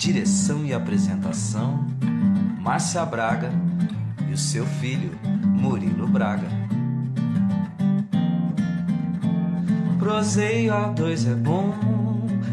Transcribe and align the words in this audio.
Direção 0.00 0.64
e 0.64 0.72
apresentação: 0.72 1.84
Márcia 2.58 3.04
Braga 3.04 3.50
e 4.30 4.32
o 4.32 4.38
seu 4.38 4.64
filho, 4.64 5.10
Murilo 5.44 6.08
Braga. 6.08 6.48
Proseio 9.98 10.72
A2 10.72 11.30
é 11.30 11.34
bom, 11.34 11.74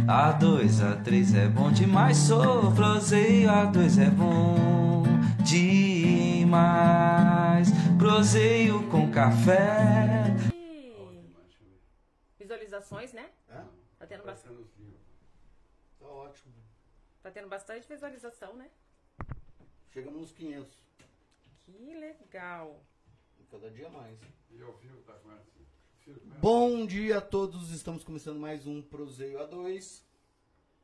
A2, 0.05 0.81
A3 0.81 1.35
é 1.37 1.47
bom 1.47 1.71
demais. 1.71 2.17
Sou 2.17 2.69
proseio 2.73 3.49
A2 3.49 3.97
é 4.05 4.09
bom 4.09 5.03
demais. 5.41 6.59
Proseio 7.97 8.83
com 8.89 9.09
café. 9.09 10.35
Visualizações, 12.37 13.13
né? 13.13 13.27
Hã? 13.49 13.63
Tá 13.97 14.05
tendo, 14.05 14.25
bas- 14.25 14.43
Tá 14.43 16.05
ótimo. 16.05 16.56
Tá 17.27 17.31
tendo 17.31 17.49
bastante 17.49 17.85
visualização, 17.87 18.55
né? 18.55 18.69
Chegamos 19.91 20.21
nos 20.21 20.31
500. 20.31 20.71
Que 21.65 21.93
legal. 21.95 22.81
E 23.37 23.43
Cada 23.43 23.69
dia 23.69 23.89
mais. 23.89 24.17
E 24.49 24.63
o 24.63 24.71
fio 24.73 24.95
tá 25.05 25.13
com. 25.13 25.29
Bom 26.39 26.85
dia 26.85 27.17
a 27.17 27.21
todos. 27.21 27.71
Estamos 27.71 28.01
começando 28.05 28.39
mais 28.39 28.65
um 28.65 28.81
Proseio 28.81 29.39
A2. 29.39 30.03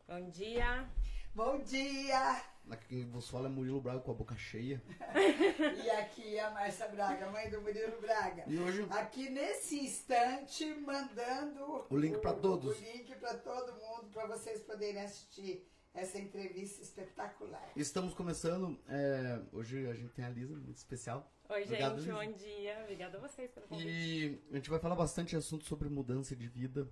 Bom 0.05 0.29
dia. 0.29 0.89
Bom 1.33 1.59
dia! 1.59 2.43
Aqui 2.69 3.05
vos 3.05 3.29
fala 3.29 3.47
é 3.47 3.49
Murilo 3.49 3.81
Braga 3.81 4.01
com 4.01 4.11
a 4.11 4.13
boca 4.13 4.35
cheia. 4.35 4.81
E 5.83 5.89
aqui 5.91 6.35
é 6.35 6.41
a 6.41 6.51
Márcia 6.51 6.87
Braga, 6.89 7.31
mãe 7.31 7.49
do 7.49 7.61
Murilo 7.61 7.99
Braga. 8.01 8.43
E 8.47 8.59
hoje 8.59 8.85
Aqui 8.89 9.29
nesse 9.29 9.79
instante, 9.79 10.65
mandando 10.75 11.85
O 11.89 11.97
link 11.97 12.19
pra 12.19 12.33
todos. 12.33 12.77
O 12.77 12.83
link 12.83 13.15
para 13.15 13.35
todo 13.37 13.73
mundo, 13.73 14.09
para 14.11 14.27
vocês 14.27 14.61
poderem 14.61 15.01
assistir 15.01 15.65
essa 15.93 16.17
entrevista 16.19 16.81
espetacular. 16.81 17.71
estamos 17.75 18.13
começando. 18.13 18.77
é, 18.87 19.39
hoje 19.51 19.87
a 19.87 19.93
gente 19.93 20.11
tem 20.13 20.25
a 20.25 20.29
Lisa, 20.29 20.55
muito 20.55 20.77
especial. 20.77 21.31
Oi, 21.49 21.63
Obrigado, 21.63 21.99
gente. 22.01 22.09
Lisa. 22.09 22.25
Bom 22.25 22.31
dia. 22.33 22.79
Obrigada 22.81 23.17
a 23.17 23.21
vocês 23.21 23.51
pelo 23.51 23.67
convite. 23.67 23.89
E 23.89 24.41
a 24.51 24.55
gente 24.55 24.69
vai 24.69 24.79
falar 24.79 24.95
bastante 24.95 25.35
assunto 25.35 25.65
sobre 25.65 25.89
mudança 25.89 26.35
de 26.35 26.47
vida, 26.47 26.89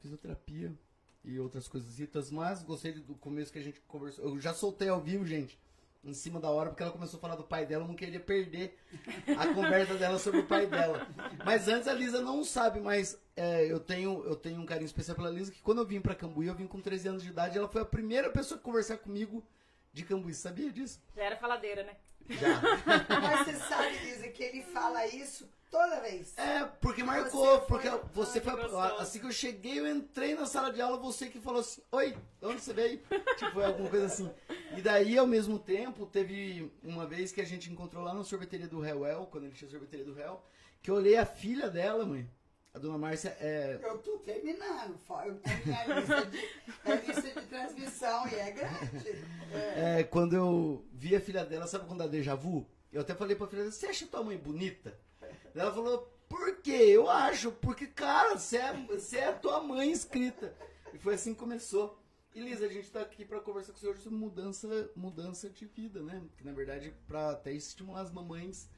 fisioterapia 0.00 0.76
e 1.22 1.38
outras 1.38 1.68
coisitas, 1.68 2.30
mas 2.30 2.62
gostei 2.62 2.92
do 2.92 3.14
começo 3.14 3.52
que 3.52 3.58
a 3.58 3.62
gente 3.62 3.80
conversou. 3.82 4.24
Eu 4.24 4.40
já 4.40 4.52
soltei 4.52 4.88
ao 4.88 5.00
vivo, 5.00 5.24
gente, 5.24 5.58
em 6.04 6.12
cima 6.14 6.38
da 6.38 6.50
hora, 6.50 6.70
porque 6.70 6.82
ela 6.82 6.92
começou 6.92 7.18
a 7.18 7.20
falar 7.20 7.36
do 7.36 7.44
pai 7.44 7.66
dela, 7.66 7.84
eu 7.84 7.88
não 7.88 7.94
queria 7.94 8.20
perder 8.20 8.78
a 9.38 9.54
conversa 9.54 9.94
dela 9.94 10.18
sobre 10.18 10.40
o 10.40 10.46
pai 10.46 10.66
dela. 10.66 11.06
Mas 11.44 11.68
antes 11.68 11.88
a 11.88 11.92
Lisa 11.92 12.20
não 12.20 12.44
sabe, 12.44 12.80
mas 12.80 13.18
é, 13.36 13.64
eu, 13.70 13.80
tenho, 13.80 14.22
eu 14.24 14.36
tenho 14.36 14.60
um 14.60 14.66
carinho 14.66 14.86
especial 14.86 15.16
pela 15.16 15.30
Lisa, 15.30 15.50
que 15.50 15.62
quando 15.62 15.78
eu 15.78 15.86
vim 15.86 16.00
pra 16.00 16.14
Cambuí, 16.14 16.46
eu 16.46 16.54
vim 16.54 16.66
com 16.66 16.80
13 16.80 17.08
anos 17.08 17.22
de 17.22 17.30
idade, 17.30 17.58
ela 17.58 17.68
foi 17.68 17.82
a 17.82 17.86
primeira 17.86 18.30
pessoa 18.30 18.58
a 18.58 18.62
conversar 18.62 18.98
comigo 18.98 19.42
de 19.92 20.04
Cambuí, 20.04 20.34
sabia 20.34 20.70
disso? 20.70 21.00
Já 21.16 21.24
era 21.24 21.36
faladeira, 21.36 21.82
né? 21.82 21.96
Já. 22.28 22.60
Mas 23.20 23.46
você 23.46 23.54
sabe, 23.68 23.98
Lisa, 23.98 24.28
que 24.28 24.42
ele 24.42 24.62
fala 24.62 25.06
isso 25.06 25.48
toda 25.74 26.00
vez. 26.00 26.38
É, 26.38 26.64
porque 26.80 27.02
marcou, 27.02 27.58
Você 27.58 27.66
porque 27.66 27.90
foi- 27.90 28.00
você 28.12 28.38
Ai, 28.38 28.68
foi. 28.68 29.02
Assim 29.02 29.18
que 29.18 29.26
eu 29.26 29.32
cheguei, 29.32 29.80
eu 29.80 29.88
entrei 29.88 30.36
na 30.36 30.46
sala 30.46 30.72
de 30.72 30.80
aula, 30.80 30.96
você 30.96 31.26
que 31.28 31.40
falou 31.40 31.60
assim, 31.60 31.82
oi, 31.90 32.12
de 32.12 32.46
onde 32.46 32.60
você 32.60 32.72
veio? 32.72 33.00
tipo, 33.36 33.50
foi 33.50 33.64
alguma 33.64 33.90
coisa 33.90 34.06
assim. 34.06 34.30
E 34.76 34.80
daí, 34.80 35.18
ao 35.18 35.26
mesmo 35.26 35.58
tempo, 35.58 36.06
teve 36.06 36.72
uma 36.84 37.04
vez 37.06 37.32
que 37.32 37.40
a 37.40 37.44
gente 37.44 37.72
encontrou 37.72 38.04
lá 38.04 38.14
na 38.14 38.22
sorveteria 38.22 38.68
do 38.68 38.84
Hellwell, 38.84 39.26
quando 39.26 39.44
ele 39.44 39.54
tinha 39.54 39.66
a 39.66 39.70
sorveteria 39.72 40.04
do 40.04 40.16
Hell, 40.18 40.40
que 40.80 40.92
eu 40.92 40.94
olhei 40.94 41.16
a 41.16 41.26
filha 41.26 41.68
dela, 41.68 42.06
mãe. 42.06 42.30
A 42.72 42.78
dona 42.78 42.98
Márcia 42.98 43.36
é. 43.40 43.78
Eu 43.82 43.98
tô 43.98 44.18
terminando. 44.18 44.96
Eu 45.26 45.34
tenho 45.36 45.64
minha 45.64 45.84
lista 46.00 46.26
de, 46.26 46.48
a 46.84 46.94
lista 46.96 47.40
de 47.40 47.46
transmissão 47.46 48.28
e 48.28 48.34
é 48.34 48.50
grande. 48.50 49.08
É. 49.52 50.00
é, 50.00 50.04
quando 50.04 50.34
eu 50.34 50.84
vi 50.92 51.14
a 51.14 51.20
filha 51.20 51.44
dela, 51.44 51.68
sabe 51.68 51.86
quando 51.86 52.00
dá 52.00 52.06
déjà 52.08 52.34
vu? 52.34 52.66
Eu 52.92 53.00
até 53.02 53.14
falei 53.14 53.36
pra 53.36 53.46
filha 53.46 53.62
dela, 53.62 53.72
você 53.72 53.86
acha 53.86 54.06
tua 54.06 54.24
mãe 54.24 54.36
bonita? 54.36 54.96
Ela 55.54 55.72
falou, 55.72 56.12
por 56.28 56.56
quê? 56.56 56.72
Eu 56.72 57.08
acho, 57.08 57.52
porque, 57.52 57.86
cara, 57.86 58.36
você 58.36 58.56
é, 58.56 58.72
você 58.86 59.18
é 59.18 59.28
a 59.28 59.32
tua 59.32 59.62
mãe 59.62 59.90
inscrita. 59.90 60.54
E 60.92 60.98
foi 60.98 61.14
assim 61.14 61.32
que 61.32 61.40
começou. 61.40 61.98
E 62.34 62.40
Lisa, 62.40 62.66
a 62.66 62.68
gente 62.68 62.90
tá 62.90 63.00
aqui 63.00 63.24
pra 63.24 63.40
conversar 63.40 63.72
com 63.72 63.78
você 63.78 63.86
hoje 63.86 64.00
sobre 64.00 64.18
mudança, 64.18 64.90
mudança 64.96 65.48
de 65.48 65.66
vida, 65.66 66.02
né? 66.02 66.20
Que 66.36 66.44
na 66.44 66.52
verdade, 66.52 66.92
pra 67.06 67.30
até 67.30 67.52
estimular 67.52 68.00
as 68.00 68.10
mamães 68.10 68.68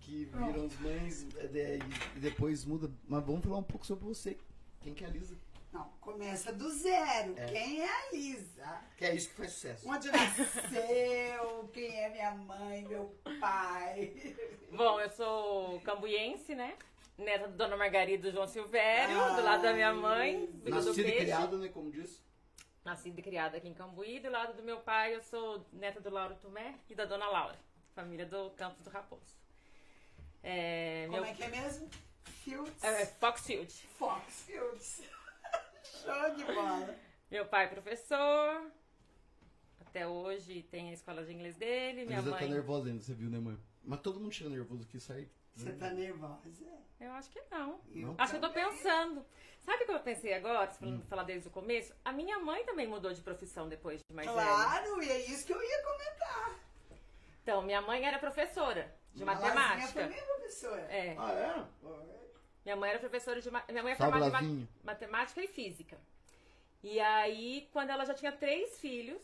que 0.00 0.26
viram 0.26 0.66
as 0.66 0.78
mães 0.80 1.26
é, 1.54 1.78
e 2.16 2.20
depois 2.20 2.64
muda. 2.66 2.90
Mas 3.06 3.24
vamos 3.24 3.42
falar 3.42 3.56
um 3.56 3.62
pouco 3.62 3.86
sobre 3.86 4.04
você. 4.04 4.36
Quem 4.80 4.92
que 4.92 5.04
é 5.04 5.06
a 5.06 5.10
Lisa? 5.10 5.36
Não, 5.72 5.84
começa 6.00 6.52
do 6.52 6.70
zero. 6.70 7.34
É. 7.36 7.46
Quem 7.46 7.82
é 7.82 7.88
a 7.88 8.10
Lisa? 8.12 8.80
Que 8.96 9.04
é 9.04 9.14
isso 9.14 9.28
que 9.28 9.34
faz 9.34 9.52
sucesso. 9.52 9.88
Onde 9.88 10.10
nasceu? 10.10 11.68
Quem 11.72 11.94
é 11.94 12.08
minha 12.08 12.34
mãe, 12.34 12.86
meu 12.86 13.14
pai? 13.38 14.12
Bom, 14.72 14.98
eu 15.00 15.10
sou 15.10 15.80
cambuiense, 15.80 16.54
né? 16.54 16.76
Neta 17.18 17.48
da 17.48 17.56
Dona 17.64 17.76
Margarida 17.76 18.30
do 18.30 18.32
João 18.32 18.46
Silvério, 18.46 19.16
do 19.34 19.42
lado 19.42 19.62
da 19.62 19.72
minha 19.74 19.92
mãe, 19.92 20.46
do 20.46 20.70
do 20.70 20.70
Nascida 20.70 21.08
e 21.08 21.16
criada, 21.16 21.56
né? 21.58 21.68
Como 21.68 21.90
disse. 21.90 22.20
Nascida 22.84 23.20
e 23.20 23.22
criada 23.22 23.56
aqui 23.56 23.68
em 23.68 23.74
Cambuí. 23.74 24.20
Do 24.20 24.30
lado 24.30 24.54
do 24.54 24.62
meu 24.62 24.78
pai, 24.80 25.14
eu 25.14 25.22
sou 25.22 25.66
neta 25.72 26.00
do 26.00 26.08
Lauro 26.10 26.36
Tomé 26.36 26.76
e 26.88 26.94
da 26.94 27.04
Dona 27.04 27.28
Laura, 27.28 27.58
família 27.94 28.24
do 28.24 28.50
Campos 28.50 28.84
do 28.84 28.90
Raposo. 28.90 29.36
É, 30.42 31.06
Como 31.10 31.20
meu, 31.20 31.30
é 31.30 31.34
que 31.34 31.42
é 31.42 31.48
mesmo? 31.48 31.90
Fields? 32.44 32.84
é, 32.84 33.04
Foxfield. 33.04 33.72
Fox 33.98 34.44
Fields. 34.46 35.02
Show 36.02 36.34
de 36.36 36.44
bola. 36.44 36.94
Meu 37.30 37.46
pai 37.46 37.64
é 37.64 37.68
professor, 37.68 38.70
Até 39.80 40.06
hoje 40.06 40.62
tem 40.64 40.90
a 40.90 40.92
escola 40.92 41.24
de 41.24 41.32
inglês 41.32 41.56
dele, 41.56 42.04
minha 42.06 42.22
tá 42.22 42.30
mãe. 42.30 42.48
nervosa 42.48 42.88
ainda, 42.88 43.02
você 43.02 43.14
viu, 43.14 43.30
né, 43.30 43.38
mãe? 43.38 43.58
Mas 43.82 44.00
todo 44.00 44.20
mundo 44.20 44.32
chega 44.32 44.50
nervoso 44.50 44.82
aqui, 44.82 45.00
sai. 45.00 45.28
Você 45.54 45.72
tá 45.72 45.90
nervosa? 45.90 46.40
Eu 47.00 47.10
acho 47.12 47.30
que 47.30 47.40
não. 47.50 47.80
Não? 47.88 48.14
Acho 48.18 48.32
que 48.32 48.36
eu 48.36 48.40
tô 48.40 48.48
também. 48.50 48.68
pensando. 48.70 49.24
Sabe 49.60 49.82
o 49.82 49.86
que 49.86 49.92
eu 49.92 50.00
pensei 50.00 50.34
agora, 50.34 50.70
se 50.70 50.76
Hum. 50.76 50.78
falando 50.88 51.06
falar 51.06 51.22
desde 51.24 51.48
o 51.48 51.50
começo? 51.50 51.92
A 52.04 52.12
minha 52.12 52.38
mãe 52.38 52.64
também 52.64 52.86
mudou 52.86 53.12
de 53.12 53.20
profissão 53.22 53.68
depois 53.68 54.00
de 54.08 54.14
mais 54.14 54.28
velha. 54.28 54.42
Claro, 54.46 55.02
e 55.02 55.08
é 55.10 55.18
isso 55.26 55.46
que 55.46 55.52
eu 55.52 55.62
ia 55.62 55.82
comentar. 55.82 56.60
Então, 57.42 57.62
minha 57.62 57.80
mãe 57.82 58.04
era 58.04 58.18
professora 58.18 58.94
de 59.14 59.24
Lazinha 59.24 59.54
matemática. 59.54 60.06
minha 60.06 60.22
professora. 60.22 60.82
É. 60.82 61.16
Ah, 61.18 61.32
é? 61.32 62.17
Minha 62.68 62.76
mãe 62.76 62.90
era 62.90 62.98
professora 62.98 63.40
de 63.40 63.50
minha 63.50 63.82
mãe 63.82 63.94
é 63.94 63.96
formada 63.96 64.42
em 64.44 64.68
matemática 64.84 65.42
e 65.42 65.48
física. 65.48 65.98
E 66.82 67.00
aí, 67.00 67.66
quando 67.72 67.88
ela 67.88 68.04
já 68.04 68.12
tinha 68.12 68.30
três 68.30 68.78
filhos, 68.78 69.22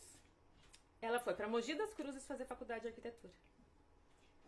ela 1.02 1.20
foi 1.20 1.34
pra 1.34 1.46
Mogi 1.46 1.74
das 1.74 1.92
Cruzes 1.92 2.24
fazer 2.26 2.46
faculdade 2.46 2.80
de 2.80 2.88
arquitetura. 2.88 3.34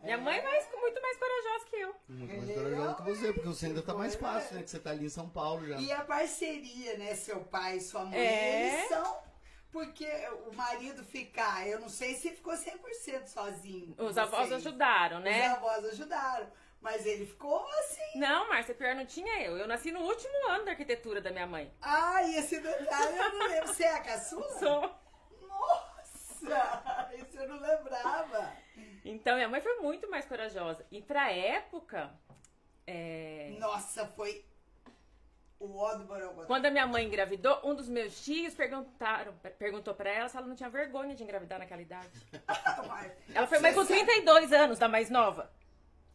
Minha 0.01 0.15
É. 0.15 0.17
mãe 0.17 0.39
é 0.39 0.41
mais, 0.43 0.67
muito 0.81 0.99
mais 0.99 1.17
corajosa 1.19 1.65
que 1.69 1.75
eu. 1.75 1.95
Muito 2.09 2.37
mais 2.37 2.53
corajosa 2.57 2.95
que 2.95 3.01
você, 3.03 3.33
porque 3.33 3.47
você 3.47 3.65
ainda 3.67 3.83
tá 3.83 3.93
mais 3.93 4.15
fácil, 4.15 4.55
né? 4.55 4.63
Que 4.63 4.69
você 4.71 4.79
tá 4.79 4.89
ali 4.89 5.05
em 5.05 5.09
São 5.09 5.29
Paulo 5.29 5.63
já. 5.67 5.77
E 5.77 5.91
a 5.91 6.03
parceria, 6.03 6.97
né? 6.97 7.13
Seu 7.13 7.41
pai 7.45 7.77
e 7.77 7.81
sua 7.81 8.03
mãe, 8.03 8.17
É. 8.17 8.77
eles 8.79 8.89
são. 8.89 9.27
Porque 9.71 10.07
o 10.47 10.53
marido 10.55 11.03
ficar, 11.03 11.67
eu 11.67 11.79
não 11.79 11.89
sei 11.89 12.15
se 12.15 12.31
ficou 12.31 12.55
100% 12.57 13.27
sozinho. 13.27 13.93
Os 13.99 14.17
avós 14.17 14.51
ajudaram, 14.51 15.19
né? 15.19 15.49
Os 15.51 15.57
avós 15.57 15.85
ajudaram. 15.85 16.51
Mas 16.81 17.05
ele 17.05 17.25
ficou 17.25 17.65
assim. 17.79 18.19
Não, 18.19 18.47
Márcia, 18.49 18.73
pior 18.75 18.95
não 18.95 19.05
tinha 19.05 19.41
eu. 19.43 19.57
Eu 19.57 19.67
nasci 19.67 19.91
no 19.91 20.01
último 20.01 20.47
ano 20.49 20.65
da 20.65 20.71
arquitetura 20.71 21.19
da 21.19 21.31
minha 21.31 21.47
mãe. 21.47 21.73
Ai, 21.81 22.35
esse 22.35 22.59
detalhe 22.59 23.17
eu 23.17 23.33
não 23.33 23.47
lembro. 23.47 23.67
Você 23.67 23.83
é 23.83 23.95
a 23.95 24.01
caçula? 24.01 24.47
Sou. 24.59 24.95
Nossa! 25.47 27.09
Isso 27.15 27.37
eu 27.39 27.47
não 27.49 27.59
lembrava. 27.59 28.53
Então, 29.03 29.35
minha 29.35 29.49
mãe 29.49 29.59
foi 29.61 29.75
muito 29.79 30.09
mais 30.09 30.25
corajosa. 30.25 30.85
E 30.91 31.01
pra 31.01 31.31
época, 31.31 32.11
é, 32.85 33.55
Nossa, 33.59 34.05
foi 34.07 34.45
o 35.59 35.75
ó 35.77 35.95
do 35.95 36.03
Borogodó. 36.05 36.45
quando 36.45 36.67
a 36.67 36.71
minha 36.71 36.85
mãe 36.85 37.05
engravidou, 37.05 37.59
um 37.63 37.73
dos 37.73 37.89
meus 37.89 38.23
tios 38.23 38.53
perguntaram, 38.53 39.33
perguntou 39.57 39.93
pra 39.95 40.09
ela 40.11 40.29
se 40.29 40.37
ela 40.37 40.45
não 40.45 40.55
tinha 40.55 40.69
vergonha 40.69 41.15
de 41.15 41.23
engravidar 41.23 41.57
naquela 41.57 41.81
idade. 41.81 42.09
Ela 43.33 43.47
foi 43.47 43.59
mãe 43.59 43.73
com 43.73 43.81
Você 43.83 43.93
sabe- 43.97 44.05
32 44.11 44.53
anos, 44.53 44.79
da 44.79 44.87
mais 44.87 45.09
nova. 45.09 45.51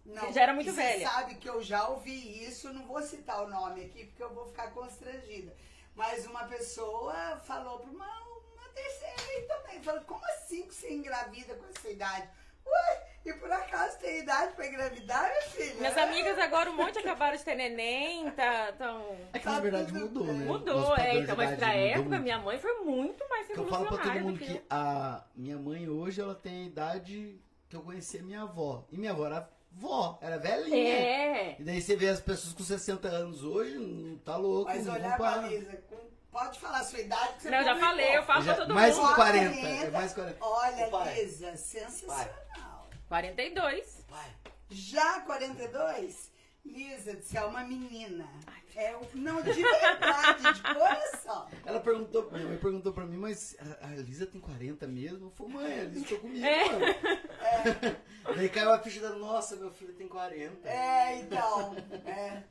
Não, 0.04 0.32
Já 0.32 0.42
era 0.42 0.54
muito 0.54 0.72
velha. 0.72 1.06
Você 1.06 1.14
sabe 1.14 1.34
que 1.36 1.48
eu 1.48 1.62
já 1.62 1.88
ouvi 1.88 2.44
isso, 2.44 2.72
não 2.72 2.86
vou 2.86 3.02
citar 3.02 3.44
o 3.44 3.48
nome 3.48 3.84
aqui 3.84 4.04
porque 4.06 4.22
eu 4.22 4.34
vou 4.34 4.46
ficar 4.46 4.70
constrangida. 4.72 5.54
Mas 5.94 6.26
uma 6.26 6.44
pessoa 6.44 7.40
falou 7.44 7.78
para 7.80 7.90
uma, 7.90 8.20
uma 8.54 8.68
terceira 8.74 9.22
aí 9.28 9.42
também, 9.42 9.82
falou, 9.82 10.00
como 10.02 10.24
assim 10.26 10.66
que 10.66 10.74
você 10.74 10.92
engravida 10.92 11.54
com 11.54 11.66
essa 11.66 11.88
idade? 11.88 12.28
Ué, 12.64 13.06
e 13.26 13.32
por 13.34 13.50
acaso 13.50 13.98
tem 13.98 14.20
idade 14.20 14.54
para 14.54 14.66
engravidar, 14.66 15.28
minha 15.28 15.42
filha? 15.42 15.74
Minhas 15.74 15.98
amigas 15.98 16.38
agora, 16.38 16.70
um 16.70 16.76
monte 16.76 16.98
acabaram 16.98 17.36
de 17.36 17.44
ter 17.44 17.54
neném, 17.54 18.30
tá, 18.30 18.72
tão... 18.72 19.16
É 19.32 19.38
que 19.38 19.46
na 19.46 19.60
verdade 19.60 19.92
mudou, 19.92 20.26
né? 20.26 20.44
Mudou, 20.44 20.96
é, 20.96 21.18
então, 21.18 21.36
mas 21.36 21.58
pra 21.58 21.74
época, 21.74 22.08
muito. 22.08 22.22
minha 22.22 22.38
mãe 22.38 22.58
foi 22.58 22.80
muito 22.80 23.28
mais 23.28 23.46
Porque 23.46 23.60
eu 23.60 23.68
falo 23.68 23.86
pra 23.86 23.98
todo 23.98 24.20
mundo 24.20 24.32
do 24.34 24.38
que 24.38 24.54
que 24.54 24.62
a 24.70 25.24
minha 25.34 25.58
mãe 25.58 25.88
hoje, 25.88 26.20
ela 26.20 26.34
tem 26.34 26.62
a 26.62 26.66
idade 26.66 27.40
que 27.68 27.76
eu 27.76 27.82
conheci 27.82 28.18
a 28.18 28.22
minha 28.22 28.42
avó. 28.42 28.86
E 28.90 28.96
minha 28.96 29.12
avó 29.12 29.26
era 29.26 29.48
vó, 29.74 30.18
era 30.22 30.38
velhinha. 30.38 30.76
É, 30.94 31.56
E 31.58 31.64
daí 31.64 31.80
você 31.82 31.96
vê 31.96 32.08
as 32.08 32.20
pessoas 32.20 32.52
com 32.54 32.62
60 32.62 33.08
anos 33.08 33.42
hoje, 33.42 33.78
não 33.78 34.16
tá 34.18 34.36
louco. 34.36 34.70
Mas 34.70 34.86
não 34.86 34.94
olhar 34.94 35.16
para. 35.18 35.38
pra 35.40 35.48
Lisa, 35.48 35.76
com- 35.88 36.10
pode 36.30 36.58
falar 36.60 36.78
a 36.78 36.84
sua 36.84 37.00
idade 37.00 37.34
que 37.34 37.42
você 37.42 37.50
não, 37.50 37.58
eu 37.58 37.64
já 37.64 37.76
falei, 37.78 38.16
eu 38.16 38.22
falo 38.24 38.42
Já- 38.42 38.54
pra 38.54 38.62
todo 38.64 38.74
mais 38.74 38.96
mundo. 38.96 39.14
40, 39.14 39.54
é 39.54 39.60
40. 39.60 39.90
mais 39.90 40.12
40. 40.14 40.38
Olha, 40.44 40.86
Ô, 40.86 40.90
pai. 40.90 41.14
Lisa, 41.24 41.56
sensacional. 41.56 42.88
42. 43.08 44.04
Pai, 44.08 44.30
Já 44.70 45.20
42? 45.20 46.30
Lisa, 46.64 47.20
você 47.20 47.36
é 47.38 47.44
uma 47.44 47.62
menina. 47.64 48.24
É, 48.46 48.61
o- 48.76 49.08
não, 49.14 49.42
de 49.42 49.52
verdade, 49.62 50.52
de 50.54 50.62
coração. 50.74 51.46
ela 51.66 51.80
perguntou, 51.80 52.30
minha 52.32 52.46
mãe 52.48 52.56
perguntou 52.58 52.92
pra 52.92 53.04
mim, 53.04 53.16
mas 53.18 53.56
a, 53.80 53.86
a 53.86 53.90
Lisa 53.96 54.26
tem 54.26 54.40
40 54.40 54.86
mesmo? 54.86 55.26
Eu 55.26 55.30
falei, 55.30 55.52
mãe, 55.52 55.80
a 55.80 55.84
Lisa 55.84 56.14
tá 56.14 56.20
comigo, 56.20 56.44
É. 56.46 56.64
mano. 56.70 57.96
Daí 58.36 58.48
caiu 58.48 58.70
a 58.72 58.78
ficha 58.78 59.00
da, 59.00 59.10
nossa, 59.10 59.56
meu 59.56 59.70
filho 59.72 59.92
tem 59.94 60.06
40. 60.08 60.68
É, 60.68 61.16
então. 61.20 61.76
É. 62.06 62.42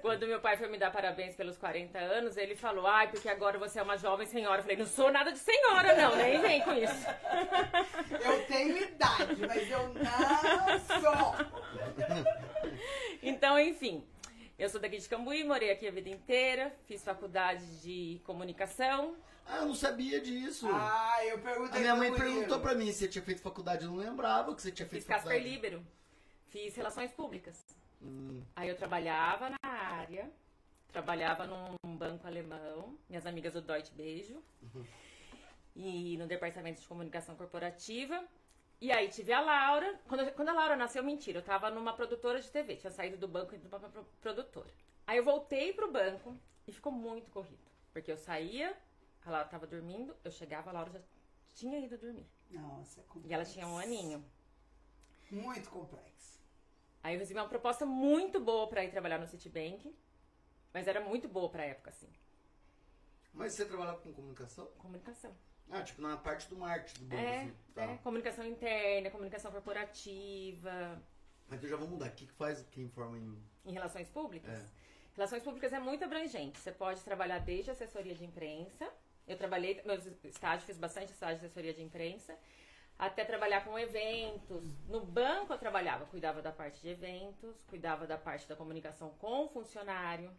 Quando 0.00 0.26
meu 0.26 0.40
pai 0.40 0.56
foi 0.56 0.68
me 0.68 0.78
dar 0.78 0.90
parabéns 0.90 1.34
pelos 1.36 1.56
40 1.58 1.98
anos, 1.98 2.36
ele 2.36 2.56
falou, 2.56 2.86
ai, 2.86 3.08
porque 3.10 3.28
agora 3.28 3.58
você 3.58 3.78
é 3.78 3.82
uma 3.82 3.96
jovem 3.98 4.26
senhora. 4.26 4.58
Eu 4.58 4.62
falei, 4.62 4.76
não 4.78 4.86
sou 4.86 5.12
nada 5.12 5.30
de 5.30 5.38
senhora, 5.38 5.94
não, 5.94 6.16
nem 6.16 6.40
vem 6.40 6.62
com 6.62 6.72
isso. 6.72 7.06
Eu 8.24 8.44
tenho 8.46 8.76
idade, 8.78 9.46
mas 9.46 9.70
eu 9.70 9.88
não 9.94 10.80
sou. 11.00 12.32
Então, 13.22 13.58
enfim, 13.58 14.04
eu 14.58 14.68
sou 14.68 14.80
daqui 14.80 14.98
de 14.98 15.08
Cambuí, 15.08 15.44
morei 15.44 15.70
aqui 15.70 15.86
a 15.88 15.90
vida 15.90 16.08
inteira, 16.08 16.74
fiz 16.86 17.02
faculdade 17.02 17.64
de 17.80 18.20
comunicação. 18.24 19.16
Ah, 19.46 19.58
eu 19.58 19.66
não 19.66 19.74
sabia 19.74 20.20
disso. 20.20 20.68
Ah, 20.72 21.18
eu 21.26 21.38
perguntei 21.38 21.78
a 21.78 21.80
minha 21.80 21.96
mãe 21.96 22.12
perguntou 22.14 22.60
pra 22.60 22.74
mim 22.74 22.86
se 22.92 23.00
você 23.00 23.08
tinha 23.08 23.24
feito 23.24 23.40
faculdade, 23.42 23.84
eu 23.84 23.90
não 23.90 23.96
lembrava 23.98 24.54
que 24.54 24.62
você 24.62 24.70
tinha 24.70 24.86
feito 24.88 25.02
Fiz 25.02 25.08
Casper 25.08 25.32
faculdade. 25.32 25.50
Libero. 25.54 25.86
Fiz 26.48 26.74
relações 26.76 27.10
públicas. 27.12 27.64
Hum, 28.00 28.42
Aí 28.54 28.68
eu 28.68 28.76
trabalhava 28.76 29.50
na 29.50 29.56
área, 29.70 30.30
trabalhava 30.92 31.46
num 31.46 31.96
banco 31.96 32.26
alemão, 32.26 32.96
minhas 33.08 33.26
amigas 33.26 33.52
do 33.52 33.60
Deutsche 33.62 33.92
Beijo, 33.94 34.42
e 35.74 36.16
no 36.18 36.26
departamento 36.26 36.80
de 36.80 36.86
comunicação 36.86 37.34
corporativa. 37.34 38.22
E 38.82 38.90
aí 38.90 39.08
tive 39.08 39.32
a 39.32 39.40
Laura. 39.40 39.96
Quando, 40.08 40.32
quando 40.32 40.48
a 40.48 40.52
Laura 40.52 40.74
nasceu, 40.74 41.04
mentira, 41.04 41.38
eu 41.38 41.44
tava 41.44 41.70
numa 41.70 41.92
produtora 41.92 42.40
de 42.40 42.50
TV, 42.50 42.74
tinha 42.74 42.90
saído 42.90 43.16
do 43.16 43.28
banco 43.28 43.54
e 43.54 43.56
ido 43.56 43.68
pra 43.68 43.78
produtora. 44.20 44.68
Aí 45.06 45.18
eu 45.18 45.24
voltei 45.24 45.72
pro 45.72 45.92
banco 45.92 46.36
e 46.66 46.72
ficou 46.72 46.90
muito 46.90 47.30
corrido. 47.30 47.62
Porque 47.92 48.10
eu 48.10 48.16
saía, 48.16 48.76
a 49.24 49.30
Laura 49.30 49.46
tava 49.46 49.68
dormindo, 49.68 50.16
eu 50.24 50.32
chegava, 50.32 50.70
a 50.70 50.72
Laura 50.72 50.90
já 50.90 51.00
tinha 51.54 51.78
ido 51.78 51.96
dormir. 51.96 52.26
Nossa, 52.50 53.00
é 53.00 53.04
complexo. 53.04 53.30
E 53.30 53.32
ela 53.32 53.44
tinha 53.44 53.68
um 53.68 53.78
aninho. 53.78 54.24
Muito 55.30 55.70
complexo. 55.70 56.40
Aí 57.04 57.14
eu 57.14 57.20
recebi 57.20 57.38
uma 57.38 57.48
proposta 57.48 57.86
muito 57.86 58.40
boa 58.40 58.66
pra 58.66 58.82
ir 58.82 58.90
trabalhar 58.90 59.18
no 59.18 59.28
Citibank, 59.28 59.96
mas 60.74 60.88
era 60.88 61.00
muito 61.00 61.28
boa 61.28 61.48
pra 61.48 61.64
época, 61.64 61.90
assim. 61.90 62.12
Mas 63.32 63.54
você 63.54 63.64
trabalhava 63.64 64.00
com 64.00 64.12
comunicação? 64.12 64.66
Comunicação. 64.76 65.32
Ah, 65.70 65.82
tipo 65.82 66.02
na 66.02 66.16
parte 66.16 66.48
do 66.48 66.56
marketing 66.56 67.00
do 67.04 67.06
banco, 67.06 67.22
É, 67.22 67.40
assim. 67.40 67.54
Tá. 67.74 67.82
é, 67.84 67.96
comunicação 67.98 68.44
interna, 68.46 69.10
comunicação 69.10 69.50
corporativa, 69.50 71.02
Mas 71.48 71.58
então 71.58 71.70
já 71.70 71.76
vamos 71.76 71.92
mudar. 71.92 72.08
O 72.08 72.12
que, 72.12 72.26
que 72.26 72.32
faz 72.32 72.62
quem 72.70 72.88
forma 72.88 73.18
em. 73.18 73.38
em 73.64 73.72
relações 73.72 74.08
públicas. 74.08 74.52
É. 74.52 74.66
Relações 75.14 75.42
públicas 75.42 75.72
é 75.72 75.78
muito 75.78 76.04
abrangente. 76.04 76.58
Você 76.58 76.72
pode 76.72 77.00
trabalhar 77.02 77.38
desde 77.38 77.70
assessoria 77.70 78.14
de 78.14 78.24
imprensa. 78.24 78.88
Eu 79.26 79.36
trabalhei, 79.36 79.80
meus 79.84 80.04
estágios, 80.24 80.64
fiz 80.64 80.78
bastante 80.78 81.12
estágio 81.12 81.38
de 81.40 81.46
assessoria 81.46 81.72
de 81.74 81.82
imprensa. 81.82 82.36
Até 82.98 83.24
trabalhar 83.24 83.64
com 83.64 83.78
eventos. 83.78 84.64
No 84.88 85.00
banco 85.04 85.52
eu 85.52 85.58
trabalhava, 85.58 86.06
cuidava 86.06 86.40
da 86.40 86.52
parte 86.52 86.80
de 86.80 86.88
eventos, 86.88 87.62
cuidava 87.66 88.06
da 88.06 88.16
parte 88.16 88.48
da 88.48 88.56
comunicação 88.56 89.10
com 89.18 89.44
o 89.44 89.48
funcionário. 89.48 90.30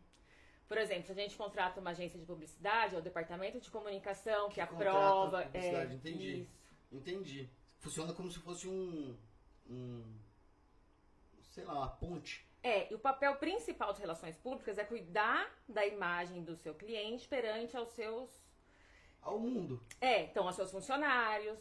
Por 0.73 0.81
exemplo, 0.81 1.05
se 1.05 1.11
a 1.11 1.15
gente 1.15 1.35
contrata 1.37 1.79
uma 1.79 1.91
agência 1.91 2.17
de 2.17 2.25
publicidade, 2.25 2.95
é 2.95 2.97
o 2.97 3.01
departamento 3.01 3.59
de 3.59 3.69
comunicação 3.69 4.47
que, 4.49 4.55
Que 4.55 4.61
aprova. 4.61 5.41
a 5.41 5.43
publicidade, 5.45 5.91
é, 5.93 5.95
entendi. 5.95 6.41
Isso. 6.41 6.51
Entendi. 6.91 7.49
Funciona 7.77 8.11
como 8.11 8.31
se 8.31 8.39
fosse 8.39 8.67
um. 8.67 9.15
um 9.69 10.03
sei 11.51 11.63
lá, 11.63 11.73
uma 11.75 11.89
ponte. 11.89 12.43
É, 12.63 12.91
e 12.91 12.95
o 12.95 12.99
papel 12.99 13.35
principal 13.35 13.89
das 13.89 13.99
relações 13.99 14.35
públicas 14.37 14.79
é 14.79 14.83
cuidar 14.83 15.47
da 15.69 15.85
imagem 15.85 16.43
do 16.43 16.55
seu 16.55 16.73
cliente 16.73 17.27
perante 17.27 17.77
aos 17.77 17.89
seus. 17.89 18.31
Ao 19.21 19.37
mundo. 19.37 19.79
É, 20.01 20.23
então, 20.23 20.47
aos 20.47 20.55
seus 20.55 20.71
funcionários, 20.71 21.59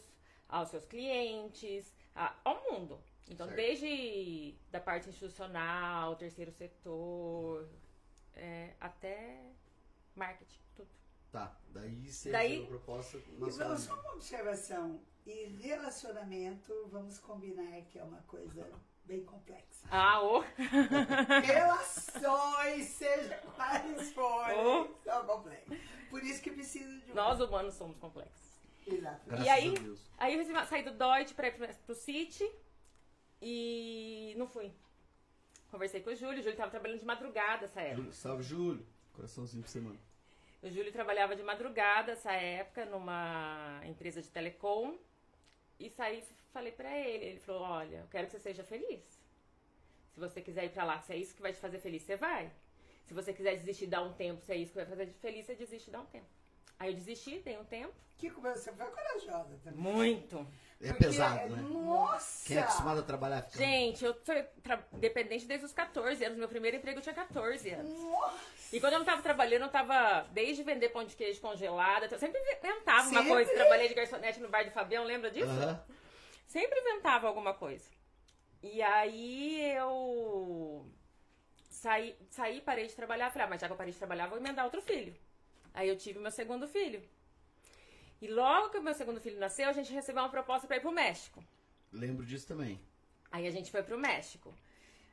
aos 0.49 0.69
seus 0.69 0.85
clientes, 0.85 1.93
a- 2.15 2.35
ao 2.43 2.63
mundo. 2.71 2.99
Então, 3.29 3.45
Certo. 3.45 3.57
desde 3.57 4.55
da 4.71 4.79
parte 4.79 5.07
institucional, 5.07 6.15
terceiro 6.15 6.51
setor, 6.51 7.69
é, 8.35 8.73
até 8.79 9.41
marketing, 10.15 10.59
tudo. 10.75 10.89
Tá. 11.31 11.55
Daí 11.69 12.11
você 12.11 12.31
Daí- 12.31 12.49
recebeu 12.59 12.65
a 12.65 12.79
proposta 12.79 13.17
E 13.17 13.21
só 13.77 13.93
uma 13.99 14.13
observação. 14.13 15.01
E 15.25 15.45
relacionamento, 15.61 16.73
vamos 16.91 17.17
combinar 17.17 17.81
que 17.83 17.97
é 17.97 18.03
uma 18.03 18.21
coisa 18.23 18.69
bem 19.05 19.23
complexa. 19.23 19.87
Ah, 19.89 20.21
ô! 20.21 20.43
Relações, 21.41 22.85
seja 22.87 23.37
quais 23.55 24.11
forem, 24.11 24.57
Oh. 24.65 24.87
são 25.03 25.25
complexas. 25.25 25.77
Por 26.09 26.23
isso 26.23 26.41
que 26.41 26.51
precisa 26.51 26.99
de 26.99 27.11
um. 27.11 27.15
Nós 27.15 27.39
humanos 27.39 27.73
somos 27.75 27.97
complexos. 27.97 28.41
Exato. 28.85 29.21
Graças 29.27 29.45
E 29.45 29.49
aí- 29.49 29.75
a 29.77 29.79
Deus. 29.79 30.11
Aí 30.17 30.33
eu 30.33 30.37
uma- 30.51 30.65
saí 30.65 30.83
do 30.83 30.91
Deutsche 30.91 31.33
pra 31.33 31.47
ir 31.47 31.77
pro 31.85 31.95
City 31.95 32.49
e 33.41 34.35
não 34.37 34.47
fui. 34.47 34.71
Conversei 35.73 36.01
com 36.01 36.11
o 36.11 36.15
Júlio, 36.15 36.39
o 36.39 36.43
Júlio 36.43 36.55
tava 36.55 36.69
trabalhando 36.69 36.99
de 36.99 37.05
madrugada 37.05 37.65
essa 37.65 37.81
época. 37.81 37.95
Júlio, 37.95 38.13
salve, 38.13 38.43
Júlio. 38.43 38.85
Coraçãozinho 39.11 39.63
pra 39.63 39.71
você, 39.71 39.79
mano. 39.79 39.99
O 40.61 40.69
Júlio 40.69 40.91
trabalhava 40.91 41.35
de 41.35 41.41
madrugada 41.41 42.11
essa 42.11 42.31
época 42.31 42.85
numa 42.85 43.81
empresa 43.83 44.21
de 44.21 44.29
telecom. 44.29 44.95
E 45.79 45.89
saí 45.89 46.23
falei 46.53 46.71
pra 46.71 46.95
ele. 46.95 47.25
Ele 47.25 47.39
falou: 47.39 47.63
Olha, 47.63 47.97
eu 48.01 48.07
quero 48.11 48.27
que 48.27 48.33
você 48.33 48.39
seja 48.39 48.63
feliz. 48.63 49.01
Se 50.11 50.19
você 50.19 50.41
quiser 50.41 50.65
ir 50.65 50.69
pra 50.69 50.83
lá, 50.83 51.01
se 51.01 51.11
é 51.11 51.17
isso 51.17 51.33
que 51.35 51.41
vai 51.41 51.51
te 51.51 51.59
fazer 51.59 51.79
feliz, 51.79 52.03
você 52.03 52.17
vai. 52.17 52.51
Se 53.05 53.13
você 53.15 53.33
quiser 53.33 53.55
desistir, 53.55 53.87
dar 53.87 54.03
um 54.03 54.13
tempo, 54.13 54.43
se 54.43 54.51
é 54.51 54.55
isso 54.55 54.73
que 54.73 54.77
vai 54.77 54.85
fazer 54.85 55.07
feliz, 55.07 55.47
você 55.47 55.55
desiste, 55.55 55.89
dá 55.89 56.01
um 56.01 56.05
tempo. 56.05 56.27
Aí 56.77 56.91
eu 56.91 56.93
desisti, 56.93 57.39
dei 57.39 57.57
um 57.57 57.65
tempo. 57.65 57.95
Que 58.15 58.29
você 58.29 58.71
foi 58.71 58.85
corajosa 58.91 59.59
também. 59.63 59.79
Muito. 59.79 60.47
É 60.83 60.87
Porque- 60.89 61.05
pesado, 61.05 61.55
né? 61.55 61.61
Nossa! 61.61 62.45
Quem 62.47 62.57
é 62.57 62.59
acostumado 62.61 62.99
a 62.99 63.03
trabalhar 63.03 63.41
fica... 63.43 63.57
Gente, 63.57 64.03
eu 64.03 64.13
fui 64.23 64.43
tra- 64.61 64.83
dependente 64.93 65.45
desde 65.45 65.65
os 65.65 65.71
14 65.71 66.23
anos. 66.25 66.37
Meu 66.37 66.49
primeiro 66.49 66.75
emprego 66.77 66.99
eu 66.99 67.01
tinha 67.03 67.15
14 67.15 67.69
anos. 67.69 67.89
Nossa! 67.89 68.75
E 68.75 68.79
quando 68.79 68.93
eu 68.93 68.99
não 68.99 69.05
tava 69.05 69.21
trabalhando, 69.21 69.63
eu 69.63 69.69
tava 69.69 70.27
desde 70.31 70.61
vender 70.63 70.89
pão 70.89 71.05
de 71.05 71.15
queijo 71.15 71.39
congelada. 71.39 72.07
Eu 72.11 72.19
sempre 72.19 72.39
inventava 72.41 73.01
uma 73.09 73.19
Sempre? 73.19 73.27
coisa. 73.29 73.53
Trabalhei 73.53 73.87
de 73.87 73.93
garçonete 73.93 74.39
no 74.41 74.49
bar 74.49 74.65
do 74.65 74.71
Fabião, 74.71 75.03
lembra 75.03 75.31
disso? 75.31 75.47
Sempre 76.47 76.79
inventava 76.79 77.27
alguma 77.27 77.53
coisa. 77.53 77.89
E 78.61 78.81
aí 78.81 79.71
eu 79.75 80.85
saí, 81.69 82.15
saí, 82.29 82.61
parei 82.61 82.87
de 82.87 82.95
trabalhar. 82.95 83.29
Falei, 83.31 83.45
ah, 83.47 83.49
mas 83.49 83.61
já 83.61 83.67
que 83.67 83.73
eu 83.73 83.77
parei 83.77 83.93
de 83.93 83.99
trabalhar, 83.99 84.27
vou 84.27 84.37
emendar 84.37 84.65
outro 84.65 84.81
filho. 84.81 85.15
Aí 85.73 85.87
eu 85.87 85.97
tive 85.97 86.19
meu 86.19 86.31
segundo 86.31 86.67
filho. 86.67 87.01
E 88.23 88.27
logo 88.29 88.69
que 88.69 88.77
o 88.77 88.81
meu 88.81 88.93
segundo 88.93 89.19
filho 89.19 89.37
nasceu, 89.37 89.67
a 89.67 89.73
gente 89.73 89.91
recebeu 89.91 90.23
uma 90.23 90.29
proposta 90.29 90.65
pra 90.65 90.77
ir 90.77 90.79
pro 90.79 90.93
México. 90.93 91.43
Lembro 91.91 92.25
disso 92.25 92.47
também. 92.47 92.79
Aí 93.29 93.45
a 93.45 93.51
gente 93.51 93.69
foi 93.69 93.83
pro 93.83 93.97
México. 93.97 94.53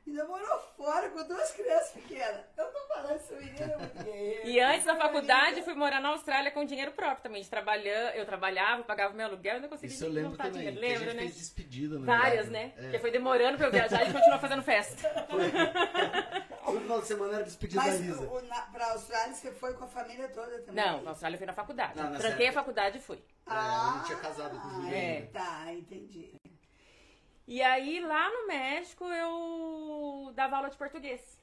Ainda 0.07 0.25
morou 0.25 0.59
fora 0.75 1.09
com 1.09 1.23
duas 1.25 1.51
crianças 1.51 1.91
pequenas. 1.91 2.41
Eu 2.57 2.65
tô 2.65 2.79
falando, 2.87 3.11
essa 3.15 3.35
menina 3.35 3.59
é 3.73 3.77
muito 3.77 4.03
guerreira. 4.03 4.47
E 4.47 4.59
antes 4.59 4.83
da 4.85 4.93
Essa 4.93 5.01
faculdade, 5.01 5.61
fui 5.61 5.73
morar 5.75 6.01
na 6.01 6.09
Austrália 6.09 6.51
com 6.51 6.65
dinheiro 6.65 6.91
próprio 6.91 7.21
também. 7.23 7.41
De 7.41 7.49
trabalhar, 7.49 8.15
eu 8.17 8.25
trabalhava, 8.25 8.83
pagava 8.83 9.13
meu 9.13 9.27
aluguel 9.27 9.57
e 9.57 9.59
não 9.61 9.69
conseguia 9.69 9.93
Isso 9.95 10.03
eu 10.03 10.09
lembro 10.11 10.35
também. 10.37 10.53
dinheiro. 10.53 10.77
que 10.79 10.85
a 10.85 10.89
Lembra, 10.89 11.05
gente 11.05 11.15
né? 11.15 11.21
fez 11.21 11.35
despedida, 11.37 11.99
na 11.99 12.05
Várias, 12.05 12.47
verdade. 12.49 12.51
né? 12.67 12.73
É. 12.77 12.81
Porque 12.81 12.99
foi 12.99 13.11
demorando 13.11 13.57
pra 13.57 13.67
eu 13.67 13.71
viajar 13.71 14.03
e 14.09 14.11
continuou 14.11 14.39
fazendo 14.39 14.63
festa. 14.63 15.07
O 16.63 16.79
final 16.79 17.01
de 17.01 17.07
semana 17.07 17.33
era 17.33 17.43
despedida 17.43 17.81
Mas 17.81 17.95
da 17.99 18.05
Lisa. 18.05 18.21
o, 18.29 18.41
na, 18.43 18.61
pra 18.61 18.91
Austrália 18.93 19.33
você 19.33 19.51
foi 19.51 19.73
com 19.73 19.83
a 19.83 19.87
família 19.87 20.29
toda 20.29 20.61
também? 20.61 20.85
Não, 20.85 21.01
na 21.01 21.09
Austrália 21.09 21.35
eu 21.35 21.37
fui 21.39 21.47
na 21.47 21.53
faculdade. 21.53 21.97
Não, 21.97 22.11
Tranquei 22.17 22.45
a 22.45 22.49
época. 22.49 22.61
faculdade 22.61 22.97
e 22.97 23.01
fui. 23.01 23.17
É, 23.49 23.51
eu 23.51 23.91
não 23.91 24.03
tinha 24.03 24.17
casado 24.19 24.57
com 24.61 24.67
o 24.67 24.71
Júlio 24.71 24.95
É. 24.95 25.21
Tá, 25.33 25.65
entendi. 25.73 26.33
E 27.47 27.61
aí, 27.61 27.99
lá 27.99 28.29
no 28.29 28.47
México, 28.47 29.03
eu 29.05 30.31
dava 30.33 30.57
aula 30.57 30.69
de 30.69 30.77
português. 30.77 31.39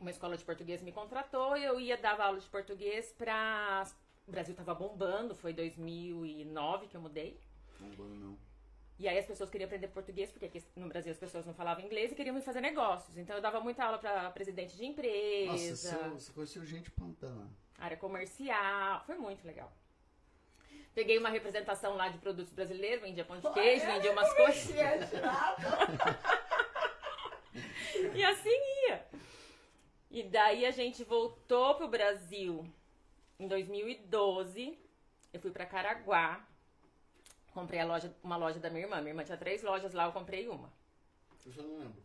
Uma 0.00 0.10
escola 0.10 0.36
de 0.36 0.44
português 0.44 0.82
me 0.82 0.92
contratou 0.92 1.56
e 1.56 1.64
eu 1.64 1.78
ia 1.78 1.96
dar 1.96 2.20
aula 2.20 2.40
de 2.40 2.46
português 2.48 3.12
pra... 3.16 3.86
O 4.26 4.30
Brasil 4.32 4.54
tava 4.54 4.74
bombando, 4.74 5.34
foi 5.34 5.52
2009 5.52 6.88
que 6.88 6.96
eu 6.96 7.00
mudei. 7.00 7.38
Não, 7.80 7.88
bom, 7.90 8.04
não. 8.04 8.38
E 8.98 9.06
aí 9.06 9.18
as 9.18 9.26
pessoas 9.26 9.50
queriam 9.50 9.66
aprender 9.66 9.88
português, 9.88 10.30
porque 10.30 10.46
aqui 10.46 10.64
no 10.74 10.88
Brasil 10.88 11.12
as 11.12 11.18
pessoas 11.18 11.44
não 11.44 11.54
falavam 11.54 11.84
inglês 11.84 12.10
e 12.10 12.14
queriam 12.14 12.34
me 12.34 12.40
fazer 12.40 12.60
negócios. 12.60 13.16
Então 13.16 13.36
eu 13.36 13.42
dava 13.42 13.60
muita 13.60 13.84
aula 13.84 13.98
pra 13.98 14.30
presidente 14.30 14.74
de 14.74 14.82
Nossa, 14.82 14.92
empresa, 14.92 15.98
você, 15.98 16.08
você 16.08 16.32
conheceu 16.32 16.64
gente 16.64 16.90
pantana. 16.90 17.48
área 17.78 17.96
comercial. 17.96 19.04
Foi 19.04 19.16
muito 19.16 19.46
legal. 19.46 19.70
Peguei 20.96 21.18
uma 21.18 21.28
representação 21.28 21.94
lá 21.94 22.08
de 22.08 22.16
produtos 22.16 22.54
brasileiros, 22.54 23.02
vendia 23.02 23.22
pão 23.22 23.38
de 23.38 23.52
queijo, 23.52 23.84
Olha, 23.84 23.94
vendia 23.96 24.12
umas 24.12 24.32
coisas. 24.32 25.12
Nada. 25.20 25.66
E 28.14 28.22
assim 28.24 28.50
ia. 28.88 29.06
E 30.10 30.22
daí 30.22 30.66
a 30.66 30.70
gente 30.70 31.02
voltou 31.04 31.74
pro 31.74 31.88
Brasil 31.88 32.70
em 33.38 33.48
2012. 33.48 34.78
Eu 35.32 35.40
fui 35.40 35.50
pra 35.50 35.64
Caraguá. 35.64 36.46
Comprei 37.52 37.80
a 37.80 37.86
loja, 37.86 38.14
uma 38.22 38.36
loja 38.36 38.58
da 38.58 38.68
minha 38.68 38.84
irmã. 38.84 38.96
Minha 38.98 39.10
irmã 39.10 39.24
tinha 39.24 39.38
três 39.38 39.62
lojas 39.62 39.94
lá, 39.94 40.04
eu 40.04 40.12
comprei 40.12 40.48
uma. 40.48 40.70
Eu 41.44 41.52
já 41.52 41.62
não 41.62 41.78
lembro. 41.78 42.02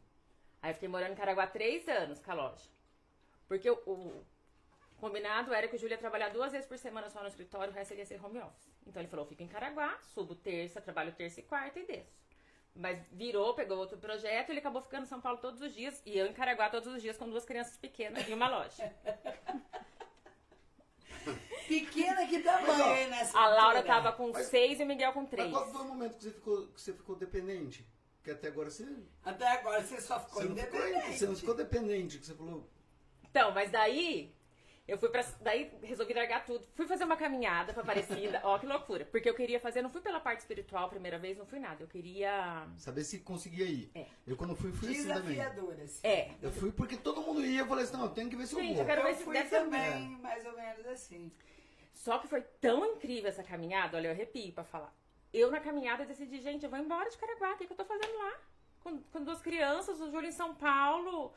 Aí 0.61 0.71
eu 0.71 0.73
fiquei 0.75 0.89
morando 0.89 1.11
em 1.11 1.15
Caraguá 1.15 1.47
três 1.47 1.87
anos 1.87 2.19
com 2.19 2.31
a 2.31 2.35
loja. 2.35 2.69
Porque 3.47 3.69
o, 3.69 3.75
o 3.85 4.25
combinado 5.01 5.53
era 5.53 5.67
que 5.67 5.75
o 5.75 5.79
Júlio 5.79 5.93
ia 5.95 5.97
trabalhar 5.97 6.29
duas 6.29 6.51
vezes 6.51 6.67
por 6.67 6.77
semana 6.77 7.09
só 7.09 7.21
no 7.21 7.27
escritório, 7.27 7.73
o 7.73 7.75
resto 7.75 7.91
ele 7.91 8.01
ia 8.01 8.05
ser 8.05 8.23
home 8.23 8.39
office. 8.39 8.69
Então 8.87 9.01
ele 9.01 9.09
falou, 9.09 9.25
fico 9.25 9.41
em 9.43 9.47
Caraguá, 9.47 9.97
subo 10.13 10.35
terça, 10.35 10.79
trabalho 10.79 11.11
terça 11.13 11.39
e 11.39 11.43
quarta 11.43 11.79
e 11.79 11.85
desço. 11.85 12.21
Mas 12.73 12.97
virou, 13.11 13.53
pegou 13.53 13.77
outro 13.77 13.97
projeto 13.97 14.47
e 14.47 14.51
ele 14.53 14.59
acabou 14.59 14.81
ficando 14.81 15.03
em 15.03 15.07
São 15.07 15.19
Paulo 15.19 15.39
todos 15.39 15.59
os 15.61 15.73
dias. 15.73 16.01
E 16.05 16.17
eu 16.17 16.25
em 16.27 16.33
Caraguá 16.33 16.69
todos 16.69 16.87
os 16.93 17.01
dias 17.01 17.17
com 17.17 17.29
duas 17.29 17.43
crianças 17.43 17.75
pequenas 17.77 18.25
e 18.29 18.33
uma 18.33 18.47
loja. 18.47 18.95
Pequena 21.67 22.27
que 22.27 22.39
tamanho, 22.41 23.09
nessa 23.09 23.37
A 23.37 23.47
Laura 23.47 23.77
altura? 23.79 23.83
tava 23.83 24.11
com 24.13 24.31
Mas- 24.31 24.47
seis 24.47 24.79
e 24.79 24.83
o 24.83 24.85
Miguel 24.85 25.13
com 25.13 25.21
Mas 25.21 25.29
três. 25.29 25.51
qual 25.51 25.67
foi 25.71 25.81
o 25.81 25.85
momento 25.85 26.17
que 26.17 26.23
você 26.23 26.31
ficou, 26.31 26.67
que 26.67 26.81
você 26.81 26.93
ficou 26.93 27.15
dependente? 27.15 27.85
Porque 28.17 28.31
até 28.31 28.47
agora 28.49 28.69
você, 28.69 28.85
Até 29.23 29.47
agora 29.47 29.81
você 29.81 29.99
só 30.01 30.19
ficou 30.19 30.41
você, 30.43 30.49
não 30.49 30.55
ficou, 30.57 30.79
independente. 30.79 31.17
você 31.17 31.25
não 31.27 31.35
ficou 31.35 31.55
dependente, 31.55 32.17
que 32.19 32.25
você 32.25 32.35
falou. 32.35 32.69
Então, 33.23 33.51
mas 33.51 33.71
daí 33.71 34.33
eu 34.91 34.97
fui 34.97 35.07
pra. 35.07 35.23
Daí 35.39 35.71
resolvi 35.81 36.13
largar 36.13 36.43
tudo. 36.45 36.65
Fui 36.75 36.85
fazer 36.85 37.05
uma 37.05 37.15
caminhada 37.15 37.71
pra 37.71 37.81
Aparecida. 37.81 38.41
Ó, 38.43 38.59
que 38.59 38.65
loucura. 38.65 39.05
Porque 39.05 39.29
eu 39.29 39.33
queria 39.33 39.57
fazer, 39.57 39.81
não 39.81 39.89
fui 39.89 40.01
pela 40.01 40.19
parte 40.19 40.39
espiritual 40.41 40.85
a 40.85 40.89
primeira 40.89 41.17
vez, 41.17 41.37
não 41.37 41.45
fui 41.45 41.59
nada. 41.59 41.81
Eu 41.81 41.87
queria. 41.87 42.67
Saber 42.77 43.05
se 43.05 43.19
conseguia 43.19 43.65
ir. 43.65 43.89
É. 43.95 44.05
Eu 44.27 44.35
quando 44.35 44.53
fui, 44.53 44.71
fui 44.73 44.91
assim 44.91 45.07
também. 45.07 45.35
Desafiadora. 45.37 45.85
É. 46.03 46.31
Eu 46.41 46.51
fui 46.51 46.73
porque 46.73 46.97
todo 46.97 47.21
mundo 47.21 47.45
ia, 47.45 47.61
eu 47.61 47.67
falei 47.67 47.85
assim, 47.85 47.93
não, 47.93 48.03
eu 48.03 48.09
tenho 48.09 48.29
que 48.29 48.35
ver 48.35 48.47
se 48.47 48.53
eu 48.53 48.59
Gente, 48.59 48.73
vou. 48.73 48.81
eu 48.81 48.85
quero 48.85 49.03
ver 49.03 49.11
Eu 49.11 49.15
se 49.15 49.23
fui 49.23 49.33
deve 49.33 49.49
também, 49.49 50.09
mais 50.17 50.45
ou 50.45 50.55
menos 50.57 50.85
assim. 50.87 51.31
Só 51.93 52.19
que 52.19 52.27
foi 52.27 52.41
tão 52.59 52.85
incrível 52.85 53.29
essa 53.29 53.43
caminhada, 53.43 53.95
olha, 53.95 54.07
eu 54.07 54.11
arrepio 54.11 54.51
pra 54.51 54.65
falar. 54.65 54.93
Eu 55.33 55.49
na 55.49 55.61
caminhada 55.61 56.05
decidi, 56.05 56.41
gente, 56.41 56.65
eu 56.65 56.69
vou 56.69 56.79
embora 56.79 57.09
de 57.09 57.17
Caraguá, 57.17 57.53
o 57.53 57.57
que, 57.57 57.65
que 57.65 57.71
eu 57.71 57.77
tô 57.77 57.85
fazendo 57.85 58.17
lá? 58.17 58.33
Com, 58.81 58.99
com 58.99 59.23
duas 59.23 59.39
crianças, 59.39 60.01
o 60.01 60.11
Júlio 60.11 60.27
em 60.27 60.33
São 60.33 60.53
Paulo. 60.53 61.33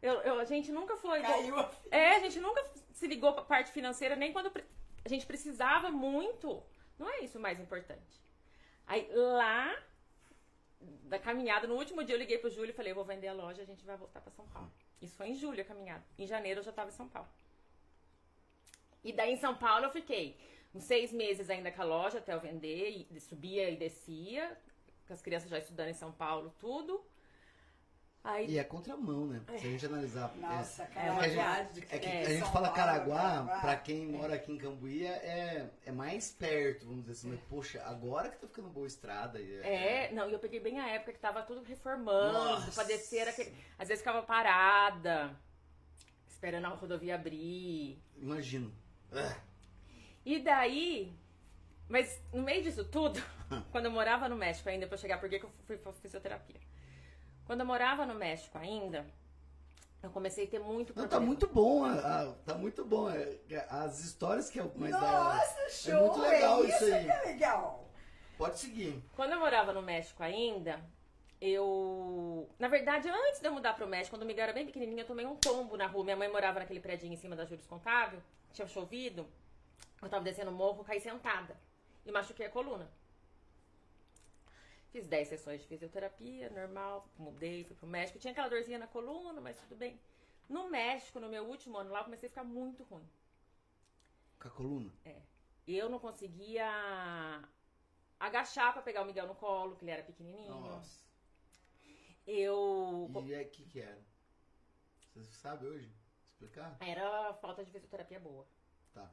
Eu, 0.00 0.14
eu- 0.22 0.38
a 0.38 0.44
gente 0.44 0.70
nunca 0.70 0.96
foi. 0.96 1.20
Caiu 1.22 1.58
a 1.58 1.70
É, 1.90 2.16
a 2.16 2.20
gente 2.20 2.38
nunca 2.40 2.64
se 2.92 3.06
ligou 3.06 3.32
pra 3.32 3.42
parte 3.42 3.72
financeira, 3.72 4.14
nem 4.16 4.32
quando 4.32 4.52
a 5.04 5.08
gente 5.08 5.26
precisava 5.26 5.90
muito. 5.90 6.62
Não 6.98 7.08
é 7.10 7.20
isso 7.20 7.38
o 7.38 7.40
mais 7.40 7.58
importante. 7.60 8.20
Aí 8.86 9.08
lá, 9.12 9.76
da 10.80 11.18
caminhada, 11.18 11.66
no 11.66 11.74
último 11.76 12.02
dia 12.04 12.14
eu 12.14 12.18
liguei 12.18 12.38
pro 12.38 12.50
Júlio 12.50 12.70
e 12.70 12.74
falei, 12.74 12.92
eu 12.92 12.96
vou 12.96 13.04
vender 13.04 13.28
a 13.28 13.32
loja, 13.32 13.62
a 13.62 13.64
gente 13.64 13.84
vai 13.84 13.96
voltar 13.96 14.20
pra 14.20 14.30
São 14.32 14.46
Paulo. 14.48 14.70
Isso 15.00 15.16
foi 15.16 15.28
em 15.28 15.34
julho 15.34 15.60
a 15.60 15.64
caminhada. 15.64 16.04
Em 16.18 16.26
janeiro 16.26 16.60
eu 16.60 16.64
já 16.64 16.72
tava 16.72 16.90
em 16.90 16.92
São 16.92 17.08
Paulo. 17.08 17.28
E 19.04 19.12
daí 19.12 19.32
em 19.32 19.36
São 19.36 19.54
Paulo 19.56 19.84
eu 19.86 19.90
fiquei 19.90 20.36
uns 20.74 20.84
seis 20.84 21.12
meses 21.12 21.48
ainda 21.50 21.70
com 21.70 21.82
a 21.82 21.84
loja 21.84 22.18
até 22.18 22.34
eu 22.34 22.40
vender, 22.40 23.06
e 23.10 23.20
subia 23.20 23.70
e 23.70 23.76
descia, 23.76 24.56
com 25.06 25.12
as 25.12 25.22
crianças 25.22 25.48
já 25.48 25.58
estudando 25.58 25.88
em 25.88 25.94
São 25.94 26.12
Paulo, 26.12 26.52
tudo. 26.58 27.04
Aí 28.28 28.46
E 28.50 28.58
é 28.58 28.64
contramão, 28.64 29.26
né? 29.26 29.40
Se 29.48 29.54
a 29.54 29.70
gente 29.70 29.86
analisar. 29.86 30.30
Nossa, 30.36 30.82
é, 30.82 30.86
cara, 30.86 31.06
É, 31.06 31.10
uma 31.10 31.20
a 31.22 31.28
gente- 31.62 31.86
é 31.90 31.98
que 31.98 32.06
É, 32.06 32.20
a 32.20 32.24
gente 32.28 32.38
São 32.40 32.52
fala 32.52 32.68
Paulo, 32.68 32.76
Caraguá, 32.76 33.16
Caraguá. 33.22 33.60
pra 33.60 33.76
quem 33.76 34.06
mora 34.06 34.34
aqui 34.34 34.52
em 34.52 34.58
Cambuí, 34.58 35.06
é, 35.06 35.70
é 35.86 35.90
mais 35.92 36.30
perto, 36.30 36.84
vamos 36.84 37.00
dizer 37.06 37.12
assim. 37.12 37.30
Mas, 37.30 37.40
poxa, 37.48 37.82
agora 37.86 38.28
que 38.28 38.36
tá 38.36 38.46
ficando 38.46 38.68
boa 38.68 38.86
estrada. 38.86 39.40
É, 39.40 40.12
não, 40.12 40.28
e 40.28 40.32
eu 40.34 40.38
peguei 40.38 40.60
bem 40.60 40.78
a 40.78 40.88
época 40.88 41.12
que 41.14 41.18
tava 41.18 41.42
tudo 41.42 41.62
reformando, 41.62 42.32
Nossa. 42.34 42.70
pra 42.72 42.84
descer 42.84 43.26
aquele. 43.28 43.54
Às 43.78 43.88
vezes 43.88 44.02
ficava 44.02 44.20
parada, 44.22 45.34
esperando 46.28 46.66
a 46.66 46.68
rodovia 46.68 47.14
abrir. 47.14 47.98
Imagino. 48.18 48.70
E 50.24 50.38
daí. 50.40 51.16
Mas 51.88 52.20
no 52.30 52.42
meio 52.42 52.62
disso 52.62 52.84
tudo, 52.84 53.18
quando 53.72 53.86
eu 53.86 53.90
morava 53.90 54.28
no 54.28 54.36
México 54.36 54.68
ainda, 54.68 54.86
pra 54.86 54.98
chegar, 54.98 55.18
por 55.18 55.30
que 55.30 55.38
que 55.38 55.46
eu 55.46 55.50
fui 55.66 55.78
pra 55.78 55.90
fisioterapia? 55.94 56.60
Quando 57.48 57.60
eu 57.60 57.66
morava 57.66 58.04
no 58.04 58.14
México 58.14 58.58
ainda, 58.58 59.06
eu 60.02 60.10
comecei 60.10 60.44
a 60.44 60.48
ter 60.48 60.58
muito 60.58 60.90
Não, 60.90 61.08
problema. 61.08 61.08
tá 61.08 61.18
muito 61.18 61.46
bom, 61.46 61.82
a- 61.82 61.94
a- 61.94 62.32
tá 62.44 62.54
muito 62.54 62.84
bom. 62.84 63.08
é, 63.10 63.38
é, 63.50 63.66
As 63.70 64.00
histórias 64.00 64.50
que 64.50 64.58
é 64.60 64.62
o 64.62 64.70
mais 64.78 64.92
da. 64.92 65.00
Nossa, 65.00 65.68
show! 65.70 65.98
muito 66.08 66.20
legal 66.20 66.62
é 66.62 66.66
isso 66.68 66.84
aí. 66.84 67.04
que 67.06 67.10
é 67.10 67.20
legal. 67.24 67.88
Pode 68.36 68.58
seguir. 68.58 69.02
Quando 69.16 69.32
eu 69.32 69.40
morava 69.40 69.72
no 69.72 69.80
México 69.80 70.22
ainda, 70.22 70.78
eu. 71.40 72.46
Na 72.58 72.68
verdade, 72.68 73.08
antes 73.08 73.40
de 73.40 73.48
eu 73.48 73.52
mudar 73.52 73.72
pro 73.72 73.86
México, 73.88 74.14
quando 74.14 74.24
o 74.24 74.26
Miguel 74.26 74.44
era 74.44 74.52
bem 74.52 74.66
pequenininho, 74.66 75.00
eu 75.00 75.06
tomei 75.06 75.24
um 75.24 75.36
tombo 75.36 75.74
na 75.74 75.86
rua. 75.86 76.04
Minha 76.04 76.16
mãe 76.18 76.30
morava 76.30 76.60
naquele 76.60 76.80
predinho 76.80 77.14
em 77.14 77.16
cima 77.16 77.34
da 77.34 77.46
Júlio 77.46 77.64
Contábil, 77.66 78.20
tinha 78.52 78.68
chovido. 78.68 79.26
Eu 80.02 80.08
tava 80.10 80.22
descendo 80.22 80.50
o 80.50 80.54
morro, 80.54 80.84
caí 80.84 81.00
sentada 81.00 81.56
e 82.04 82.12
machuquei 82.12 82.44
a 82.44 82.50
coluna. 82.50 82.86
Fiz 84.90 85.06
10 85.06 85.28
sessões 85.28 85.60
de 85.60 85.66
fisioterapia, 85.66 86.48
normal, 86.50 87.06
mudei, 87.18 87.64
fui 87.64 87.76
pro 87.76 87.86
México. 87.86 88.18
Tinha 88.18 88.32
aquela 88.32 88.48
dorzinha 88.48 88.78
na 88.78 88.86
coluna, 88.86 89.40
mas 89.40 89.56
tudo 89.58 89.76
bem. 89.76 90.00
No 90.48 90.70
México, 90.70 91.20
no 91.20 91.28
meu 91.28 91.44
último 91.44 91.76
ano 91.76 91.90
lá, 91.90 92.00
eu 92.00 92.04
comecei 92.04 92.26
a 92.26 92.30
ficar 92.30 92.44
muito 92.44 92.82
ruim. 92.84 93.06
Com 94.40 94.48
a 94.48 94.50
coluna. 94.50 94.92
Eu 95.66 95.90
não 95.90 95.98
conseguia 95.98 96.66
agachar 98.18 98.72
pra 98.72 98.80
pegar 98.80 99.02
o 99.02 99.04
Miguel 99.04 99.26
no 99.26 99.34
colo, 99.34 99.76
que 99.76 99.84
ele 99.84 99.90
era 99.90 100.02
pequenininho. 100.02 100.54
Nossa. 100.54 101.04
Eu. 102.26 103.10
E 103.26 103.34
é 103.34 103.42
o 103.42 103.48
que 103.50 103.64
que 103.64 103.80
era? 103.80 104.02
Você 105.14 105.32
sabe 105.32 105.66
hoje? 105.66 105.92
Explicar? 106.30 106.76
Era 106.80 107.34
falta 107.34 107.64
de 107.64 107.70
fisioterapia 107.70 108.20
boa. 108.20 108.46
Tá. 108.94 109.10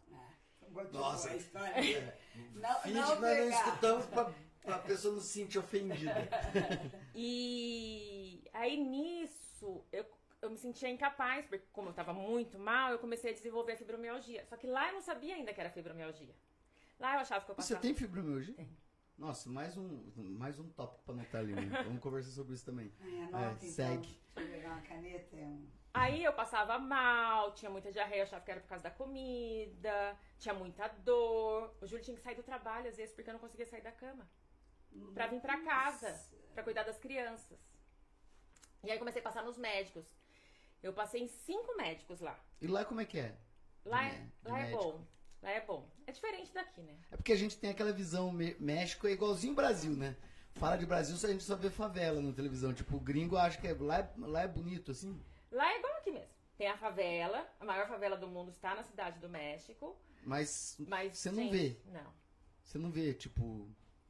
Botou 0.69 1.01
Nossa. 1.01 1.29
a 1.29 1.35
história. 1.35 2.19
Não, 2.53 2.81
Finge 2.81 2.95
não 2.95 3.15
que 3.15 3.21
nós 3.21 3.37
não 3.39 3.49
escutamos 3.49 4.05
pra, 4.07 4.33
pra 4.65 4.79
pessoa 4.79 5.13
não 5.13 5.21
se 5.21 5.29
sentir 5.29 5.59
ofendida. 5.59 6.13
E 7.17 8.43
aí 8.53 8.75
nisso, 8.77 9.85
eu, 9.91 10.05
eu 10.41 10.49
me 10.49 10.57
sentia 10.57 10.89
incapaz, 10.89 11.45
porque 11.45 11.65
como 11.71 11.89
eu 11.89 11.93
tava 11.93 12.13
muito 12.13 12.59
mal, 12.59 12.91
eu 12.91 12.99
comecei 12.99 13.31
a 13.31 13.33
desenvolver 13.33 13.73
a 13.73 13.77
fibromialgia. 13.77 14.45
Só 14.45 14.57
que 14.57 14.67
lá 14.67 14.89
eu 14.89 14.95
não 14.95 15.01
sabia 15.01 15.35
ainda 15.35 15.53
que 15.53 15.59
era 15.61 15.69
fibromialgia. 15.69 16.35
Lá 16.99 17.15
eu 17.15 17.19
achava 17.21 17.43
que 17.45 17.51
eu 17.51 17.55
Você 17.55 17.61
passava. 17.73 17.81
tem 17.81 17.93
fibromialgia? 17.95 18.53
Tem. 18.53 18.69
Nossa, 19.17 19.49
mais 19.49 19.77
um, 19.77 20.11
mais 20.17 20.59
um 20.59 20.67
tópico 20.69 21.03
pra 21.05 21.13
anotar 21.13 21.39
ali. 21.41 21.53
né? 21.55 21.83
Vamos 21.83 22.01
conversar 22.01 22.31
sobre 22.31 22.53
isso 22.53 22.65
também. 22.65 22.91
Ai, 22.99 23.21
anota, 23.21 23.45
É, 23.45 23.49
então. 23.51 23.69
segue. 23.71 24.19
Deixa 24.35 24.49
eu 24.51 24.55
pegar 24.57 24.69
uma 24.73 24.81
caneta. 24.81 25.35
é 25.37 25.45
um- 25.45 25.67
Aí 25.93 26.21
eu 26.25 26.33
passava 26.33 26.77
mal, 26.77 27.53
tinha 27.53 27.71
muita 27.71 27.89
diarreia, 27.89 28.19
eu 28.19 28.23
achava 28.23 28.43
que 28.43 28.51
era 28.51 28.59
por 28.59 28.67
causa 28.67 28.83
da 28.83 28.91
comida, 28.91 30.17
tinha 30.37 30.53
muita 30.53 30.89
dor. 30.89 31.73
O 31.81 31.87
Júlio 31.87 32.03
tinha 32.03 32.17
que 32.17 32.21
sair 32.21 32.35
do 32.35 32.43
trabalho 32.43 32.89
às 32.89 32.97
vezes 32.97 33.15
porque 33.15 33.29
eu 33.29 33.33
não 33.33 33.39
conseguia 33.39 33.65
sair 33.65 33.81
da 33.81 33.93
cama. 33.93 34.29
Pra 35.13 35.27
vir 35.27 35.41
pra 35.41 35.61
casa, 35.61 36.19
pra 36.53 36.63
cuidar 36.63 36.83
das 36.83 36.97
crianças. 36.97 37.57
E 38.83 38.91
aí 38.91 38.99
comecei 38.99 39.21
a 39.21 39.23
passar 39.23 39.43
nos 39.43 39.57
médicos. 39.57 40.05
Eu 40.81 40.93
passei 40.93 41.23
em 41.23 41.27
cinco 41.27 41.75
médicos 41.75 42.19
lá. 42.19 42.39
E 42.61 42.67
lá 42.67 42.85
como 42.85 43.01
é 43.01 43.05
que 43.05 43.19
é? 43.19 43.35
Lá, 43.83 44.01
De 44.09 44.15
é, 44.15 44.19
de 44.19 44.51
lá 44.51 44.59
é 44.59 44.71
bom. 44.71 45.05
Lá 45.41 45.51
é 45.51 45.61
bom. 45.61 45.89
É 46.07 46.11
diferente 46.11 46.53
daqui, 46.53 46.81
né? 46.81 46.95
É 47.11 47.15
porque 47.15 47.33
a 47.33 47.37
gente 47.37 47.57
tem 47.57 47.69
aquela 47.69 47.91
visão, 47.91 48.31
México 48.59 49.07
é 49.07 49.11
igualzinho 49.11 49.53
o 49.53 49.55
Brasil, 49.55 49.95
né? 49.95 50.15
Fala 50.55 50.77
de 50.77 50.85
Brasil, 50.85 51.17
só 51.17 51.27
a 51.27 51.31
gente 51.31 51.43
só 51.43 51.55
vê 51.55 51.69
favela 51.69 52.21
na 52.21 52.31
televisão. 52.31 52.73
Tipo, 52.73 52.95
o 52.95 52.99
gringo 52.99 53.35
acha 53.35 53.59
que 53.59 53.67
é, 53.67 53.73
lá, 53.73 53.99
é, 53.99 54.13
lá 54.17 54.41
é 54.41 54.47
bonito, 54.47 54.91
assim. 54.91 55.19
Lá 55.51 55.71
é 55.73 55.79
igual 55.79 55.93
aqui 55.97 56.11
mesmo. 56.11 56.29
Tem 56.57 56.67
a 56.67 56.77
favela, 56.77 57.45
a 57.59 57.65
maior 57.65 57.87
favela 57.87 58.15
do 58.15 58.27
mundo 58.27 58.49
está 58.51 58.73
na 58.73 58.83
cidade 58.83 59.19
do 59.19 59.27
México. 59.27 59.97
Mas 60.23 60.77
Mas. 60.87 61.17
Você 61.17 61.29
não 61.29 61.43
gente, 61.43 61.51
vê. 61.51 61.77
Não, 61.91 62.13
você 62.63 62.77
não 62.77 62.89
vê, 62.89 63.13
tipo, 63.13 63.69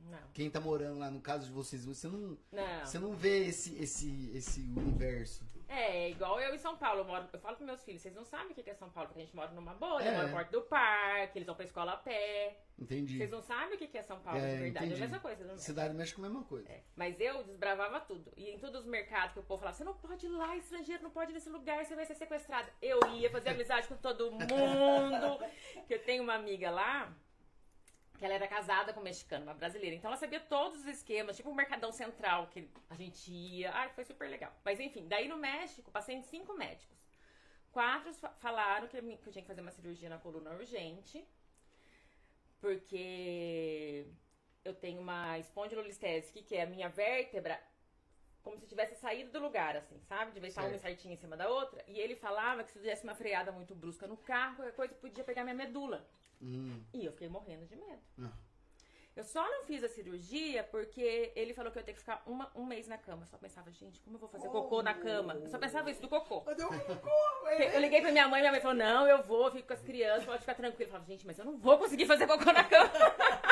não. 0.09 0.19
quem 0.33 0.50
tá 0.50 0.59
morando 0.59 1.00
lá, 1.00 1.09
no 1.12 1.21
caso 1.21 1.45
de 1.47 1.51
vocês, 1.51 1.85
você 1.85 2.07
não, 2.07 2.38
Não. 2.51 2.79
você 2.85 3.00
não 3.00 3.13
vê 3.13 3.45
esse, 3.47 3.75
esse, 3.81 4.31
esse 4.35 4.62
universo. 4.75 5.43
É, 5.67 6.12
igual 6.12 6.39
eu 6.39 6.53
em 6.53 6.59
São 6.59 6.77
Paulo. 6.77 7.00
Eu, 7.01 7.05
moro, 7.05 7.27
eu 7.33 7.39
falo 7.39 7.55
pros 7.55 7.65
meus 7.65 7.83
filhos, 7.83 8.00
vocês 8.01 8.13
não 8.13 8.24
sabem 8.24 8.51
o 8.51 8.53
que 8.53 8.69
é 8.69 8.74
São 8.75 8.88
Paulo, 8.89 9.09
porque 9.09 9.21
a 9.21 9.25
gente 9.25 9.35
mora 9.35 9.51
numa 9.51 9.74
bolha, 9.74 10.03
É. 10.03 10.15
mora 10.15 10.29
perto 10.29 10.51
do 10.51 10.62
parque, 10.62 11.39
eles 11.39 11.45
vão 11.47 11.55
pra 11.55 11.65
escola 11.65 11.93
a 11.93 11.97
pé. 11.97 12.59
Entendi. 12.77 13.17
Vocês 13.17 13.31
não 13.31 13.41
sabem 13.41 13.74
o 13.74 13.77
que 13.77 13.97
é 13.97 14.01
São 14.03 14.19
Paulo 14.19 14.39
É, 14.39 14.41
de 14.53 14.57
verdade. 14.62 14.85
entendi. 14.85 14.93
É 15.01 15.05
a 15.05 15.07
mesma 15.07 15.19
coisa, 15.19 15.43
não? 15.43 15.57
Cidade 15.57 15.89
do 15.93 15.97
México 15.97 16.21
é 16.21 16.25
a 16.25 16.29
mesma 16.29 16.43
coisa. 16.45 16.69
É, 16.69 16.81
Mas 16.95 17.19
eu 17.19 17.43
desbravava 17.45 18.00
tudo. 18.00 18.31
E 18.38 18.51
em 18.51 18.59
todos 18.59 18.81
os 18.81 18.85
mercados 18.88 19.33
que 19.33 19.39
o 19.39 19.43
povo 19.43 19.59
falava, 19.62 19.75
você 19.75 19.83
não 19.83 19.95
pode 19.95 20.25
ir 20.27 20.29
lá, 20.29 20.55
estrangeiro, 20.55 21.01
não 21.01 21.09
pode 21.09 21.31
ir 21.31 21.33
nesse 21.33 21.50
lugar, 21.50 21.83
você 21.83 21.95
vai 21.95 22.05
ser 22.05 22.15
sequestrado. 22.15 22.69
Eu 22.79 23.00
ia 23.15 23.29
fazer 23.31 23.50
amizade 23.50 23.88
com 23.88 23.95
todo 23.97 24.29
mundo. 24.31 24.45
que 25.88 25.95
eu 25.95 26.03
tenho 26.03 26.21
uma 26.24 26.35
amiga 26.35 26.69
lá, 26.69 27.12
que 28.17 28.25
ela 28.25 28.34
era 28.34 28.48
casada 28.48 28.93
com 28.93 29.00
um 29.00 29.03
mexicano, 29.03 29.43
uma 29.45 29.53
brasileira. 29.53 29.95
Então 29.95 30.10
ela 30.10 30.17
sabia 30.17 30.39
todos 30.39 30.79
os 30.81 30.88
esquemas, 30.88 31.36
tipo 31.36 31.50
o 31.50 31.55
Mercadão 31.55 31.91
Central 31.91 32.48
que 32.48 32.69
a 32.89 32.95
gente 32.95 33.31
ia. 33.31 33.72
Ai, 33.74 33.89
foi 33.89 34.05
super 34.05 34.29
legal. 34.29 34.53
Mas 34.63 34.79
enfim, 34.79 35.07
daí 35.07 35.27
no 35.27 35.38
México, 35.38 35.91
passei 35.91 36.15
em 36.15 36.22
cinco 36.22 36.53
médicos. 36.53 36.98
Quatro 37.72 38.13
fa- 38.13 38.34
falaram 38.39 38.88
que 38.88 38.98
eu 38.98 39.31
tinha 39.31 39.41
que 39.41 39.48
fazer 39.48 39.62
uma 39.62 39.72
cirurgia 39.72 40.10
na 40.10 40.17
coluna 40.17 40.51
urgente, 40.51 41.27
porque 42.62 44.07
eu 44.63 44.74
tenho 44.74 45.01
uma 45.01 45.38
espondilolistese, 45.39 46.31
que 46.31 46.55
é 46.55 46.63
a 46.63 46.65
minha 46.65 46.89
vértebra 46.89 47.62
como 48.45 48.57
se 48.59 48.65
tivesse 48.65 48.95
saído 48.95 49.29
do 49.31 49.39
lugar, 49.39 49.75
assim, 49.75 49.99
sabe? 50.07 50.31
De 50.31 50.39
vez 50.39 50.55
uma 50.55 50.77
certinha 50.79 51.13
em 51.13 51.17
cima 51.17 51.35
da 51.35 51.49
outra. 51.49 51.83
E 51.87 51.99
ele 51.99 52.15
falava 52.15 52.63
que 52.63 52.71
se 52.71 52.77
eu 52.79 52.83
desse 52.83 53.03
uma 53.03 53.15
freada 53.15 53.51
muito 53.51 53.75
brusca 53.75 54.07
no 54.07 54.15
carro, 54.15 54.55
qualquer 54.55 54.73
coisa 54.75 54.93
podia 54.95 55.23
pegar 55.23 55.43
minha 55.43 55.55
medula. 55.55 56.07
Hum, 56.41 56.81
E 56.93 57.05
eu 57.05 57.11
fiquei 57.11 57.27
morrendo 57.27 57.65
de 57.65 57.75
medo. 57.75 58.01
não. 58.17 58.31
Eu 59.15 59.23
só 59.23 59.41
não 59.49 59.63
fiz 59.63 59.81
a 59.81 59.87
cirurgia 59.87 60.61
porque 60.65 61.31
ele 61.37 61.53
falou 61.53 61.72
que 61.72 61.77
eu 61.77 61.79
ia 61.79 61.85
ter 61.85 61.93
que 61.93 62.00
ficar 62.00 62.22
uma- 62.25 62.51
um 62.53 62.65
mês 62.65 62.85
na 62.85 62.98
cama. 62.98 63.24
Eu 63.24 63.27
só 63.27 63.37
pensava, 63.37 63.72
gente, 63.72 63.98
como 64.01 64.17
eu 64.17 64.20
vou 64.20 64.27
fazer 64.27 64.50
cocô 64.50 64.83
na 64.83 64.93
cama? 64.93 65.35
Eu 65.35 65.48
só 65.48 65.57
pensava 65.57 65.89
isso, 65.89 66.01
do 66.01 66.09
cocô. 66.09 66.43
Eu 66.46 66.53
dei 66.53 66.65
um 66.65 66.79
cocô, 66.79 67.09
Eu 67.74 67.79
liguei 67.79 68.01
pra 68.01 68.11
minha 68.11 68.27
mãe, 68.27 68.41
minha 68.41 68.51
mãe 68.51 68.59
falou, 68.59 68.75
não, 68.75 69.07
eu 69.07 69.24
vou, 69.24 69.50
fico 69.51 69.67
com 69.67 69.74
as 69.74 69.81
crianças, 69.81 70.25
pode 70.25 70.41
ficar 70.41 70.55
tranquilo. 70.55 70.83
Eu 70.89 70.91
falava, 70.91 71.05
gente, 71.07 71.25
mas 71.25 71.39
eu 71.39 71.46
não 71.46 71.55
vou 71.57 71.77
conseguir 71.77 72.05
fazer 72.05 72.27
cocô 72.27 72.51
na 72.51 72.65
cama. 72.65 72.91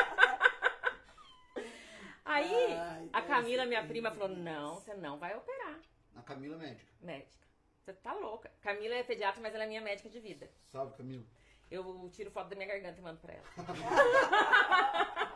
Aí, 2.34 2.72
Ai, 2.74 3.08
a 3.12 3.22
Camila, 3.22 3.64
minha 3.64 3.86
prima, 3.86 4.10
falou, 4.10 4.28
não, 4.28 4.74
você 4.74 4.92
não 4.94 5.18
vai 5.18 5.36
operar, 5.36 5.78
A 6.16 6.22
Camila 6.22 6.56
médica. 6.56 6.90
médica. 7.00 7.44
Você 7.84 7.92
tá 7.92 8.12
louca. 8.12 8.50
Camila 8.60 8.94
é 8.94 9.04
pediatra, 9.04 9.40
mas 9.40 9.54
ela 9.54 9.64
é 9.64 9.66
minha 9.68 9.80
médica 9.80 10.08
de 10.08 10.18
vida. 10.18 10.50
Salve, 10.66 10.96
Camila. 10.96 11.24
Eu 11.70 12.10
tiro 12.12 12.30
foto 12.32 12.48
da 12.48 12.56
minha 12.56 12.66
garganta 12.68 12.98
e 12.98 13.02
mando 13.02 13.20
pra 13.20 13.34
ela. 13.34 13.44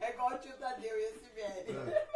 É 0.00 0.10
igual 0.10 0.34
o 0.34 0.38
tio 0.38 0.56
Tadeu 0.56 0.98
e 0.98 1.02
esse 1.04 1.24
velho. 1.34 1.88
É. 1.88 2.08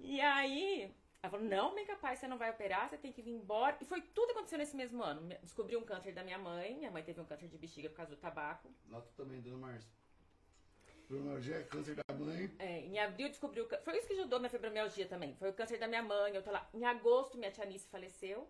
E 0.00 0.20
aí, 0.20 0.92
ela 1.22 1.30
falou, 1.30 1.46
não, 1.46 1.72
bem 1.74 1.86
capaz, 1.86 2.18
você 2.18 2.26
não 2.26 2.36
vai 2.36 2.50
operar, 2.50 2.88
você 2.88 2.96
tem 2.98 3.12
que 3.12 3.22
vir 3.22 3.30
embora. 3.30 3.76
E 3.80 3.84
foi 3.84 4.00
tudo 4.00 4.26
que 4.28 4.32
aconteceu 4.32 4.58
nesse 4.58 4.74
mesmo 4.74 5.00
ano. 5.00 5.28
Descobri 5.42 5.76
um 5.76 5.84
câncer 5.84 6.12
da 6.12 6.24
minha 6.24 6.38
mãe, 6.38 6.74
minha 6.76 6.90
mãe 6.90 7.04
teve 7.04 7.20
um 7.20 7.24
câncer 7.24 7.46
de 7.46 7.56
bexiga 7.56 7.88
por 7.88 7.96
causa 7.96 8.16
do 8.16 8.20
tabaco. 8.20 8.68
Nota 8.86 9.08
também, 9.16 9.40
dona 9.40 9.58
Márcia. 9.58 9.88
Fibromialgia, 11.06 11.62
câncer 11.64 11.94
da 11.94 12.01
mãe. 12.22 12.54
É, 12.58 12.80
em 12.80 12.98
abril 12.98 13.28
descobri 13.28 13.60
o 13.60 13.66
câncer. 13.66 13.84
Foi 13.84 13.98
isso 13.98 14.06
que 14.06 14.12
ajudou 14.14 14.38
minha 14.38 14.50
fibromialgia 14.50 15.06
também. 15.06 15.34
Foi 15.36 15.50
o 15.50 15.52
câncer 15.54 15.78
da 15.78 15.86
minha 15.86 16.02
mãe, 16.02 16.34
eu 16.34 16.42
tô 16.42 16.50
lá. 16.50 16.68
Em 16.72 16.84
agosto, 16.84 17.36
minha 17.38 17.50
tia 17.50 17.64
Nice 17.64 17.86
faleceu. 17.88 18.48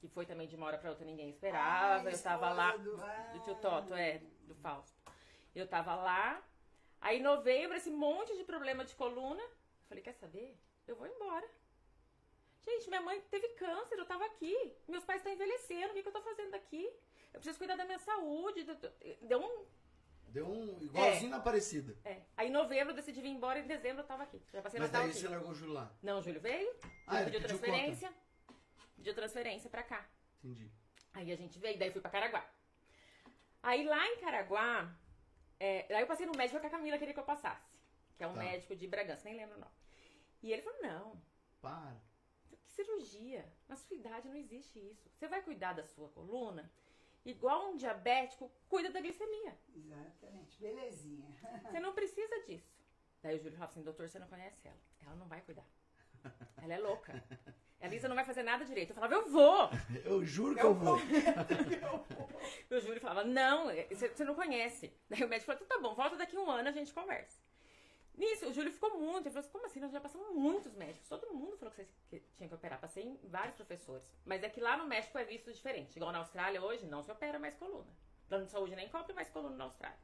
Que 0.00 0.08
foi 0.08 0.26
também 0.26 0.46
de 0.46 0.56
uma 0.56 0.66
hora 0.66 0.78
pra 0.78 0.90
outra, 0.90 1.04
ninguém 1.04 1.30
esperava. 1.30 2.08
Ai, 2.08 2.14
eu 2.14 2.22
tava 2.22 2.50
lá. 2.50 2.76
do- 2.76 2.96
Do 3.32 3.38
tio 3.40 3.54
Toto, 3.56 3.94
é, 3.94 4.18
do 4.42 4.54
Fausto. 4.56 4.96
Eu 5.54 5.66
tava 5.66 5.94
lá. 5.94 6.42
Aí 7.00 7.18
em 7.18 7.22
novembro, 7.22 7.76
esse 7.76 7.90
monte 7.90 8.36
de 8.36 8.44
problema 8.44 8.84
de 8.84 8.94
coluna. 8.94 9.42
Eu 9.42 9.88
falei, 9.88 10.02
quer 10.02 10.12
saber? 10.14 10.56
Eu 10.86 10.96
vou 10.96 11.06
embora. 11.06 11.48
Gente, 12.64 12.88
minha 12.88 13.00
mãe 13.00 13.20
teve 13.30 13.48
câncer, 13.50 13.96
eu 13.98 14.04
tava 14.04 14.24
aqui. 14.26 14.72
Meus 14.88 15.04
pais 15.04 15.20
estão 15.20 15.32
envelhecendo, 15.32 15.90
o 15.92 15.94
que, 15.94 16.02
que 16.02 16.08
eu 16.08 16.12
tô 16.12 16.20
fazendo 16.20 16.54
aqui? 16.54 16.84
Eu 17.32 17.38
preciso 17.40 17.58
cuidar 17.58 17.76
da 17.76 17.84
minha 17.84 17.98
saúde. 17.98 18.64
Deu 19.22 19.38
um. 19.40 19.64
Deu 20.36 20.46
um 20.46 20.78
igualzinho 20.82 21.30
na 21.30 21.38
Aparecida. 21.38 21.96
É. 22.04 22.20
Aí 22.36 22.48
em 22.48 22.52
novembro 22.52 22.90
eu 22.92 22.94
decidi 22.96 23.22
vir 23.22 23.30
embora 23.30 23.58
e 23.58 23.62
em 23.62 23.66
dezembro 23.66 24.02
eu 24.02 24.06
tava 24.06 24.22
aqui. 24.24 24.38
Já 24.52 24.60
passei 24.60 24.78
Mas 24.78 24.90
daí 24.90 25.08
aqui. 25.08 25.14
você 25.18 25.28
largou 25.28 25.50
o 25.50 25.54
Júlio 25.54 25.72
lá. 25.72 25.90
Não, 26.02 26.18
o 26.18 26.22
Júlio 26.22 26.42
veio, 26.42 26.70
Ah, 27.06 27.20
pediu 27.24 27.40
pediu 27.40 27.40
transferência. 27.48 28.12
Pediu 28.96 29.14
transferência 29.14 29.70
pra 29.70 29.82
cá. 29.82 30.06
Entendi. 30.44 30.70
Aí 31.14 31.32
a 31.32 31.36
gente 31.36 31.58
veio, 31.58 31.78
daí 31.78 31.90
fui 31.90 32.02
pra 32.02 32.10
Caraguá. 32.10 32.46
Aí 33.62 33.82
lá 33.86 34.06
em 34.08 34.18
Caraguá, 34.18 34.94
é, 35.58 35.86
aí 35.96 36.02
eu 36.02 36.06
passei 36.06 36.26
no 36.26 36.36
médico 36.36 36.60
que 36.60 36.66
a 36.66 36.70
Camila 36.70 36.98
queria 36.98 37.14
que 37.14 37.20
eu 37.20 37.24
passasse. 37.24 37.74
Que 38.18 38.24
é 38.24 38.26
um 38.26 38.34
Tá. 38.34 38.40
médico 38.40 38.76
de 38.76 38.86
Bragança, 38.86 39.24
nem 39.24 39.38
lembro 39.38 39.56
o 39.56 39.60
nome. 39.60 39.72
E 40.42 40.52
ele 40.52 40.60
falou, 40.60 40.82
não, 40.82 41.22
Para. 41.62 41.96
que 42.50 42.58
cirurgia? 42.68 43.50
Na 43.66 43.74
sua 43.74 43.96
idade 43.96 44.28
não 44.28 44.36
existe 44.36 44.78
isso. 44.78 45.08
Você 45.14 45.28
vai 45.28 45.40
cuidar 45.40 45.72
da 45.72 45.86
sua 45.86 46.10
coluna 46.10 46.70
igual 47.26 47.70
um 47.70 47.76
diabético 47.76 48.50
cuida 48.68 48.90
da 48.90 49.00
glicemia. 49.00 49.58
Exatamente, 49.74 50.58
belezinha. 50.58 51.26
Você 51.62 51.80
não 51.80 51.92
precisa 51.92 52.40
disso. 52.46 52.74
Daí 53.22 53.36
o 53.36 53.38
Júlio 53.38 53.56
falou 53.58 53.70
assim, 53.70 53.82
doutor, 53.82 54.08
você 54.08 54.18
não 54.18 54.28
conhece 54.28 54.68
ela. 54.68 54.78
Ela 55.04 55.16
não 55.16 55.26
vai 55.26 55.40
cuidar. 55.40 55.66
Ela 56.62 56.74
é 56.74 56.78
louca. 56.78 57.12
A 57.80 57.88
Lisa 57.88 58.08
não 58.08 58.14
vai 58.14 58.24
fazer 58.24 58.42
nada 58.42 58.64
direito. 58.64 58.90
Eu 58.90 58.94
falava, 58.94 59.14
eu 59.14 59.28
vou. 59.28 59.68
Eu 60.04 60.24
juro 60.24 60.54
que 60.54 60.64
eu 60.64 60.74
vou. 60.74 60.98
E 62.70 62.74
o 62.74 62.80
Júlio 62.80 63.00
falava, 63.00 63.22
não, 63.22 63.66
você 63.66 64.08
você 64.08 64.24
não 64.24 64.34
conhece. 64.34 64.92
Daí 65.08 65.22
o 65.22 65.28
médico 65.28 65.46
falou, 65.46 65.62
então 65.62 65.76
tá 65.76 65.82
bom, 65.82 65.94
volta 65.94 66.16
daqui 66.16 66.36
um 66.38 66.50
ano, 66.50 66.68
a 66.68 66.72
gente 66.72 66.92
conversa. 66.92 67.38
Nisso, 68.16 68.48
o 68.48 68.52
Júlio 68.52 68.72
ficou 68.72 68.98
muito, 68.98 69.26
ele 69.26 69.30
falou 69.30 69.40
assim, 69.40 69.50
como 69.50 69.66
assim? 69.66 69.80
Nós 69.80 69.92
já 69.92 70.00
passamos 70.00 70.30
muitos 70.34 70.72
médicos. 70.74 71.08
Todo 71.08 71.34
mundo 71.34 71.56
falou 71.58 71.72
que 71.74 71.84
você 71.84 71.88
que 72.08 72.20
tinha 72.36 72.48
que 72.48 72.54
operar. 72.54 72.80
Passei 72.80 73.04
em 73.04 73.18
vários 73.24 73.54
professores. 73.54 74.02
Mas 74.24 74.42
é 74.42 74.48
que 74.48 74.60
lá 74.60 74.76
no 74.76 74.86
México 74.86 75.18
é 75.18 75.24
visto 75.24 75.52
diferente. 75.52 75.96
Igual 75.96 76.12
na 76.12 76.18
Austrália 76.20 76.62
hoje, 76.62 76.86
não 76.86 77.02
se 77.02 77.10
opera 77.10 77.38
mais 77.38 77.54
coluna. 77.56 77.86
Plano 78.28 78.46
de 78.46 78.50
saúde 78.50 78.74
nem 78.74 78.88
cobre 78.88 79.12
mais 79.12 79.28
coluna 79.28 79.54
na 79.54 79.64
Austrália. 79.64 79.98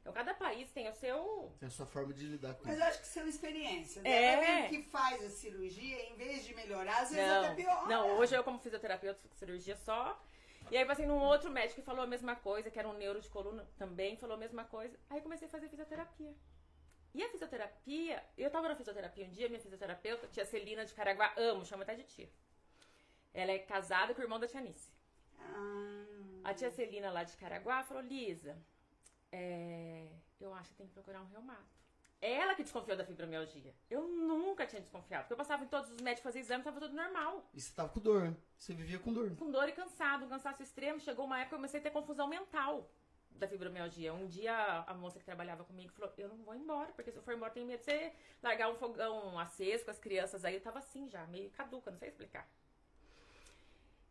Então 0.00 0.12
cada 0.12 0.32
país 0.32 0.70
tem 0.70 0.88
o 0.88 0.94
seu... 0.94 1.52
Tem 1.60 1.68
a 1.68 1.70
sua 1.70 1.84
forma 1.84 2.14
de 2.14 2.24
lidar 2.26 2.54
com 2.54 2.64
Mas 2.64 2.74
isso. 2.76 2.82
eu 2.82 2.88
acho 2.88 3.00
que 3.00 3.06
são 3.06 3.28
experiências. 3.28 4.02
É. 4.04 4.10
É. 4.10 4.34
Alguém 4.64 4.68
que 4.82 4.88
faz 4.88 5.22
a 5.22 5.28
cirurgia, 5.28 6.02
em 6.10 6.16
vez 6.16 6.46
de 6.46 6.54
melhorar, 6.54 7.02
às 7.02 7.10
vezes 7.10 7.30
até 7.30 7.48
Não, 7.48 7.56
piora. 7.56 7.86
não, 7.86 8.18
hoje 8.18 8.34
eu 8.34 8.42
como 8.42 8.58
fisioterapeuta, 8.58 9.20
cirurgia 9.34 9.76
só. 9.76 10.18
E 10.70 10.76
aí 10.76 10.84
passei 10.86 11.04
num 11.04 11.18
outro 11.18 11.50
médico 11.50 11.80
que 11.80 11.86
falou 11.86 12.02
a 12.02 12.06
mesma 12.06 12.36
coisa, 12.36 12.70
que 12.70 12.78
era 12.78 12.88
um 12.88 12.94
neuro 12.94 13.20
de 13.20 13.28
coluna 13.28 13.66
também, 13.76 14.16
falou 14.16 14.36
a 14.36 14.38
mesma 14.38 14.64
coisa. 14.64 14.98
Aí 15.10 15.20
comecei 15.20 15.46
a 15.46 15.50
fazer 15.50 15.68
fisioterapia. 15.68 16.34
E 17.14 17.22
a 17.22 17.28
fisioterapia, 17.30 18.22
eu 18.36 18.50
tava 18.50 18.68
na 18.68 18.76
fisioterapia 18.76 19.26
um 19.26 19.30
dia, 19.30 19.48
minha 19.48 19.60
fisioterapeuta, 19.60 20.28
tia 20.28 20.44
Celina 20.44 20.84
de 20.84 20.94
Caraguá, 20.94 21.32
amo, 21.36 21.64
chama 21.64 21.82
até 21.82 21.94
de 21.94 22.04
tia. 22.04 22.28
Ela 23.32 23.52
é 23.52 23.58
casada 23.58 24.14
com 24.14 24.20
o 24.20 24.24
irmão 24.24 24.38
da 24.38 24.46
tia 24.46 24.60
Nice. 24.60 24.90
Ah, 25.40 26.50
A 26.50 26.54
tia 26.54 26.70
Celina 26.70 27.10
lá 27.10 27.24
de 27.24 27.36
Caraguá 27.36 27.82
falou, 27.82 28.02
Lisa, 28.02 28.56
é, 29.32 30.08
eu 30.40 30.54
acho 30.54 30.70
que 30.70 30.76
tem 30.76 30.86
que 30.86 30.92
procurar 30.94 31.20
um 31.20 31.26
reumato. 31.26 31.78
Ela 32.20 32.54
que 32.56 32.64
desconfiou 32.64 32.96
da 32.96 33.04
fibromialgia. 33.04 33.72
Eu 33.88 34.08
nunca 34.08 34.66
tinha 34.66 34.82
desconfiado. 34.82 35.22
Porque 35.22 35.34
eu 35.34 35.36
passava 35.36 35.64
em 35.64 35.68
todos 35.68 35.88
os 35.90 36.00
médicos, 36.00 36.24
fazia 36.24 36.40
exame, 36.40 36.64
tava 36.64 36.80
tudo 36.80 36.92
normal. 36.94 37.48
E 37.54 37.60
você 37.60 37.72
tava 37.72 37.88
com 37.90 38.00
dor, 38.00 38.22
né? 38.22 38.36
Você 38.56 38.74
vivia 38.74 38.98
com 38.98 39.12
dor. 39.12 39.36
Com 39.36 39.50
dor 39.52 39.68
e 39.68 39.72
cansado, 39.72 40.24
um 40.24 40.28
cansaço 40.28 40.60
extremo. 40.60 40.98
Chegou 40.98 41.26
uma 41.26 41.36
época 41.38 41.50
que 41.50 41.54
eu 41.54 41.58
comecei 41.58 41.78
a 41.78 41.82
ter 41.82 41.90
confusão 41.90 42.26
mental 42.26 42.90
da 43.38 43.48
fibromialgia. 43.48 44.12
Um 44.12 44.26
dia 44.26 44.54
a 44.86 44.94
moça 44.94 45.18
que 45.18 45.24
trabalhava 45.24 45.64
comigo 45.64 45.92
falou: 45.92 46.12
Eu 46.18 46.28
não 46.28 46.36
vou 46.44 46.54
embora, 46.54 46.92
porque 46.92 47.10
se 47.10 47.16
eu 47.18 47.22
for 47.22 47.34
embora, 47.34 47.52
tenho 47.52 47.66
medo 47.66 47.78
de 47.80 47.84
você 47.84 48.12
largar 48.42 48.70
um 48.70 48.76
fogão 48.76 49.38
aceso 49.38 49.84
com 49.84 49.90
as 49.90 49.98
crianças 49.98 50.44
aí. 50.44 50.54
Eu 50.54 50.60
tava 50.60 50.78
assim 50.78 51.08
já, 51.08 51.26
meio 51.26 51.50
caduca, 51.50 51.90
não 51.90 51.98
sei 51.98 52.08
explicar. 52.08 52.48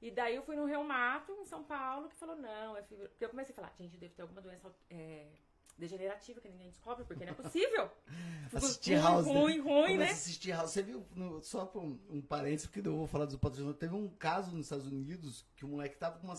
E 0.02 0.12
daí 0.12 0.36
eu 0.36 0.44
fui 0.44 0.56
no 0.56 0.66
reumato 0.66 1.32
em 1.34 1.46
São 1.46 1.64
Paulo 1.64 2.08
que 2.10 2.16
falou: 2.16 2.36
Não, 2.36 2.78
é 2.78 2.84
fibro. 2.84 3.10
Porque 3.10 3.26
eu 3.26 3.30
comecei 3.30 3.52
a 3.54 3.56
falar: 3.56 3.74
Gente, 3.78 3.96
eu 3.96 4.00
devo 4.00 4.14
ter 4.14 4.22
alguma 4.22 4.42
doença 4.42 4.72
é, 4.92 5.28
degenerativa 5.76 6.40
que 6.40 6.48
ninguém 6.50 6.70
descobre, 6.70 7.04
porque 7.04 7.26
não 7.26 7.32
é 7.32 7.36
possível. 7.36 7.90
Assistir 8.54 8.96
ruim, 8.96 9.04
House. 9.04 9.26
ruim, 9.28 9.60
ruim, 9.60 9.92
Começa 9.94 9.98
né? 9.98 10.12
assistir 10.12 10.52
House. 10.52 10.72
Você 10.72 10.82
viu, 10.84 11.06
no- 11.14 11.42
só 11.42 11.66
por 11.66 11.82
um, 11.84 12.00
um 12.10 12.22
parênteses, 12.22 12.68
porque 12.68 12.88
eu 12.88 12.96
vou 12.96 13.08
falar 13.08 13.26
dos 13.26 13.36
patrocinadores. 13.36 13.78
Teve 13.80 13.94
um 13.94 14.08
caso 14.08 14.52
nos 14.56 14.68
Estados 14.68 14.88
Unidos 14.88 15.46
que 15.56 15.66
o 15.66 15.68
moleque 15.68 15.98
tava 15.98 16.18
com 16.20 16.28
uma. 16.28 16.36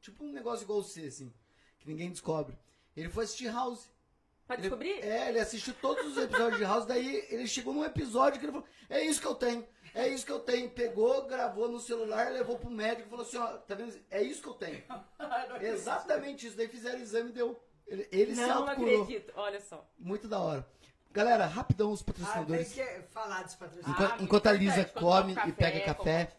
Tipo 0.00 0.24
um 0.24 0.32
negócio 0.32 0.64
igual 0.64 0.82
você, 0.82 1.06
assim, 1.06 1.32
que 1.86 1.92
ninguém 1.92 2.10
descobre. 2.10 2.58
Ele 2.96 3.08
foi 3.08 3.24
assistir 3.24 3.48
House. 3.52 3.88
Pra 4.46 4.54
Ele- 4.54 4.62
descobrir? 4.62 4.92
é, 5.02 5.28
ele 5.28 5.40
assistiu 5.40 5.74
todos 5.80 6.06
os 6.06 6.16
episódios 6.22 6.58
de 6.58 6.64
House, 6.64 6.84
daí 6.86 7.26
ele 7.30 7.46
chegou 7.48 7.72
num 7.74 7.84
episódio 7.84 8.38
que 8.38 8.46
ele 8.46 8.52
falou: 8.52 8.66
É 8.88 9.02
isso 9.04 9.20
que 9.20 9.26
eu 9.26 9.34
tenho, 9.34 9.66
é 9.94 10.06
isso 10.08 10.24
que 10.24 10.30
eu 10.32 10.38
tenho. 10.38 10.70
Pegou, 10.70 11.26
gravou 11.26 11.68
no 11.68 11.80
celular, 11.80 12.30
levou 12.30 12.56
pro 12.58 12.70
médico 12.70 13.08
e 13.08 13.10
falou 13.10 13.24
assim: 13.26 13.36
Ó, 13.38 13.46
tá 13.58 13.74
vendo? 13.74 13.98
É 14.10 14.22
isso 14.22 14.40
que 14.42 14.48
eu 14.48 14.54
tenho. 14.54 14.82
Exatamente 15.60 16.46
isso. 16.46 16.56
Daí 16.56 16.68
fizeram 16.68 16.98
o 16.98 17.02
exame 17.02 17.30
e 17.30 17.32
deu. 17.32 17.60
Ele, 17.88 18.08
ele 18.12 18.34
se 18.34 18.40
não 18.46 18.66
acredito. 18.68 19.32
Olha 19.36 19.60
só. 19.60 19.84
Muito 19.98 20.26
da 20.28 20.38
hora. 20.40 20.66
Galera, 21.12 21.46
rapidão 21.46 21.90
os 21.92 22.02
Ah, 22.02 22.04
tem 22.04 22.14
patrocinadores. 22.14 22.72
que 22.72 22.84
falar 23.10 23.42
dos 23.42 23.54
patrocinadores. 23.54 23.96
Enquanto- 24.04 24.20
Ah, 24.20 24.24
enquanto 24.24 24.46
a 24.46 24.50
muito 24.50 24.62
Lisa 24.62 24.84
come 24.84 25.34
toma 25.34 25.48
e 25.48 25.52
pega 25.52 25.80
café. 25.94 26.32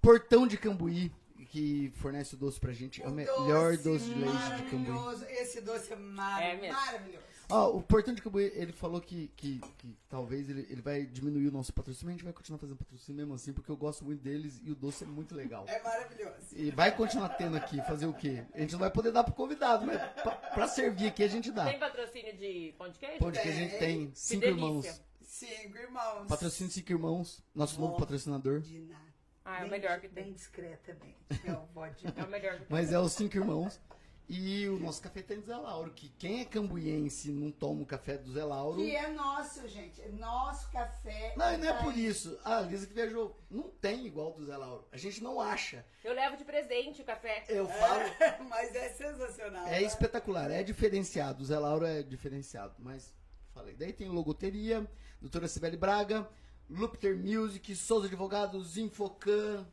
Portão 0.00 0.46
de 0.46 0.56
Cambuí, 0.56 1.12
que 1.52 1.92
fornece 1.96 2.34
o 2.34 2.38
doce 2.38 2.58
pra 2.58 2.72
gente. 2.72 3.02
É 3.02 3.06
o 3.06 3.10
melhor 3.10 3.76
doce 3.76 4.06
de 4.06 4.14
leite 4.14 4.56
de 4.56 4.70
Cambuí. 4.70 4.88
maravilhoso. 4.88 5.26
Esse 5.26 5.60
doce 5.60 5.92
é, 5.92 5.96
mar... 5.96 6.42
É 6.42 6.56
mesmo. 6.56 6.74
maravilhoso. 6.74 7.24
Ó, 7.50 7.76
o 7.76 7.82
Portão 7.82 8.14
de 8.14 8.22
Cambuí, 8.22 8.50
ele 8.54 8.72
falou 8.72 9.02
que, 9.02 9.28
que, 9.36 9.60
que 9.76 9.94
talvez 10.08 10.48
ele, 10.48 10.66
ele 10.70 10.80
vai 10.80 11.04
diminuir 11.04 11.48
o 11.48 11.52
nosso 11.52 11.70
patrocínio, 11.74 12.06
mas 12.06 12.14
a 12.14 12.16
gente 12.16 12.24
vai 12.24 12.32
continuar 12.32 12.58
fazendo 12.58 12.78
patrocínio 12.78 13.18
mesmo 13.18 13.34
assim, 13.34 13.52
porque 13.52 13.70
eu 13.70 13.76
gosto 13.76 14.02
muito 14.02 14.22
deles 14.22 14.62
e 14.64 14.70
o 14.70 14.74
doce 14.74 15.04
é 15.04 15.06
muito 15.06 15.34
legal. 15.34 15.66
É 15.68 15.82
maravilhoso. 15.82 16.36
E 16.52 16.70
vai 16.70 16.96
continuar 16.96 17.28
tendo 17.30 17.54
aqui, 17.54 17.76
fazer 17.82 18.06
o 18.06 18.14
quê? 18.14 18.46
A 18.54 18.60
gente 18.60 18.72
não 18.72 18.78
vai 18.78 18.90
poder 18.90 19.12
dar 19.12 19.22
pro 19.22 19.34
convidado, 19.34 19.84
mas 19.84 19.98
pra, 20.22 20.32
pra 20.32 20.68
servir 20.68 21.08
aqui 21.08 21.22
a 21.22 21.28
gente 21.28 21.52
dá. 21.52 21.66
Tem 21.66 21.78
patrocínio 21.78 22.34
de 22.34 22.74
pão 22.78 22.88
de 22.88 22.98
queijo? 22.98 23.18
Pão 23.18 23.30
de 23.30 23.42
que 23.42 23.48
a 23.48 23.52
gente 23.52 23.78
tem 23.78 24.10
cinco 24.14 24.46
irmãos. 24.46 25.02
Cinco 25.20 25.76
irmãos. 25.76 26.28
Patrocínio 26.28 26.72
Cinco 26.72 26.92
Irmãos, 26.92 27.42
nosso 27.54 27.78
novo 27.78 27.94
Ó. 27.94 27.98
patrocinador. 27.98 28.60
De 28.60 28.78
nada. 28.80 29.11
Ah, 29.44 29.56
é 29.56 29.58
o 29.58 29.68
Bem- 29.68 29.80
melhor 29.80 30.00
que 30.00 30.08
Bem 30.08 30.24
tem. 30.24 30.32
discretamente. 30.34 31.16
É 31.44 31.52
o 31.52 31.66
bode. 31.74 32.04
É 32.16 32.22
o 32.24 32.28
melhor 32.28 32.52
que 32.54 32.58
tem. 32.60 32.66
Mas 32.70 32.92
é 32.92 32.98
os 32.98 33.12
cinco 33.12 33.36
irmãos. 33.36 33.80
E 34.28 34.66
o 34.68 34.78
nosso 34.78 35.02
café 35.02 35.20
tem 35.20 35.40
do 35.40 35.46
Zé 35.46 35.56
Lauro, 35.56 35.90
que 35.92 36.08
quem 36.10 36.40
é 36.40 36.44
cambuiense 36.44 37.28
e 37.28 37.32
não 37.32 37.50
toma 37.50 37.82
o 37.82 37.86
café 37.86 38.16
do 38.16 38.32
Zé 38.32 38.42
Lauro. 38.44 38.78
Que 38.78 38.94
é 38.96 39.08
nosso, 39.08 39.68
gente. 39.68 40.00
É 40.00 40.08
nosso 40.08 40.70
café. 40.70 41.34
Não, 41.36 41.52
e 41.52 41.56
não 41.58 41.68
é 41.68 41.72
Tá 41.72 41.82
por 41.82 41.94
isso. 41.98 42.38
A 42.44 42.60
Lisa 42.62 42.86
que 42.86 42.94
viajou, 42.94 43.36
não 43.50 43.68
tem 43.68 44.06
igual 44.06 44.32
do 44.32 44.46
Zé 44.46 44.56
Lauro. 44.56 44.86
A 44.90 44.96
gente 44.96 45.22
não 45.22 45.38
acha. 45.40 45.84
Eu 46.02 46.14
levo 46.14 46.36
de 46.36 46.44
presente 46.44 47.02
o 47.02 47.04
café. 47.04 47.44
Eu 47.48 47.66
falo, 47.68 48.02
Mas 48.48 48.74
é 48.74 48.88
sensacional. 48.90 49.66
é 49.66 49.70
né? 49.72 49.82
espetacular, 49.82 50.50
é 50.50 50.62
diferenciado. 50.62 51.42
O 51.42 51.44
Zé 51.44 51.58
Lauro 51.58 51.84
é 51.84 52.02
diferenciado. 52.02 52.74
Mas, 52.78 53.12
falei. 53.52 53.74
Daí 53.74 53.92
tem 53.92 54.08
logoteria, 54.08 54.88
doutora 55.20 55.46
Sibeli 55.48 55.76
Braga, 55.76 56.26
Lupter 56.72 57.16
Music, 57.16 57.74
Souza 57.76 58.06
Advogados, 58.06 58.78
Infocan. 58.78 59.66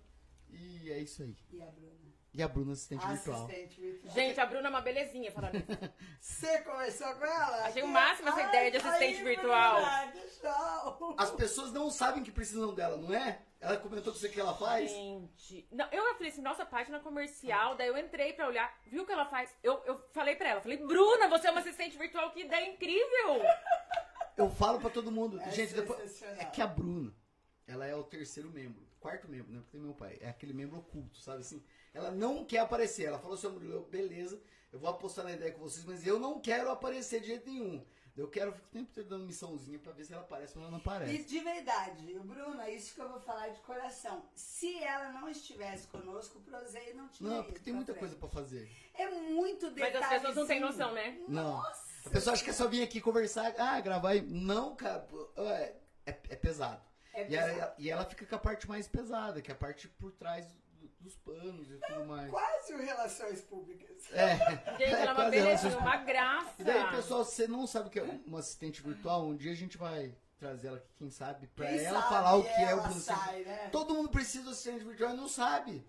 E 0.50 0.92
é 0.92 1.00
isso 1.00 1.24
aí. 1.24 1.36
E 1.52 1.62
a 1.62 1.66
Bruna? 1.66 2.00
E 2.34 2.44
a 2.44 2.48
Bruna, 2.48 2.74
assistente 2.74 3.08
virtual. 3.08 3.46
Assistente 3.46 3.82
virtual. 3.82 4.14
Gente, 4.14 4.40
a 4.40 4.46
Bruna 4.46 4.68
é 4.68 4.70
uma 4.70 4.82
belezinha 4.82 5.32
falando 5.32 5.56
isso. 5.56 5.66
Você 6.20 6.62
conversou 6.62 7.16
com 7.16 7.26
ela? 7.26 7.66
Achei 7.66 7.84
o 7.84 7.88
máximo 7.88 8.30
essa 8.30 8.42
ideia 8.42 8.72
de 8.72 8.78
assistente 8.78 9.18
ai, 9.18 9.24
virtual. 9.24 9.76
Bruna. 10.98 11.16
As 11.18 11.32
pessoas 11.32 11.72
não 11.72 11.90
sabem 11.90 12.22
que 12.22 12.32
precisam 12.32 12.74
dela, 12.74 12.98
não 12.98 13.14
é? 13.14 13.42
Ela 13.62 13.78
comentou 13.78 14.14
com 14.14 14.20
você 14.20 14.30
que 14.30 14.40
ela 14.40 14.56
faz. 14.56 14.92
Gente. 14.92 15.68
Não, 15.72 15.88
eu 15.92 16.14
falei 16.16 16.32
assim, 16.32 16.42
nossa, 16.42 16.66
página 16.66 17.00
comercial. 17.00 17.76
Daí 17.76 17.88
eu 17.88 17.98
entrei 17.98 18.34
pra 18.34 18.48
olhar, 18.48 18.78
viu 18.86 19.04
o 19.04 19.06
que 19.06 19.12
ela 19.12 19.26
faz? 19.26 19.54
Eu, 19.64 19.82
eu 19.86 20.02
falei 20.14 20.36
pra 20.36 20.50
ela, 20.50 20.62
falei, 20.62 20.78
Bruna, 20.78 21.28
você 21.30 21.48
é 21.48 21.52
uma 21.52 21.62
assistente 21.62 21.98
virtual, 21.98 22.32
que 22.32 22.42
ideia 22.42 22.70
incrível! 22.70 23.42
Eu 24.40 24.50
falo 24.50 24.80
pra 24.80 24.90
todo 24.90 25.12
mundo. 25.12 25.40
É 25.42 25.52
gente, 25.52 25.74
depois. 25.74 26.22
É 26.24 26.46
que 26.46 26.62
a 26.62 26.68
Bruna, 26.68 27.14
ela 27.68 27.86
é 27.86 27.96
o 27.96 28.04
terceiro 28.04 28.50
membro. 28.50 28.88
Quarto 29.00 29.30
membro, 29.30 29.52
né? 29.52 29.60
Porque 29.60 29.72
tem 29.78 29.82
meu 29.82 29.94
pai. 29.94 30.18
É 30.20 30.30
aquele 30.30 30.54
membro 30.54 30.78
oculto, 30.80 31.20
sabe 31.20 31.40
assim? 31.42 31.64
Ela 31.94 32.12
não 32.12 32.44
quer 32.44 32.60
aparecer. 32.60 33.06
Ela 33.06 33.18
falou 33.20 33.36
assim, 33.36 33.48
"Ô, 33.48 33.52
Murilo, 33.52 33.86
beleza, 33.86 34.42
eu 34.74 34.80
vou 34.80 34.90
apostar 34.90 35.24
na 35.24 35.32
ideia 35.32 35.52
com 35.54 35.62
vocês, 35.62 35.86
mas 35.86 36.06
eu 36.06 36.20
não 36.20 36.40
quero 36.42 36.70
aparecer 36.70 37.22
de 37.22 37.28
jeito 37.28 37.50
nenhum. 37.50 37.86
Eu 38.18 38.28
quero, 38.28 38.50
eu 38.50 38.54
fico 38.54 38.68
o 38.68 38.72
tempo 38.72 38.92
todo 38.94 39.08
dando 39.08 39.26
missãozinha 39.26 39.80
pra 39.80 39.94
ver 39.94 40.04
se 40.04 40.12
ela 40.12 40.24
aparece 40.24 40.58
ou 40.58 40.62
ela 40.64 40.72
não 40.72 40.80
E 40.80 40.82
aparece. 40.82 41.24
de 41.24 41.40
verdade, 41.40 42.14
Bruna, 42.26 42.70
isso 42.70 42.94
que 42.94 43.00
eu 43.00 43.08
vou 43.08 43.22
falar 43.22 43.48
de 43.48 43.62
coração. 43.62 44.26
Se 44.36 44.78
ela 44.84 45.14
não 45.14 45.30
estivesse 45.30 45.88
conosco, 45.88 46.40
o 46.40 46.42
Prozei 46.42 46.94
não 46.94 47.08
tinha 47.08 47.30
Não, 47.30 47.44
porque 47.46 47.62
tem 47.62 47.72
muita 47.74 47.94
frente. 47.94 48.00
coisa 48.02 48.16
pra 48.18 48.28
fazer. 48.28 48.70
É 48.96 49.10
muito 49.10 49.68
Mas 49.68 49.74
detalhezinho. 49.76 50.04
as 50.16 50.20
pessoas 50.22 50.36
não 50.36 50.48
têm 50.48 50.60
noção, 50.60 50.92
né? 50.94 51.18
Não. 51.30 51.44
Nossa. 51.62 51.89
A 52.06 52.10
pessoa 52.10 52.34
acha 52.34 52.44
que 52.44 52.50
é 52.50 52.54
só 52.54 52.68
vir 52.68 52.82
aqui 52.84 53.00
conversar, 53.02 53.54
ah, 53.58 53.80
gravar 53.82 54.10
aí. 54.12 54.22
Não, 54.22 54.76
cara, 54.76 55.06
é, 55.38 55.76
é, 56.06 56.10
é 56.30 56.36
pesado. 56.36 56.82
É 57.14 57.24
E, 57.24 57.26
pesado. 57.26 57.50
ela, 57.52 57.76
e 57.78 57.90
ela 57.90 58.06
fica 58.06 58.26
com 58.26 58.36
a 58.36 58.40
parte 58.40 58.68
mais 58.68 58.88
pesada, 58.88 59.42
que 59.42 59.52
é 59.52 59.54
a 59.54 59.58
parte 59.58 59.88
por 59.88 60.12
trás 60.14 60.46
do- 60.48 60.88
dos 61.02 61.16
panos 61.18 61.70
e 61.70 61.78
tudo 61.78 62.06
mais. 62.06 62.30
Quase 62.30 62.74
o 62.74 62.78
Relações 62.78 63.42
Públicas. 63.42 63.90
É, 64.12 64.36
Gente, 64.78 64.84
ela 64.94 65.12
é 65.12 65.14
uma 65.14 65.30
relações 65.30 65.76
uma 65.76 65.98
graça. 65.98 66.54
E 66.60 66.64
daí, 66.64 66.90
pessoal, 66.92 67.24
você 67.26 67.48
não 67.48 67.68
sabe 67.68 67.88
o 67.88 67.92
que 67.92 68.00
é 68.00 68.04
uma 68.26 68.40
assistente 68.40 68.82
virtual, 68.82 69.26
um 69.28 69.36
dia 69.36 69.52
a 69.52 69.56
gente 69.56 69.78
vai 69.78 70.16
trazer 70.38 70.68
ela 70.70 70.78
aqui, 70.78 70.88
quem 70.98 71.12
sabe, 71.12 71.48
pra 71.48 71.68
Quem 71.68 71.80
ela 71.84 72.00
sabe 72.02 72.14
falar 72.14 72.36
o 72.36 72.44
que 72.44 72.50
é 72.50 72.74
o 72.76 72.82
Bruno 72.82 73.00
sai, 73.02 73.42
né? 73.44 73.70
Todo 73.72 73.94
mundo 73.94 74.10
precisa 74.10 74.46
de 74.46 74.50
assistente 74.52 74.86
virtual 74.86 75.14
e 75.14 75.18
não 75.18 75.28
sabe. 75.28 75.86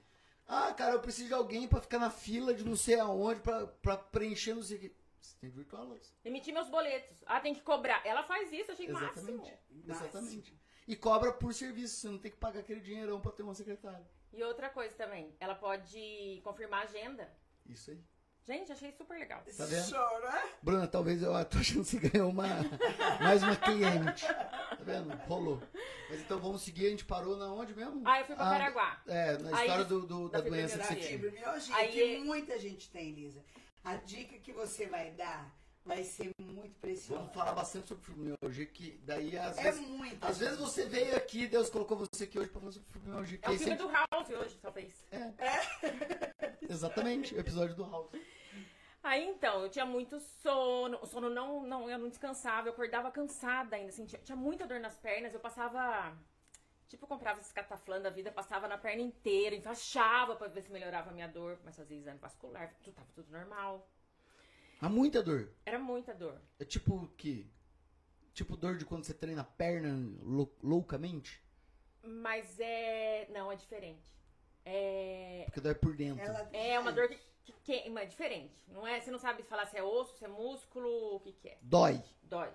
Ah, 0.48 0.72
cara, 0.74 0.94
eu 0.94 1.00
preciso 1.00 1.28
de 1.28 1.34
alguém 1.34 1.68
pra 1.68 1.80
ficar 1.80 2.00
na 2.00 2.10
fila 2.10 2.52
de 2.52 2.64
não 2.64 2.74
sei 2.74 2.98
aonde, 2.98 3.40
pra, 3.40 3.68
pra 3.68 3.96
preencher 3.96 4.52
não 4.54 4.62
sei 4.64 4.76
o 4.76 4.80
que. 4.80 4.99
Assistente 5.30 5.54
virtual, 5.54 5.84
Luiz. 5.84 6.12
Emitir 6.24 6.52
meus 6.52 6.68
boletos. 6.68 7.22
Ah, 7.26 7.40
tem 7.40 7.54
que 7.54 7.60
cobrar. 7.60 8.02
Ela 8.04 8.22
faz 8.24 8.52
isso, 8.52 8.72
achei 8.72 8.86
Exatamente. 8.88 9.38
máximo. 9.38 9.60
Exatamente. 9.86 10.60
E 10.88 10.96
cobra 10.96 11.32
por 11.32 11.54
serviço, 11.54 11.96
você 11.96 12.08
não 12.08 12.18
tem 12.18 12.30
que 12.30 12.36
pagar 12.36 12.60
aquele 12.60 12.80
dinheirão 12.80 13.20
pra 13.20 13.30
ter 13.32 13.42
uma 13.42 13.54
secretária. 13.54 14.04
E 14.32 14.42
outra 14.42 14.68
coisa 14.68 14.94
também, 14.96 15.34
ela 15.40 15.54
pode 15.54 16.40
confirmar 16.42 16.80
a 16.80 16.84
agenda. 16.84 17.30
Isso 17.66 17.90
aí. 17.90 18.00
Gente, 18.46 18.72
achei 18.72 18.90
super 18.92 19.18
legal. 19.18 19.44
Tá 19.56 19.66
vendo? 19.66 19.88
Show, 19.88 20.20
né? 20.20 20.42
Bruna, 20.62 20.88
talvez 20.88 21.22
eu 21.22 21.30
tô 21.44 21.58
achando 21.58 21.84
que 21.84 21.90
você 21.90 21.98
ganhou 22.08 22.30
uma, 22.30 22.44
mais 23.20 23.42
uma 23.42 23.54
cliente. 23.54 24.26
Tá 24.26 24.78
vendo? 24.80 25.14
Rolou. 25.28 25.62
Mas 26.08 26.20
então 26.22 26.40
vamos 26.40 26.62
seguir, 26.62 26.86
a 26.86 26.90
gente 26.90 27.04
parou 27.04 27.36
na 27.36 27.52
onde 27.52 27.74
mesmo? 27.74 28.02
Ah, 28.04 28.18
eu 28.20 28.24
fui 28.24 28.34
pra 28.34 28.46
Paraguá. 28.46 29.02
É, 29.06 29.38
na 29.38 29.56
Aí, 29.56 29.66
história 29.66 29.84
do, 29.84 30.06
do- 30.06 30.28
da, 30.28 30.40
da 30.40 30.48
doença 30.48 30.78
que 30.78 30.84
você 30.86 30.96
tinha. 30.96 31.76
Aí 31.76 31.92
que 31.92 32.18
muita 32.18 32.58
gente 32.58 32.90
tem, 32.90 33.12
Lisa. 33.12 33.44
A 33.84 33.96
dica 33.96 34.38
que 34.38 34.52
você 34.52 34.86
vai 34.86 35.10
dar 35.12 35.54
vai 35.84 36.04
ser 36.04 36.30
muito 36.38 36.78
preciosa. 36.78 37.20
Vamos 37.22 37.34
falar 37.34 37.52
bastante 37.52 37.88
sobre 37.88 38.04
fibromialgia, 38.04 38.66
que 38.66 39.00
daí 39.04 39.36
às 39.38 39.56
É 39.58 39.62
vezes... 39.62 39.80
muito. 39.80 40.24
Às 40.24 40.38
vezes 40.38 40.58
você 40.58 40.84
veio 40.86 41.16
aqui, 41.16 41.46
Deus 41.46 41.70
colocou 41.70 41.96
você 41.96 42.24
aqui 42.24 42.38
hoje 42.38 42.50
pra 42.50 42.60
falar 42.60 42.72
sobre 42.72 42.88
fibromialgia. 42.92 43.38
É 43.42 43.48
o 43.50 43.52
filme 43.58 43.64
sempre- 43.64 43.86
do 43.86 43.90
House 43.90 44.30
hoje, 44.30 44.58
talvez. 44.60 44.92
Exatamente, 46.68 47.34
o 47.34 47.40
episódio 47.40 47.74
do 47.74 47.84
House. 47.90 48.10
Aí 49.02 49.26
então, 49.26 49.62
eu 49.62 49.70
tinha 49.70 49.86
muito 49.86 50.20
sono, 50.20 50.98
o 51.00 51.06
sono 51.06 51.30
não, 51.30 51.62
não, 51.66 51.88
eu 51.88 51.98
não 51.98 52.08
descansava, 52.10 52.68
eu 52.68 52.72
acordava 52.72 53.10
cansada 53.10 53.74
ainda, 53.76 53.88
assim, 53.88 54.04
tinha, 54.04 54.20
tinha 54.20 54.36
muita 54.36 54.66
dor 54.66 54.78
nas 54.78 54.94
pernas, 54.98 55.32
eu 55.32 55.40
passava, 55.40 56.14
tipo, 56.90 57.04
eu 57.04 57.08
comprava 57.08 57.40
esse 57.40 57.54
cataflã 57.54 58.00
da 58.00 58.10
vida, 58.10 58.30
passava 58.30 58.68
na 58.68 58.76
perna 58.76 59.00
inteira, 59.02 59.54
enfaixava 59.56 60.36
pra 60.36 60.48
ver 60.48 60.62
se 60.62 60.70
melhorava 60.70 61.08
a 61.10 61.12
minha 61.12 61.28
dor, 61.28 61.58
mas 61.64 61.76
fazia 61.76 61.96
exame 61.96 62.18
vascular, 62.18 62.74
tudo, 62.82 62.94
tava 62.94 63.08
tudo 63.14 63.30
normal. 63.32 63.88
Há 64.80 64.88
muita 64.88 65.22
dor. 65.22 65.50
Era 65.64 65.78
muita 65.78 66.12
dor. 66.14 66.40
É 66.58 66.64
tipo 66.64 66.94
o 66.94 67.08
quê? 67.16 67.46
Tipo 68.34 68.56
dor 68.56 68.76
de 68.76 68.84
quando 68.84 69.04
você 69.04 69.14
treina 69.14 69.42
a 69.42 69.44
perna 69.44 69.94
lou- 70.22 70.54
loucamente? 70.62 71.42
Mas 72.02 72.58
é. 72.58 73.26
Não, 73.30 73.52
é 73.52 73.56
diferente. 73.56 74.10
É. 74.64 75.42
Porque 75.46 75.60
dói 75.60 75.74
por 75.74 75.94
dentro. 75.94 76.24
Ela- 76.24 76.48
É 76.52 76.78
uma 76.78 76.92
dor 76.92 77.08
que, 77.08 77.18
que 77.44 77.52
queima, 77.62 78.00
é 78.00 78.06
diferente. 78.06 78.62
Não 78.68 78.86
é, 78.86 79.00
você 79.00 79.10
não 79.10 79.18
sabe 79.18 79.42
falar 79.42 79.66
se 79.66 79.76
é 79.76 79.82
osso, 79.82 80.16
se 80.16 80.24
é 80.24 80.28
músculo, 80.28 81.16
o 81.16 81.20
que 81.20 81.32
que 81.32 81.48
é. 81.50 81.58
Dói. 81.60 82.02
Dói. 82.22 82.50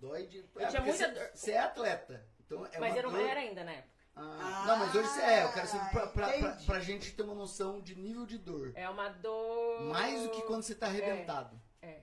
Dói 0.00 0.26
de. 0.26 0.38
Eu 0.38 0.60
É, 0.60 0.66
tinha 0.68 0.82
muita 0.82 0.96
você, 0.96 1.08
dor. 1.12 1.30
você 1.34 1.50
é 1.52 1.58
atleta. 1.58 2.26
Então 2.54 2.66
é 2.72 2.78
mas 2.78 2.94
uma 2.94 3.02
não 3.02 3.10
dor... 3.10 3.20
era 3.20 3.40
ainda 3.40 3.64
na 3.64 3.72
época. 3.72 3.92
Ah, 4.14 4.64
não, 4.66 4.78
mas 4.78 4.94
hoje 4.94 5.08
você 5.08 5.22
é. 5.22 5.44
Eu 5.44 5.52
quero 5.52 5.66
saber 5.66 5.90
pra, 5.90 6.06
pra, 6.06 6.26
pra, 6.26 6.36
entendi. 6.36 6.66
pra 6.66 6.80
gente 6.80 7.12
ter 7.12 7.22
uma 7.22 7.34
noção 7.34 7.80
de 7.80 7.94
nível 7.94 8.26
de 8.26 8.36
dor. 8.36 8.72
É 8.74 8.88
uma 8.88 9.08
dor. 9.08 9.84
Mais 9.84 10.22
do 10.22 10.30
que 10.30 10.42
quando 10.42 10.62
você 10.62 10.74
tá 10.74 10.86
arrebentado. 10.86 11.58
É. 11.80 12.02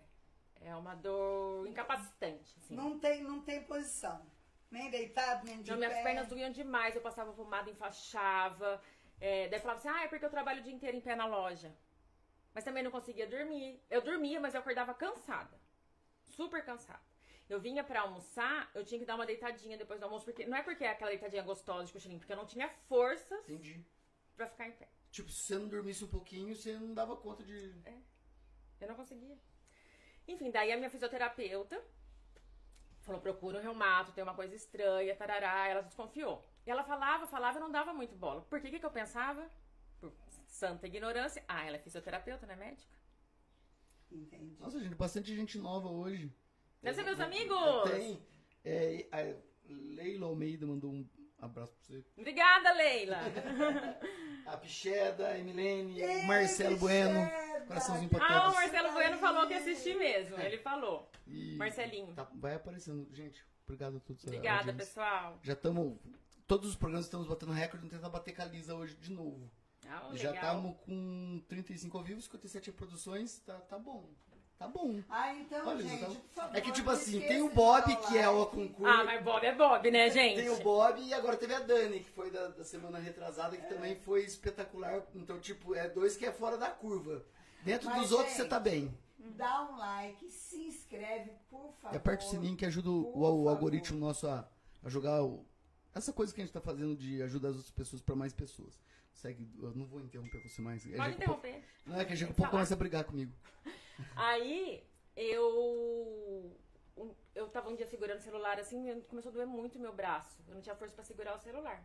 É 0.61 0.75
uma 0.75 0.95
dor 0.95 1.67
incapacitante, 1.67 2.55
assim. 2.57 2.75
Não 2.75 2.99
tem, 2.99 3.23
não 3.23 3.41
tem 3.41 3.63
posição. 3.63 4.25
Nem 4.71 4.89
deitado, 4.89 5.45
nem 5.45 5.61
de 5.61 5.71
Não, 5.71 5.79
pé. 5.79 5.87
minhas 5.87 6.03
pernas 6.03 6.27
doíam 6.27 6.51
demais, 6.51 6.95
eu 6.95 7.01
passava 7.01 7.31
pomada, 7.33 7.69
enfaixava. 7.69 8.81
É, 9.19 9.47
daí 9.47 9.59
falava 9.59 9.79
assim, 9.79 9.89
ah, 9.89 10.03
é 10.03 10.07
porque 10.07 10.25
eu 10.25 10.29
trabalho 10.29 10.61
o 10.61 10.63
dia 10.63 10.73
inteiro 10.73 10.97
em 10.97 11.01
pé 11.01 11.15
na 11.15 11.25
loja. 11.25 11.75
Mas 12.53 12.63
também 12.63 12.83
não 12.83 12.91
conseguia 12.91 13.27
dormir. 13.27 13.81
Eu 13.89 14.01
dormia, 14.01 14.39
mas 14.39 14.53
eu 14.53 14.59
acordava 14.59 14.93
cansada. 14.93 15.59
Super 16.25 16.63
cansada. 16.63 17.08
Eu 17.49 17.59
vinha 17.59 17.83
pra 17.83 18.01
almoçar, 18.01 18.69
eu 18.75 18.85
tinha 18.85 18.99
que 18.99 19.05
dar 19.05 19.15
uma 19.15 19.25
deitadinha 19.25 19.75
depois 19.75 19.99
do 19.99 20.03
almoço, 20.03 20.23
porque 20.23 20.45
não 20.45 20.55
é 20.55 20.61
porque 20.61 20.83
é 20.83 20.89
aquela 20.91 21.09
deitadinha 21.09 21.41
gostosa 21.41 21.85
de 21.85 21.93
cochilinho, 21.93 22.19
porque 22.19 22.31
eu 22.31 22.37
não 22.37 22.45
tinha 22.45 22.69
forças 22.87 23.39
Entendi. 23.49 23.83
pra 24.35 24.47
ficar 24.47 24.67
em 24.67 24.71
pé. 24.73 24.87
Tipo, 25.11 25.31
se 25.31 25.41
você 25.41 25.55
não 25.57 25.67
dormisse 25.67 26.05
um 26.05 26.07
pouquinho, 26.07 26.55
você 26.55 26.73
não 26.73 26.93
dava 26.93 27.17
conta 27.17 27.43
de. 27.43 27.73
Eu 28.79 28.87
não 28.87 28.95
conseguia. 28.95 29.37
Enfim, 30.27 30.51
daí 30.51 30.71
a 30.71 30.77
minha 30.77 30.91
fisioterapeuta 30.91 31.83
falou: 33.01 33.19
procura 33.19 33.57
um 33.57 33.61
reumato, 33.61 34.11
tem 34.11 34.23
uma 34.23 34.35
coisa 34.35 34.55
estranha, 34.55 35.15
tarará. 35.15 35.67
Ela 35.67 35.81
desconfiou. 35.81 36.47
E 36.65 36.69
ela 36.69 36.83
falava, 36.83 37.25
falava 37.25 37.57
e 37.57 37.61
não 37.61 37.71
dava 37.71 37.93
muito 37.93 38.15
bola. 38.15 38.43
Por 38.43 38.61
que, 38.61 38.69
que, 38.69 38.79
que 38.79 38.85
eu 38.85 38.91
pensava? 38.91 39.49
Por 39.99 40.13
santa 40.45 40.85
ignorância. 40.85 41.43
Ah, 41.47 41.65
ela 41.65 41.77
é 41.77 41.79
fisioterapeuta, 41.79 42.45
não 42.45 42.53
é 42.53 42.57
médica? 42.57 42.95
Entendi. 44.11 44.55
Nossa, 44.59 44.79
gente, 44.79 44.95
bastante 44.95 45.35
gente 45.35 45.57
nova 45.57 45.89
hoje. 45.89 46.31
Deve 46.81 46.95
ser 46.95 47.03
meus 47.03 47.19
É, 47.19 47.23
amigos! 47.23 47.91
Tem. 47.91 48.21
É, 48.63 49.07
a 49.11 49.35
Leila 49.71 50.27
Almeida 50.27 50.65
mandou 50.65 50.91
um 50.91 51.07
abraço 51.37 51.73
pra 51.73 51.83
você. 51.97 52.05
Obrigada, 52.17 52.71
Leila! 52.73 53.17
A 54.45 54.57
Picheda, 54.57 55.27
a 55.27 55.37
Emilene, 55.37 56.01
Ei, 56.01 56.21
o 56.23 56.27
Marcelo 56.27 56.75
Bueno. 56.77 57.19
Coraçãozinho 57.67 58.09
pra 58.09 58.25
ah, 58.25 58.49
o. 58.49 58.53
Marcelo 58.55 58.91
Bueno 58.93 59.17
falou 59.19 59.47
que 59.47 59.53
assistiu 59.53 59.99
mesmo. 59.99 60.39
Ele 60.39 60.57
falou. 60.57 61.07
E 61.27 61.55
Marcelinho. 61.55 62.15
tá- 62.15 62.27
vai 62.33 62.55
aparecendo. 62.55 63.07
Gente, 63.13 63.45
obrigado 63.63 63.97
a 63.97 63.99
todos. 63.99 64.23
Obrigada, 64.23 64.71
audiência. 64.71 64.85
pessoal. 64.85 65.39
Já 65.43 65.53
estamos. 65.53 65.99
Todos 66.47 66.69
os 66.71 66.75
programas 66.75 67.05
estamos 67.05 67.27
batendo 67.27 67.51
recorde, 67.51 67.77
vamos 67.77 67.95
tentar 67.95 68.09
bater 68.09 68.35
com 68.35 68.41
a 68.41 68.45
Lisa 68.45 68.73
hoje 68.73 68.95
de 68.95 69.11
novo. 69.11 69.51
Ah, 69.87 70.09
Já 70.13 70.33
estamos 70.33 70.75
com 70.83 71.43
35 71.47 71.95
ao 71.95 72.03
vivo, 72.03 72.19
57 72.21 72.71
reproduções, 72.71 73.39
tá, 73.41 73.53
tá 73.59 73.77
bom. 73.77 74.09
Tá 74.59 74.67
bom. 74.67 75.01
Ah, 75.09 75.33
então, 75.35 75.65
Olha, 75.65 75.81
gente, 75.81 75.95
então- 76.03 76.15
por 76.15 76.29
favor, 76.33 76.57
É 76.57 76.59
que 76.59 76.71
tipo 76.73 76.89
assim, 76.89 77.21
tem 77.21 77.41
o 77.41 77.49
Bob, 77.49 77.95
que 77.95 78.17
é 78.17 78.27
o 78.27 78.45
concurso. 78.45 78.85
Ah, 78.93 79.05
mas 79.05 79.23
Bob 79.23 79.45
é 79.45 79.55
Bob, 79.55 79.89
né, 79.89 80.09
gente? 80.09 80.35
Tem 80.35 80.49
o 80.49 80.59
Bob 80.61 81.01
e 81.01 81.13
agora 81.13 81.37
teve 81.37 81.53
a 81.53 81.61
Dani, 81.61 82.01
que 82.01 82.09
foi 82.09 82.29
da, 82.29 82.49
da 82.49 82.63
semana 82.65 82.99
retrasada, 82.99 83.55
que 83.55 83.65
também 83.69 83.95
foi 83.95 84.25
espetacular. 84.25 85.01
Então, 85.15 85.39
tipo, 85.39 85.73
é 85.75 85.87
dois 85.87 86.17
que 86.17 86.25
é 86.25 86.31
fora 86.33 86.57
da 86.57 86.69
curva. 86.69 87.23
Dentro 87.63 87.89
Mas, 87.89 88.01
dos 88.01 88.11
outros 88.11 88.33
você 88.33 88.41
gente, 88.41 88.49
tá 88.49 88.59
bem. 88.59 88.93
Dá 89.17 89.63
um 89.63 89.77
like, 89.77 90.29
se 90.29 90.57
inscreve, 90.67 91.31
por 91.49 91.71
favor. 91.81 91.93
E 91.93 91.97
aperta 91.97 92.25
o 92.25 92.27
sininho 92.29 92.57
que 92.57 92.65
ajuda 92.65 92.89
o, 92.89 93.17
o- 93.17 93.43
o 93.43 93.47
algoritmo 93.49 93.97
nosso 93.97 94.27
a, 94.27 94.45
a 94.83 94.89
jogar 94.89 95.23
o- 95.23 95.45
essa 95.95 96.11
coisa 96.11 96.33
que 96.33 96.41
a 96.41 96.43
gente 96.43 96.53
tá 96.53 96.59
fazendo 96.59 96.97
de 96.97 97.21
ajudar 97.23 97.49
as 97.49 97.55
outras 97.55 97.71
pessoas 97.71 98.01
pra 98.01 98.13
mais 98.15 98.33
pessoas. 98.33 98.77
Segue, 99.21 99.49
eu 99.61 99.75
não 99.75 99.85
vou 99.85 99.99
interromper 99.99 100.39
você 100.39 100.61
mais. 100.61 100.85
É, 100.87 100.95
Pode 100.95 101.15
interromper. 101.15 101.61
Não 101.85 101.99
é 101.99 102.05
que 102.05 102.15
já 102.15 102.25
o 102.25 102.33
povo 102.33 102.49
começa 102.49 102.73
a 102.73 102.77
brigar 102.77 103.03
comigo. 103.03 103.33
Aí 104.15 104.81
eu. 105.15 106.57
Eu 107.35 107.47
tava 107.49 107.69
um 107.69 107.75
dia 107.75 107.85
segurando 107.85 108.19
o 108.19 108.21
celular 108.21 108.57
assim, 108.59 109.01
começou 109.09 109.29
a 109.29 109.33
doer 109.33 109.47
muito 109.47 109.77
meu 109.77 109.93
braço. 109.93 110.41
Eu 110.47 110.55
não 110.55 110.61
tinha 110.61 110.75
força 110.75 110.95
pra 110.95 111.03
segurar 111.03 111.35
o 111.35 111.39
celular. 111.39 111.83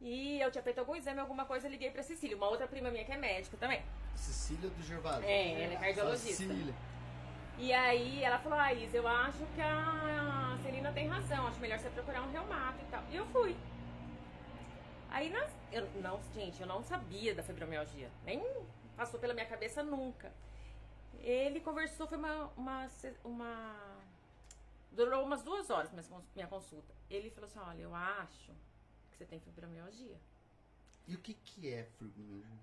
E 0.00 0.40
eu 0.40 0.50
tinha 0.50 0.62
feito 0.62 0.78
algum 0.78 0.94
exame, 0.94 1.18
alguma 1.18 1.44
coisa, 1.44 1.68
liguei 1.68 1.90
pra 1.90 2.02
Cecília, 2.02 2.36
uma 2.36 2.48
outra 2.48 2.68
prima 2.68 2.90
minha 2.90 3.04
que 3.04 3.12
é 3.12 3.16
médica 3.16 3.56
também. 3.56 3.82
Cecília 4.14 4.70
do 4.70 4.82
Gervásio. 4.82 5.24
É, 5.24 5.62
ela 5.62 5.74
é 5.74 5.76
cardiologista. 5.76 6.44
Cecília. 6.44 6.74
E 7.58 7.72
aí 7.72 8.22
ela 8.22 8.38
falou, 8.38 8.58
ah, 8.58 8.72
Isa, 8.72 8.98
eu 8.98 9.08
acho 9.08 9.44
que 9.54 9.60
a 9.60 10.58
Celina 10.62 10.92
tem 10.92 11.08
razão, 11.08 11.46
acho 11.46 11.58
melhor 11.58 11.78
você 11.78 11.88
procurar 11.90 12.22
um 12.22 12.30
reumato 12.30 12.78
e 12.80 12.90
tal. 12.90 13.02
E 13.10 13.16
eu 13.16 13.26
fui. 13.26 13.56
Aí 15.16 15.30
nós, 15.30 15.50
eu 15.72 15.88
não, 16.02 16.20
gente, 16.34 16.60
eu 16.60 16.66
não 16.66 16.82
sabia 16.84 17.34
da 17.34 17.42
fibromialgia. 17.42 18.10
Nem 18.22 18.44
passou 18.98 19.18
pela 19.18 19.32
minha 19.32 19.46
cabeça 19.46 19.82
nunca. 19.82 20.30
Ele 21.20 21.58
conversou, 21.60 22.06
foi 22.06 22.18
uma. 22.18 22.48
uma, 22.54 22.86
uma- 23.24 23.96
durou 24.92 25.24
umas 25.24 25.42
duas 25.42 25.70
horas 25.70 25.90
minha, 25.90 26.02
cons- 26.04 26.24
minha 26.34 26.46
consulta. 26.46 26.92
Ele 27.08 27.30
falou 27.30 27.48
assim: 27.48 27.58
olha, 27.58 27.80
eu 27.80 27.94
acho 27.94 28.52
que 29.10 29.16
você 29.16 29.24
tem 29.24 29.40
fibromialgia. 29.40 30.20
E 31.08 31.14
o 31.14 31.18
que 31.18 31.32
que 31.32 31.72
é 31.72 31.84
fibromialgia? 31.98 32.60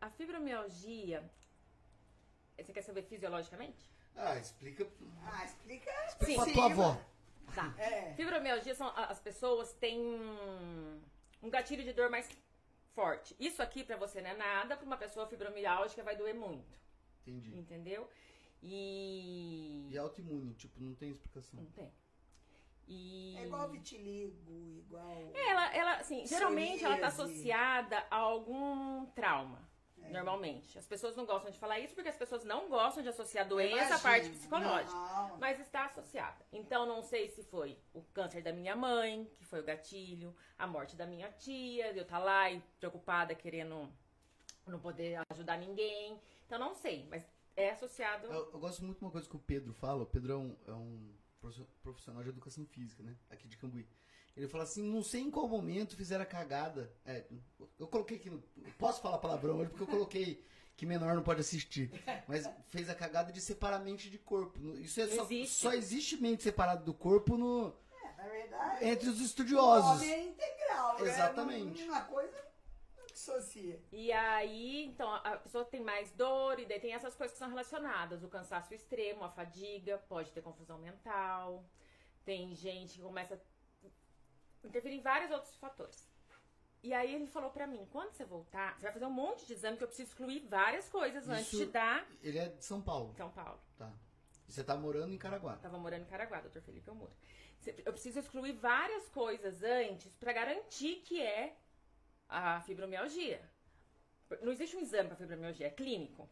A 0.00 0.08
fibromialgia. 0.10 1.30
Você 2.56 2.72
quer 2.72 2.82
saber 2.82 3.02
fisiologicamente? 3.02 3.90
Ah, 4.14 4.36
explica. 4.38 4.86
Ah, 5.24 5.44
explica. 5.44 5.90
Explica 6.06 6.44
Sim. 6.44 6.52
pra 6.52 6.52
tua 6.52 6.66
avó. 6.66 7.00
Tá. 7.52 7.74
É. 7.76 8.14
Fibromialgia 8.14 8.72
são 8.76 8.86
as 8.96 9.18
pessoas 9.18 9.72
têm 9.74 10.00
um, 11.42 11.50
gatilho 11.50 11.82
de 11.84 11.92
dor 11.92 12.08
mais 12.10 12.28
forte. 12.94 13.34
Isso 13.38 13.62
aqui 13.62 13.82
pra 13.84 13.96
você 13.96 14.20
não 14.20 14.30
é 14.30 14.34
nada, 14.36 14.76
pra 14.76 14.86
uma 14.86 14.96
pessoa 14.96 15.26
fibromialgia 15.26 16.02
vai 16.04 16.16
doer 16.16 16.34
muito, 16.34 16.78
Entendi. 17.26 17.56
entendeu? 17.58 18.08
E 18.62 19.88
E 19.90 19.98
autoimune, 19.98 20.54
tipo, 20.54 20.80
não 20.80 20.94
tem 20.94 21.10
explicação. 21.10 21.60
não 21.60 21.70
tem. 21.72 21.90
E 22.88 23.36
É 23.38 23.44
igual 23.46 23.68
vitiligo, 23.70 24.76
igual. 24.86 25.32
ela, 25.34 25.74
ela, 25.74 25.96
assim, 25.96 26.26
geralmente 26.26 26.84
ela 26.84 26.98
tá 26.98 27.06
associada 27.08 28.04
a 28.10 28.16
algum 28.16 29.06
trauma. 29.06 29.68
Normalmente. 30.10 30.78
As 30.78 30.86
pessoas 30.86 31.16
não 31.16 31.24
gostam 31.24 31.50
de 31.50 31.58
falar 31.58 31.78
isso 31.78 31.94
porque 31.94 32.08
as 32.08 32.16
pessoas 32.16 32.44
não 32.44 32.68
gostam 32.68 33.02
de 33.02 33.08
associar 33.08 33.46
doença 33.46 33.94
à 33.94 33.98
parte 33.98 34.28
psicológica. 34.28 34.94
Não. 34.94 35.38
Mas 35.38 35.60
está 35.60 35.86
associada. 35.86 36.44
Então, 36.52 36.86
não 36.86 37.02
sei 37.02 37.28
se 37.28 37.42
foi 37.42 37.78
o 37.92 38.02
câncer 38.02 38.42
da 38.42 38.52
minha 38.52 38.74
mãe, 38.76 39.30
que 39.36 39.44
foi 39.44 39.60
o 39.60 39.64
gatilho, 39.64 40.34
a 40.58 40.66
morte 40.66 40.96
da 40.96 41.06
minha 41.06 41.30
tia, 41.30 41.92
de 41.92 41.98
eu 41.98 42.02
estar 42.02 42.18
lá 42.18 42.50
e 42.50 42.60
preocupada, 42.78 43.34
querendo 43.34 43.88
não 44.66 44.78
poder 44.78 45.20
ajudar 45.30 45.56
ninguém. 45.58 46.20
Então, 46.46 46.58
não 46.58 46.74
sei, 46.74 47.06
mas 47.08 47.26
é 47.56 47.70
associado. 47.70 48.26
Eu, 48.26 48.52
eu 48.52 48.58
gosto 48.58 48.84
muito 48.84 48.98
de 48.98 49.04
uma 49.04 49.10
coisa 49.10 49.28
que 49.28 49.36
o 49.36 49.40
Pedro 49.40 49.72
fala. 49.72 50.02
O 50.02 50.06
Pedro 50.06 50.32
é 50.32 50.36
um, 50.36 50.56
é 50.66 50.72
um 50.72 51.14
profissional 51.82 52.22
de 52.22 52.28
educação 52.28 52.64
física, 52.66 53.02
né? 53.02 53.16
Aqui 53.30 53.48
de 53.48 53.56
Cambuí. 53.56 53.86
Ele 54.36 54.48
fala 54.48 54.64
assim, 54.64 54.82
não 54.82 55.02
sei 55.02 55.20
em 55.20 55.30
qual 55.30 55.46
momento 55.46 55.94
fizeram 55.96 56.22
a 56.22 56.26
cagada. 56.26 56.90
É, 57.04 57.24
eu 57.78 57.86
coloquei 57.86 58.16
aqui 58.16 58.30
no. 58.30 58.40
Posso 58.78 59.00
falar 59.02 59.18
palavrão 59.18 59.58
hoje 59.58 59.70
porque 59.70 59.82
eu 59.82 59.86
coloquei 59.88 60.42
que 60.76 60.86
menor 60.86 61.14
não 61.14 61.22
pode 61.22 61.40
assistir. 61.40 61.90
Mas 62.26 62.48
fez 62.70 62.88
a 62.88 62.94
cagada 62.94 63.30
de 63.30 63.40
separar 63.42 63.78
mente 63.78 64.08
de 64.08 64.18
corpo. 64.18 64.58
Isso 64.78 65.00
é 65.00 65.06
só, 65.08 65.22
Existe. 65.24 65.54
só 65.60 65.72
existe 65.74 66.16
mente 66.16 66.42
separada 66.42 66.82
do 66.82 66.94
corpo 66.94 67.36
no, 67.36 67.74
É, 68.02 68.12
na 68.16 68.24
verdade. 68.28 68.84
entre 68.86 69.08
os 69.10 69.20
O 69.20 69.24
estudiosos. 69.24 69.90
homem 70.00 70.10
é 70.10 70.24
integral. 70.24 70.98
né? 70.98 71.08
Exatamente. 71.10 71.82
Uma 71.84 72.04
coisa 72.04 72.34
não 72.96 73.06
dissocia. 73.06 73.82
E 73.92 74.10
aí, 74.12 74.86
então, 74.86 75.12
a 75.14 75.36
pessoa 75.36 75.64
tem 75.66 75.82
mais 75.82 76.10
dor, 76.12 76.58
e 76.58 76.64
daí 76.64 76.80
tem 76.80 76.94
essas 76.94 77.14
coisas 77.14 77.34
que 77.34 77.38
são 77.38 77.50
relacionadas. 77.50 78.24
O 78.24 78.28
cansaço 78.28 78.72
extremo, 78.72 79.24
a 79.24 79.28
fadiga, 79.28 79.98
pode 80.08 80.32
ter 80.32 80.40
confusão 80.40 80.78
mental. 80.78 81.62
Tem 82.24 82.54
gente 82.54 82.94
que 82.94 83.02
começa 83.02 83.34
a 83.34 83.38
interferir 84.68 84.96
em 84.96 85.00
vários 85.02 85.30
outros 85.30 85.54
fatores. 85.56 86.08
E 86.82 86.92
aí 86.92 87.14
ele 87.14 87.26
falou 87.26 87.50
pra 87.50 87.66
mim, 87.66 87.86
quando 87.92 88.12
você 88.12 88.24
voltar, 88.24 88.74
você 88.74 88.82
vai 88.82 88.92
fazer 88.92 89.06
um 89.06 89.10
monte 89.10 89.46
de 89.46 89.52
exame 89.52 89.76
que 89.76 89.84
eu 89.84 89.88
preciso 89.88 90.08
excluir 90.10 90.40
várias 90.48 90.88
coisas 90.88 91.28
antes 91.28 91.52
Isso- 91.52 91.66
de 91.66 91.72
dar 91.72 92.06
Ele 92.22 92.38
é 92.38 92.48
de 92.48 92.64
São 92.64 92.82
Paulo, 92.82 93.14
São 93.16 93.30
Paulo. 93.30 93.60
tá? 93.78 93.92
E 94.48 94.52
você 94.52 94.64
tá 94.64 94.76
morando 94.76 95.12
em 95.14 95.18
Caraguá. 95.18 95.56
Tava 95.56 95.78
morando 95.78 96.02
em 96.02 96.06
Caraguá, 96.06 96.40
doutor 96.40 96.60
Felipe 96.62 96.88
Almoura. 96.90 97.12
Eu 97.84 97.92
preciso 97.92 98.18
excluir 98.18 98.52
várias 98.54 99.08
coisas 99.08 99.62
antes 99.62 100.12
pra 100.16 100.32
garantir 100.32 100.96
que 101.02 101.22
é 101.22 101.56
a 102.28 102.60
fibromialgia. 102.62 103.40
Não 104.40 104.50
existe 104.50 104.76
um 104.76 104.80
exame 104.80 105.08
pra 105.08 105.16
fibromialgia, 105.16 105.68
é 105.68 105.70
clínico. 105.70 106.28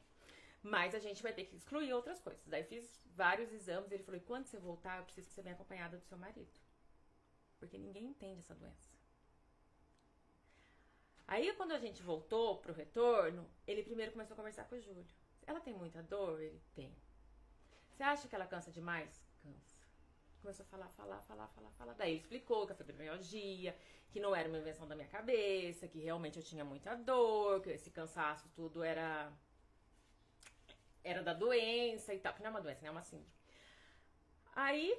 Mas 0.63 0.95
a 0.95 0.99
gente 0.99 1.23
vai 1.23 1.33
ter 1.33 1.45
que 1.45 1.55
excluir 1.57 1.93
outras 1.93 2.21
coisas. 2.21 2.45
Daí 2.47 2.65
fiz 2.65 3.07
vários 3.15 3.53
exames 3.53 3.93
ele 3.93 4.03
falou: 4.03 4.21
e 4.21 4.25
quando 4.25 4.47
você 4.47 4.59
voltar, 4.59 4.99
eu 4.99 5.05
preciso 5.05 5.29
que 5.29 5.35
você 5.35 5.43
venha 5.43 5.55
acompanhada 5.55 5.97
do 5.97 6.05
seu 6.05 6.19
marido. 6.19 6.51
Porque 7.61 7.79
ninguém 7.79 8.07
entende 8.07 8.41
essa 8.41 8.55
doença. 8.55 8.91
Aí, 11.29 11.53
quando 11.53 11.73
a 11.73 11.79
gente 11.79 12.03
voltou 12.03 12.59
pro 12.59 12.73
retorno, 12.73 13.49
ele 13.65 13.85
primeiro 13.85 14.11
começou 14.11 14.35
a 14.35 14.37
conversar 14.37 14.65
com 14.65 14.75
o 14.75 14.81
Júlio. 14.81 15.07
Ela 15.47 15.61
tem 15.61 15.73
muita 15.73 16.03
dor? 16.03 16.41
Ele 16.41 16.61
tem. 16.75 16.93
Você 17.93 18.03
acha 18.03 18.27
que 18.27 18.35
ela 18.35 18.47
cansa 18.47 18.73
demais? 18.73 19.23
Cansa. 19.43 19.77
Começou 20.43 20.65
a 20.65 20.69
falar, 20.69 20.89
falar, 20.89 21.21
falar, 21.23 21.47
falar, 21.49 21.71
falar. 21.73 21.93
Daí 21.95 22.13
ele 22.13 22.21
explicou 22.21 22.67
que 22.67 22.73
a 22.73 22.75
fibromialgia, 22.75 23.77
que 24.11 24.19
não 24.19 24.35
era 24.35 24.49
uma 24.49 24.59
invenção 24.59 24.89
da 24.89 24.97
minha 24.97 25.07
cabeça, 25.07 25.87
que 25.87 26.01
realmente 26.01 26.39
eu 26.39 26.43
tinha 26.43 26.65
muita 26.65 26.97
dor, 26.97 27.61
que 27.61 27.71
esse 27.71 27.91
cansaço 27.91 28.49
tudo 28.57 28.83
era 28.83 29.33
era 31.03 31.23
da 31.23 31.33
doença 31.33 32.13
e 32.13 32.19
tal, 32.19 32.35
que 32.35 32.41
não 32.41 32.49
é 32.49 32.51
uma 32.51 32.61
doença, 32.61 32.83
né? 32.83 32.89
É 32.89 32.91
uma 32.91 33.03
síndrome. 33.03 33.31
Aí, 34.55 34.99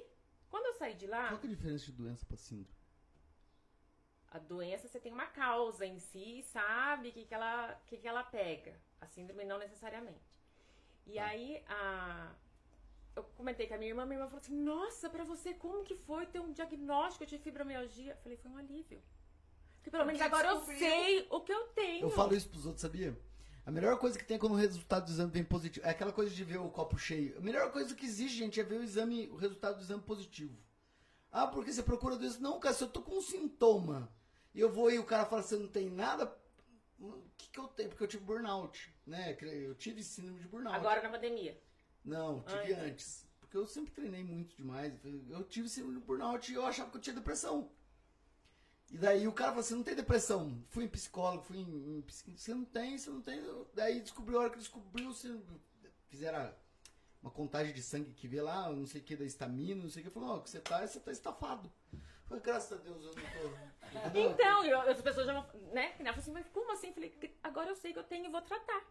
quando 0.52 0.66
eu 0.66 0.74
saí 0.74 0.94
de 1.02 1.06
lá, 1.14 1.28
Qual 1.28 1.40
que 1.40 1.46
é 1.46 1.50
a 1.50 1.54
diferença 1.56 1.84
de 1.86 1.92
doença 1.92 2.24
pra 2.26 2.36
síndrome? 2.36 2.76
a 4.28 4.38
doença 4.38 4.88
você 4.88 4.98
tem 5.00 5.12
uma 5.12 5.26
causa 5.26 5.84
em 5.84 5.98
si, 5.98 6.38
e 6.40 6.42
sabe 6.42 7.08
o 7.08 7.12
que, 7.12 7.24
que, 7.28 7.34
ela, 7.34 7.54
que, 7.86 7.96
que 7.98 8.08
ela 8.08 8.22
pega. 8.24 8.74
A 9.00 9.06
síndrome 9.06 9.44
não 9.44 9.58
necessariamente. 9.58 10.26
E 11.06 11.14
Tá. 11.16 11.24
aí, 11.26 11.62
a, 11.66 12.32
eu 13.16 13.24
comentei 13.40 13.66
com 13.66 13.74
a 13.74 13.78
minha 13.78 13.90
irmã, 13.90 14.04
minha 14.06 14.18
irmã 14.18 14.28
falou 14.28 14.40
assim: 14.40 14.54
Nossa, 14.72 15.10
pra 15.10 15.24
você, 15.24 15.52
como 15.54 15.84
que 15.84 15.94
foi 15.96 16.24
ter 16.26 16.40
um 16.40 16.52
diagnóstico 16.52 17.26
de 17.26 17.38
fibromialgia? 17.38 18.12
Eu 18.12 18.16
falei: 18.18 18.38
Foi 18.38 18.50
um 18.50 18.56
alívio. 18.56 19.02
Porque 19.76 19.90
pelo 19.90 20.04
menos 20.06 20.20
agora 20.22 20.48
eu 20.48 20.54
descobriu. 20.54 20.78
sei 20.78 21.26
o 21.28 21.40
que 21.40 21.52
eu 21.52 21.66
tenho. 21.68 22.06
Eu 22.06 22.10
falo 22.10 22.34
isso 22.34 22.48
pros 22.48 22.64
outros, 22.64 22.80
sabia? 22.82 23.18
A 23.64 23.70
melhor 23.70 23.98
coisa 23.98 24.18
que 24.18 24.24
tem 24.24 24.36
é 24.36 24.40
quando 24.40 24.52
o 24.52 24.56
resultado 24.56 25.04
do 25.04 25.12
exame 25.12 25.30
vem 25.30 25.44
positivo. 25.44 25.86
É 25.86 25.90
aquela 25.90 26.12
coisa 26.12 26.34
de 26.34 26.42
ver 26.42 26.58
o 26.58 26.68
copo 26.68 26.98
cheio. 26.98 27.38
A 27.38 27.40
melhor 27.40 27.70
coisa 27.70 27.94
que 27.94 28.04
existe, 28.04 28.36
gente, 28.36 28.60
é 28.60 28.64
ver 28.64 28.80
o 28.80 28.82
exame, 28.82 29.28
o 29.28 29.36
resultado 29.36 29.76
do 29.76 29.82
exame 29.82 30.02
positivo. 30.02 30.56
Ah, 31.30 31.46
porque 31.46 31.72
você 31.72 31.82
procura 31.82 32.16
doença? 32.16 32.40
Não, 32.40 32.58
cara, 32.58 32.74
se 32.74 32.82
eu 32.82 32.88
tô 32.88 33.00
com 33.00 33.16
um 33.16 33.22
sintoma 33.22 34.12
e 34.52 34.60
eu 34.60 34.70
vou 34.70 34.90
e 34.90 34.98
o 34.98 35.04
cara 35.04 35.24
fala 35.24 35.42
você 35.42 35.56
não 35.56 35.68
tem 35.68 35.88
nada, 35.88 36.36
o 36.98 37.22
que, 37.36 37.50
que 37.50 37.58
eu 37.58 37.68
tenho? 37.68 37.88
Porque 37.88 38.02
eu 38.02 38.08
tive 38.08 38.24
burnout, 38.24 38.92
né? 39.06 39.36
Eu 39.40 39.74
tive 39.74 40.02
síndrome 40.02 40.40
de 40.40 40.48
burnout. 40.48 40.76
Agora 40.76 41.00
na 41.02 41.08
pandemia. 41.08 41.58
Não, 42.04 42.42
tive 42.42 42.74
Ai. 42.74 42.90
antes. 42.90 43.26
Porque 43.40 43.56
eu 43.56 43.66
sempre 43.66 43.92
treinei 43.92 44.24
muito 44.24 44.56
demais. 44.56 44.92
Eu 45.30 45.44
tive 45.44 45.68
síndrome 45.68 46.00
de 46.00 46.04
burnout 46.04 46.50
e 46.50 46.54
eu 46.54 46.66
achava 46.66 46.90
que 46.90 46.96
eu 46.96 47.00
tinha 47.00 47.14
depressão. 47.14 47.70
E 48.92 48.98
daí 48.98 49.26
o 49.26 49.32
cara 49.32 49.52
falou 49.52 49.64
assim, 49.64 49.74
não 49.74 49.82
tem 49.82 49.94
depressão. 49.94 50.62
Fui 50.68 50.84
em 50.84 50.88
psicólogo, 50.88 51.42
fui 51.44 51.56
em, 51.56 51.62
em 51.62 52.04
Você 52.36 52.52
não 52.52 52.66
tem, 52.66 52.98
você 52.98 53.08
não 53.08 53.22
tem. 53.22 53.42
Daí 53.74 54.02
descobriu, 54.02 54.38
a 54.38 54.42
hora 54.42 54.50
que 54.50 54.58
descobriu, 54.58 55.14
você 55.14 55.34
fizeram 56.10 56.54
uma 57.22 57.30
contagem 57.30 57.72
de 57.72 57.82
sangue 57.82 58.12
que 58.12 58.28
vê 58.28 58.42
lá, 58.42 58.70
não 58.70 58.86
sei 58.86 59.00
o 59.00 59.04
que, 59.04 59.16
da 59.16 59.24
estamina, 59.24 59.82
não 59.82 59.88
sei 59.88 60.02
o 60.02 60.04
que. 60.04 60.10
Falou, 60.10 60.36
ó, 60.36 60.40
que 60.40 60.50
você 60.50 60.60
tá, 60.60 60.86
você 60.86 61.00
tá 61.00 61.10
estafado. 61.10 61.72
Eu 61.90 62.00
Falei, 62.26 62.42
graças 62.42 62.78
a 62.78 62.82
Deus, 62.82 63.02
eu 63.02 63.14
não 63.14 64.10
tô. 64.12 64.18
Então, 64.18 64.64
e 64.66 64.72
as 64.72 65.00
pessoas 65.00 65.24
já 65.24 65.32
vão, 65.32 65.46
né? 65.72 65.92
Falou 65.96 66.14
assim, 66.18 66.32
mas 66.32 66.46
como 66.48 66.70
assim? 66.72 66.88
Eu 66.88 66.94
falei, 66.94 67.38
agora 67.42 67.70
eu 67.70 67.76
sei 67.76 67.94
que 67.94 67.98
eu 67.98 68.04
tenho 68.04 68.26
e 68.26 68.30
vou 68.30 68.42
tratar. 68.42 68.84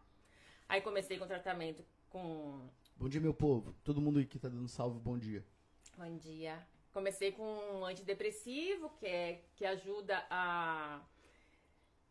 Aí 0.68 0.82
comecei 0.82 1.20
com 1.20 1.28
tratamento 1.28 1.86
com. 2.10 2.68
Bom 2.96 3.08
dia, 3.08 3.22
meu 3.22 3.36
povo. 3.36 3.76
Todo 3.84 4.02
mundo 4.02 4.18
aí 4.18 4.26
que 4.26 4.40
tá 4.40 4.50
dando 4.50 4.68
salve, 4.68 5.00
bom 5.00 5.18
dia. 5.18 5.46
Bom 5.96 6.18
dia. 6.18 6.66
Comecei 6.94 7.32
com 7.32 7.44
um 7.44 7.86
antidepressivo, 7.86 8.90
que, 9.00 9.06
é, 9.06 9.44
que 9.56 9.66
ajuda 9.66 10.26
a, 10.30 11.00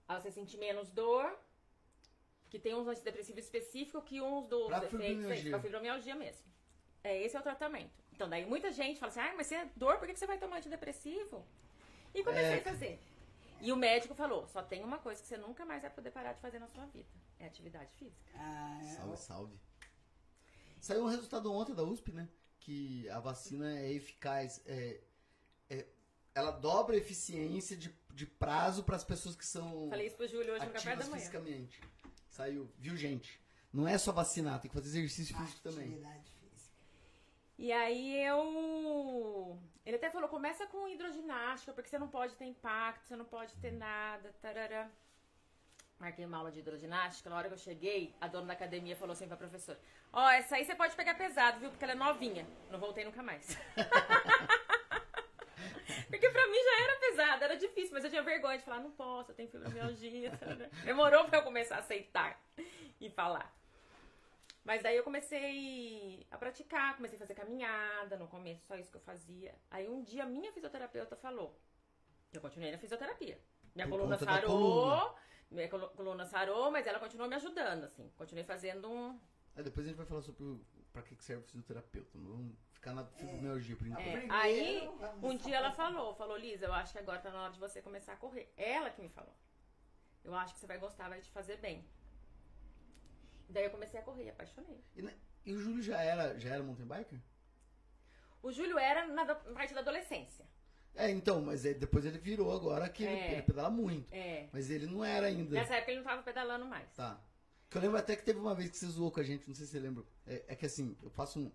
a 0.09 0.19
você 0.21 0.31
sentir 0.31 0.57
menos 0.57 0.91
dor. 0.91 1.39
Que 2.49 2.59
tem 2.59 2.75
uns 2.75 2.89
antidepressivos 2.89 3.45
específicos 3.45 4.03
que 4.05 4.21
uns 4.21 4.47
dos 4.49 4.67
Pra 4.67 4.79
efeitos 4.79 4.99
fibromialgia. 5.07 5.51
pra 5.51 5.61
fibromialgia 5.61 6.15
mesmo. 6.17 6.45
É, 7.05 7.23
esse 7.23 7.37
é 7.37 7.41
o 7.41 7.43
tratamento. 7.43 7.93
Então, 8.13 8.29
daí 8.29 8.45
muita 8.45 8.73
gente 8.73 8.99
fala 8.99 9.11
assim, 9.11 9.21
ah, 9.21 9.35
mas 9.37 9.47
você 9.47 9.55
é 9.55 9.71
dor, 9.77 9.99
por 9.99 10.09
que 10.09 10.17
você 10.17 10.27
vai 10.27 10.37
tomar 10.39 10.57
antidepressivo? 10.57 11.47
E 12.15 12.25
comecei 12.25 12.57
É. 12.57 12.59
a 12.59 12.63
fazer. 12.63 13.01
E 13.61 13.71
o 13.73 13.77
médico 13.77 14.15
falou, 14.15 14.49
só 14.49 14.63
tem 14.63 14.83
uma 14.83 14.99
coisa 14.99 15.21
que 15.23 15.29
você 15.29 15.37
nunca 15.37 15.65
mais 15.65 15.83
vai 15.83 15.91
poder 15.91 16.11
parar 16.11 16.33
de 16.33 16.41
fazer 16.41 16.59
na 16.59 16.67
sua 16.67 16.87
vida. 16.87 17.09
É 17.39 17.47
atividade 17.47 17.93
física. 17.95 18.33
Ah, 18.35 18.81
Salve, 18.97 19.17
salve. 19.17 19.61
Saiu 20.81 21.05
um 21.05 21.09
resultado 21.09 21.53
ontem 21.53 21.75
da 21.75 21.83
USP, 21.85 22.11
né? 22.11 22.29
Que 22.61 23.09
a 23.11 23.19
vacina 23.19 23.79
é 23.79 23.93
eficaz. 23.93 24.63
É, 24.67 25.01
é- 25.69 25.87
ela 26.35 26.51
dobra 26.51 26.95
a 26.95 26.99
eficiência 26.99 27.77
de, 27.77 27.95
de 28.15 28.27
prazo 28.27 28.85
para 28.85 28.97
as 28.97 29.05
pessoas 29.05 29.35
que 29.35 29.45
são 29.45 29.89
Falei 29.89 30.07
isso 30.07 30.17
pro 30.17 30.29
Júlio 30.29 30.55
hoje 30.55 30.65
no 30.67 30.73
café 30.73 30.95
da 30.97 31.05
manhã. 31.07 31.17
fisicamente. 31.17 31.81
Saiu, 32.29 32.71
viu, 32.79 32.97
gente? 32.97 33.41
Não 33.73 33.87
é 33.87 33.99
só 33.99 34.13
vacinar, 34.13 34.61
tem 34.61 34.69
que 34.71 34.75
fazer 34.75 34.99
exercício 34.99 35.37
físico 35.37 35.61
também. 35.61 35.93
Física. 35.93 36.31
E 37.59 37.73
aí 37.73 38.25
eu. 38.25 39.59
Ele 39.85 39.97
até 39.97 40.11
falou: 40.11 40.29
começa 40.29 40.67
com 40.67 40.89
hidroginástica, 40.89 41.73
porque 41.73 41.91
você 41.91 41.99
não 41.99 42.09
pode 42.09 42.35
ter 42.37 42.47
impacto, 42.47 43.07
você 43.07 43.17
não 43.17 43.25
pode 43.25 43.55
ter 43.57 43.71
nada. 43.73 44.33
Tarará. 44.41 44.91
Marquei 46.01 46.25
uma 46.25 46.39
aula 46.39 46.51
de 46.51 46.61
hidroginástica. 46.61 47.29
Na 47.29 47.37
hora 47.37 47.49
que 47.49 47.55
eu 47.55 47.59
cheguei, 47.59 48.17
a 48.19 48.27
dona 48.27 48.47
da 48.47 48.53
academia 48.55 48.97
falou 48.97 49.13
assim 49.13 49.29
pra 49.29 49.37
professora: 49.37 49.79
Ó, 50.11 50.27
essa 50.31 50.57
aí 50.57 50.65
você 50.65 50.75
pode 50.75 50.97
pegar 50.97 51.15
pesado, 51.15 51.61
viu? 51.61 51.69
Porque 51.69 51.85
ela 51.85 51.93
é 51.93 51.97
novinha. 51.97 52.47
Não 52.71 52.81
voltei 52.81 53.05
nunca 53.05 53.23
mais. 53.23 53.55
Porque 56.09 56.31
pra 56.31 56.47
mim 56.49 56.59
já 56.65 56.85
era 56.85 57.01
pesado, 57.01 57.45
era 57.45 57.57
difícil, 57.57 57.93
mas 57.93 58.03
eu 58.03 58.11
tinha 58.11 58.23
vergonha 58.23 58.57
de 58.57 58.65
falar, 58.65 58.81
não 58.81 58.91
posso, 58.91 59.31
eu 59.31 59.35
tenho 59.35 59.51
fibromialgia. 59.51 60.35
tarará. 60.39 60.69
Demorou 60.85 61.27
pra 61.27 61.39
eu 61.39 61.43
começar 61.43 61.77
a 61.77 61.81
aceitar 61.81 62.41
e 62.99 63.11
falar. 63.11 63.55
Mas 64.65 64.83
daí 64.83 64.97
eu 64.97 65.05
comecei 65.05 66.27
a 66.31 66.39
praticar, 66.39 66.97
comecei 66.97 67.17
a 67.17 67.21
fazer 67.21 67.35
caminhada 67.35 68.17
no 68.17 68.27
começo, 68.27 68.65
só 68.67 68.75
isso 68.77 68.91
que 68.91 68.97
eu 68.97 69.03
fazia. 69.03 69.55
Aí 69.71 69.89
um 69.89 70.03
dia 70.03 70.25
minha 70.25 70.53
fisioterapeuta 70.53 71.15
falou, 71.17 71.55
eu 72.33 72.41
continuei 72.41 72.73
na 72.73 72.79
fisioterapia. 72.79 73.39
Minha 73.75 73.87
Por 73.87 73.99
coluna 73.99 74.19
sarou. 74.19 75.15
Minha 75.51 75.69
coluna 75.69 76.25
sarou, 76.25 76.71
mas 76.71 76.87
ela 76.87 76.99
continuou 77.01 77.29
me 77.29 77.37
ajudando, 77.37 77.85
assim. 77.85 78.09
Continuei 78.17 78.45
fazendo 78.45 78.89
um. 78.91 79.19
Aí 79.57 79.65
depois 79.65 79.85
a 79.85 79.89
gente 79.89 79.97
vai 79.97 80.07
falar 80.07 80.23
sobre 80.23 80.43
o, 80.45 80.61
pra 80.93 81.03
que 81.03 81.15
serve 81.23 81.43
o 81.43 81.47
fisioterapeuta. 81.47 82.17
Não 82.19 82.31
vamos 82.31 82.55
ficar 82.73 82.93
na 82.95 83.05
fibromialgia 83.05 83.77
por 83.77 83.87
enquanto. 83.87 84.07
É, 84.07 84.27
aí, 84.31 84.89
um 85.23 85.37
dia 85.37 85.57
ela 85.57 85.73
falou, 85.73 86.15
falou, 86.15 86.37
Lisa, 86.37 86.67
eu 86.67 86.73
acho 86.73 86.93
que 86.93 86.99
agora 86.99 87.19
tá 87.21 87.31
na 87.31 87.43
hora 87.43 87.53
de 87.53 87.59
você 87.59 87.83
começar 87.83 88.13
a 88.13 88.17
correr. 88.17 88.53
Ela 88.57 88.91
que 88.91 89.03
me 89.03 89.09
falou. 89.09 89.35
Eu 90.23 90.35
acho 90.35 90.55
que 90.55 90.61
você 90.61 90.67
vai 90.67 90.79
gostar, 90.79 91.09
vai 91.09 91.21
te 91.21 91.31
fazer 91.31 91.57
bem. 91.57 91.85
Daí 93.49 93.65
eu 93.65 93.71
comecei 93.71 93.99
a 93.99 94.03
correr, 94.03 94.31
apaixonei. 94.31 94.85
E, 94.95 95.03
né, 95.03 95.17
e 95.45 95.53
o 95.53 95.59
Júlio 95.59 95.83
já 95.83 96.01
era, 96.01 96.39
já 96.39 96.51
era 96.55 96.63
mountain 96.63 96.87
biker? 96.87 97.19
O 98.43 98.53
Júlio 98.53 98.79
era 98.79 99.07
na 99.09 99.25
da- 99.25 99.35
parte 99.35 99.75
da 99.75 99.81
adolescência. 99.81 100.47
É, 100.95 101.11
então, 101.11 101.41
mas 101.41 101.65
ele- 101.65 101.79
depois 101.79 102.05
ele 102.05 102.19
virou 102.19 102.53
agora 102.53 102.89
que 102.89 103.03
ele, 103.05 103.13
É. 103.13 103.33
ele 103.35 103.43
pedala 103.43 103.71
muito. 103.71 104.13
É. 104.13 104.49
Mas 104.53 104.71
ele 104.71 104.87
não 104.87 105.05
era 105.05 105.27
ainda. 105.29 105.55
Nessa 105.55 105.75
época 105.77 105.93
ele 105.93 106.01
não 106.01 106.07
tava 106.07 106.23
pedalando 106.23 106.67
mais. 106.67 106.93
Tá. 106.95 107.21
Que 107.71 107.77
eu 107.79 107.83
lembro 107.83 107.97
até 107.99 108.17
que 108.17 108.25
teve 108.25 108.39
uma 108.39 108.55
vez 108.55 108.69
que 108.71 108.77
você 108.77 108.87
zoou 108.87 109.11
com 109.13 109.21
a 109.21 109.23
gente, 109.23 109.47
não 109.49 109.55
sei 109.55 109.65
se 109.67 109.73
você 109.73 109.79
lembra. 109.79 110.05
É, 110.27 110.45
é 110.49 110.57
que 110.57 110.67
assim, 110.67 110.97
eu 111.03 111.11
faço 111.11 111.39
um. 111.39 111.53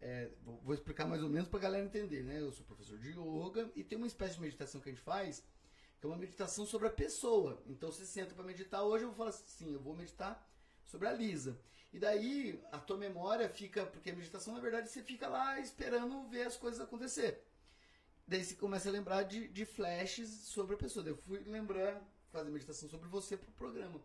é, 0.00 0.30
vou 0.62 0.74
explicar 0.74 1.06
mais 1.06 1.22
ou 1.22 1.28
menos 1.30 1.48
pra 1.48 1.58
galera 1.58 1.84
entender, 1.84 2.22
né? 2.24 2.38
Eu 2.40 2.52
sou 2.52 2.64
professor 2.66 2.98
de 2.98 3.10
yoga 3.10 3.70
e 3.74 3.82
tem 3.84 3.96
uma 3.96 4.06
espécie 4.06 4.34
de 4.34 4.40
meditação 4.42 4.78
que 4.80 4.88
a 4.90 4.92
gente 4.92 5.00
faz, 5.02 5.42
que 5.98 6.06
é 6.06 6.08
uma 6.08 6.18
meditação 6.18 6.66
sobre 6.66 6.88
a 6.88 6.90
pessoa. 6.90 7.62
Então 7.66 7.90
você 7.92 8.04
senta 8.04 8.34
pra 8.34 8.44
meditar 8.44 8.82
hoje, 8.82 9.04
eu 9.04 9.08
vou 9.08 9.16
falar 9.16 9.30
assim, 9.30 9.72
eu 9.72 9.80
vou 9.80 9.94
meditar 9.96 10.46
sobre 10.84 11.08
a 11.08 11.12
Lisa. 11.12 11.58
E 11.92 11.98
daí 11.98 12.60
a 12.72 12.78
tua 12.78 12.98
memória 12.98 13.48
fica, 13.48 13.86
porque 13.86 14.10
a 14.10 14.14
meditação 14.14 14.52
na 14.52 14.60
verdade 14.60 14.88
você 14.90 15.02
fica 15.02 15.26
lá 15.28 15.58
esperando 15.60 16.28
ver 16.28 16.42
as 16.48 16.56
coisas 16.56 16.80
acontecer. 16.80 17.42
Daí 18.26 18.42
você 18.42 18.54
começa 18.54 18.88
a 18.88 18.92
lembrar 18.92 19.22
de, 19.22 19.48
de 19.48 19.64
flashes 19.64 20.28
sobre 20.28 20.74
a 20.74 20.78
pessoa. 20.78 21.04
Daí 21.04 21.12
eu 21.12 21.16
fui 21.16 21.40
lembrar, 21.40 22.02
fazer 22.32 22.50
meditação 22.50 22.88
sobre 22.88 23.08
você 23.08 23.36
pro 23.36 23.52
programa. 23.52 24.00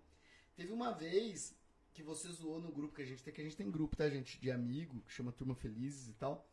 Teve 0.55 0.73
uma 0.73 0.91
vez 0.91 1.55
que 1.93 2.03
você 2.03 2.29
zoou 2.29 2.59
no 2.59 2.71
grupo 2.71 2.95
que 2.95 3.01
a 3.01 3.05
gente 3.05 3.23
tem, 3.23 3.33
que 3.33 3.41
a 3.41 3.43
gente 3.43 3.55
tem 3.55 3.71
grupo, 3.71 3.95
tá, 3.95 4.09
gente? 4.09 4.39
De 4.39 4.51
amigo, 4.51 5.01
que 5.07 5.13
chama 5.13 5.31
Turma 5.31 5.55
Felizes 5.55 6.09
e 6.09 6.13
tal. 6.13 6.45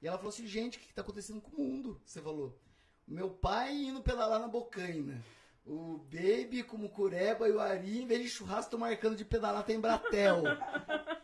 E 0.00 0.06
ela 0.06 0.16
falou 0.16 0.30
assim, 0.30 0.46
gente, 0.46 0.78
o 0.78 0.80
que, 0.80 0.94
tá 0.94 1.02
acontecendo 1.02 1.40
com 1.42 1.50
o 1.50 1.64
mundo? 1.64 2.00
Você 2.04 2.22
falou, 2.22 2.58
meu 3.06 3.28
pai 3.28 3.74
indo 3.74 4.02
pedalar 4.02 4.40
na 4.40 4.48
bocaina. 4.48 5.22
O 5.66 5.98
Baby 5.98 6.62
com 6.62 6.78
o 6.78 6.88
Cureba 6.88 7.46
e 7.48 7.52
o 7.52 7.60
Ari, 7.60 8.00
em 8.00 8.06
vez 8.06 8.22
de 8.22 8.28
churrasco, 8.30 8.64
estão 8.64 8.78
marcando 8.78 9.14
de 9.14 9.26
pedalar 9.26 9.62
tem 9.62 9.78
Bratel. 9.78 10.42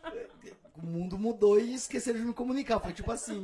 o 0.77 0.85
mundo 0.85 1.17
mudou 1.17 1.59
e 1.59 1.73
esqueceram 1.73 2.19
de 2.19 2.25
me 2.25 2.33
comunicar. 2.33 2.79
Foi 2.79 2.93
tipo 2.93 3.11
assim. 3.11 3.43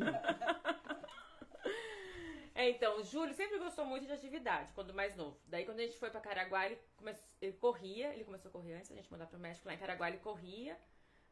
É, 2.56 2.70
então, 2.70 3.00
o 3.00 3.04
Júlio 3.04 3.34
sempre 3.34 3.58
gostou 3.58 3.84
muito 3.86 4.06
de 4.06 4.12
atividade, 4.12 4.72
quando 4.74 4.94
mais 4.94 5.16
novo. 5.16 5.40
Daí, 5.48 5.66
quando 5.66 5.80
a 5.80 5.84
gente 5.84 5.98
foi 5.98 6.12
pra 6.12 6.22
Caraguá, 6.22 6.68
ele, 6.68 6.80
come... 6.96 7.16
ele 7.42 7.54
corria, 7.54 8.14
ele 8.14 8.24
começou 8.24 8.50
a 8.50 8.52
correr 8.52 8.76
antes, 8.76 8.92
a 8.92 8.96
gente 8.96 9.12
mandar 9.12 9.26
pro 9.26 9.40
México, 9.40 9.68
lá 9.68 9.74
em 9.74 9.78
Caraguá 9.80 10.08
ele 10.08 10.20
corria, 10.20 10.80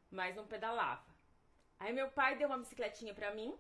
mas 0.10 0.36
não 0.36 0.47
pedalava. 0.47 1.05
Aí 1.79 1.93
meu 1.93 2.10
pai 2.10 2.38
deu 2.38 2.47
uma 2.47 2.57
bicicletinha 2.57 3.13
pra 3.13 3.34
mim, 3.36 3.55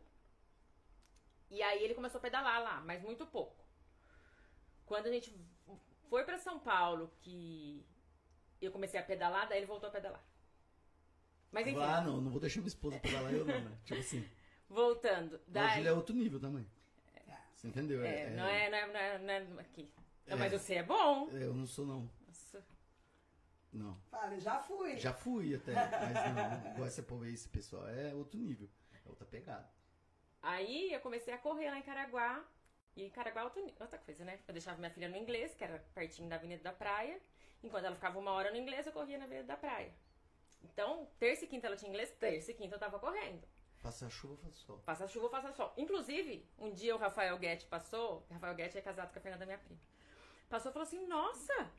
e 1.51 1.61
aí 1.61 1.83
ele 1.83 1.93
começou 1.93 2.17
a 2.17 2.21
pedalar 2.21 2.63
lá, 2.63 2.81
mas 2.81 3.01
muito 3.01 3.27
pouco. 3.27 3.63
Quando 4.85 5.05
a 5.05 5.11
gente 5.11 5.35
foi 6.09 6.23
pra 6.23 6.39
São 6.39 6.59
Paulo, 6.59 7.11
que 7.21 7.85
eu 8.59 8.71
comecei 8.71 8.99
a 8.99 9.03
pedalar, 9.03 9.47
daí 9.47 9.59
ele 9.59 9.65
voltou 9.67 9.89
a 9.89 9.91
pedalar. 9.91 10.23
Mas 11.51 11.67
enfim, 11.67 11.79
Ah, 11.79 12.01
não, 12.01 12.21
não 12.21 12.31
vou 12.31 12.39
deixar 12.39 12.59
minha 12.59 12.69
esposa 12.69 12.99
pedalar 12.99 13.33
eu 13.33 13.45
não, 13.45 13.61
né? 13.61 13.77
Tipo 13.83 13.99
assim. 13.99 14.27
voltando. 14.69 15.35
O 15.35 15.41
Daí, 15.47 15.77
Júlio 15.77 15.89
é 15.89 15.93
outro 15.93 16.15
nível 16.15 16.39
também. 16.39 16.65
Você 17.61 17.67
entendeu? 17.67 18.03
é, 18.03 18.31
não 18.31 18.45
é, 18.47 18.69
não 18.71 18.77
é, 18.77 18.87
não 19.19 19.29
é, 19.33 19.39
não 19.43 19.59
é 19.59 19.61
aqui. 19.61 19.87
Não, 20.25 20.35
É. 20.35 20.39
mas 20.39 20.51
você 20.51 20.75
é 20.75 20.83
bom. 20.83 21.29
é, 21.31 21.43
Eu 21.43 21.53
não 21.53 21.67
sou, 21.67 21.85
não. 21.85 22.09
Nossa. 22.27 22.65
Não. 23.71 24.01
Fala, 24.09 24.39
já 24.39 24.59
fui. 24.59 24.97
Já 24.97 25.13
fui 25.13 25.53
até, 25.53 25.71
mas 25.73 26.63
não. 26.65 26.71
Igual 26.73 26.87
esse 26.87 27.03
povo 27.03 27.23
aí, 27.23 27.33
esse 27.35 27.47
pessoal, 27.47 27.87
é 27.87 28.13
outro 28.15 28.39
nível. 28.39 28.67
É 28.91 29.07
outra 29.07 29.27
pegada. 29.27 29.69
Aí 30.41 30.91
eu 30.91 30.99
comecei 31.01 31.31
a 31.31 31.37
correr 31.37 31.69
lá 31.69 31.77
em 31.77 31.83
Caraguá. 31.83 32.43
E 32.95 33.09
Caraguá 33.11 33.41
é 33.41 33.43
outra, 33.43 33.61
outra 33.79 33.99
coisa, 33.99 34.25
né? 34.25 34.39
Eu 34.47 34.53
deixava 34.53 34.79
minha 34.79 34.89
filha 34.89 35.07
no 35.07 35.15
inglês, 35.15 35.53
que 35.53 35.63
era 35.63 35.77
pertinho 35.93 36.27
da 36.27 36.37
Avenida 36.37 36.63
da 36.63 36.73
Praia. 36.73 37.21
Enquanto 37.63 37.85
ela 37.85 37.95
ficava 37.95 38.17
uma 38.17 38.31
hora 38.31 38.49
no 38.49 38.57
inglês, 38.57 38.87
eu 38.87 38.91
corria 38.91 39.19
na 39.19 39.25
Avenida 39.25 39.45
da 39.45 39.55
Praia. 39.55 39.93
Então, 40.63 41.07
terça 41.19 41.45
e 41.45 41.47
quinta 41.47 41.67
ela 41.67 41.75
tinha 41.77 41.89
inglês, 41.89 42.09
terça 42.19 42.49
e 42.51 42.55
quinta 42.55 42.73
eu 42.75 42.79
tava 42.79 42.97
correndo. 42.97 43.47
Faça 43.81 44.09
chuva, 44.09 44.37
faça 44.37 44.53
sol. 44.59 44.79
Faça 44.85 45.07
chuva, 45.07 45.29
faça 45.29 45.51
sol. 45.53 45.73
Inclusive, 45.75 46.47
um 46.57 46.71
dia 46.71 46.95
o 46.95 46.99
Rafael 46.99 47.37
Guetti 47.37 47.65
passou. 47.65 48.25
Rafael 48.29 48.53
Guetti 48.53 48.77
é 48.77 48.81
casado 48.81 49.11
com 49.11 49.17
a 49.17 49.21
Fernanda, 49.21 49.45
minha 49.45 49.57
prima. 49.57 49.79
Passou 50.47 50.69
e 50.69 50.73
falou 50.73 50.87
assim: 50.87 51.07
Nossa, 51.07 51.71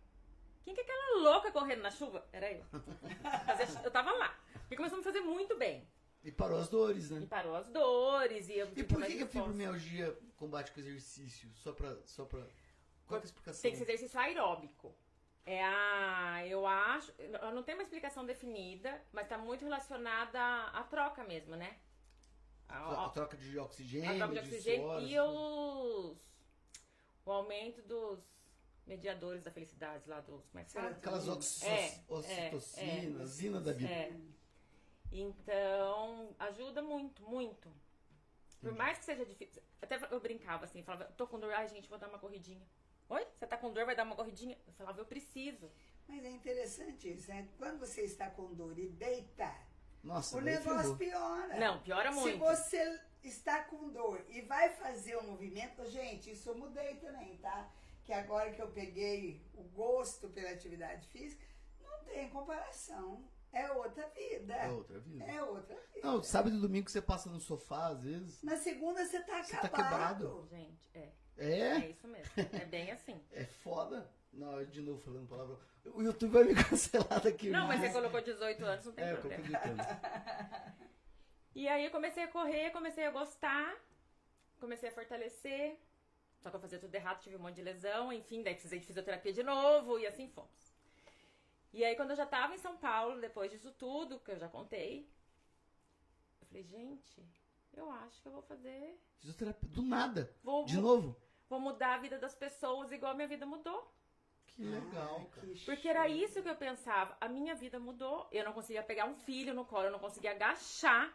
quem 0.65 0.75
que 0.75 0.81
é 0.81 0.85
aquela 0.85 1.21
louca 1.21 1.53
correndo 1.53 1.83
na 1.83 1.91
chuva? 1.91 2.27
Era 2.33 2.51
eu. 2.51 2.65
Eu 3.85 3.91
tava 3.91 4.11
lá. 4.13 4.37
E 4.71 4.77
começou 4.77 4.97
a 4.97 4.99
me 4.99 5.05
fazer 5.05 5.21
muito 5.21 5.57
bem. 5.57 5.87
E 6.25 6.31
parou 6.33 6.59
as 6.59 6.69
dores, 6.69 7.11
E 7.11 7.15
né? 7.15 7.27
parou 7.27 7.55
as 7.55 7.69
dores. 7.69 8.49
E, 8.49 8.57
eu 8.59 8.69
E 8.77 8.83
por 8.85 9.03
que, 9.05 9.17
que 9.17 9.23
a 9.25 9.27
fibromialgia 9.27 10.17
combate 10.37 10.73
com 10.73 10.81
exercício? 10.81 11.51
Só 11.55 11.73
pra. 11.73 11.97
Só 12.05 12.25
pra... 12.25 12.41
Qual 13.07 13.19
é 13.19 13.23
a 13.23 13.25
explicação? 13.25 13.63
Tem 13.63 13.73
que 13.73 13.77
ser 13.79 13.85
exercício 13.85 14.19
aeróbico. 14.19 14.95
É 15.45 15.63
a. 15.65 16.47
Eu 16.47 16.67
acho. 16.67 17.13
Eu 17.19 17.53
não 17.53 17.63
tenho 17.63 17.79
uma 17.79 17.83
explicação 17.83 18.25
definida, 18.25 19.01
mas 19.13 19.29
tá 19.29 19.37
muito 19.39 19.65
relacionada 19.65 20.41
à, 20.41 20.81
à 20.81 20.83
troca 20.85 21.23
mesmo, 21.25 21.55
né? 21.57 21.79
A, 22.73 22.79
A 22.79 23.07
a- 23.07 23.09
troca 23.11 23.37
de 23.37 23.59
oxigênio, 23.59 24.11
a 24.11 24.17
troca 24.17 24.33
de 24.35 24.39
oxigênio 24.41 24.87
suor, 24.87 25.03
e 25.03 25.21
os. 25.21 26.17
O 27.25 27.31
aumento 27.31 27.83
dos 27.83 28.19
mediadores 28.87 29.43
da 29.45 29.51
felicidade 29.51 30.09
lá 30.09 30.21
dos. 30.21 30.45
Como 30.49 30.59
é? 30.59 30.89
Aquelas 30.89 31.29
oxi- 31.29 31.65
É, 31.67 32.01
ocitocinas, 32.09 33.21
é, 33.21 33.23
é. 33.23 33.27
zina 33.27 33.61
da 33.61 33.73
vida. 33.73 33.91
É. 33.93 34.13
Então, 35.11 36.35
ajuda 36.39 36.83
muito, 36.83 37.23
muito. 37.23 37.69
Por 38.61 38.73
mais 38.75 38.99
que 38.99 39.05
seja 39.05 39.25
difícil. 39.27 39.63
Até 39.81 39.99
eu 40.11 40.21
brincava 40.21 40.65
assim, 40.65 40.83
falava, 40.83 41.05
tô 41.17 41.27
com 41.27 41.39
dor, 41.39 41.53
ai 41.53 41.69
gente, 41.69 41.89
vou 41.89 41.99
dar 41.99 42.09
uma 42.09 42.19
corridinha. 42.19 42.67
Oi? 43.09 43.27
Você 43.35 43.47
tá 43.47 43.57
com 43.59 43.73
dor, 43.73 43.85
vai 43.85 43.95
dar 43.95 44.05
uma 44.05 44.17
corridinha? 44.17 44.57
Eu 44.67 44.73
falava, 44.73 45.01
eu 45.01 45.05
preciso. 45.05 45.71
Mas 46.09 46.25
é 46.25 46.31
interessante 46.31 47.13
isso, 47.13 47.29
né? 47.29 47.49
Quando 47.59 47.79
você 47.81 48.03
está 48.03 48.31
com 48.31 48.55
dor 48.55 48.79
e 48.79 48.89
deita, 48.89 49.53
Nossa, 50.03 50.37
o 50.37 50.41
negócio 50.41 50.97
piora. 50.97 51.59
Não, 51.59 51.81
piora 51.83 52.13
Se 52.13 52.19
muito. 52.19 52.39
você 52.39 53.01
está 53.23 53.63
com 53.65 53.89
dor 53.91 54.25
e 54.29 54.41
vai 54.43 54.69
fazer 54.71 55.17
um 55.19 55.31
movimento, 55.31 55.85
gente, 55.89 56.31
isso 56.33 56.49
eu 56.49 56.59
mudei 56.59 56.97
também, 56.97 57.37
tá? 57.39 57.71
Que 58.05 58.13
agora 58.13 58.51
que 58.53 58.61
eu 58.61 58.69
peguei 58.69 59.41
o 59.55 59.63
gosto 59.63 60.29
pela 60.29 60.51
atividade 60.51 61.07
física, 61.09 61.45
não 61.81 62.05
tem 62.05 62.29
comparação. 62.31 63.25
É 63.53 63.71
outra 63.71 64.09
vida. 64.09 64.55
É 64.55 64.71
outra 64.71 64.99
vida. 64.99 65.25
É 65.25 65.43
outra 65.43 65.77
vida. 65.95 66.07
Não, 66.09 66.23
sábado 66.23 66.57
e 66.57 66.61
domingo 66.61 66.91
você 66.91 67.03
passa 67.03 67.29
no 67.31 67.39
sofá, 67.39 67.89
às 67.89 68.03
vezes. 68.03 68.43
Na 68.43 68.57
segunda 68.57 69.05
você 69.05 69.21
tá 69.21 69.43
Você 69.43 69.53
tá 69.57 69.67
acabado. 69.67 70.27
quebrado. 70.27 70.49
Gente, 70.51 70.91
é. 70.95 71.13
É, 71.37 71.59
É 71.61 71.91
isso 71.91 72.09
mesmo. 72.09 72.33
É 72.37 72.65
bem 72.65 72.91
assim. 72.91 73.21
é 73.33 73.45
foda. 73.45 74.11
Não, 74.33 74.65
de 74.65 74.81
novo 74.81 74.99
falando 75.01 75.29
palavra. 75.29 75.59
O 75.95 76.03
YouTube 76.03 76.31
vai 76.33 76.45
me 76.45 76.55
cancelar 76.65 77.21
daqui. 77.21 77.51
Não, 77.51 77.67
mas 77.67 77.81
você 77.81 77.91
colocou 77.93 78.21
18 78.21 78.65
anos, 78.65 78.87
não 78.87 78.93
tem 78.93 79.05
É, 79.05 79.13
eu 79.13 79.19
problema. 79.19 79.59
tanto. 79.59 79.83
E 81.55 81.69
aí 81.69 81.85
eu 81.85 81.91
comecei 81.91 82.23
a 82.23 82.29
correr, 82.29 82.71
comecei 82.71 83.05
a 83.05 83.11
gostar, 83.11 83.77
comecei 84.59 84.89
a 84.89 84.93
fortalecer. 84.93 85.79
Só 86.41 86.49
que 86.49 86.57
eu 86.57 86.61
fazia 86.61 86.79
tudo 86.79 86.95
errado, 86.95 87.21
tive 87.21 87.37
um 87.37 87.41
monte 87.41 87.57
de 87.57 87.63
lesão, 87.63 88.11
enfim, 88.11 88.43
daí 88.43 88.55
precisei 88.55 88.79
de 88.79 88.87
fisioterapia 88.87 89.35
de 89.35 89.43
novo 89.43 89.99
e 89.99 90.07
assim 90.07 90.29
fomos. 90.29 90.73
E 91.71 91.85
aí 91.85 91.95
quando 91.95 92.11
eu 92.11 92.17
já 92.17 92.25
tava 92.25 92.55
em 92.55 92.59
São 92.59 92.79
Paulo, 92.79 93.21
depois 93.21 93.51
disso 93.51 93.71
tudo, 93.73 94.19
que 94.21 94.31
eu 94.31 94.39
já 94.39 94.49
contei, 94.49 95.07
eu 96.41 96.47
falei, 96.47 96.63
gente, 96.65 97.23
eu 97.75 97.91
acho 97.91 98.23
que 98.23 98.29
eu 98.29 98.33
vou 98.33 98.43
fazer. 98.43 98.99
Fisioterapia. 99.19 99.69
Do 99.69 99.83
nada. 99.83 100.35
Vou, 100.43 100.65
De 100.65 100.79
novo. 100.81 101.15
vou 101.51 101.61
mudar 101.61 101.97
a 101.97 101.99
vida 101.99 102.19
das 102.19 102.35
pessoas 102.35 102.91
igual 102.93 103.13
a 103.13 103.15
minha 103.15 103.29
vida 103.29 103.45
mudou. 103.45 103.93
Que 104.55 104.65
legal, 104.65 105.25
cara. 105.35 105.47
que 105.47 105.65
Porque 105.65 105.89
era 105.89 106.09
isso 106.09 106.43
que 106.43 106.49
eu 106.49 106.57
pensava. 106.57 107.17
A 107.21 107.29
minha 107.29 107.55
vida 107.55 107.79
mudou. 107.81 108.29
Eu 108.31 108.45
não 108.45 108.53
conseguia 108.53 108.83
pegar 108.83 109.07
um 109.07 109.15
filho 109.15 109.55
no 109.55 109.65
colo, 109.65 109.87
eu 109.87 109.93
não 109.93 109.99
conseguia 109.99 110.33
agachar. 110.33 111.13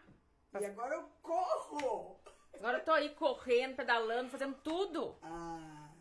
E 0.59 0.65
agora 0.65 0.95
eu 0.95 1.03
corro. 1.21 2.19
Agora 2.55 2.79
eu 2.79 2.83
tô 2.85 2.91
aí 2.91 3.13
correndo, 3.13 3.75
pedalando, 3.75 4.29
fazendo 4.31 4.55
tudo. 4.63 5.15
Ah, 5.21 5.91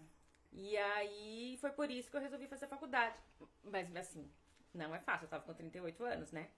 E 0.53 0.77
aí 0.77 1.59
foi 1.61 1.71
por 1.73 1.91
isso 1.91 2.11
que 2.11 2.17
eu 2.17 2.21
resolvi 2.21 2.47
fazer 2.47 2.67
faculdade. 2.67 3.19
Mas 3.63 3.95
assim, 3.97 4.31
não 4.73 4.95
é 4.95 5.01
fácil, 5.01 5.27
eu 5.27 5.29
tava 5.31 5.45
com 5.45 5.53
38 5.53 6.03
anos, 6.05 6.33
né? 6.33 6.51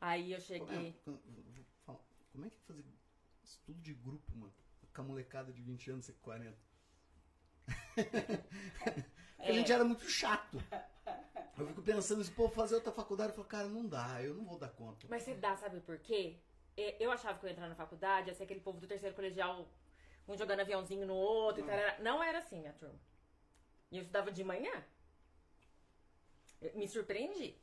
Aí 0.00 0.32
eu 0.32 0.40
cheguei. 0.40 0.96
Como 1.04 1.16
é- 1.18 2.00
Como 2.32 2.46
é 2.46 2.50
que 2.50 2.56
é 2.56 2.60
fazer 2.66 2.84
estudo 3.44 3.80
de 3.80 3.94
grupo, 3.94 4.34
mano? 4.34 4.52
Com 4.94 5.00
a 5.02 5.04
molecada 5.04 5.52
de 5.52 5.62
20 5.62 5.90
anos, 5.90 6.06
você 6.06 6.12
com 6.12 6.20
40. 6.22 6.58
Porque 9.36 9.50
a 9.50 9.50
É. 9.50 9.52
gente 9.54 9.72
era 9.72 9.84
muito 9.84 10.08
chato. 10.08 10.58
Eu 11.58 11.66
fico 11.66 11.82
pensando, 11.82 12.22
se 12.24 12.30
pô, 12.30 12.48
fazer 12.48 12.76
outra 12.76 12.92
faculdade, 12.92 13.30
eu 13.30 13.36
falo, 13.36 13.48
cara, 13.48 13.68
não 13.68 13.86
dá, 13.86 14.22
eu 14.22 14.34
não 14.34 14.44
vou 14.44 14.58
dar 14.58 14.68
conta. 14.70 15.06
Mas 15.10 15.22
você 15.22 15.34
dá, 15.34 15.56
sabe 15.56 15.80
por 15.80 15.98
quê? 15.98 16.38
É, 16.76 16.96
Eu 17.04 17.10
achava 17.10 17.38
que 17.38 17.44
eu 17.44 17.48
ia 17.48 17.52
entrar 17.52 17.68
na 17.68 17.74
faculdade, 17.74 18.28
ia 18.28 18.34
ser 18.34 18.44
aquele 18.44 18.60
povo 18.60 18.80
do 18.80 18.86
terceiro 18.86 19.14
colegial, 19.14 19.68
um 20.26 20.36
jogando 20.36 20.60
aviãozinho 20.60 21.06
no 21.06 21.14
outro 21.14 21.62
e 21.62 21.66
tal. 21.66 21.76
Não 22.02 22.22
era 22.22 22.38
assim, 22.38 22.60
minha 22.60 22.72
turma. 22.72 22.98
E 23.90 23.96
eu 23.98 24.02
estudava 24.02 24.32
de 24.32 24.42
manhã. 24.42 24.72
Eu 26.60 26.74
me 26.76 26.88
surpreendi. 26.88 27.58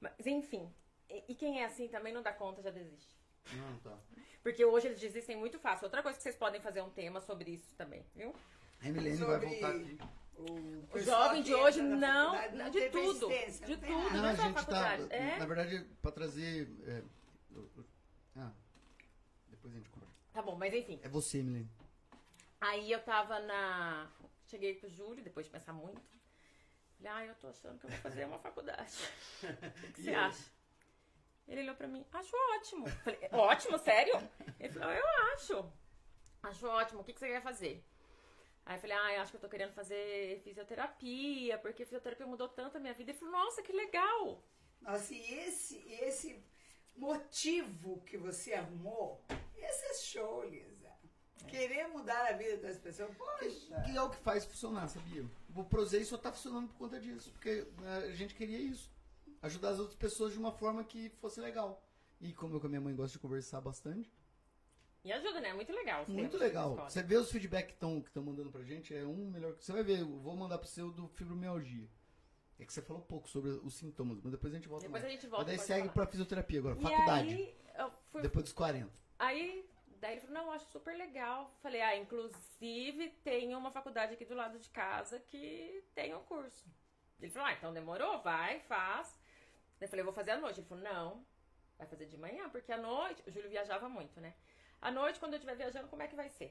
Mas, 0.00 0.12
enfim. 0.26 0.72
E 1.08 1.24
e 1.28 1.34
quem 1.34 1.60
é 1.60 1.64
assim 1.64 1.88
também 1.88 2.12
não 2.12 2.22
dá 2.22 2.32
conta, 2.32 2.62
já 2.62 2.70
desiste. 2.70 3.16
Não, 3.52 3.78
tá. 3.80 3.98
Porque 4.42 4.64
hoje 4.64 4.88
eles 4.88 5.00
desistem 5.00 5.36
muito 5.36 5.58
fácil. 5.58 5.84
Outra 5.86 6.02
coisa 6.02 6.16
que 6.16 6.22
vocês 6.22 6.36
podem 6.36 6.60
fazer 6.60 6.82
um 6.82 6.90
tema 6.90 7.20
sobre 7.20 7.52
isso 7.52 7.74
também, 7.76 8.04
viu? 8.14 8.34
A 8.82 8.88
Emilene 8.88 9.16
vai 9.16 9.26
Sobre- 9.40 9.46
voltar 9.46 9.70
aqui. 9.70 9.98
o 10.36 10.42
O 10.82 10.86
pessoal 10.92 11.24
jovem 11.24 11.42
que 11.42 11.48
de 11.48 11.54
hoje 11.54 11.82
na 11.82 11.96
não, 11.96 12.34
faculdade 12.36 12.70
de 12.80 12.88
tudo, 12.90 13.28
de 13.28 13.70
não 13.72 13.78
tem 13.78 13.78
tudo. 13.78 13.80
nada. 14.04 14.10
Não, 14.16 14.22
não 14.22 14.28
a 14.30 14.36
só 14.36 14.42
gente 14.42 14.54
tá. 14.54 14.60
faculdade, 14.60 15.06
é? 15.10 15.38
Na 15.38 15.46
verdade, 15.46 15.84
pra 16.02 16.10
trazer. 16.12 16.68
é, 16.86 17.02
eu- 17.54 17.70
eu- 17.76 17.84
ah, 18.36 18.52
depois 19.48 19.74
a 19.74 19.76
gente 19.78 19.88
conversa. 19.90 20.14
Tá 20.32 20.42
bom, 20.42 20.54
mas 20.56 20.74
enfim. 20.74 21.00
É 21.02 21.08
você, 21.08 21.38
Emilene. 21.38 21.70
Aí 22.60 22.90
eu 22.92 23.02
tava 23.02 23.38
na. 23.40 24.10
Cheguei 24.46 24.74
pro 24.74 24.88
Júlio, 24.88 25.24
depois 25.24 25.46
de 25.46 25.52
pensar 25.52 25.72
muito. 25.72 26.00
Falei, 26.98 27.12
ah, 27.12 27.26
eu 27.26 27.34
tô 27.36 27.48
achando 27.48 27.78
que 27.78 27.86
eu 27.86 27.90
vou 27.90 27.98
fazer 27.98 28.24
uma 28.26 28.38
faculdade. 28.38 28.92
O 29.42 29.70
que, 29.80 29.92
que 29.92 30.00
E 30.00 30.04
você 30.04 30.14
acha? 30.14 30.44
Ele 31.48 31.60
olhou 31.62 31.74
pra 31.76 31.86
mim, 31.88 32.04
acho 32.12 32.32
ótimo. 32.56 32.86
Falei, 32.88 33.20
ótimo, 33.32 33.78
sério? 33.78 34.14
Ele 34.58 34.72
falou, 34.72 34.92
eu 34.94 35.04
acho. 35.34 35.72
Acho 36.42 36.66
ótimo, 36.68 37.00
o 37.00 37.04
que, 37.04 37.12
que 37.12 37.18
você 37.20 37.28
quer 37.28 37.42
fazer? 37.42 37.84
Aí 38.66 38.76
eu 38.76 38.80
falei, 38.80 38.96
ah, 38.96 39.14
eu 39.14 39.22
acho 39.22 39.30
que 39.30 39.36
eu 39.36 39.40
tô 39.40 39.48
querendo 39.48 39.72
fazer 39.72 40.40
fisioterapia, 40.42 41.56
porque 41.58 41.84
fisioterapia 41.84 42.26
mudou 42.26 42.48
tanto 42.48 42.76
a 42.76 42.80
minha 42.80 42.92
vida. 42.92 43.12
Ele 43.12 43.18
falou, 43.18 43.32
nossa, 43.32 43.62
que 43.62 43.72
legal! 43.72 44.42
Nossa, 44.82 45.14
e 45.14 45.34
esse, 45.34 45.78
esse 45.88 46.44
motivo 46.96 48.00
que 48.00 48.18
você 48.18 48.54
arrumou, 48.54 49.24
esse 49.56 49.84
é 49.86 49.94
show, 49.94 50.44
Lisa. 50.44 50.92
Querer 51.46 51.86
mudar 51.86 52.26
a 52.26 52.32
vida 52.32 52.56
das 52.56 52.76
pessoas, 52.76 53.16
poxa. 53.16 53.82
Que 53.82 53.96
é 53.96 54.02
o 54.02 54.10
que 54.10 54.16
faz 54.16 54.44
funcionar, 54.44 54.88
sabia? 54.88 55.24
O 55.54 55.62
Prozei 55.62 56.04
só 56.04 56.18
tá 56.18 56.32
funcionando 56.32 56.66
por 56.66 56.76
conta 56.76 56.98
disso, 56.98 57.30
porque 57.30 57.68
né, 57.80 57.98
a 57.98 58.14
gente 58.16 58.34
queria 58.34 58.58
isso. 58.58 58.90
Ajudar 59.42 59.68
as 59.68 59.78
outras 59.78 59.96
pessoas 59.96 60.32
de 60.32 60.38
uma 60.40 60.50
forma 60.50 60.82
que 60.82 61.08
fosse 61.20 61.40
legal. 61.40 61.80
E 62.20 62.32
como 62.32 62.56
eu 62.56 62.60
com 62.60 62.66
a 62.66 62.70
minha 62.70 62.80
mãe 62.80 62.96
gosto 62.96 63.12
de 63.12 63.20
conversar 63.20 63.60
bastante, 63.60 64.12
E 65.06 65.12
ajuda, 65.12 65.40
né? 65.40 65.52
Muito 65.52 65.72
legal. 65.72 66.04
muito 66.08 66.36
legal. 66.36 66.74
Você 66.76 67.00
vê 67.02 67.16
os 67.16 67.30
feedback 67.30 67.66
que 67.68 67.72
estão 67.74 68.02
mandando 68.16 68.50
pra 68.50 68.62
gente, 68.64 68.92
é 68.94 69.04
um 69.04 69.30
melhor 69.30 69.54
que. 69.54 69.64
Você 69.64 69.72
vai 69.72 69.84
ver, 69.84 70.00
eu 70.00 70.18
vou 70.18 70.34
mandar 70.36 70.58
pro 70.58 70.66
seu 70.68 70.90
do 70.90 71.06
fibromialgia. 71.08 71.88
É 72.58 72.64
que 72.64 72.72
você 72.72 72.82
falou 72.82 73.02
pouco 73.02 73.28
sobre 73.28 73.50
os 73.50 73.74
sintomas, 73.74 74.18
mas 74.20 74.32
depois 74.32 74.52
a 74.52 74.56
gente 74.56 74.66
volta 74.66 74.84
Depois 74.86 75.04
a 75.04 75.06
mais. 75.06 75.20
gente 75.20 75.30
volta. 75.30 75.46
Mas 75.46 75.56
daí 75.58 75.64
segue 75.66 75.80
falar. 75.82 75.92
pra 75.92 76.06
fisioterapia 76.06 76.58
agora, 76.58 76.76
E 76.78 76.82
faculdade. 76.82 77.34
aí, 77.34 77.56
fui 78.10 78.22
Depois 78.22 78.44
dos 78.44 78.52
40. 78.54 78.90
Aí, 79.18 79.68
daí 80.00 80.12
ele 80.12 80.20
falou, 80.22 80.34
não, 80.36 80.44
eu 80.46 80.52
acho 80.52 80.66
super 80.72 80.96
legal. 80.96 81.54
Falei, 81.62 81.82
ah, 81.82 81.96
inclusive 81.96 83.10
tem 83.22 83.54
uma 83.54 83.70
faculdade 83.70 84.14
aqui 84.14 84.24
do 84.24 84.34
lado 84.34 84.58
de 84.58 84.68
casa 84.70 85.20
que 85.20 85.84
tem 85.94 86.14
um 86.14 86.20
curso. 86.24 86.64
Ele 87.20 87.30
falou, 87.30 87.46
ah, 87.48 87.52
então 87.52 87.72
demorou, 87.72 88.20
vai, 88.22 88.58
faz. 88.60 89.14
Eu 89.80 89.86
falei, 89.88 90.00
eu 90.00 90.06
vou 90.06 90.14
fazer 90.14 90.32
à 90.32 90.38
noite. 90.38 90.58
Ele 90.60 90.66
falou, 90.66 90.82
não, 90.82 91.26
vai 91.78 91.86
fazer 91.86 92.06
de 92.06 92.16
manhã, 92.16 92.48
porque 92.48 92.72
à 92.72 92.78
noite, 92.78 93.22
o 93.26 93.30
Júlio 93.30 93.50
viajava 93.50 93.86
muito, 93.88 94.18
né? 94.20 94.34
À 94.86 94.90
noite, 94.90 95.18
quando 95.18 95.32
eu 95.34 95.38
estiver 95.38 95.56
viajando, 95.56 95.88
como 95.88 96.02
é 96.02 96.06
que 96.08 96.14
vai 96.14 96.28
ser? 96.28 96.50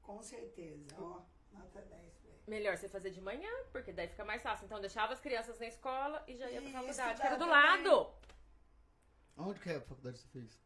Com 0.00 0.22
certeza, 0.22 0.94
ó, 0.98 1.20
nota 1.52 1.80
10 1.82 2.14
pra 2.14 2.30
ele. 2.30 2.42
Melhor 2.46 2.76
você 2.76 2.88
fazer 2.88 3.10
de 3.10 3.20
manhã, 3.20 3.50
porque 3.72 3.92
daí 3.92 4.08
fica 4.08 4.24
mais 4.24 4.42
fácil. 4.42 4.64
Então 4.64 4.78
eu 4.78 4.80
deixava 4.80 5.12
as 5.12 5.20
crianças 5.20 5.58
na 5.58 5.66
escola 5.66 6.24
e 6.26 6.36
já 6.36 6.50
ia 6.50 6.62
pra 6.62 6.70
faculdade, 6.70 7.20
que 7.20 7.26
era 7.26 7.36
do 7.36 7.44
também. 7.44 7.54
lado. 7.54 8.14
Aonde 9.36 9.60
que 9.60 9.68
é 9.70 9.76
a 9.76 9.80
faculdade 9.82 10.16
que 10.16 10.22
você 10.22 10.28
fez? 10.38 10.60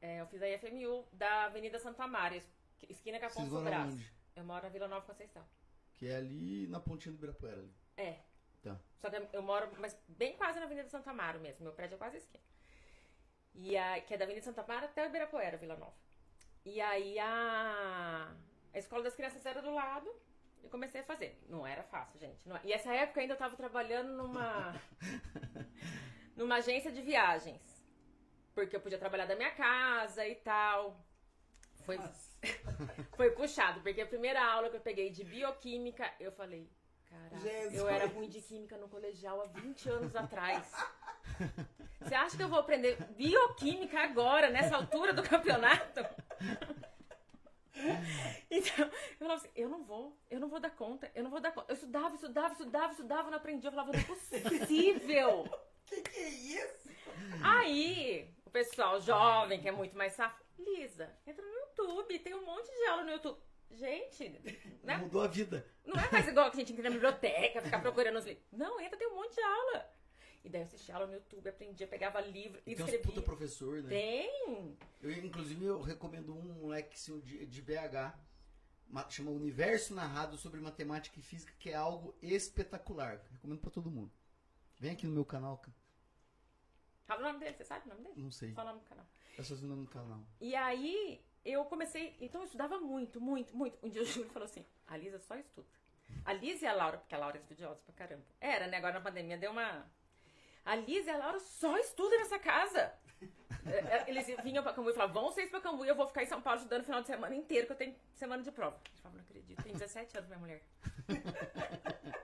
É, 0.00 0.20
eu 0.20 0.26
fiz 0.28 0.40
a 0.42 0.48
IFMU 0.48 1.08
da 1.12 1.44
Avenida 1.46 1.78
Santo 1.80 2.00
Amaro, 2.00 2.34
es- 2.36 2.48
esquina 2.88 3.18
com 3.18 3.24
Vocês 3.28 3.38
Afonso 3.38 3.50
moram 3.54 3.64
Brás. 3.64 3.92
onde? 3.94 4.12
Eu 4.36 4.44
moro 4.44 4.62
na 4.62 4.68
Vila 4.68 4.86
Nova 4.86 5.04
Conceição. 5.06 5.44
Que 5.94 6.06
é 6.08 6.16
ali 6.16 6.68
na 6.68 6.78
pontinha 6.78 7.12
do 7.12 7.16
Ibirapuera. 7.18 7.56
Ali. 7.58 7.74
É. 7.96 8.20
Tá. 8.62 8.78
Só 8.98 9.10
que 9.10 9.16
eu 9.32 9.42
moro, 9.42 9.68
mas 9.80 9.98
bem 10.06 10.36
quase 10.36 10.60
na 10.60 10.66
Avenida 10.66 10.88
Santa 10.88 11.10
Amaro 11.10 11.40
mesmo. 11.40 11.64
Meu 11.64 11.72
prédio 11.72 11.94
é 11.96 11.98
quase 11.98 12.16
a 12.16 12.18
esquina. 12.18 12.44
E 13.54 13.76
a, 13.76 14.00
que 14.02 14.12
é 14.14 14.18
da 14.18 14.24
Avenida 14.26 14.44
Santa 14.44 14.60
Amaro 14.60 14.84
até 14.84 15.02
o 15.02 15.08
Ibirapuera, 15.08 15.56
Vila 15.56 15.76
Nova. 15.76 15.96
E 16.66 16.80
aí 16.80 17.16
a, 17.20 18.28
a 18.74 18.78
escola 18.78 19.04
das 19.04 19.14
crianças 19.14 19.46
era 19.46 19.62
do 19.62 19.72
lado. 19.72 20.10
Eu 20.64 20.68
comecei 20.68 21.00
a 21.00 21.04
fazer. 21.04 21.40
Não 21.48 21.64
era 21.64 21.84
fácil, 21.84 22.18
gente. 22.18 22.46
Não- 22.46 22.58
e 22.64 22.72
essa 22.72 22.92
época 22.92 23.20
ainda 23.20 23.34
eu 23.34 23.38
tava 23.38 23.54
trabalhando 23.56 24.12
numa 24.12 24.74
numa 26.36 26.56
agência 26.56 26.90
de 26.90 27.00
viagens. 27.00 27.62
Porque 28.52 28.74
eu 28.74 28.80
podia 28.80 28.98
trabalhar 28.98 29.26
da 29.26 29.36
minha 29.36 29.52
casa 29.52 30.26
e 30.26 30.34
tal. 30.34 31.00
Foi, 31.84 31.98
foi 33.16 33.30
puxado, 33.30 33.80
porque 33.80 34.00
a 34.00 34.06
primeira 34.06 34.44
aula 34.44 34.68
que 34.68 34.76
eu 34.76 34.80
peguei 34.80 35.08
de 35.10 35.22
bioquímica, 35.22 36.12
eu 36.18 36.32
falei, 36.32 36.68
caraca, 37.08 37.38
Jesus. 37.38 37.74
eu 37.74 37.88
era 37.88 38.06
ruim 38.06 38.28
de 38.28 38.42
química 38.42 38.76
no 38.76 38.88
colegial 38.88 39.40
há 39.40 39.46
20 39.46 39.88
anos 39.88 40.16
atrás. 40.16 40.68
Você 42.06 42.14
acha 42.14 42.36
que 42.36 42.42
eu 42.42 42.48
vou 42.48 42.60
aprender 42.60 42.96
bioquímica 43.16 43.98
agora, 44.00 44.48
nessa 44.48 44.76
altura 44.76 45.12
do 45.12 45.24
campeonato? 45.24 46.06
Então, 48.48 48.86
eu 48.86 49.18
falava 49.18 49.40
assim, 49.40 49.50
eu 49.56 49.68
não 49.68 49.82
vou, 49.84 50.16
eu 50.30 50.38
não 50.38 50.48
vou 50.48 50.60
dar 50.60 50.70
conta, 50.70 51.10
eu 51.14 51.24
não 51.24 51.30
vou 51.30 51.40
dar 51.40 51.52
conta. 51.52 51.70
Eu 51.70 51.74
estudava, 51.74 52.14
estudava, 52.14 52.52
estudava, 52.52 52.92
estudava, 52.92 53.30
não 53.30 53.36
aprendi. 53.38 53.66
Eu 53.66 53.72
falava, 53.72 53.92
não 53.92 53.98
é 53.98 54.04
possível. 54.04 55.44
Que 55.86 56.02
que 56.02 56.18
é 56.18 56.28
isso? 56.28 56.90
Aí, 57.44 58.28
o 58.44 58.50
pessoal 58.50 59.00
jovem, 59.00 59.60
que 59.60 59.68
é 59.68 59.70
muito 59.70 59.96
mais 59.96 60.14
safo, 60.14 60.42
Lisa, 60.58 61.08
entra 61.24 61.44
no 61.44 61.52
YouTube, 61.52 62.18
tem 62.18 62.34
um 62.34 62.44
monte 62.44 62.66
de 62.66 62.86
aula 62.86 63.04
no 63.04 63.12
YouTube. 63.12 63.38
Gente, 63.70 64.40
né? 64.82 64.96
Mudou 64.96 65.22
a 65.22 65.28
vida. 65.28 65.64
Não 65.84 65.94
é 65.94 66.10
mais 66.10 66.26
igual 66.26 66.50
que 66.50 66.56
a 66.56 66.58
gente 66.58 66.72
entra 66.72 66.84
na 66.84 66.90
biblioteca, 66.90 67.62
ficar 67.62 67.80
procurando 67.80 68.16
os 68.16 68.24
livros. 68.24 68.44
Não, 68.50 68.80
entra, 68.80 68.98
tem 68.98 69.06
um 69.06 69.14
monte 69.14 69.36
de 69.36 69.40
aula. 69.40 69.88
E 70.46 70.48
daí 70.48 70.60
eu 70.62 70.66
assistia 70.66 70.94
aula 70.94 71.08
no 71.08 71.14
YouTube, 71.14 71.48
aprendia, 71.48 71.86
pegava 71.88 72.20
livro, 72.20 72.58
E 72.60 72.74
tem 72.76 72.84
escrevia. 72.84 73.00
puta 73.00 73.20
professor, 73.20 73.82
né? 73.82 73.88
Tem. 73.88 74.76
Eu, 75.02 75.10
inclusive, 75.10 75.64
eu 75.64 75.80
recomendo 75.82 76.32
um 76.32 76.42
moleque 76.62 76.94
assim, 76.94 77.18
de, 77.20 77.44
de 77.44 77.60
BH, 77.62 78.16
ma- 78.88 79.10
chama 79.10 79.32
Universo 79.32 79.92
Narrado 79.92 80.36
sobre 80.36 80.60
Matemática 80.60 81.18
e 81.18 81.22
Física, 81.22 81.52
que 81.58 81.70
é 81.70 81.74
algo 81.74 82.14
espetacular. 82.22 83.20
Recomendo 83.32 83.60
pra 83.60 83.70
todo 83.72 83.90
mundo. 83.90 84.12
Vem 84.78 84.92
aqui 84.92 85.04
no 85.06 85.12
meu 85.12 85.24
canal, 85.24 85.58
cara. 85.58 85.76
Fala 87.06 87.20
o 87.20 87.24
nome 87.24 87.38
dele, 87.40 87.56
você 87.56 87.64
sabe 87.64 87.86
o 87.86 87.88
nome 87.88 88.02
dele? 88.02 88.14
Não 88.22 88.30
sei. 88.30 88.52
Fala 88.52 88.70
o 88.70 88.74
nome 88.74 88.84
do 88.84 88.88
canal. 88.88 89.06
É 89.38 89.42
só 89.42 89.56
seu 89.56 89.66
nome 89.68 89.82
no 89.82 89.88
canal. 89.88 90.20
E 90.40 90.54
aí, 90.54 91.20
eu 91.44 91.64
comecei. 91.64 92.16
Então, 92.20 92.40
eu 92.40 92.44
estudava 92.46 92.78
muito, 92.78 93.20
muito, 93.20 93.56
muito. 93.56 93.78
Um 93.84 93.88
dia 93.88 94.02
o 94.02 94.04
Júlio 94.04 94.30
falou 94.30 94.46
assim: 94.46 94.64
a 94.86 94.96
Lisa 94.96 95.18
só 95.18 95.36
estuda. 95.36 95.66
A 96.24 96.32
Lisa 96.32 96.64
e 96.64 96.68
a 96.68 96.72
Laura, 96.72 96.98
porque 96.98 97.14
a 97.14 97.18
Laura 97.18 97.36
é 97.36 97.40
estudiosa 97.40 97.80
pra 97.84 97.94
caramba. 97.94 98.24
Era, 98.40 98.66
né? 98.68 98.76
Agora 98.76 98.94
na 98.94 99.00
pandemia 99.00 99.36
deu 99.36 99.50
uma. 99.50 99.90
A 100.66 100.74
Lisa 100.74 101.10
e 101.10 101.14
a 101.14 101.16
Laura 101.16 101.38
só 101.38 101.78
estudam 101.78 102.18
nessa 102.18 102.38
casa. 102.38 102.92
É, 103.64 103.70
é, 103.70 104.04
Eles 104.08 104.26
vinham 104.42 104.62
pra 104.62 104.72
Cambuí 104.72 104.92
e 104.92 104.94
falavam: 104.94 105.22
vão 105.22 105.32
vocês 105.32 105.48
pra 105.48 105.60
Cambuí, 105.60 105.88
eu 105.88 105.94
vou 105.94 106.06
ficar 106.08 106.24
em 106.24 106.26
São 106.26 106.42
Paulo 106.42 106.58
estudando 106.58 106.82
o 106.82 106.84
final 106.84 107.00
de 107.00 107.06
semana 107.06 107.34
inteiro, 107.34 107.66
que 107.66 107.72
eu 107.72 107.76
tenho 107.76 107.94
semana 108.14 108.42
de 108.42 108.50
prova. 108.50 108.76
Eu 108.84 109.02
falava: 109.02 109.16
não 109.16 109.24
acredito, 109.24 109.62
tem 109.62 109.72
17 109.72 110.18
anos, 110.18 110.28
minha 110.28 110.40
mulher. 110.40 110.62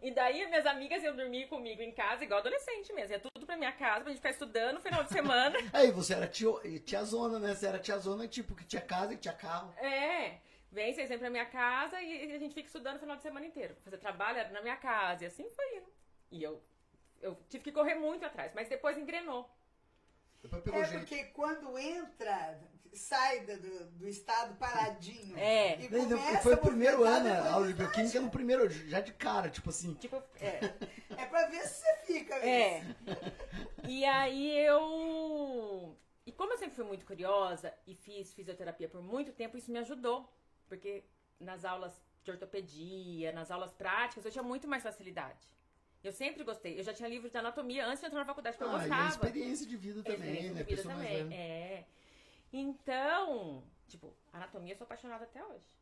E 0.00 0.10
daí 0.10 0.44
minhas 0.46 0.66
amigas 0.66 1.02
iam 1.04 1.14
dormir 1.14 1.46
comigo 1.46 1.80
em 1.80 1.92
casa, 1.92 2.24
igual 2.24 2.40
adolescente 2.40 2.92
mesmo. 2.92 3.12
Ia 3.12 3.20
tudo 3.20 3.46
pra 3.46 3.56
minha 3.56 3.70
casa 3.70 4.00
pra 4.00 4.10
gente 4.10 4.16
ficar 4.16 4.30
estudando 4.30 4.74
no 4.74 4.80
final 4.80 5.04
de 5.04 5.10
semana. 5.10 5.56
Aí, 5.72 5.92
você 5.92 6.14
era 6.14 6.26
tio, 6.26 6.60
tiazona, 6.84 7.38
né? 7.38 7.54
Você 7.54 7.66
era 7.66 7.78
tiazona, 7.78 8.26
tipo, 8.26 8.56
que 8.56 8.64
tinha 8.64 8.82
casa 8.82 9.14
e 9.14 9.16
tinha 9.16 9.32
carro. 9.32 9.72
É, 9.78 10.40
vem 10.70 10.92
vocês 10.92 11.08
vêm 11.08 11.18
pra 11.18 11.30
minha 11.30 11.46
casa 11.46 12.00
e 12.00 12.32
a 12.32 12.38
gente 12.38 12.54
fica 12.54 12.66
estudando 12.66 12.96
o 12.96 13.00
final 13.00 13.16
de 13.16 13.22
semana 13.22 13.46
inteiro. 13.46 13.76
Fazer 13.84 13.98
trabalho 13.98 14.38
era 14.38 14.50
na 14.50 14.60
minha 14.60 14.76
casa 14.76 15.22
e 15.22 15.26
assim 15.28 15.48
foi 15.50 15.76
indo. 15.76 15.86
E 16.32 16.42
eu, 16.42 16.60
eu 17.22 17.36
tive 17.48 17.64
que 17.64 17.72
correr 17.72 17.94
muito 17.94 18.24
atrás, 18.26 18.52
mas 18.54 18.68
depois 18.68 18.98
engrenou. 18.98 19.48
Depois 20.42 20.62
pegou 20.62 20.80
É 20.82 20.84
jeito. 20.86 21.00
porque 21.00 21.24
quando 21.26 21.78
entra, 21.78 22.60
sai 22.92 23.46
do, 23.46 23.84
do 23.92 24.08
estado 24.08 24.54
paradinho. 24.56 25.38
É. 25.38 25.80
E 25.80 25.88
começa 25.88 26.42
Foi 26.42 26.54
a 26.54 26.56
o 26.56 26.60
primeiro 26.60 27.04
ano, 27.04 27.28
a 27.28 27.52
aula 27.52 27.66
de 27.66 27.72
ele 27.72 27.78
bioquímica 27.78 28.20
no 28.20 28.30
primeiro, 28.30 28.68
já 28.68 29.00
de 29.00 29.12
cara, 29.12 29.48
tipo 29.48 29.70
assim. 29.70 29.94
Tipo, 29.94 30.16
é. 30.40 30.58
É 31.16 31.26
pra 31.26 31.46
ver 31.46 31.62
se 31.62 31.80
você 31.80 31.96
fica 32.06 32.34
É. 32.36 32.80
mesmo. 32.80 32.96
E 33.88 34.04
aí 34.04 34.58
eu. 34.64 35.96
E 36.26 36.32
como 36.32 36.52
eu 36.52 36.58
sempre 36.58 36.74
fui 36.74 36.84
muito 36.84 37.04
curiosa 37.06 37.72
e 37.86 37.94
fiz 37.94 38.32
fisioterapia 38.32 38.88
por 38.88 39.02
muito 39.02 39.32
tempo, 39.32 39.56
isso 39.56 39.70
me 39.70 39.78
ajudou. 39.78 40.28
Porque 40.68 41.04
nas 41.38 41.64
aulas 41.64 41.92
de 42.24 42.30
ortopedia, 42.30 43.32
nas 43.32 43.50
aulas 43.50 43.72
práticas, 43.72 44.24
eu 44.24 44.30
tinha 44.30 44.42
muito 44.44 44.66
mais 44.68 44.82
facilidade. 44.82 45.48
Eu 46.02 46.12
sempre 46.12 46.42
gostei. 46.42 46.78
Eu 46.78 46.82
já 46.82 46.92
tinha 46.92 47.08
livro 47.08 47.30
de 47.30 47.36
anatomia 47.36 47.86
antes 47.86 48.00
de 48.00 48.06
entrar 48.06 48.20
na 48.20 48.24
faculdade, 48.26 48.56
porque 48.56 48.68
eu 48.70 48.76
Ah, 48.76 48.78
e 48.78 48.88
gostava. 48.88 49.04
a 49.04 49.08
experiência 49.08 49.66
de 49.66 49.76
vida 49.76 50.02
também, 50.02 50.14
Experiência 50.18 50.48
de 50.48 50.54
né? 50.54 50.62
vida 50.64 50.76
Pessoa 50.76 50.94
mais 50.96 51.18
também. 51.18 51.38
É. 51.38 51.84
Então, 52.52 53.62
tipo, 53.88 54.14
anatomia 54.32 54.72
eu 54.72 54.76
sou 54.76 54.84
apaixonada 54.84 55.24
até 55.24 55.44
hoje. 55.44 55.78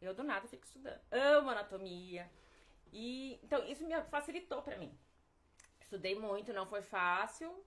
Eu 0.00 0.14
do 0.14 0.22
nada 0.22 0.46
fico 0.48 0.64
estudando. 0.64 1.00
Amo 1.10 1.50
anatomia. 1.50 2.30
E 2.92 3.38
então 3.42 3.64
isso 3.66 3.84
me 3.86 4.00
facilitou 4.04 4.62
pra 4.62 4.76
mim. 4.76 4.96
Estudei 5.80 6.14
muito, 6.14 6.52
não 6.52 6.66
foi 6.66 6.82
fácil, 6.82 7.62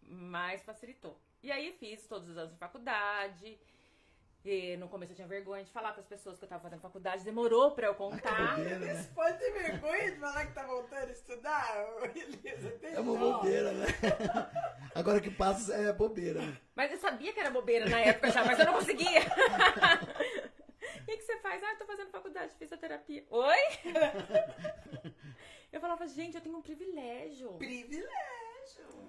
mas 0.00 0.62
facilitou. 0.62 1.20
E 1.42 1.50
aí 1.50 1.72
fiz 1.72 2.06
todos 2.06 2.28
os 2.28 2.36
anos 2.36 2.52
de 2.52 2.58
faculdade. 2.58 3.58
E 4.44 4.76
no 4.76 4.88
começo 4.88 5.12
eu 5.12 5.16
tinha 5.16 5.28
vergonha 5.28 5.62
de 5.62 5.70
falar 5.70 5.92
pras 5.92 6.04
pessoas 6.06 6.36
que 6.36 6.44
eu 6.44 6.48
tava 6.48 6.62
fazendo 6.62 6.80
faculdade, 6.80 7.24
demorou 7.24 7.70
pra 7.70 7.86
eu 7.86 7.94
contar. 7.94 8.56
Bobeira, 8.56 8.78
né? 8.80 8.94
Você 8.94 9.08
pode 9.14 9.38
ter 9.38 9.52
vergonha 9.52 10.10
de 10.10 10.18
falar 10.18 10.46
que 10.46 10.52
tá 10.52 10.66
voltando 10.66 11.08
a 11.08 11.12
estudar, 11.12 11.86
Elisa? 12.14 12.78
É 12.82 13.00
uma 13.00 13.18
dó. 13.18 13.32
bobeira, 13.34 13.72
né? 13.72 13.86
Agora 14.96 15.20
que 15.20 15.30
passa 15.30 15.74
é 15.74 15.92
bobeira, 15.92 16.40
né? 16.42 16.58
Mas 16.74 16.90
eu 16.90 16.98
sabia 16.98 17.32
que 17.32 17.38
era 17.38 17.50
bobeira 17.50 17.88
na 17.88 18.00
época 18.00 18.32
já, 18.32 18.44
mas 18.44 18.58
eu 18.58 18.66
não 18.66 18.74
conseguia. 18.74 19.20
O 19.20 21.04
que, 21.06 21.16
que 21.16 21.22
você 21.22 21.36
faz? 21.38 21.62
Ah, 21.62 21.72
eu 21.72 21.78
tô 21.78 21.86
fazendo 21.86 22.10
faculdade 22.10 22.50
de 22.52 22.58
fisioterapia. 22.58 23.24
Oi? 23.30 23.56
Eu 25.72 25.80
falava, 25.80 26.06
gente, 26.06 26.34
eu 26.36 26.40
tenho 26.42 26.56
um 26.58 26.62
privilégio. 26.62 27.52
Privilégio. 27.54 28.10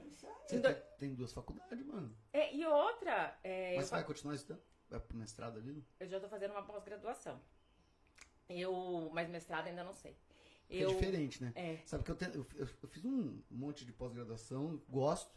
Isso 0.09 0.25
aí. 0.27 0.33
Você 0.47 0.59
tem, 0.61 0.75
tem 0.99 1.13
duas 1.15 1.33
faculdades, 1.33 1.85
mano. 1.85 2.15
É, 2.31 2.55
e 2.55 2.65
outra, 2.65 3.37
é, 3.43 3.73
eu, 3.73 3.77
Mas 3.77 3.85
você 3.87 3.95
vai 3.95 4.03
continuar 4.05 4.35
estudando? 4.35 4.61
Vai 4.93 4.99
pro 5.01 5.17
mestrado 5.17 5.57
ali? 5.57 5.83
eu 5.99 6.07
já 6.07 6.19
tô 6.19 6.27
fazendo 6.29 6.51
uma 6.51 6.61
pós-graduação. 6.61 7.41
Eu, 8.47 9.09
mas 9.11 9.27
mestrado 9.27 9.65
ainda 9.67 9.83
não 9.83 9.95
sei. 9.95 10.11
É 10.69 10.75
Eu, 10.77 10.89
diferente, 10.93 11.43
né? 11.43 11.51
É. 11.55 11.77
Sabe 11.85 12.03
que 12.03 12.11
eu, 12.11 12.15
te- 12.15 12.25
eu, 12.35 12.45
eu- 12.55 12.67
fiz 12.89 13.03
um 13.03 13.41
monte 13.49 13.85
de 13.85 13.91
pós-graduação, 13.91 14.79
gosto, 14.87 15.31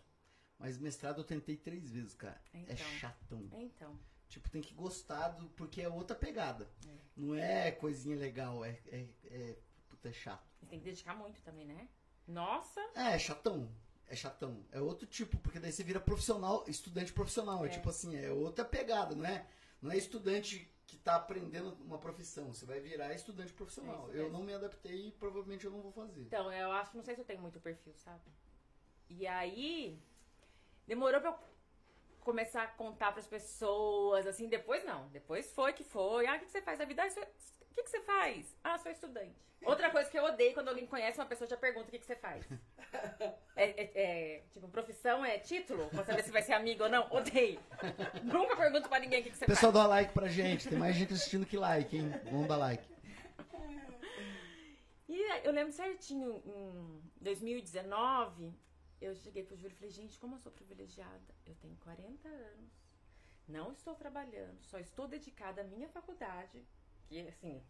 mas 0.59 0.77
mestrado 0.79 1.21
eu 1.21 1.25
tentei 1.25 1.57
três 1.57 1.91
vezes, 1.91 2.13
cara. 2.15 2.39
É 2.53 2.59
Então. 2.61 2.77
chatão. 2.77 3.49
É, 3.53 3.63
então. 3.63 3.99
Tipo, 4.29 4.51
tem 4.51 4.61
que 4.61 4.75
gostar 4.75 5.29
do. 5.29 5.49
Porque 5.51 5.81
é 5.81 5.89
outra 5.89 6.15
pegada. 6.15 6.69
Não 7.17 7.35
é 7.35 7.71
coisinha 7.73 8.17
legal, 8.17 8.63
é. 8.63 8.79
é, 8.89 9.07
é 9.25 9.57
puta, 9.89 10.09
é 10.11 10.13
chato. 10.13 10.45
Você 10.61 10.67
tem 10.67 10.79
que 10.81 10.85
dedicar 10.85 11.15
muito 11.15 11.41
também, 11.43 11.65
né? 11.65 11.89
Nossa. 12.27 12.81
É, 12.95 13.15
é 13.15 13.19
chatão. 13.19 13.71
É 14.09 14.15
chatão. 14.15 14.65
É 14.71 14.81
outro 14.81 15.07
tipo, 15.07 15.37
porque 15.39 15.59
daí 15.59 15.73
você 15.73 15.83
vira 15.83 15.99
profissional, 16.01 16.65
estudante 16.69 17.13
profissional. 17.13 17.65
É, 17.65 17.69
É. 17.69 17.71
tipo 17.71 17.89
assim, 17.91 18.17
é 18.17 18.31
outra 18.31 18.65
pegada, 18.65 19.15
não 19.15 19.25
é? 19.27 19.47
Não 19.83 19.91
é 19.91 19.97
estudante 19.97 20.71
que 20.87 20.97
tá 20.97 21.17
aprendendo 21.17 21.77
uma 21.85 21.99
profissão. 21.99 22.55
Você 22.55 22.65
vai 22.65 22.79
virar 22.81 23.13
estudante 23.15 23.53
profissional. 23.53 24.09
É 24.13 24.19
eu 24.19 24.31
não 24.31 24.43
me 24.45 24.55
adaptei 24.55 25.09
e 25.09 25.13
provavelmente 25.13 25.65
eu 25.65 25.71
não 25.73 25.81
vou 25.83 25.91
fazer. 25.93 26.23
Então, 26.23 26.53
eu 26.53 26.71
acho, 26.71 26.97
não 26.97 27.03
sei 27.05 27.15
se 27.17 27.21
eu 27.21 27.25
tenho 27.25 27.41
muito 27.43 27.59
perfil, 27.61 27.93
sabe? 27.97 28.23
E 29.11 29.27
aí, 29.27 30.01
demorou 30.87 31.21
pra 31.21 31.31
eu 31.31 31.39
começar 32.21 32.63
a 32.63 32.67
contar 32.69 33.13
pras 33.13 33.27
pessoas, 33.27 34.27
assim, 34.27 34.49
depois 34.49 34.85
não. 34.85 35.09
Depois 35.09 35.53
foi 35.53 35.73
que 35.73 35.83
foi. 35.85 36.27
Ah, 36.27 36.37
o 36.37 36.39
que 36.39 36.47
você 36.47 36.63
faz 36.63 36.79
da 36.79 36.85
vida? 36.85 37.03
Ah, 37.03 37.07
isso 37.09 37.19
é- 37.19 37.29
que 37.77 37.83
que 37.85 37.91
você 37.91 38.01
faz? 38.01 38.57
Ah, 38.65 38.79
sou 38.79 38.91
estudante. 38.91 39.45
Outra 39.65 39.91
coisa 39.91 40.09
que 40.11 40.19
eu 40.19 40.25
odeio 40.25 40.53
quando 40.55 40.69
alguém 40.69 40.87
conhece 40.87 41.19
uma 41.19 41.27
pessoa 41.27 41.49
já 41.49 41.57
pergunta 41.57 41.89
o 41.89 41.91
que 41.91 41.99
que 41.99 42.07
você 42.07 42.17
faz. 42.17 42.47
É, 43.57 43.65
é- 43.65 43.91
é, 44.37 44.43
tipo, 44.53 44.69
profissão 44.69 45.25
é 45.25 45.39
título? 45.39 45.89
Pra 45.89 46.05
saber 46.05 46.23
se 46.23 46.31
vai 46.31 46.43
ser 46.43 46.53
amigo 46.53 46.85
ou 46.85 46.89
não? 46.91 47.11
Odeio. 47.11 47.61
Nunca 48.23 48.57
pergunto 48.57 48.89
pra 48.89 48.99
ninguém 48.99 49.21
o 49.21 49.25
que 49.25 49.31
que 49.31 49.37
você 49.37 49.47
Pessoal, 49.47 49.73
faz. 49.73 49.85
dá 49.85 49.89
like 49.89 50.13
pra 50.13 50.29
gente. 50.29 50.69
Tem 50.69 50.79
mais 50.79 50.95
gente 50.95 51.13
assistindo 51.15 51.47
que 51.47 51.57
like, 51.57 51.97
hein? 51.97 52.11
Vamos 52.31 52.47
dar 52.49 52.57
like. 52.57 52.85
E 55.09 55.47
eu 55.47 55.53
lembro 55.53 55.73
certinho, 55.73 56.43
em 56.45 57.01
2019, 57.21 58.53
eu 59.01 59.15
cheguei 59.15 59.43
pro 59.45 59.57
Júlio 59.57 59.73
e 59.73 59.77
falei, 59.77 59.91
gente, 59.91 60.19
como 60.19 60.35
eu 60.35 60.39
sou 60.41 60.51
privilegiada. 60.53 61.35
Eu 61.45 61.55
tenho 61.57 61.77
40 61.77 62.29
anos, 62.29 62.71
não 63.49 63.73
estou 63.73 63.95
trabalhando, 63.95 64.59
só 64.63 64.79
estou 64.79 65.07
dedicada 65.07 65.61
à 65.61 65.65
minha 65.65 65.89
faculdade. 65.89 66.63
Que, 67.09 67.29
assim, 67.29 67.63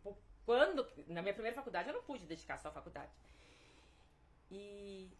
quando... 0.44 0.86
Na 1.06 1.22
minha 1.22 1.34
primeira 1.34 1.54
faculdade, 1.54 1.88
eu 1.88 1.94
não 1.94 2.02
pude 2.02 2.24
dedicar 2.26 2.58
só 2.58 2.68
à 2.68 2.72
faculdade. 2.72 3.12
E 4.50 5.10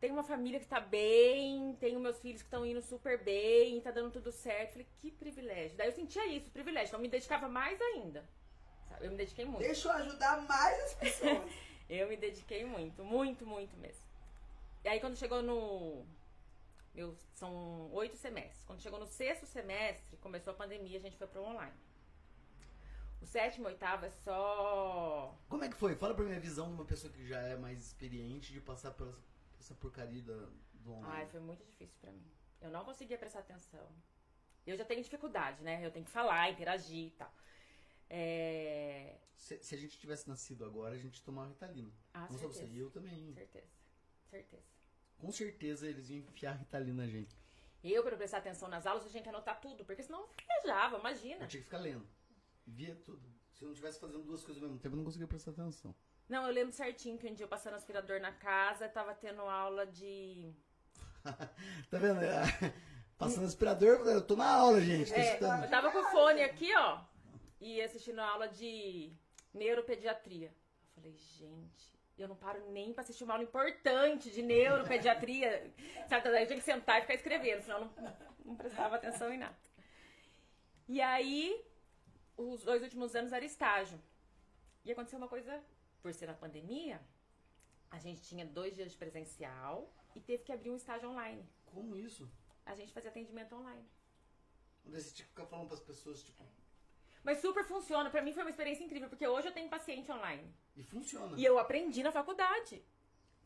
tenho 0.00 0.12
uma 0.12 0.22
família 0.22 0.60
que 0.60 0.66
tá 0.66 0.80
bem, 0.80 1.74
tenho 1.80 1.98
meus 1.98 2.20
filhos 2.20 2.42
que 2.42 2.46
estão 2.46 2.66
indo 2.66 2.82
super 2.82 3.22
bem, 3.24 3.80
tá 3.80 3.90
dando 3.90 4.10
tudo 4.10 4.30
certo. 4.30 4.72
Falei, 4.72 4.86
que 5.00 5.10
privilégio. 5.10 5.76
Daí 5.78 5.88
eu 5.88 5.92
sentia 5.92 6.26
isso, 6.26 6.50
privilégio. 6.50 6.88
Então 6.88 6.98
eu 6.98 7.02
me 7.02 7.08
dedicava 7.08 7.48
mais 7.48 7.80
ainda. 7.80 8.22
sabe? 8.88 9.06
Eu 9.06 9.10
me 9.10 9.16
dediquei 9.16 9.46
muito. 9.46 9.60
Deixa 9.60 9.88
eu 9.88 9.92
ajudar 9.92 10.42
mais 10.42 10.78
as 10.84 10.94
pessoas. 10.94 11.50
Eu 11.86 12.08
me 12.08 12.16
dediquei 12.16 12.64
muito, 12.64 13.04
muito, 13.04 13.46
muito 13.46 13.76
mesmo. 13.76 14.02
E 14.82 14.88
aí 14.88 15.00
quando 15.00 15.18
chegou 15.18 15.42
no. 15.42 16.02
Meu, 16.94 17.14
são 17.34 17.92
oito 17.92 18.16
semestres. 18.16 18.64
Quando 18.64 18.80
chegou 18.80 18.98
no 18.98 19.06
sexto 19.06 19.44
semestre, 19.44 20.16
começou 20.16 20.52
a 20.52 20.56
pandemia, 20.56 20.98
a 20.98 21.02
gente 21.02 21.16
foi 21.18 21.26
pro 21.26 21.42
online. 21.42 21.74
O 23.24 23.26
sétimo 23.26 23.68
oitavo 23.68 24.04
é 24.04 24.10
só. 24.10 25.34
Como 25.48 25.64
é 25.64 25.68
que 25.70 25.76
foi? 25.76 25.94
Fala 25.96 26.14
pra 26.14 26.26
mim 26.26 26.34
a 26.36 26.38
visão 26.38 26.68
de 26.68 26.74
uma 26.74 26.84
pessoa 26.84 27.10
que 27.10 27.26
já 27.26 27.40
é 27.40 27.56
mais 27.56 27.82
experiente 27.82 28.52
de 28.52 28.60
passar 28.60 28.90
por 28.90 29.08
essa, 29.08 29.18
por 29.18 29.60
essa 29.60 29.74
porcaria 29.74 30.20
do 30.20 30.92
online. 30.92 31.06
Ai, 31.10 31.26
foi 31.28 31.40
muito 31.40 31.64
difícil 31.64 31.96
pra 32.02 32.12
mim. 32.12 32.30
Eu 32.60 32.70
não 32.70 32.84
conseguia 32.84 33.16
prestar 33.16 33.38
atenção. 33.38 33.88
Eu 34.66 34.76
já 34.76 34.84
tenho 34.84 35.02
dificuldade, 35.02 35.62
né? 35.62 35.84
Eu 35.84 35.90
tenho 35.90 36.04
que 36.04 36.10
falar, 36.10 36.50
interagir 36.50 37.06
e 37.06 37.10
tal. 37.12 37.34
É... 38.10 39.16
Se, 39.34 39.56
se 39.62 39.74
a 39.74 39.78
gente 39.78 39.98
tivesse 39.98 40.28
nascido 40.28 40.62
agora, 40.62 40.94
a 40.94 40.98
gente 40.98 41.22
tomava 41.22 41.48
Ritalina. 41.48 41.90
Ah, 42.12 42.28
Não 42.30 42.38
só 42.38 42.46
você, 42.48 42.58
certeza. 42.58 42.78
eu 42.78 42.90
também. 42.90 43.32
Certeza. 43.32 43.72
Certeza. 44.28 44.62
com 45.16 45.32
certeza 45.32 45.88
eles 45.88 46.10
iam 46.10 46.18
enfiar 46.18 46.58
Ritalina 46.58 47.04
na 47.04 47.08
gente. 47.08 47.34
Eu, 47.82 48.02
pra 48.02 48.18
prestar 48.18 48.38
atenção 48.38 48.68
nas 48.68 48.86
aulas, 48.86 49.04
eu 49.04 49.10
tinha 49.10 49.22
que 49.22 49.28
anotar 49.30 49.58
tudo, 49.62 49.82
porque 49.82 50.02
senão 50.02 50.20
eu 50.20 50.30
viajava, 50.62 50.98
imagina. 50.98 51.42
Eu 51.44 51.48
tinha 51.48 51.62
que 51.62 51.66
ficar 51.66 51.78
lendo. 51.78 52.06
Via 52.66 52.94
tudo. 52.96 53.22
Se 53.52 53.62
eu 53.62 53.66
não 53.66 53.72
estivesse 53.72 54.00
fazendo 54.00 54.22
duas 54.24 54.42
coisas 54.42 54.62
ao 54.62 54.68
mesmo 54.68 54.80
tempo, 54.80 54.94
eu 54.94 54.98
não 54.98 55.04
conseguia 55.04 55.28
prestar 55.28 55.52
atenção. 55.52 55.94
Não, 56.28 56.46
eu 56.46 56.52
lembro 56.52 56.72
certinho 56.72 57.18
que 57.18 57.28
um 57.28 57.34
dia 57.34 57.44
eu 57.44 57.48
passando 57.48 57.74
aspirador 57.74 58.20
na 58.20 58.32
casa, 58.32 58.88
tava 58.88 59.14
tendo 59.14 59.42
aula 59.42 59.86
de. 59.86 60.52
Tá 61.90 61.98
vendo? 61.98 62.20
Passando 63.16 63.46
aspirador, 63.46 64.06
eu 64.08 64.20
tô 64.20 64.34
na 64.34 64.50
aula, 64.50 64.80
gente. 64.80 65.12
Tô 65.12 65.16
É, 65.16 65.36
eu 65.36 65.70
tava 65.70 65.90
com 65.92 65.98
o 65.98 66.10
fone 66.10 66.42
aqui, 66.42 66.74
ó, 66.74 67.00
e 67.60 67.80
assistindo 67.80 68.18
a 68.18 68.28
aula 68.28 68.48
de 68.48 69.12
neuropediatria. 69.52 70.48
Eu 70.48 70.92
falei, 70.94 71.12
gente, 71.12 71.94
eu 72.18 72.26
não 72.28 72.36
paro 72.36 72.70
nem 72.72 72.92
pra 72.92 73.02
assistir 73.02 73.22
uma 73.24 73.34
aula 73.34 73.44
importante 73.44 74.30
de 74.30 74.42
neuropediatria. 74.42 75.72
Sabe, 76.08 76.28
daí 76.28 76.42
eu 76.42 76.46
tinha 76.48 76.58
que 76.58 76.64
sentar 76.64 76.98
e 76.98 77.02
ficar 77.02 77.14
escrevendo, 77.14 77.62
senão 77.62 77.78
eu 77.78 78.02
não, 78.02 78.16
não 78.44 78.56
prestava 78.56 78.96
atenção 78.96 79.32
em 79.32 79.38
nada. 79.38 79.56
E 80.88 81.00
aí, 81.00 81.64
os 82.36 82.62
dois 82.62 82.82
últimos 82.82 83.14
anos 83.14 83.32
era 83.32 83.44
estágio. 83.44 84.00
E 84.84 84.92
aconteceu 84.92 85.18
uma 85.18 85.28
coisa, 85.28 85.62
por 86.02 86.12
ser 86.12 86.26
na 86.26 86.34
pandemia, 86.34 87.00
a 87.90 87.98
gente 87.98 88.20
tinha 88.22 88.44
dois 88.44 88.74
dias 88.74 88.92
de 88.92 88.98
presencial 88.98 89.90
e 90.14 90.20
teve 90.20 90.42
que 90.44 90.52
abrir 90.52 90.70
um 90.70 90.76
estágio 90.76 91.08
online. 91.10 91.48
Como 91.66 91.96
isso? 91.96 92.30
A 92.66 92.74
gente 92.74 92.92
fazia 92.92 93.10
atendimento 93.10 93.54
online. 93.54 93.84
Desse 94.84 95.14
tipo, 95.14 95.30
ficar 95.30 95.46
falando 95.46 95.68
pras 95.68 95.80
pessoas, 95.80 96.22
tipo, 96.22 96.44
Mas 97.22 97.38
super 97.40 97.64
funciona. 97.64 98.10
Pra 98.10 98.20
mim 98.20 98.34
foi 98.34 98.42
uma 98.42 98.50
experiência 98.50 98.84
incrível, 98.84 99.08
porque 99.08 99.26
hoje 99.26 99.48
eu 99.48 99.52
tenho 99.52 99.68
paciente 99.70 100.10
online. 100.12 100.54
e 100.76 100.82
funciona. 100.82 101.38
E 101.38 101.44
eu 101.44 101.58
aprendi 101.58 102.02
na 102.02 102.12
faculdade. 102.12 102.84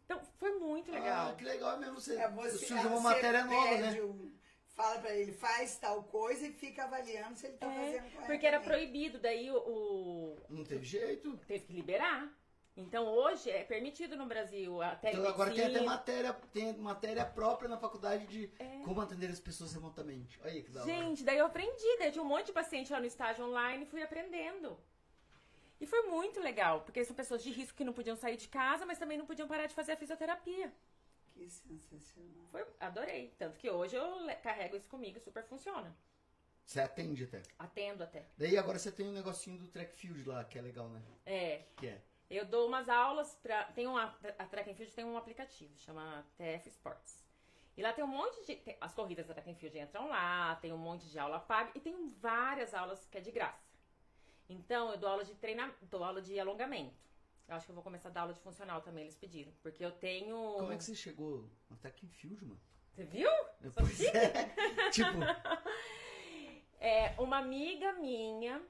Então, 0.05 0.21
foi 0.39 0.59
muito 0.59 0.91
legal. 0.91 1.33
Ah, 1.33 1.35
que 1.37 1.45
legal 1.45 1.77
é 1.77 1.79
mesmo 1.79 2.01
você. 2.01 2.17
É 2.17 2.29
você, 2.31 2.67
surge 2.67 2.87
uma 2.87 2.97
você 2.97 3.03
matéria 3.03 3.45
nova, 3.45 3.77
né? 3.77 4.03
um- 4.03 4.33
fala 4.79 4.99
pra 5.01 5.11
ele, 5.13 5.33
faz 5.33 5.77
tal 5.77 6.05
coisa 6.05 6.47
e 6.47 6.53
fica 6.53 6.85
avaliando 6.85 7.37
se 7.37 7.47
ele 7.49 7.57
tá 7.57 7.67
É, 7.67 7.75
fazendo 7.75 7.93
corretamente. 7.95 8.27
porque 8.29 8.47
era 8.47 8.61
proibido, 8.61 9.19
daí 9.19 9.51
o, 9.51 9.57
o- 9.59 10.37
Não 10.49 10.65
teve 10.65 10.85
jeito. 10.85 11.37
teve 11.49 11.65
que 11.67 11.73
liberar. 11.73 12.33
Então 12.77 13.09
hoje 13.09 13.51
é 13.51 13.65
permitido 13.65 14.15
no 14.17 14.25
Brasil 14.27 14.81
até 14.81 15.11
Então 15.11 15.27
agora 15.27 15.53
tem 15.53 15.65
até 15.65 15.81
matéria, 15.81 16.33
tem 16.53 16.73
matéria 16.77 17.25
própria 17.25 17.69
na 17.69 17.77
faculdade 17.77 18.25
de 18.29 18.53
É. 18.57 18.79
como 18.85 19.01
atender 19.01 19.29
as 19.29 19.41
pessoas 19.41 19.73
remotamente. 19.75 20.39
Olha 20.43 20.53
aí 20.53 20.63
que 20.63 20.71
da 20.71 20.83
hora. 20.83 20.89
Gente, 20.89 21.25
daí 21.25 21.39
eu 21.39 21.47
aprendi, 21.47 21.97
daí 21.99 22.13
tinha 22.13 22.23
um 22.23 22.29
monte 22.29 22.47
de 22.47 22.53
paciente 22.53 22.93
lá 22.93 23.01
no 23.01 23.07
estágio 23.07 23.45
online 23.45 23.83
e 23.83 23.87
fui 23.89 24.01
aprendendo. 24.01 24.79
E 25.81 25.87
foi 25.87 26.03
muito 26.03 26.39
legal, 26.41 26.83
porque 26.83 27.05
são 27.05 27.17
pessoas 27.17 27.43
de 27.43 27.51
risco 27.51 27.77
que 27.77 27.85
não 27.85 27.93
podiam 27.93 28.15
sair 28.17 28.37
de 28.37 28.47
casa, 28.47 28.87
mas 28.87 28.97
também 28.99 29.19
não 29.19 29.27
podiam 29.27 29.49
parar 29.49 29.67
de 29.67 29.75
fazer 29.75 29.93
a 29.93 29.97
fisioterapia. 29.97 30.73
Que 31.39 31.49
sensacional. 31.49 32.47
Foi, 32.51 32.67
adorei. 32.81 33.33
Tanto 33.39 33.57
que 33.59 33.71
hoje 33.71 33.95
eu 33.95 34.27
carrego 34.43 34.77
isso 34.77 34.89
comigo, 34.89 35.21
super 35.21 35.45
funciona. 35.45 35.95
Você 36.65 36.81
atende 36.81 37.25
até. 37.25 37.43
Atendo 37.59 38.03
até. 38.03 38.27
Daí 38.37 38.59
agora 38.59 38.79
você 38.79 38.91
tem 38.91 39.07
um 39.07 39.13
negocinho 39.13 39.57
do 39.57 39.69
track 39.69 39.95
field 39.95 40.25
lá, 40.29 40.45
que 40.45 40.59
é 40.59 40.63
legal, 40.63 40.89
né? 40.89 41.01
É, 41.25 41.63
Que 41.77 41.87
é. 41.87 42.03
Eu 42.29 42.45
dou 42.45 42.67
umas 42.67 42.89
aulas 42.91 43.35
pra. 43.37 43.65
Tem 43.73 43.87
uma. 43.87 44.15
A 44.39 44.45
Track 44.45 44.69
and 44.71 44.75
Field 44.75 44.93
tem 44.93 45.03
um 45.05 45.17
aplicativo, 45.17 45.73
chama 45.79 46.27
TF 46.37 46.69
Sports. 46.69 47.25
E 47.75 47.83
lá 47.83 47.91
tem 47.95 48.05
um 48.05 48.09
monte 48.09 48.45
de. 48.45 48.57
tem- 48.57 48.77
as 48.81 48.93
corridas 48.93 49.27
da 49.27 49.33
Track 49.33 49.49
and 49.51 49.55
Field 49.55 49.79
entram 49.79 50.09
lá, 50.11 50.57
tem 50.57 50.71
um 50.73 50.77
monte 50.77 51.09
de 51.09 51.19
aula 51.19 51.41
paga 51.41 51.71
e 51.75 51.81
tem 51.81 52.11
várias 52.21 52.75
aulas 52.75 53.07
que 53.07 53.17
é 53.17 53.21
de 53.23 53.31
graça. 53.31 53.67
Então, 54.47 54.91
eu 54.91 54.99
dou 54.99 55.09
aula 55.09 55.25
de 55.25 55.35
treinamento, 55.37 55.87
dou 55.87 56.05
aula 56.05 56.21
de 56.21 56.39
alongamento. 56.39 57.08
Eu 57.49 57.57
acho 57.57 57.65
que 57.65 57.71
eu 57.71 57.75
vou 57.75 57.83
começar 57.83 58.11
a 58.11 58.13
dar 58.13 58.21
aula 58.23 58.35
de 58.35 58.41
funcional 58.41 58.83
também, 58.83 59.05
eles 59.05 59.17
pediram. 59.17 59.51
Porque 59.63 59.83
eu 59.85 59.91
tenho. 59.91 60.37
Como 60.59 60.73
é 60.73 60.77
que 60.77 60.85
você 60.85 60.95
chegou 60.95 61.49
no 61.71 61.77
track 61.79 62.07
field, 62.07 62.45
mano? 62.45 62.61
Você 62.95 63.05
viu? 63.05 63.31
Pois 63.75 64.01
é. 64.01 64.51
tipo, 64.93 65.09
É, 66.81 67.15
uma 67.19 67.39
amiga 67.39 67.93
minha. 67.95 68.63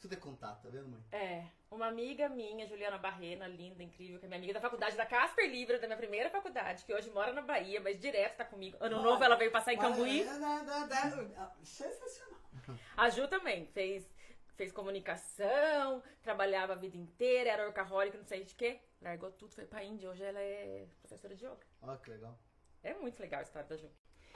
tudo 0.00 0.14
é 0.14 0.16
contato, 0.16 0.62
tá 0.64 0.68
vendo, 0.68 0.88
mãe? 0.88 1.00
É, 1.12 1.44
uma 1.70 1.86
amiga 1.86 2.28
minha, 2.28 2.66
Juliana 2.66 2.98
Barrena, 2.98 3.46
linda, 3.46 3.82
incrível, 3.82 4.18
que 4.18 4.26
é 4.26 4.28
minha 4.28 4.38
amiga 4.38 4.52
da 4.54 4.60
faculdade 4.60 4.96
da 4.96 5.06
Casper 5.06 5.48
Libra, 5.50 5.78
da 5.78 5.86
minha 5.86 5.96
primeira 5.96 6.28
faculdade, 6.28 6.84
que 6.84 6.92
hoje 6.92 7.10
mora 7.10 7.32
na 7.32 7.40
Bahia, 7.42 7.80
mas 7.80 7.98
direto 8.00 8.36
tá 8.36 8.44
comigo. 8.44 8.76
Ano 8.80 9.00
novo 9.02 9.22
ela 9.24 9.36
veio 9.36 9.50
passar 9.50 9.72
em 9.72 9.78
Cambuí. 9.78 10.24
Da- 10.24 10.38
da- 10.38 10.62
da- 10.62 10.86
da- 10.86 11.52
Sensacional. 11.62 12.40
A 12.96 13.08
Ju 13.10 13.26
também 13.28 13.66
fez, 13.66 14.08
fez 14.56 14.72
comunicação, 14.72 16.02
trabalhava 16.22 16.72
a 16.72 16.76
vida 16.76 16.96
inteira, 16.96 17.50
era 17.50 17.66
orcaholic, 17.66 18.16
não 18.16 18.24
sei 18.24 18.44
de 18.44 18.54
quê. 18.54 18.80
Largou 19.00 19.30
tudo, 19.32 19.54
foi 19.54 19.66
pra 19.66 19.84
Índia. 19.84 20.10
Hoje 20.10 20.22
ela 20.22 20.40
é 20.40 20.86
professora 21.00 21.34
de 21.34 21.44
yoga. 21.44 21.66
Ó, 21.82 21.96
que 21.96 22.10
legal. 22.10 22.38
É 22.82 22.94
muito 22.94 23.20
legal 23.20 23.40
a 23.40 23.42
história 23.42 23.68
da 23.68 23.76
Ju. 23.76 23.90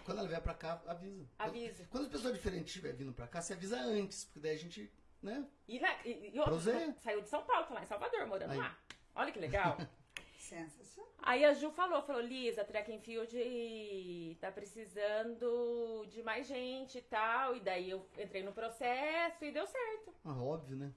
Quando 0.04 0.18
ela 0.18 0.28
vier 0.28 0.40
pra 0.40 0.54
cá, 0.54 0.82
avisa. 0.86 1.28
Avisa. 1.38 1.84
Quando, 1.84 1.90
quando 1.90 2.04
as 2.06 2.12
pessoas 2.12 2.34
diferentes 2.34 2.68
estiver 2.68 2.92
vindo 2.94 3.12
pra 3.12 3.26
cá, 3.26 3.42
você 3.42 3.52
avisa 3.52 3.78
antes, 3.78 4.24
porque 4.24 4.40
daí 4.40 4.52
a 4.52 4.58
gente, 4.58 4.90
né? 5.22 5.46
E, 5.66 5.78
e, 5.78 6.34
e 6.34 6.38
outra, 6.38 6.58
saiu 6.98 7.20
de 7.20 7.28
São 7.28 7.44
Paulo, 7.44 7.66
tá 7.66 7.74
lá 7.74 7.82
em 7.82 7.86
Salvador, 7.86 8.26
morando 8.26 8.52
Aí. 8.52 8.58
lá. 8.58 8.78
Olha 9.14 9.32
que 9.32 9.38
legal. 9.38 9.76
Sensacional. 10.38 11.12
Aí 11.20 11.44
a 11.44 11.52
Ju 11.52 11.70
falou, 11.72 12.00
falou, 12.02 12.22
Lisa, 12.22 12.64
Track 12.64 12.92
and 12.94 13.00
Field 13.00 14.38
tá 14.40 14.50
precisando 14.52 16.06
de 16.08 16.22
mais 16.22 16.46
gente 16.46 16.98
e 16.98 17.02
tal. 17.02 17.56
E 17.56 17.60
daí 17.60 17.90
eu 17.90 18.08
entrei 18.18 18.42
no 18.42 18.52
processo 18.52 19.44
e 19.44 19.52
deu 19.52 19.66
certo. 19.66 20.14
Ah, 20.24 20.40
óbvio, 20.42 20.76
né? 20.76 20.92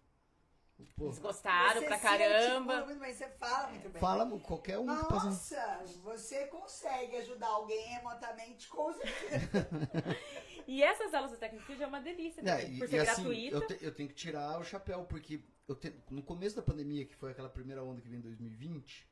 Pô, 0.95 1.05
Eles 1.05 1.19
gostaram 1.19 1.79
Você 1.79 1.85
pra 1.85 1.97
se 1.97 2.01
caramba. 2.03 2.85
muito 2.85 2.99
bem, 2.99 3.13
você 3.13 3.27
fala 3.29 3.67
muito 3.69 3.89
bem. 3.89 3.99
fala 4.01 4.39
qualquer 4.39 4.79
um 4.79 4.87
que 4.87 5.05
passa. 5.09 5.25
Nossa, 5.27 5.83
você 6.01 6.47
consegue 6.47 7.17
ajudar 7.17 7.47
alguém 7.47 7.85
remotamente 7.89 8.67
com 8.67 8.91
certeza. 8.93 9.67
E 10.67 10.81
essas 10.83 11.13
aulas 11.13 11.31
do 11.31 11.37
Track 11.37 11.55
and 11.55 11.59
Field 11.61 11.83
é 11.83 11.87
uma 11.87 11.99
delícia, 11.99 12.39
É, 12.47 12.63
e, 12.69 12.77
por 12.77 12.85
e 12.85 12.87
ser 12.87 12.99
assim, 12.99 13.23
gratuita. 13.23 13.55
eu, 13.57 13.67
te- 13.67 13.83
eu 13.85 13.93
tenho 13.93 14.07
que 14.07 14.15
tirar 14.15 14.59
o 14.59 14.63
chapéu, 14.63 15.03
porque 15.05 15.43
eu 15.67 15.75
te- 15.75 15.93
no 16.09 16.21
começo 16.23 16.55
da 16.55 16.61
pandemia, 16.61 17.03
que 17.05 17.15
foi 17.15 17.31
aquela 17.31 17.49
primeira 17.49 17.83
onda 17.83 17.99
que 17.99 18.07
veio 18.07 18.19
em 18.19 18.21
2020, 18.21 19.05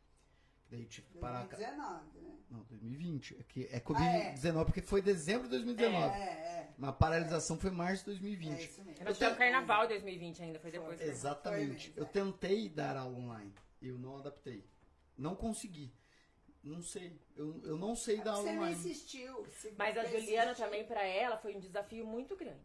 daí 0.70 0.86
tive 0.86 1.08
que 1.08 1.18
parar. 1.18 1.48
ca- 1.48 1.58
2019, 1.58 2.20
né? 2.22 2.36
Não, 2.50 2.60
2020. 2.64 3.38
É, 3.40 3.44
que 3.44 3.64
é 3.66 3.70
Ah, 3.74 3.78
é. 3.78 3.80
Covid-19, 3.80 4.66
porque 4.66 4.82
foi 4.82 5.02
dezembro 5.02 5.44
de 5.44 5.50
2019. 5.52 6.16
É, 6.16 6.24
é. 6.24 6.74
Mas 6.78 6.90
a 6.90 6.94
paralisação 6.94 7.58
foi 7.60 7.72
março 7.72 8.06
de 8.06 8.12
É 8.12 8.14
2020. 8.14 8.64
isso 8.66 8.84
mesmo. 8.84 9.04
Nós 9.06 9.18
tivemos 9.18 9.38
carnaval 9.38 9.86
em 9.86 9.88
2020 9.90 10.42
ainda, 10.42 10.60
foi 10.60 10.72
depois. 10.72 10.98
Foi. 10.98 11.06
né? 11.06 11.12
Exatamente. 11.12 11.92
Foi 11.92 12.02
Eu 12.04 12.06
tentei 12.08 12.70
dar 12.70 12.96
aula 12.98 13.18
online. 13.18 13.54
Eu 13.82 13.98
não 13.98 14.18
adaptei. 14.18 14.66
Não 15.18 15.36
consegui. 15.36 15.92
Não 16.64 16.82
sei. 16.82 17.18
Eu, 17.38 17.62
eu 17.64 17.78
não 17.78 17.96
sei 17.96 18.18
dar 18.22 18.32
aula 18.32 18.44
Você 18.44 18.52
não 18.52 18.58
online. 18.64 18.76
insistiu. 18.78 19.46
Mas 19.78 19.98
a 19.98 20.04
Juliana 20.06 20.52
insistiu. 20.52 20.66
também, 20.66 20.86
pra 20.86 21.04
ela, 21.04 21.38
foi 21.38 21.56
um 21.56 21.60
desafio 21.60 22.06
muito 22.06 22.36
grande. 22.36 22.60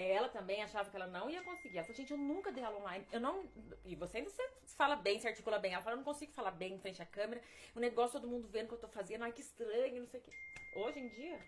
Ela 0.00 0.28
também 0.28 0.62
achava 0.62 0.88
que 0.88 0.96
ela 0.96 1.06
não 1.06 1.28
ia 1.28 1.42
conseguir. 1.42 1.76
Ela 1.78 1.86
falou, 1.86 1.96
gente, 1.96 2.10
eu 2.10 2.16
nunca 2.18 2.50
dei 2.52 2.62
aula 2.64 2.78
online. 2.78 3.06
Eu 3.12 3.20
não. 3.20 3.44
E 3.84 3.94
você 3.94 4.18
ainda 4.18 4.30
se 4.30 4.74
fala 4.76 4.96
bem, 4.96 5.20
se 5.20 5.26
articula 5.28 5.58
bem. 5.58 5.72
Ela 5.72 5.82
falou, 5.82 5.94
eu 5.98 6.04
não 6.04 6.04
consigo 6.12 6.32
falar 6.32 6.52
bem 6.52 6.74
em 6.74 6.78
frente 6.78 7.02
à 7.02 7.06
câmera. 7.06 7.42
O 7.74 7.80
negócio, 7.80 8.20
todo 8.20 8.28
mundo 8.30 8.48
vendo 8.48 8.66
o 8.66 8.68
que 8.68 8.74
eu 8.74 8.78
tô 8.78 8.88
fazendo. 8.88 9.22
Ai, 9.24 9.32
que 9.32 9.40
estranho, 9.40 10.00
não 10.00 10.08
sei 10.08 10.20
o 10.20 10.22
quê. 10.22 10.30
Hoje 10.76 11.00
em 11.00 11.08
dia, 11.08 11.38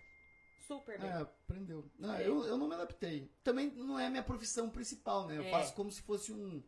super 0.67 0.99
bem. 0.99 1.09
É, 1.09 1.13
aprendeu. 1.21 1.89
Não, 1.97 2.13
É. 2.15 2.27
eu, 2.27 2.43
eu 2.45 2.57
não 2.57 2.67
me 2.67 2.75
adaptei. 2.75 3.31
Também 3.43 3.71
não 3.71 3.97
é 3.97 4.09
minha 4.09 4.23
profissão 4.23 4.69
principal, 4.69 5.27
né? 5.27 5.37
Eu 5.37 5.43
É. 5.43 5.49
faço 5.51 5.73
como 5.73 5.91
se 5.91 6.01
fosse 6.01 6.31
um. 6.31 6.61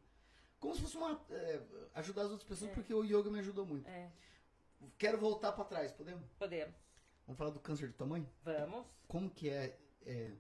Como 0.60 0.74
se 0.74 0.82
fosse 0.82 0.98
uma. 0.98 1.22
é, 1.30 1.62
ajudar 1.96 2.24
as 2.24 2.32
outras 2.32 2.48
pessoas, 2.48 2.72
porque 2.72 2.94
o 2.94 3.04
yoga 3.04 3.30
me 3.30 3.40
ajudou 3.40 3.66
muito. 3.66 3.88
É, 3.90 4.10
Quero 4.98 5.18
voltar 5.18 5.52
pra 5.52 5.64
trás, 5.66 5.92
podemos? 5.92 6.24
podemos. 6.38 6.76
Vamos 7.26 7.38
falar 7.38 7.50
do 7.52 7.60
câncer 7.60 7.88
de 7.88 7.94
tamanho? 7.96 8.30
Vamos. 8.44 8.86
Como 9.08 9.30
que 9.30 9.50
é, 9.50 9.78
é, 10.06 10.32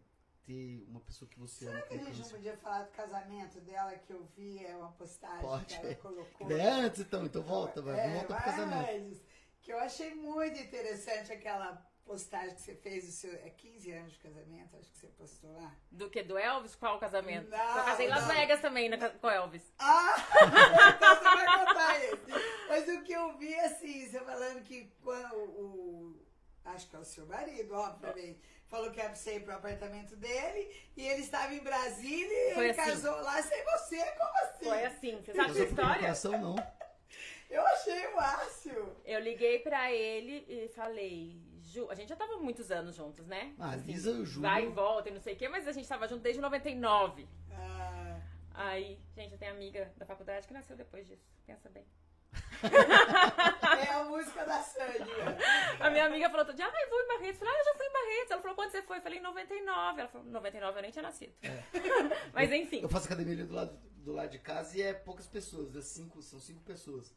ter 0.45 0.85
uma 0.87 0.99
pessoa 1.01 1.29
que 1.29 1.39
você 1.39 1.65
ama 1.67 1.75
Será 1.75 1.87
que 1.87 1.93
a 1.93 1.97
gente 1.97 2.07
não 2.09 2.15
câncer? 2.17 2.31
podia 2.35 2.57
falar 2.57 2.83
do 2.83 2.91
casamento 2.91 3.59
dela 3.61 3.95
que 3.97 4.11
eu 4.13 4.23
vi? 4.35 4.65
É 4.65 4.75
uma 4.75 4.91
postagem 4.91 5.41
Pode. 5.41 5.65
que 5.79 5.85
ela 5.85 5.95
colocou. 5.95 6.51
É 6.51 6.69
antes 6.69 6.99
então, 7.01 7.25
então 7.25 7.41
volta, 7.41 7.81
vai. 7.81 7.99
É, 7.99 8.09
voltar 8.13 8.35
pro 8.35 8.45
casamento. 8.51 9.09
mas 9.09 9.21
Que 9.61 9.73
eu 9.73 9.79
achei 9.79 10.13
muito 10.13 10.59
interessante 10.59 11.31
aquela 11.31 11.75
postagem 12.05 12.53
que 12.53 12.61
você 12.61 12.75
fez, 12.75 13.09
o 13.09 13.11
seu, 13.11 13.33
é 13.33 13.49
15 13.49 13.91
anos 13.91 14.13
de 14.13 14.19
casamento, 14.19 14.77
acho 14.77 14.91
que 14.91 14.97
você 14.99 15.07
postou 15.07 15.51
lá. 15.53 15.75
Do 15.89 16.07
que? 16.07 16.21
Do 16.21 16.37
Elvis? 16.37 16.75
Qual 16.75 16.97
o 16.97 16.99
casamento? 16.99 17.49
Não, 17.49 17.77
eu 17.77 17.83
casei 17.83 18.05
em 18.05 18.09
Las. 18.09 18.27
Vegas 18.27 18.61
também 18.61 18.89
na 18.89 18.97
ca- 18.99 19.09
com 19.09 19.25
o 19.25 19.29
Elvis. 19.31 19.73
Ah! 19.79 20.15
então 20.95 21.15
você 21.15 21.23
vai 21.23 21.65
contar 21.65 22.03
esse. 22.03 22.67
Mas 22.69 22.87
o 22.89 23.03
que 23.03 23.11
eu 23.11 23.35
vi, 23.39 23.55
assim, 23.61 24.07
você 24.07 24.19
falando 24.19 24.61
que 24.63 24.91
quando 25.01 25.33
o. 25.35 26.21
Acho 26.65 26.87
que 26.89 26.95
é 26.95 26.99
o 26.99 27.05
seu 27.05 27.25
marido, 27.27 27.73
obviamente. 27.75 28.39
Falou 28.67 28.91
que 28.91 28.99
pra 28.99 29.15
você 29.15 29.35
ir 29.35 29.43
pro 29.43 29.53
apartamento 29.55 30.15
dele 30.15 30.75
e 30.97 31.07
ele 31.07 31.21
estava 31.21 31.53
em 31.53 31.59
Brasília 31.63 32.51
e 32.51 32.53
Foi 32.55 32.69
ele 32.69 32.79
assim. 32.79 32.91
casou 32.91 33.21
lá 33.21 33.41
sem 33.41 33.63
você. 33.63 34.03
Como 34.11 34.37
assim? 34.37 34.65
Foi 34.65 34.85
assim. 34.85 35.21
Você 35.21 35.33
sabe 35.35 35.51
essa 35.51 35.63
história? 35.63 35.89
comunicação 35.93 36.31
não. 36.41 36.55
Eu 37.49 37.65
achei 37.67 38.07
o. 38.07 38.15
Eu 39.05 39.19
liguei 39.19 39.59
pra 39.59 39.91
ele 39.91 40.45
e 40.47 40.67
falei, 40.69 41.39
Ju, 41.61 41.89
a 41.89 41.95
gente 41.95 42.09
já 42.09 42.15
tava 42.15 42.37
muitos 42.37 42.71
anos 42.71 42.95
juntos, 42.95 43.27
né? 43.27 43.53
Ah, 43.59 43.71
a 43.71 43.75
Lisa 43.75 44.09
e 44.11 44.21
o 44.21 44.25
Ju. 44.25 44.41
Vai 44.41 44.65
e 44.65 44.69
volta 44.69 45.09
e 45.09 45.13
não 45.13 45.21
sei 45.21 45.33
o 45.33 45.37
quê, 45.37 45.47
mas 45.47 45.67
a 45.67 45.71
gente 45.71 45.87
tava 45.87 46.07
junto 46.07 46.21
desde 46.21 46.41
99. 46.41 47.27
Ah, 47.51 48.19
Aí, 48.53 48.99
gente, 49.15 49.33
eu 49.33 49.37
tenho 49.37 49.51
amiga 49.51 49.91
da 49.97 50.05
faculdade 50.05 50.47
que 50.47 50.53
nasceu 50.53 50.75
depois 50.75 51.05
disso. 51.07 51.25
Pensa 51.45 51.69
bem. 51.69 51.85
É 53.79 53.91
a 53.93 54.03
música 54.05 54.45
da 54.45 54.61
Sandy. 54.61 55.09
A 55.79 55.89
minha 55.89 56.05
amiga 56.05 56.29
falou 56.29 56.45
todo 56.45 56.55
dia, 56.55 56.65
ah, 56.65 56.81
eu 56.83 56.89
vou 56.89 57.01
em 57.01 57.07
Barretos. 57.07 57.41
Eu 57.41 57.47
falei, 57.47 57.53
ah, 57.53 57.59
eu 57.59 57.65
já 57.65 57.75
fui 57.75 57.85
em 57.85 57.91
Barretos. 57.93 58.31
Ela 58.31 58.41
falou, 58.41 58.55
quando 58.55 58.71
você 58.71 58.81
foi? 58.81 58.97
Eu 58.97 59.01
falei, 59.01 59.19
em 59.19 59.21
99. 59.21 59.99
Ela 59.99 60.09
falou, 60.09 60.27
99 60.27 60.77
eu 60.77 60.81
nem 60.81 60.91
tinha 60.91 61.03
nascido. 61.03 61.33
Mas 62.33 62.51
enfim. 62.51 62.81
Eu 62.81 62.89
faço 62.89 63.05
academia 63.05 63.33
ali 63.33 63.43
do 63.43 63.53
lado, 63.53 63.77
do 63.97 64.13
lado 64.13 64.29
de 64.29 64.39
casa 64.39 64.77
e 64.77 64.81
é 64.81 64.93
poucas 64.93 65.27
pessoas, 65.27 65.75
é 65.75 65.81
cinco, 65.81 66.21
são 66.21 66.39
cinco 66.39 66.61
pessoas. 66.63 67.13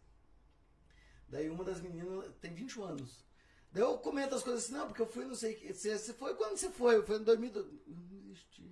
Daí 1.29 1.49
uma 1.51 1.63
das 1.65 1.81
meninas 1.81 2.33
tem 2.41 2.55
21 2.55 2.85
anos. 2.85 3.27
Daí 3.71 3.83
eu 3.83 3.99
comento 3.99 4.35
as 4.35 4.43
coisas 4.43 4.65
assim, 4.65 4.73
não, 4.73 4.87
porque 4.87 5.03
eu 5.03 5.07
fui, 5.07 5.27
não 5.27 5.35
sei, 5.35 5.55
que- 5.55 5.75
você, 5.75 5.97
você 5.99 6.15
foi 6.15 6.35
quando 6.35 6.57
você 6.57 6.71
foi? 6.71 6.97
Eu 6.97 7.07
fui 7.07 7.17
em 7.19 7.23
2002. 7.23 7.67
Eu 7.67 7.73
não 7.95 8.31
existi. 8.31 8.67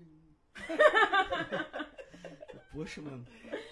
Poxa, 2.72 3.00
mano, 3.02 3.26
é 3.52 3.62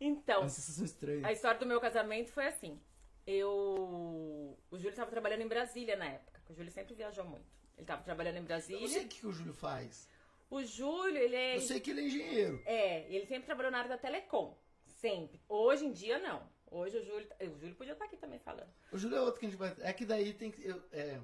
Então, 0.00 0.40
uma 0.40 0.48
sensação 0.48 0.84
estranha. 0.84 1.26
a 1.26 1.32
história 1.32 1.60
do 1.60 1.66
meu 1.66 1.78
casamento 1.80 2.32
foi 2.32 2.46
assim. 2.46 2.80
Eu. 3.26 4.58
O 4.70 4.76
Júlio 4.76 4.90
estava 4.90 5.10
trabalhando 5.10 5.42
em 5.42 5.48
Brasília 5.48 5.96
na 5.96 6.06
época. 6.06 6.40
porque 6.40 6.52
O 6.52 6.56
Júlio 6.56 6.70
sempre 6.72 6.94
viajou 6.94 7.24
muito. 7.24 7.46
Ele 7.74 7.82
estava 7.82 8.02
trabalhando 8.02 8.36
em 8.36 8.38
Eu 8.38 8.48
não 8.48 8.60
sei 8.60 8.76
Brasília. 8.78 9.02
o 9.02 9.08
que, 9.08 9.20
que 9.20 9.26
o 9.26 9.32
Júlio 9.32 9.54
faz. 9.54 10.08
O 10.50 10.62
Júlio, 10.62 11.16
ele 11.16 11.36
é. 11.36 11.56
Eu 11.56 11.60
sei 11.60 11.80
que 11.80 11.90
ele 11.90 12.02
é 12.02 12.04
engenheiro. 12.04 12.62
É, 12.66 13.06
ele 13.12 13.26
sempre 13.26 13.46
trabalhou 13.46 13.72
na 13.72 13.78
área 13.78 13.90
da 13.90 13.98
telecom. 13.98 14.56
Sempre. 14.86 15.40
Hoje 15.48 15.86
em 15.86 15.92
dia, 15.92 16.18
não. 16.18 16.46
Hoje 16.70 16.98
o 16.98 17.04
Júlio. 17.04 17.28
O 17.40 17.58
Júlio 17.58 17.74
podia 17.74 17.92
estar 17.92 18.04
aqui 18.04 18.16
também 18.16 18.38
falando. 18.38 18.72
O 18.90 18.98
Júlio 18.98 19.16
é 19.16 19.20
outro 19.20 19.40
que 19.40 19.46
a 19.46 19.48
gente 19.48 19.58
vai. 19.58 19.74
É 19.80 19.92
que 19.92 20.04
daí 20.04 20.32
tem 20.34 20.50
que. 20.50 20.66
Eu, 20.66 20.82
é, 20.92 21.20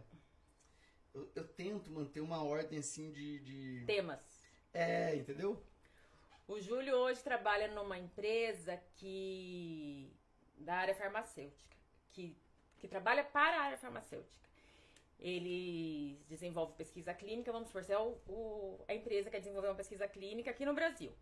eu, 1.15 1.31
eu 1.35 1.47
tento 1.49 1.91
manter 1.91 2.21
uma 2.21 2.43
ordem 2.43 2.79
assim 2.79 3.11
de. 3.11 3.39
de... 3.41 3.85
Temas. 3.87 4.21
É, 4.73 5.15
entendeu? 5.17 5.63
O 6.47 6.61
Júlio 6.61 6.95
hoje 6.97 7.23
trabalha 7.23 7.69
numa 7.69 7.99
empresa 7.99 8.81
que. 8.95 10.13
da 10.57 10.75
área 10.77 10.95
farmacêutica. 10.95 11.77
Que, 12.19 12.37
que 12.81 12.89
trabalha 12.89 13.23
para 13.23 13.57
a 13.61 13.63
área 13.67 13.79
farmacêutica. 13.79 14.49
Ele 15.21 16.21
desenvolve 16.29 16.73
pesquisa 16.75 17.15
clínica, 17.15 17.53
vamos 17.53 17.69
supor, 17.69 17.85
você 17.85 17.93
é 17.93 17.99
o, 17.99 18.19
o- 18.27 18.85
a 18.89 18.95
empresa 18.95 19.25
que 19.27 19.31
quer 19.37 19.39
desenvolver 19.39 19.69
uma 19.69 19.75
pesquisa 19.77 20.09
clínica 20.09 20.51
aqui 20.51 20.65
no 20.67 20.75
Brasil. 20.75 21.13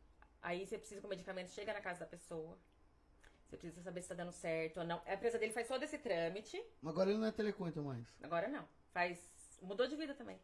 Aí 0.41 0.67
você 0.67 0.79
precisa 0.79 1.01
que 1.03 1.07
o 1.07 1.11
medicamento 1.11 1.51
chegue 1.51 1.71
na 1.71 1.83
casa 1.83 2.01
da 2.01 2.07
pessoa. 2.07 2.59
Você 3.47 3.59
precisa 3.59 3.83
saber 3.83 4.01
se 4.01 4.05
está 4.07 4.15
dando 4.15 4.33
certo 4.33 4.79
ou 4.81 4.87
não. 4.87 5.03
A 5.05 5.15
empresa 5.15 5.39
dele 5.39 5.53
faz 5.53 5.69
todo 5.69 5.83
esse 5.83 5.99
trâmite. 5.99 6.63
Agora 6.85 7.11
ele 7.11 7.19
não 7.19 7.27
é 7.27 7.33
telecom 7.33 7.69
então 7.69 7.85
mais. 7.85 8.17
Agora 8.23 8.49
não. 8.49 8.67
Faz. 8.93 9.29
Mudou 9.61 9.87
de 9.87 9.97
vida 9.97 10.15
também. 10.15 10.39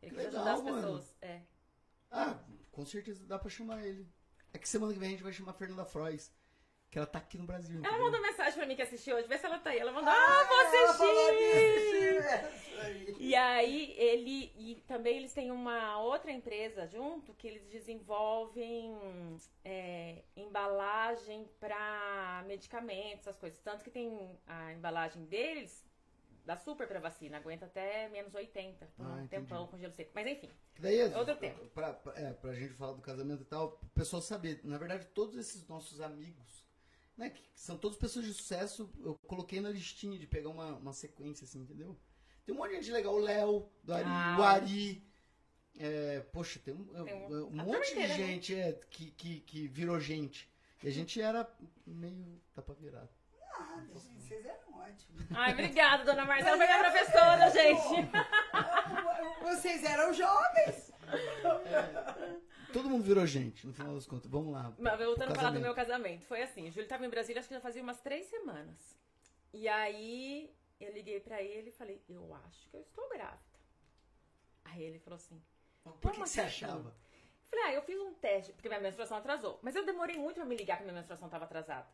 Ele 0.00 0.12
Que 0.12 0.16
quer 0.20 0.28
ajudar 0.28 0.52
as 0.54 0.62
mano. 0.62 0.76
pessoas. 0.76 1.16
É. 1.22 1.40
Ah, 2.10 2.38
com 2.70 2.86
certeza 2.86 3.26
dá 3.26 3.36
pra 3.38 3.50
chamar 3.50 3.84
ele. 3.84 4.08
É 4.52 4.58
que 4.58 4.68
semana 4.68 4.92
que 4.92 4.98
vem 4.98 5.08
a 5.08 5.10
gente 5.12 5.22
vai 5.24 5.32
chamar 5.32 5.50
a 5.50 5.54
Fernanda 5.54 5.84
Frois. 5.84 6.32
Que 6.90 6.98
ela 6.98 7.06
tá 7.06 7.18
aqui 7.18 7.36
no 7.36 7.44
Brasil. 7.44 7.76
Ela 7.78 7.86
entendeu? 7.88 8.04
mandou 8.06 8.22
mensagem 8.22 8.54
pra 8.54 8.66
mim 8.66 8.74
que 8.74 8.80
assistiu 8.82 9.16
hoje, 9.16 9.28
vê 9.28 9.36
se 9.36 9.44
ela 9.44 9.58
tá 9.58 9.70
aí. 9.70 9.78
Ela 9.78 9.92
mandou, 9.92 10.10
Ah, 10.10 10.16
ah, 10.16 10.44
vou 10.44 10.58
assistir! 10.60 12.28
aí. 12.80 13.16
E 13.18 13.34
aí, 13.34 13.94
ele. 13.98 14.52
E 14.56 14.76
também 14.86 15.16
eles 15.18 15.32
têm 15.34 15.50
uma 15.50 16.00
outra 16.00 16.30
empresa 16.32 16.86
junto 16.86 17.34
que 17.34 17.46
eles 17.46 17.62
desenvolvem 17.66 18.96
é, 19.64 20.22
embalagem 20.36 21.46
pra 21.60 22.42
medicamentos, 22.46 23.26
essas 23.26 23.36
coisas. 23.36 23.58
Tanto 23.60 23.84
que 23.84 23.90
tem 23.90 24.38
a 24.46 24.72
embalagem 24.72 25.24
deles, 25.26 25.84
da 26.46 26.56
super 26.56 26.88
pra 26.88 27.00
vacina, 27.00 27.36
aguenta 27.36 27.66
até 27.66 28.08
menos 28.08 28.34
80, 28.34 28.86
por 28.96 29.04
Ah, 29.04 29.08
um 29.10 29.12
entendi. 29.24 29.28
tempão 29.28 29.66
com 29.66 29.76
gelo 29.78 29.92
seco. 29.92 30.10
Mas 30.14 30.26
enfim. 30.26 30.48
Daí, 30.78 31.00
é- 31.00 31.18
Outro 31.18 31.36
tempo. 31.36 31.66
Pra, 31.74 31.92
pra, 31.92 32.14
é, 32.18 32.32
pra 32.32 32.54
gente 32.54 32.72
falar 32.74 32.92
do 32.94 33.02
casamento 33.02 33.42
e 33.42 33.46
tal, 33.46 33.78
o 33.82 33.88
pessoal 33.90 34.22
saber. 34.22 34.60
Na 34.64 34.78
verdade, 34.78 35.04
todos 35.08 35.36
esses 35.36 35.66
nossos 35.68 36.00
amigos, 36.00 36.64
né, 37.18 37.30
que 37.30 37.42
são 37.54 37.76
todos 37.76 37.98
pessoas 37.98 38.24
de 38.24 38.32
sucesso, 38.32 38.88
eu 39.00 39.14
coloquei 39.26 39.60
na 39.60 39.68
listinha 39.70 40.18
de 40.18 40.26
pegar 40.26 40.48
uma, 40.48 40.76
uma 40.76 40.92
sequência, 40.94 41.44
assim, 41.44 41.60
entendeu? 41.60 41.98
Tem 42.46 42.54
um 42.54 42.58
monte 42.58 42.70
de 42.70 42.76
gente 42.76 42.92
legal, 42.92 43.14
o 43.14 43.18
Léo, 43.18 43.68
do 43.82 43.92
Ari, 43.92 44.04
Ah. 44.06 44.36
o 44.38 44.42
Ari. 44.42 45.04
é, 45.78 46.20
poxa, 46.32 46.58
tem 46.64 46.72
um, 46.74 46.84
Tem 47.04 47.14
um- 47.14 47.26
um, 47.28 47.56
um 47.56 47.60
a 47.60 47.64
monte 47.64 47.88
de 47.92 48.00
né? 48.00 48.08
gente 48.16 48.54
é, 48.54 48.72
que, 48.90 49.10
que, 49.10 49.40
que 49.40 49.68
virou 49.68 50.00
gente. 50.00 50.48
E 50.82 50.88
a 50.88 50.90
gente 50.92 51.20
era 51.20 51.46
meio. 51.86 52.40
tá 52.54 52.62
pra 52.62 52.74
virar. 52.74 53.06
Ah, 53.52 53.80
gente, 53.84 53.92
vocês 54.22 54.44
eram 54.46 54.74
ótimos. 54.78 55.22
Ai, 55.30 55.52
obrigada, 55.52 56.04
dona 56.04 56.24
Marcela, 56.24 56.56
foi 56.56 56.66
minha 56.66 56.78
professora, 56.78 57.50
gente. 57.50 58.08
Vocês 59.42 59.82
eram 59.84 60.12
jovens. 60.12 60.92
Todo 62.72 62.88
mundo 62.90 63.02
virou 63.02 63.26
gente, 63.26 63.66
no 63.66 63.72
final 63.72 63.94
das 63.94 64.06
contas. 64.06 64.30
Vamos 64.30 64.52
lá. 64.52 64.72
Mas 64.78 64.98
voltando 64.98 65.32
a 65.32 65.34
falar 65.34 65.50
do 65.52 65.60
meu 65.60 65.74
casamento, 65.74 66.24
foi 66.26 66.42
assim, 66.42 66.68
o 66.68 66.70
Júlio 66.70 66.88
tava 66.88 67.06
em 67.06 67.08
Brasília, 67.10 67.40
acho 67.40 67.48
que 67.48 67.54
já 67.54 67.60
fazia 67.60 67.82
umas 67.82 68.00
três 68.00 68.26
semanas. 68.26 68.98
E 69.52 69.66
aí 69.68 70.54
eu 70.78 70.92
liguei 70.92 71.20
pra 71.20 71.42
ele 71.42 71.70
e 71.70 71.72
falei, 71.72 72.02
eu 72.08 72.34
acho 72.46 72.68
que 72.68 72.76
eu 72.76 72.82
estou 72.82 73.08
grávida. 73.08 73.38
Aí 74.64 74.82
ele 74.82 74.98
falou 74.98 75.16
assim, 75.16 75.40
Por 75.82 75.92
que, 75.94 76.08
Como 76.08 76.24
que 76.24 76.28
você 76.28 76.40
achava? 76.42 76.88
eu 76.90 77.48
falei, 77.50 77.64
ah, 77.64 77.72
eu 77.72 77.82
fiz 77.82 77.98
um 77.98 78.12
teste, 78.14 78.52
porque 78.52 78.68
minha 78.68 78.80
menstruação 78.80 79.16
atrasou. 79.16 79.58
Mas 79.62 79.74
eu 79.74 79.84
demorei 79.86 80.16
muito 80.18 80.36
pra 80.36 80.44
me 80.44 80.54
ligar 80.54 80.76
que 80.76 80.82
minha 80.84 80.94
menstruação 80.94 81.28
tava 81.28 81.44
atrasada. 81.46 81.86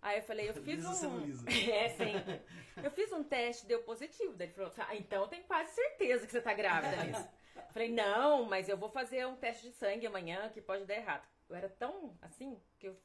Aí 0.00 0.18
eu 0.18 0.22
falei, 0.24 0.48
eu 0.48 0.54
fiz 0.62 0.84
Lisa 0.84 1.08
um. 1.08 1.20
lisa. 1.24 1.46
É, 1.48 1.88
sempre. 1.90 2.42
Eu 2.82 2.90
fiz 2.90 3.12
um 3.12 3.22
teste, 3.22 3.66
deu 3.66 3.82
positivo. 3.84 4.34
Daí 4.34 4.48
ele 4.48 4.54
falou, 4.54 4.72
ah, 4.78 4.96
então 4.96 5.22
eu 5.22 5.28
tenho 5.28 5.44
quase 5.44 5.72
certeza 5.72 6.26
que 6.26 6.32
você 6.32 6.40
tá 6.40 6.52
grávida, 6.52 6.96
Liz. 7.06 7.28
Falei, 7.72 7.90
não, 7.90 8.44
mas 8.44 8.68
eu 8.68 8.76
vou 8.76 8.88
fazer 8.88 9.26
um 9.26 9.36
teste 9.36 9.68
de 9.68 9.72
sangue 9.74 10.06
amanhã 10.06 10.48
que 10.50 10.60
pode 10.60 10.84
dar 10.84 10.94
errado. 10.94 11.26
Eu 11.48 11.56
era 11.56 11.68
tão 11.68 12.16
assim 12.22 12.60
que 12.78 12.88
eu 12.88 12.96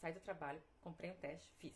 saí 0.00 0.12
do 0.12 0.20
trabalho, 0.20 0.62
comprei 0.80 1.10
um 1.10 1.14
teste, 1.14 1.48
fiz. 1.58 1.74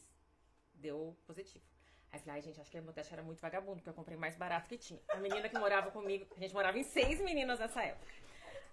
Deu 0.74 1.16
positivo. 1.26 1.64
Aí 2.10 2.18
falei, 2.18 2.34
ai, 2.36 2.42
gente, 2.42 2.60
acho 2.60 2.70
que 2.70 2.80
meu 2.80 2.92
teste 2.92 3.12
era 3.12 3.22
muito 3.22 3.40
vagabundo, 3.40 3.76
porque 3.76 3.88
eu 3.88 3.94
comprei 3.94 4.16
mais 4.16 4.36
barato 4.36 4.68
que 4.68 4.76
tinha. 4.76 5.00
A 5.08 5.16
menina 5.16 5.48
que 5.48 5.58
morava 5.58 5.90
comigo, 5.90 6.26
a 6.36 6.40
gente 6.40 6.52
morava 6.52 6.78
em 6.78 6.82
seis 6.82 7.20
meninas 7.20 7.58
nessa 7.58 7.82
época. 7.82 8.06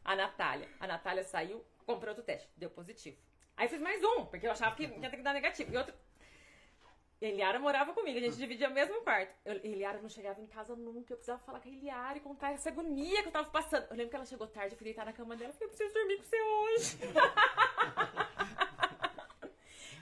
A 0.04 0.16
Natália. 0.16 0.68
A 0.80 0.88
Natália 0.88 1.24
saiu, 1.24 1.64
comprou 1.86 2.10
outro 2.10 2.24
teste, 2.24 2.50
deu 2.58 2.70
positivo. 2.70 3.18
Aí 3.56 3.68
fiz 3.68 3.80
mais 3.80 4.04
um, 4.04 4.26
porque 4.26 4.48
eu 4.48 4.52
achava 4.52 4.76
que 4.76 4.84
ia 4.84 5.10
ter 5.10 5.18
que 5.18 5.24
dar 5.24 5.34
negativo. 5.34 5.74
E 5.74 5.78
outro. 5.78 5.94
Eliara 7.22 7.60
morava 7.60 7.94
comigo, 7.94 8.18
a 8.18 8.22
gente 8.22 8.38
dividia 8.38 8.70
o 8.70 8.74
mesmo 8.74 9.02
quarto. 9.02 9.34
Eu, 9.44 9.56
Eliara 9.64 10.02
não 10.02 10.08
chegava 10.08 10.40
em 10.40 10.48
casa 10.48 10.74
nunca. 10.76 11.12
Eu 11.14 11.18
precisava 11.18 11.40
falar 11.44 11.60
com 11.60 11.68
a 11.68 11.72
Eliara 11.72 12.18
e 12.18 12.22
contar 12.22 12.54
essa 12.54 12.70
agonia 12.70 13.22
que 13.22 13.28
eu 13.28 13.32
tava 13.32 13.50
passando. 13.50 13.88
Eu 13.90 13.96
lembro 13.98 14.10
que 14.10 14.16
ela 14.16 14.26
chegou 14.26 14.48
tarde, 14.48 14.74
eu 14.74 14.78
fui 14.78 14.86
deitar 14.86 15.06
na 15.06 15.12
cama 15.14 15.36
dela 15.36 15.52
e 15.52 15.54
falei, 15.54 15.66
eu 15.66 15.70
preciso 15.70 15.94
dormir 15.94 16.18
com 16.18 16.24
você 16.24 16.42
hoje. 16.42 16.98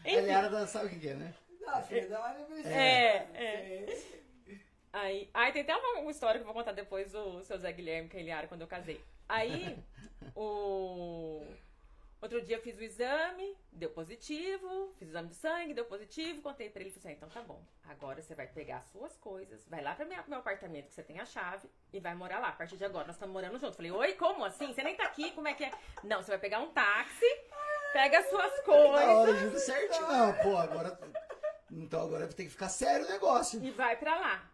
A 0.05 0.09
Eliara 0.09 0.49
da- 0.49 0.67
sabe 0.67 0.95
o 0.95 0.99
que 0.99 1.09
é, 1.09 1.13
né? 1.15 1.33
Não, 1.59 1.83
filha, 1.83 2.17
uma 2.17 2.27
aniversário. 2.29 2.77
É, 2.77 3.27
é. 3.33 4.01
Aí, 4.93 5.29
aí 5.33 5.51
tem 5.51 5.63
até 5.63 5.75
uma, 5.75 5.99
uma 5.99 6.11
história 6.11 6.39
que 6.39 6.43
eu 6.43 6.45
vou 6.45 6.53
contar 6.53 6.71
depois 6.71 7.11
do 7.11 7.43
seu 7.43 7.57
Zé 7.57 7.71
Guilherme 7.73 8.09
com 8.09 8.15
a 8.17 8.19
Eliara 8.19 8.47
quando 8.47 8.61
eu 8.61 8.67
casei. 8.67 9.03
Aí, 9.27 9.77
o. 10.33 11.45
Outro 12.19 12.41
dia 12.41 12.57
eu 12.57 12.61
fiz 12.61 12.75
o 12.77 12.83
exame, 12.83 13.55
deu 13.71 13.91
positivo, 13.91 14.91
fiz 14.97 15.07
o 15.07 15.11
exame 15.11 15.29
de 15.29 15.35
sangue, 15.35 15.73
deu 15.75 15.85
positivo, 15.85 16.41
contei 16.41 16.67
pra 16.67 16.81
ele 16.81 16.89
e 16.89 16.93
falei 16.93 17.15
assim, 17.15 17.17
então 17.17 17.29
tá 17.29 17.47
bom, 17.47 17.63
agora 17.87 18.19
você 18.21 18.33
vai 18.33 18.47
pegar 18.47 18.77
as 18.77 18.85
suas 18.87 19.15
coisas, 19.17 19.67
vai 19.67 19.83
lá 19.83 19.95
minha, 20.03 20.21
pro 20.21 20.31
meu 20.31 20.39
apartamento 20.39 20.87
que 20.87 20.95
você 20.95 21.03
tem 21.03 21.19
a 21.19 21.25
chave 21.25 21.69
e 21.93 21.99
vai 21.99 22.15
morar 22.15 22.39
lá. 22.39 22.49
A 22.49 22.53
partir 22.53 22.75
de 22.75 22.83
agora 22.83 23.05
nós 23.05 23.15
estamos 23.15 23.33
morando 23.33 23.59
juntos. 23.59 23.75
Falei, 23.75 23.91
oi, 23.91 24.13
como 24.13 24.43
assim? 24.45 24.73
Você 24.73 24.81
nem 24.81 24.95
tá 24.95 25.03
aqui, 25.03 25.31
como 25.31 25.47
é 25.47 25.53
que 25.53 25.65
é? 25.65 25.71
Não, 26.03 26.23
você 26.23 26.31
vai 26.31 26.39
pegar 26.39 26.59
um 26.59 26.71
táxi, 26.71 27.25
pega 27.93 28.17
as 28.17 28.29
suas 28.29 28.57
Na 28.57 28.63
coisas 28.63 29.09
hora, 29.09 29.35
Júlio, 29.35 29.59
certinho. 29.59 30.07
Não, 30.07 30.33
pô, 30.39 30.57
agora. 30.57 30.99
Então 31.71 32.01
agora 32.01 32.27
tem 32.29 32.47
que 32.47 32.51
ficar 32.51 32.69
sério 32.69 33.05
o 33.05 33.09
negócio. 33.09 33.63
e 33.63 33.69
vai 33.69 33.95
pra 33.95 34.17
lá. 34.17 34.51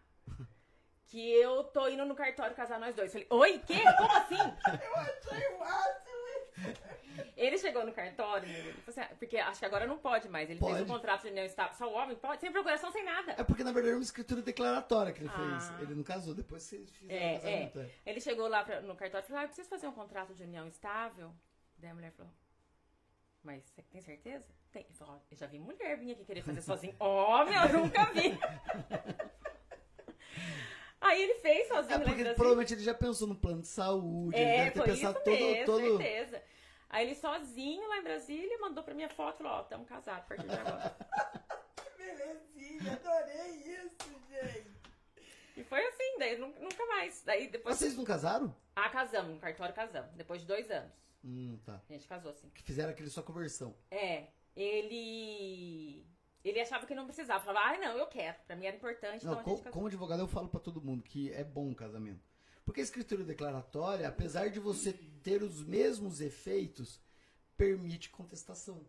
Que 1.06 1.32
eu 1.32 1.64
tô 1.64 1.88
indo 1.88 2.04
no 2.04 2.14
cartório 2.14 2.54
casar 2.56 2.78
nós 2.78 2.94
dois. 2.94 3.10
Falei, 3.12 3.26
oi, 3.30 3.58
quê? 3.60 3.82
Como 3.96 4.12
assim? 4.12 4.34
Eu 4.84 4.96
achei 4.96 5.58
máximo. 5.58 6.03
Ele 7.44 7.58
chegou 7.58 7.84
no 7.84 7.92
cartório, 7.92 8.48
ele 8.48 8.74
assim, 8.86 9.00
ah, 9.00 9.10
porque 9.18 9.36
acho 9.36 9.58
que 9.60 9.66
agora 9.66 9.86
não 9.86 9.98
pode 9.98 10.28
mais. 10.28 10.48
Ele 10.50 10.58
fez 10.58 10.70
Pode. 10.72 10.82
o 10.82 10.86
contrato 10.86 11.22
de 11.22 11.28
união 11.28 11.44
estável. 11.44 11.74
Só 11.74 11.88
o 11.88 11.94
homem 11.94 12.16
pode, 12.16 12.40
sem 12.40 12.50
procuração, 12.52 12.90
sem 12.92 13.04
nada. 13.04 13.32
É 13.38 13.44
porque 13.44 13.62
na 13.64 13.72
verdade 13.72 13.92
é 13.94 13.96
uma 13.96 14.02
escritura 14.02 14.40
declaratória 14.42 15.12
que 15.12 15.20
ele 15.20 15.30
Ah. 15.32 15.58
fez. 15.60 15.80
Ele 15.82 15.94
não 15.94 16.02
casou, 16.04 16.34
depois 16.34 16.62
vocês 16.62 16.90
fizeram 16.96 17.20
É, 17.24 17.32
o 17.36 17.40
casamento. 17.40 17.80
É. 17.80 17.90
Ele 18.06 18.20
chegou 18.20 18.48
lá 18.48 18.64
pra- 18.64 18.80
no 18.80 18.94
cartório 18.96 19.24
e 19.24 19.26
falou, 19.28 19.40
ah, 19.40 19.44
eu 19.44 19.48
preciso 19.48 19.68
fazer 19.68 19.86
um 19.86 19.92
contrato 19.92 20.34
de 20.34 20.42
união 20.42 20.66
estável. 20.66 21.32
Daí 21.78 21.90
a 21.90 21.94
mulher 21.94 22.12
falou, 22.12 22.32
mas 23.42 23.62
você 23.64 23.82
tem 23.82 24.00
certeza? 24.00 24.46
Tem. 24.72 24.82
Ele 24.84 24.94
falou, 24.94 25.20
eu 25.30 25.36
já 25.36 25.46
vi 25.46 25.58
mulher 25.58 25.96
vir 25.98 26.12
aqui 26.12 26.24
querer 26.24 26.42
fazer 26.42 26.62
sozinho. 26.62 26.94
Homem, 27.00 27.54
eu 27.54 27.80
nunca 27.80 28.04
vi. 28.12 28.38
Aí 31.00 31.22
ele 31.22 31.34
fez 31.34 31.68
sozinho 31.68 31.94
É 31.94 31.98
porque 31.98 32.08
Brasília. 32.10 32.34
provavelmente 32.34 32.72
ele 32.72 32.82
já 32.82 32.94
pensou 32.94 33.28
no 33.28 33.34
plano 33.36 33.60
de 33.60 33.68
saúde, 33.68 34.36
ele 34.36 34.44
É, 34.44 34.56
deve 34.64 34.70
ter 34.70 34.82
pensado 34.84 35.14
isso 35.18 35.24
todo. 35.24 35.38
mesmo, 35.38 35.66
todo... 35.66 35.98
certeza. 35.98 36.42
Aí 36.94 37.06
ele 37.06 37.14
sozinho 37.16 37.88
lá 37.88 37.98
em 37.98 38.02
Brasília 38.04 38.56
mandou 38.60 38.84
pra 38.84 38.94
minha 38.94 39.08
foto 39.08 39.34
e 39.34 39.38
falou, 39.42 39.52
ó, 39.58 39.62
estamos 39.62 39.88
casados 39.88 40.22
a 40.22 40.26
partir 40.28 40.46
de 40.46 40.54
agora. 40.54 40.96
Que 41.76 41.98
belezinha, 41.98 42.92
adorei 42.92 43.50
isso, 43.56 44.20
gente. 44.30 44.66
e 45.56 45.64
foi 45.64 45.84
assim, 45.84 46.18
daí 46.18 46.38
nu- 46.38 46.54
nunca 46.60 46.86
mais. 46.86 47.22
Daí 47.24 47.48
depois. 47.48 47.76
Vocês 47.76 47.96
não 47.96 48.04
casaram? 48.04 48.54
Ah, 48.76 48.88
casamos, 48.90 49.34
no 49.34 49.40
cartório 49.40 49.74
casamos. 49.74 50.10
Depois 50.14 50.40
de 50.42 50.46
dois 50.46 50.70
anos. 50.70 50.92
Hum, 51.24 51.58
tá. 51.64 51.80
A 51.88 51.92
gente 51.92 52.06
casou 52.06 52.30
assim. 52.30 52.48
Que 52.50 52.62
fizeram 52.62 52.90
aquele 52.90 53.08
só 53.10 53.22
conversão. 53.22 53.74
É, 53.90 54.28
ele. 54.54 56.06
Ele 56.44 56.60
achava 56.60 56.86
que 56.86 56.94
não 56.94 57.06
precisava. 57.06 57.42
Falava, 57.44 57.66
ai, 57.68 57.78
não, 57.80 57.96
eu 57.96 58.06
quero. 58.06 58.36
Pra 58.46 58.54
mim 58.54 58.66
era 58.66 58.76
importante. 58.76 59.24
Não, 59.24 59.40
então 59.40 59.56
como 59.72 59.86
advogado 59.86 60.20
eu 60.20 60.28
falo 60.28 60.48
pra 60.48 60.60
todo 60.60 60.80
mundo 60.82 61.02
que 61.02 61.32
é 61.32 61.42
bom 61.42 61.70
o 61.70 61.74
casamento. 61.74 62.20
Porque 62.64 62.80
a 62.80 62.84
escritura 62.84 63.24
declaratória, 63.24 64.06
apesar 64.06 64.48
de 64.50 64.60
você 64.60 64.92
ter 65.24 65.42
os 65.42 65.64
mesmos 65.64 66.20
efeitos, 66.20 67.00
permite 67.56 68.10
contestação. 68.10 68.86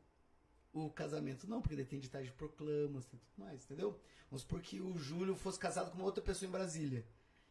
O 0.74 0.90
casamento 0.90 1.48
não, 1.50 1.62
porque 1.62 1.74
ele 1.74 1.86
tem 1.86 2.00
ditagem 2.00 2.28
de 2.30 2.36
proclamas, 2.38 3.06
tem 3.06 3.18
tudo 3.18 3.46
mais, 3.46 3.64
entendeu? 3.64 3.98
Vamos 4.30 4.42
supor 4.42 4.62
que 4.62 4.82
o 4.82 4.98
Júlio 4.98 5.36
fosse 5.36 5.58
casado 5.58 5.90
com 5.90 5.96
uma 5.98 6.06
outra 6.06 6.22
pessoa 6.22 6.48
em 6.48 6.52
Brasília. 6.52 7.06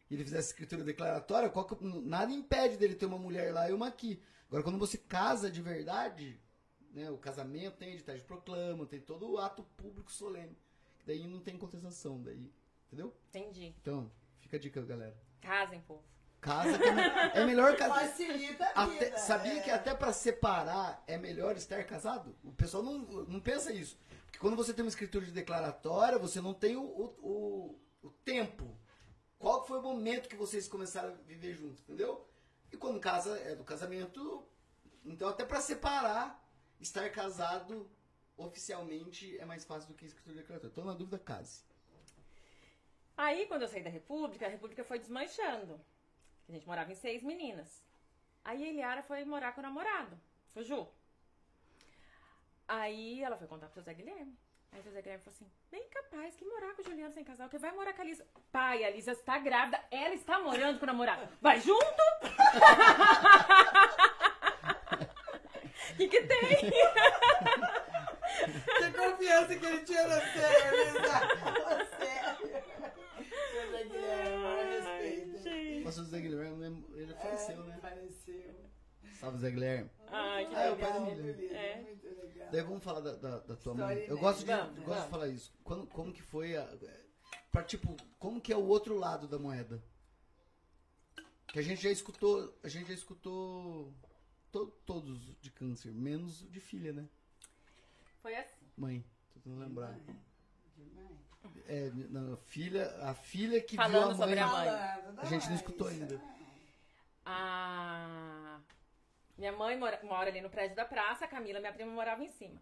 E 0.09 0.13
ele 0.13 0.23
fizesse 0.23 0.49
escritura 0.49 0.83
declaratória, 0.83 1.49
que- 1.49 1.83
nada 2.03 2.31
impede 2.31 2.77
dele 2.77 2.93
ter 2.93 3.07
uma 3.07 3.17
mulher 3.17 3.51
lá 3.51 3.67
e 3.67 3.73
uma 3.73 3.87
aqui. 3.87 4.21
Agora, 4.47 4.61
quando 4.61 4.77
você 4.77 4.99
casa 4.99 5.49
de 5.49 5.59
verdade, 5.63 6.39
né, 6.91 7.09
o 7.09 7.17
casamento 7.17 7.77
tem 7.77 7.97
ditagem 7.97 8.21
de 8.21 8.27
proclama, 8.27 8.85
tem 8.85 9.01
todo 9.01 9.31
o 9.31 9.39
ato 9.39 9.63
público 9.75 10.11
solene. 10.11 10.55
Daí 11.07 11.25
não 11.25 11.39
tem 11.39 11.57
contestação, 11.57 12.21
daí, 12.21 12.51
entendeu? 12.85 13.11
Entendi. 13.29 13.73
Então, 13.81 14.11
fica 14.39 14.57
a 14.57 14.59
dica, 14.59 14.81
galera. 14.83 15.17
Casem, 15.41 15.81
povo. 15.81 16.03
Casa 16.45 16.77
que 16.77 16.83
é, 16.83 17.41
é 17.41 17.45
melhor 17.45 17.75
casar. 17.75 18.07
Facilita 18.07 18.71
a 18.75 18.85
vida. 18.85 19.07
Até, 19.07 19.17
sabia 19.17 19.57
é. 19.57 19.59
que 19.61 19.71
até 19.71 19.95
pra 19.95 20.13
separar 20.13 21.03
é 21.07 21.17
melhor 21.17 21.57
estar 21.57 21.83
casado? 21.85 22.35
O 22.43 22.51
pessoal 22.51 22.83
não, 22.83 22.99
não 22.99 23.39
pensa 23.39 23.73
isso. 23.73 23.97
Porque 24.25 24.37
quando 24.37 24.55
você 24.55 24.71
tem 24.71 24.85
uma 24.85 24.89
escritura 24.89 25.25
de 25.25 25.31
declaratória, 25.31 26.19
você 26.19 26.39
não 26.39 26.53
tem 26.53 26.75
o, 26.75 26.83
o, 26.83 27.05
o, 27.19 27.79
o 28.03 28.09
tempo. 28.23 28.77
Qual 29.39 29.65
foi 29.65 29.79
o 29.79 29.81
momento 29.81 30.29
que 30.29 30.35
vocês 30.35 30.67
começaram 30.67 31.09
a 31.09 31.15
viver 31.23 31.55
juntos, 31.55 31.81
entendeu? 31.81 32.23
E 32.71 32.77
quando 32.77 32.99
casa 32.99 33.35
é 33.39 33.55
do 33.55 33.63
casamento, 33.63 34.47
então 35.03 35.27
até 35.27 35.43
pra 35.43 35.59
separar, 35.59 36.47
estar 36.79 37.09
casado 37.09 37.89
oficialmente 38.37 39.35
é 39.39 39.45
mais 39.45 39.65
fácil 39.65 39.89
do 39.89 39.95
que 39.95 40.05
escritura 40.05 40.35
declaratória. 40.35 40.71
Então, 40.71 40.85
na 40.85 40.93
dúvida, 40.93 41.17
case. 41.17 41.63
Aí, 43.17 43.47
quando 43.47 43.63
eu 43.63 43.67
saí 43.67 43.81
da 43.81 43.89
República, 43.89 44.45
a 44.45 44.49
República 44.49 44.83
foi 44.83 44.99
desmanchando. 44.99 45.81
A 46.47 46.51
gente 46.51 46.67
morava 46.67 46.91
em 46.91 46.95
seis 46.95 47.23
meninas. 47.23 47.83
Aí 48.43 48.63
a 48.63 48.67
Eliara 48.67 49.01
foi 49.03 49.25
morar 49.25 49.53
com 49.53 49.61
o 49.61 49.63
namorado, 49.63 50.19
Ju. 50.57 50.87
Aí 52.67 53.23
ela 53.23 53.37
foi 53.37 53.47
contar 53.47 53.67
pro 53.67 53.81
José 53.81 53.93
Guilherme. 53.93 54.37
Aí 54.71 54.79
o 54.79 54.83
José 54.83 55.01
Guilherme 55.01 55.23
falou 55.23 55.35
assim: 55.35 55.51
bem 55.71 55.87
capaz 55.89 56.35
que 56.35 56.45
morar 56.45 56.73
com 56.75 56.81
o 56.81 56.85
Juliano 56.85 57.13
sem 57.13 57.23
casal, 57.23 57.49
que 57.49 57.57
vai 57.57 57.71
morar 57.71 57.93
com 57.93 58.01
a 58.01 58.05
Lisa. 58.05 58.25
Pai, 58.51 58.83
a 58.83 58.89
Lisa 58.89 59.13
está 59.13 59.37
grávida, 59.39 59.83
ela 59.89 60.13
está 60.13 60.39
morando 60.39 60.77
com 60.79 60.83
o 60.85 60.87
namorado. 60.87 61.27
Vai 61.41 61.59
junto? 61.59 61.83
O 65.93 65.97
que, 65.97 66.07
que 66.07 66.21
tem? 66.23 66.71
Que 68.35 68.91
confiança 68.91 69.55
que 69.55 69.65
ele 69.65 69.83
tinha 69.85 70.07
na 70.07 70.15
Lisa. 70.17 70.35
Sério. 71.97 72.63
José 73.53 73.83
Guilherme, 73.85 74.81
o 75.89 76.03
Zé 76.05 76.19
Guilherme, 76.21 76.85
ele 76.95 77.13
faleceu, 77.15 77.63
né? 77.63 77.77
Faleceu. 77.81 78.55
Salve, 79.19 79.37
Zé 79.39 79.51
Guilherme. 79.51 79.89
Ai, 80.07 80.47
que 80.47 80.55
Ah, 80.55 80.61
é 80.63 80.71
o 80.71 80.77
pai 80.77 80.93
da 80.93 80.99
Legal. 80.99 81.15
Lisa, 81.35 81.53
É. 81.53 81.81
Muito 81.81 82.07
legal. 82.07 82.49
Daí 82.51 82.61
vamos 82.61 82.83
falar 82.83 82.99
da, 83.01 83.15
da, 83.15 83.29
da 83.39 83.55
tua 83.55 83.73
História 83.73 83.85
mãe. 83.95 84.05
Eu 84.07 84.17
gosto 84.17 84.39
de, 84.39 84.45
Vamos, 84.45 84.65
gosto 84.67 84.79
de 84.79 84.85
vamos. 84.85 85.09
falar 85.09 85.27
isso. 85.29 85.53
Quando, 85.63 85.87
como 85.87 86.11
que 86.13 86.21
foi 86.21 86.55
a. 86.57 86.67
Pra, 87.51 87.63
tipo, 87.63 87.95
como 88.19 88.41
que 88.41 88.51
é 88.51 88.57
o 88.57 88.65
outro 88.65 88.97
lado 88.97 89.27
da 89.27 89.39
moeda? 89.39 89.81
Que 91.47 91.59
a 91.59 91.61
gente 91.61 91.81
já 91.81 91.89
escutou. 91.89 92.53
A 92.63 92.67
gente 92.67 92.87
já 92.87 92.93
escutou 92.93 93.93
to- 94.51 94.67
todos 94.85 95.35
de 95.39 95.49
câncer, 95.51 95.93
menos 95.93 96.41
o 96.43 96.49
de 96.49 96.59
filha, 96.59 96.91
né? 96.91 97.07
Foi 98.21 98.35
assim. 98.35 98.65
Mãe. 98.75 99.05
Tô 99.33 99.39
tentando 99.39 99.59
lembrar. 99.61 99.93
Demais. 99.93 100.34
É, 101.67 101.89
não, 101.93 102.37
filha, 102.37 102.87
a 103.01 103.13
filha 103.13 103.61
que 103.61 103.75
Falando 103.75 103.91
viu 103.91 104.01
a 104.01 104.07
mãe. 104.07 104.15
sobre 104.17 104.39
a 104.39 104.47
mãe. 104.47 104.65
Falando, 104.65 105.19
A 105.19 105.25
gente 105.25 105.47
não 105.47 105.55
escutou 105.55 105.87
ainda. 105.87 106.21
A 107.25 108.59
minha 109.37 109.51
mãe 109.51 109.77
mora, 109.77 109.99
mora 110.03 110.29
ali 110.29 110.41
no 110.41 110.49
prédio 110.49 110.75
da 110.75 110.85
praça, 110.85 111.25
a 111.25 111.27
Camila, 111.27 111.59
minha 111.59 111.73
prima, 111.73 111.91
morava 111.91 112.23
em 112.23 112.29
cima. 112.29 112.61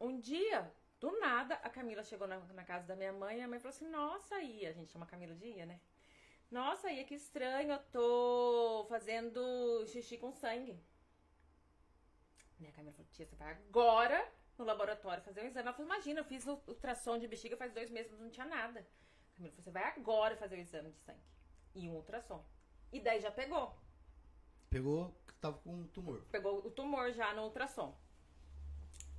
Um 0.00 0.18
dia, 0.18 0.72
do 0.98 1.18
nada, 1.20 1.54
a 1.56 1.68
Camila 1.68 2.02
chegou 2.02 2.26
na, 2.26 2.38
na 2.38 2.64
casa 2.64 2.86
da 2.86 2.96
minha 2.96 3.12
mãe 3.12 3.38
e 3.38 3.42
a 3.42 3.48
mãe 3.48 3.58
falou 3.58 3.74
assim: 3.74 3.88
Nossa, 3.88 4.40
Ia, 4.40 4.70
a 4.70 4.72
gente 4.72 4.90
chama 4.92 5.06
Camila 5.06 5.34
de 5.34 5.46
Ia, 5.46 5.66
né? 5.66 5.80
Nossa, 6.50 6.90
Ia, 6.90 7.04
que 7.04 7.14
estranho, 7.14 7.72
eu 7.72 7.78
tô 7.92 8.86
fazendo 8.88 9.84
xixi 9.86 10.16
com 10.16 10.32
sangue. 10.32 10.80
Né, 12.58 12.68
a 12.68 12.72
Camila 12.72 12.92
falou: 12.92 13.10
Tia, 13.12 13.26
você 13.26 13.36
vai 13.36 13.52
agora 13.52 14.26
no 14.60 14.66
laboratório 14.66 15.22
fazer 15.22 15.40
um 15.42 15.46
exame. 15.46 15.66
Ela 15.66 15.72
falou: 15.76 15.90
Imagina, 15.92 16.20
eu 16.20 16.24
fiz 16.24 16.46
o 16.46 16.60
ultrassom 16.66 17.18
de 17.18 17.26
bexiga 17.26 17.56
faz 17.56 17.72
dois 17.72 17.90
meses, 17.90 18.12
não 18.18 18.30
tinha 18.30 18.46
nada. 18.46 18.80
A 18.80 19.36
Camila 19.36 19.52
falou: 19.52 19.64
Você 19.64 19.70
vai 19.70 19.84
agora 19.84 20.36
fazer 20.36 20.56
o 20.56 20.60
exame 20.60 20.90
de 20.92 20.98
sangue 21.00 21.20
e 21.74 21.88
um 21.88 21.94
ultrassom. 21.94 22.44
E 22.92 23.00
daí 23.00 23.20
já 23.20 23.30
pegou. 23.30 23.74
Pegou 24.68 25.14
que 25.26 25.34
tava 25.34 25.58
com 25.58 25.74
um 25.74 25.86
tumor. 25.88 26.22
Pegou 26.30 26.58
o 26.66 26.70
tumor 26.70 27.12
já 27.12 27.32
no 27.34 27.42
ultrassom. 27.44 27.96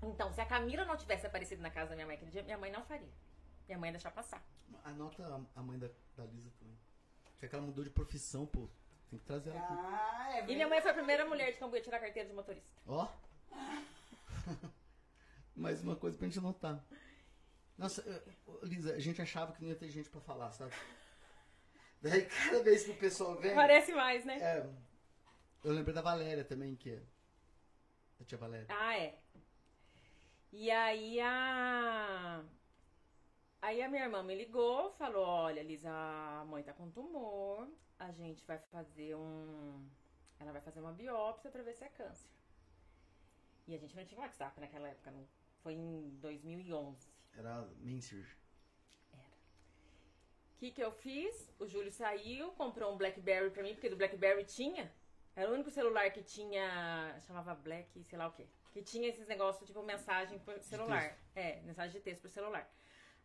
Então, 0.03 0.31
se 0.33 0.41
a 0.41 0.45
Camila 0.45 0.83
não 0.85 0.97
tivesse 0.97 1.27
aparecido 1.27 1.61
na 1.61 1.69
casa 1.69 1.89
da 1.89 1.95
minha 1.95 2.07
mãe 2.07 2.15
aquele 2.15 2.31
dia, 2.31 2.41
minha 2.43 2.57
mãe 2.57 2.71
não 2.71 2.83
faria. 2.85 3.11
Minha 3.67 3.77
mãe 3.77 3.89
ia 3.89 3.93
deixar 3.93 4.11
passar. 4.11 4.43
Anota 4.83 5.23
a- 5.27 5.59
a 5.59 5.61
mãe 5.63 5.77
da, 5.77 5.87
da 6.17 6.25
Lisa 6.25 6.49
também. 6.59 6.77
Já 7.39 7.47
que 7.47 7.55
ela 7.55 7.63
mudou 7.65 7.83
de 7.83 7.89
profissão, 7.89 8.45
pô. 8.47 8.67
Tem 9.09 9.19
que 9.19 9.25
trazer 9.25 9.49
ela 9.51 9.59
aqui. 9.59 9.73
Ah, 9.73 10.37
é 10.37 10.41
E 10.43 10.55
minha 10.55 10.67
mãe 10.67 10.81
foi 10.81 10.91
a 10.91 10.93
primeira 10.93 11.25
mulher 11.25 11.51
de 11.51 11.57
Cambuí 11.59 11.79
a 11.79 11.83
tirar 11.83 11.97
a 11.97 11.99
carteira 11.99 12.27
de 12.29 12.33
motorista. 12.33 12.71
Ó. 12.87 13.07
Mais 15.55 15.81
uma 15.81 15.95
coisa 15.95 16.17
pra 16.17 16.27
gente 16.27 16.39
anotar. 16.39 16.83
Nossa, 17.77 18.03
Lisa, 18.63 18.93
a 18.93 18.99
gente 18.99 19.21
achava 19.21 19.53
que 19.53 19.61
não 19.61 19.69
ia 19.69 19.75
ter 19.75 19.89
gente 19.89 20.09
pra 20.09 20.21
falar, 20.21 20.51
sabe? 20.51 20.73
Daí 22.01 22.25
cada 22.25 22.63
vez 22.63 22.83
que 22.83 22.91
o 22.91 22.97
pessoal 22.97 23.35
vem. 23.37 23.53
Parece 23.53 23.93
mais, 23.93 24.25
né? 24.25 24.37
É, 24.39 24.69
eu 25.63 25.73
lembrei 25.73 25.93
da 25.93 26.01
Valéria 26.01 26.43
também, 26.43 26.75
que 26.75 26.91
é. 26.91 27.01
Da 28.19 28.25
tia 28.25 28.37
Valéria. 28.37 28.67
Ah, 28.69 28.97
é. 28.97 29.19
E 30.51 30.69
aí 30.69 31.19
a. 31.21 32.43
Aí 33.61 33.81
a 33.81 33.87
minha 33.87 34.03
irmã 34.03 34.23
me 34.23 34.35
ligou, 34.35 34.91
falou: 34.93 35.25
Olha, 35.25 35.61
Lisa, 35.61 35.89
a 35.89 36.43
mãe 36.45 36.63
tá 36.63 36.73
com 36.73 36.89
tumor, 36.89 37.67
a 37.99 38.11
gente 38.11 38.43
vai 38.45 38.57
fazer 38.57 39.15
um. 39.15 39.87
Ela 40.39 40.51
vai 40.51 40.61
fazer 40.61 40.79
uma 40.79 40.91
biópsia 40.91 41.51
pra 41.51 41.61
ver 41.61 41.73
se 41.75 41.83
é 41.83 41.89
câncer. 41.89 42.29
E 43.67 43.75
a 43.75 43.77
gente 43.77 43.95
não 43.95 44.03
tinha 44.03 44.19
WhatsApp 44.19 44.59
naquela 44.59 44.89
época, 44.89 45.11
não. 45.11 45.27
Foi 45.63 45.73
em 45.73 46.09
2011. 46.19 47.07
Era 47.37 47.67
Mansur. 47.79 48.25
O 49.13 50.57
que, 50.57 50.71
que 50.71 50.83
eu 50.83 50.91
fiz? 50.91 51.51
O 51.59 51.67
Júlio 51.67 51.91
saiu, 51.91 52.51
comprou 52.51 52.93
um 52.93 52.97
Blackberry 52.97 53.49
pra 53.49 53.63
mim, 53.63 53.73
porque 53.73 53.89
do 53.89 53.95
Blackberry 53.95 54.43
tinha. 54.45 54.91
Era 55.35 55.49
o 55.49 55.53
único 55.53 55.71
celular 55.71 56.11
que 56.11 56.21
tinha. 56.21 57.17
chamava 57.21 57.55
Black, 57.55 58.03
sei 58.03 58.17
lá 58.17 58.27
o 58.27 58.31
quê. 58.31 58.47
Que 58.71 58.81
tinha 58.81 59.07
esses 59.09 59.27
negócios, 59.27 59.65
tipo, 59.67 59.81
mensagem 59.81 60.39
por 60.39 60.59
celular. 60.61 61.17
É, 61.35 61.61
mensagem 61.61 61.93
de 61.93 62.03
texto 62.03 62.21
por 62.21 62.29
celular. 62.29 62.69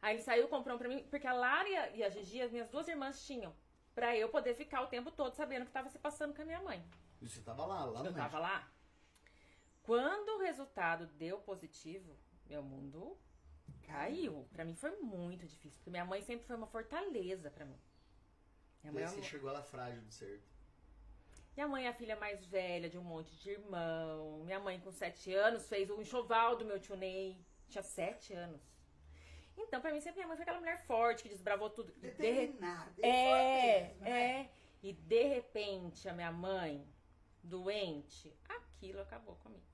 Aí 0.01 0.14
ele 0.16 0.22
saiu, 0.22 0.49
comprou 0.49 0.76
um 0.76 0.78
pra 0.78 0.89
mim, 0.89 1.07
porque 1.11 1.26
a 1.26 1.32
Lara 1.32 1.68
e 1.95 2.03
a, 2.03 2.09
Gigi, 2.09 2.41
as 2.41 2.53
minhas 2.53 2.68
duas 2.68 2.89
irmãs, 2.89 3.24
tinham. 3.26 3.55
Pra 3.95 4.16
eu 4.16 4.28
poder 4.28 4.55
ficar 4.55 4.82
o 4.82 4.89
tempo 4.89 5.11
todo 5.11 5.34
sabendo 5.34 5.62
o 5.62 5.66
que 5.66 5.72
tava 5.72 5.89
se 5.89 5.99
passando 5.99 6.34
com 6.34 6.43
a 6.43 6.45
minha 6.45 6.61
mãe. 6.61 6.84
E 7.20 7.28
você 7.28 7.41
tava 7.41 7.64
lá, 7.64 7.84
lá 7.84 8.03
no 8.03 8.11
Eu 8.11 8.14
tava 8.14 8.39
lá. 8.39 8.70
Quando 9.82 10.37
o 10.37 10.43
resultado 10.43 11.07
deu 11.07 11.39
positivo, 11.39 12.16
meu 12.49 12.63
mundo 12.63 13.17
caiu. 13.83 14.47
Pra 14.53 14.65
mim 14.65 14.75
foi 14.75 14.91
muito 15.01 15.47
difícil, 15.47 15.79
porque 15.79 15.91
minha 15.91 16.05
mãe 16.05 16.23
sempre 16.23 16.47
foi 16.47 16.57
uma 16.57 16.67
fortaleza 16.67 17.51
pra 17.51 17.65
mim. 17.65 17.79
Minha 18.83 18.93
mãe, 18.93 19.05
Daí 19.05 19.13
é 19.13 19.17
você 19.17 19.23
chegou 19.23 19.51
ela 19.51 19.63
frágil 19.63 20.03
do 20.03 20.13
certo. 20.13 20.45
minha 21.55 21.67
mãe 21.69 21.87
é 21.87 21.89
a 21.89 21.95
filha 21.95 22.17
mais 22.17 22.45
velha 22.47 22.89
de 22.89 22.99
um 22.99 23.03
monte 23.03 23.35
de 23.37 23.51
irmão. 23.51 24.43
Minha 24.45 24.61
mãe, 24.61 24.79
com 24.81 24.93
sete 24.93 25.33
anos, 25.33 25.69
fez 25.69 25.91
o 25.91 26.01
enxoval 26.01 26.57
do 26.57 26.65
meu 26.65 26.79
tio 26.81 26.97
Ney. 26.97 27.39
Tinha 27.69 27.83
sete 27.83 28.33
anos. 28.33 28.61
Então, 29.59 29.81
pra 29.81 29.91
mim, 29.91 30.01
sempre 30.01 30.19
minha 30.19 30.29
mãe 30.29 30.37
foi 30.37 30.43
aquela 30.43 30.61
mulher 30.61 30.85
forte 30.87 31.23
que 31.23 31.29
desbravou 31.31 31.71
tudo. 31.71 31.91
E 31.91 31.95
de 31.95 32.01
Determinada. 32.01 32.93
É, 33.05 33.83
mesmo, 33.89 34.01
né? 34.05 34.11
é. 34.41 34.51
E 34.83 34.93
de 34.93 35.23
repente, 35.25 36.09
a 36.09 36.13
minha 36.13 36.31
mãe, 36.31 36.87
doente, 37.43 38.33
aquilo 38.49 39.01
acabou 39.01 39.35
comigo. 39.37 39.65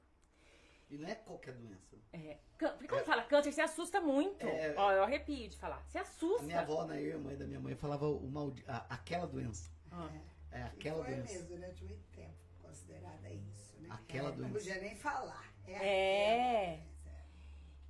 E 0.93 0.99
não 0.99 1.09
é 1.09 1.14
qualquer 1.14 1.55
doença. 1.55 1.97
É. 2.12 2.36
Porque 2.59 2.86
quando 2.86 3.05
fala 3.07 3.22
câncer, 3.22 3.51
você 3.51 3.62
assusta 3.62 3.99
muito. 3.99 4.47
É. 4.47 4.74
Ó, 4.76 4.93
eu 4.93 5.03
arrepio 5.03 5.49
de 5.49 5.57
falar. 5.57 5.82
Você 5.88 5.97
assusta. 5.99 6.43
A 6.43 6.47
minha 6.47 6.61
avó, 6.61 6.84
na 6.84 6.95
a 6.95 7.18
mãe 7.18 7.34
da 7.36 7.47
minha 7.47 7.59
mãe, 7.59 7.74
falava 7.74 8.07
o 8.07 8.28
maldi... 8.30 8.62
a- 8.68 8.84
aquela 8.90 9.26
doença. 9.26 9.70
Ah. 9.90 10.11
É 10.51 10.59
E 10.59 10.62
aquela 10.64 11.03
foi 11.03 11.14
doença. 11.14 11.32
mesmo 11.32 11.49
durante 11.49 11.82
muito 11.84 12.05
tempo 12.11 12.34
considerada 12.61 13.30
isso, 13.30 13.74
né? 13.80 13.88
Aquela 13.90 14.28
Não 14.28 14.36
doença. 14.36 14.53
podia 14.53 14.74
nem 14.82 14.95
falar. 14.97 15.51
É. 15.66 15.72
É. 15.72 16.76
doença. 16.76 16.93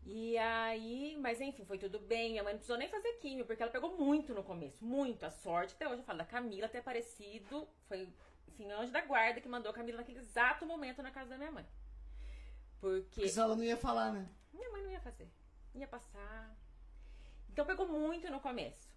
E 0.05 0.39
aí, 0.39 1.17
mas 1.21 1.41
enfim, 1.41 1.65
foi 1.65 1.79
tudo 1.79 1.99
bem. 1.99 2.31
Minha 2.31 2.45
mãe 2.45 2.53
não 2.53 2.59
precisou 2.59 2.79
nem 2.79 2.89
fazer 2.89 3.15
químio, 3.15 3.45
porque 3.45 3.63
ela 3.65 3.73
pegou 3.73 3.97
muito 3.99 4.33
no 4.33 4.45
começo. 4.45 4.85
Muito. 4.85 5.25
A 5.27 5.31
sorte, 5.31 5.75
até 5.75 5.89
hoje 5.89 5.99
eu 5.99 6.05
falo, 6.05 6.19
da 6.19 6.25
Camila 6.25 6.69
ter 6.69 6.79
aparecido. 6.79 7.69
Foi, 7.89 8.09
enfim, 8.47 8.71
anjo 8.71 8.93
da 8.93 9.01
guarda 9.01 9.41
que 9.41 9.49
mandou 9.49 9.71
a 9.71 9.75
Camila 9.75 9.99
naquele 9.99 10.21
exato 10.21 10.65
momento 10.65 11.03
na 11.03 11.11
casa 11.11 11.31
da 11.31 11.39
minha 11.39 11.51
mãe. 11.51 11.67
Porque 12.83 13.01
Porque 13.15 13.29
senão 13.29 13.45
ela 13.47 13.57
não 13.57 13.63
ia 13.63 13.77
falar, 13.77 14.13
né? 14.13 14.29
minha 14.53 14.69
mãe 14.71 14.83
não 14.83 14.91
ia 14.91 15.01
fazer. 15.01 15.31
ia 15.75 15.87
passar. 15.87 16.53
Então 17.49 17.65
pegou 17.65 17.87
muito 17.87 18.29
no 18.29 18.41
começo. 18.41 18.91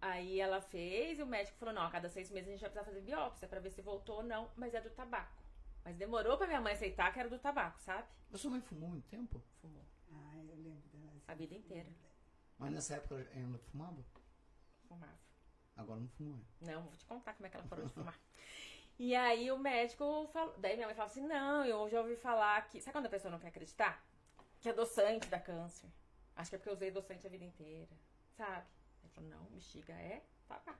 Aí 0.00 0.40
ela 0.40 0.60
fez 0.62 1.18
e 1.18 1.22
o 1.22 1.26
médico 1.26 1.58
falou: 1.58 1.74
não, 1.74 1.82
a 1.82 1.90
cada 1.90 2.08
seis 2.08 2.30
meses 2.30 2.48
a 2.48 2.52
gente 2.52 2.60
vai 2.62 2.70
precisar 2.70 2.90
fazer 2.90 3.02
biópsia 3.02 3.46
pra 3.46 3.60
ver 3.60 3.70
se 3.70 3.82
voltou 3.82 4.16
ou 4.16 4.22
não, 4.22 4.50
mas 4.56 4.72
é 4.72 4.80
do 4.80 4.88
tabaco. 4.90 5.42
Mas 5.84 5.96
demorou 5.96 6.38
pra 6.38 6.46
minha 6.46 6.60
mãe 6.62 6.72
aceitar 6.72 7.12
que 7.12 7.20
era 7.20 7.28
do 7.28 7.38
tabaco, 7.38 7.78
sabe? 7.82 8.08
Mas 8.30 8.40
sua 8.40 8.50
mãe 8.52 8.60
fumou 8.62 8.88
muito 8.88 9.06
tempo? 9.08 9.42
Fumou. 9.60 9.84
Ah, 10.12 10.36
eu 10.38 10.56
lembro 10.56 10.88
dela. 10.88 11.12
A 11.28 11.34
vida 11.34 11.54
inteira. 11.54 11.90
Mas 12.58 12.72
nessa 12.72 12.94
época 12.94 13.14
ela 13.16 13.28
ainda 13.34 13.58
fumava? 13.58 14.02
Fumava. 14.88 15.18
Agora 15.76 16.00
não 16.00 16.08
fumou. 16.08 16.36
né? 16.38 16.72
Não, 16.72 16.82
vou 16.84 16.92
te 16.96 17.04
contar 17.04 17.34
como 17.34 17.46
é 17.46 17.50
que 17.50 17.56
ela 17.58 17.66
parou 17.66 17.84
de 17.86 17.92
fumar. 17.92 18.18
E 19.02 19.16
aí 19.16 19.50
o 19.50 19.58
médico 19.58 20.28
falou. 20.30 20.54
Daí 20.58 20.74
minha 20.74 20.86
mãe 20.86 20.94
falou 20.94 21.10
assim: 21.10 21.26
não, 21.26 21.64
eu 21.64 21.88
já 21.88 22.02
ouvi 22.02 22.16
falar 22.16 22.68
que. 22.68 22.82
Sabe 22.82 22.92
quando 22.92 23.06
a 23.06 23.08
pessoa 23.08 23.32
não 23.32 23.38
quer 23.38 23.48
acreditar? 23.48 24.04
Que 24.60 24.68
é 24.68 24.72
adoçante 24.72 25.26
da 25.28 25.40
câncer. 25.40 25.88
Acho 26.36 26.50
que 26.50 26.56
é 26.56 26.58
porque 26.58 26.68
eu 26.68 26.74
usei 26.74 26.90
adoçante 26.90 27.26
a 27.26 27.30
vida 27.30 27.46
inteira. 27.46 27.88
Sabe? 28.36 28.66
Ele 29.02 29.12
falou: 29.14 29.30
não, 29.30 29.44
bexiga 29.46 29.94
é 29.94 30.22
tabaco. 30.46 30.78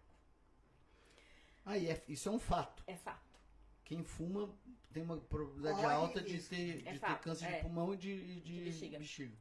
Aí, 1.65 1.89
é, 1.89 2.05
isso 2.07 2.29
é 2.29 2.33
um 2.33 2.39
fato. 2.39 2.85
É 2.87 2.95
fato. 2.95 3.41
Quem 3.87 4.05
fuma 4.05 4.55
tem 4.93 5.03
uma 5.03 5.17
probabilidade 5.17 5.81
Corre 5.81 5.95
alta 5.95 6.21
de 6.21 6.43
ter, 6.43 6.87
É 6.87 6.93
de 6.93 7.01
ter 7.01 7.19
câncer 7.21 7.47
é. 7.47 7.57
de 7.57 7.63
pulmão 7.63 7.95
e 7.95 7.97
de, 7.97 8.41
de, 8.43 8.59
De 8.59 8.65
bexiga. 8.65 8.99
bexiga. 8.99 9.37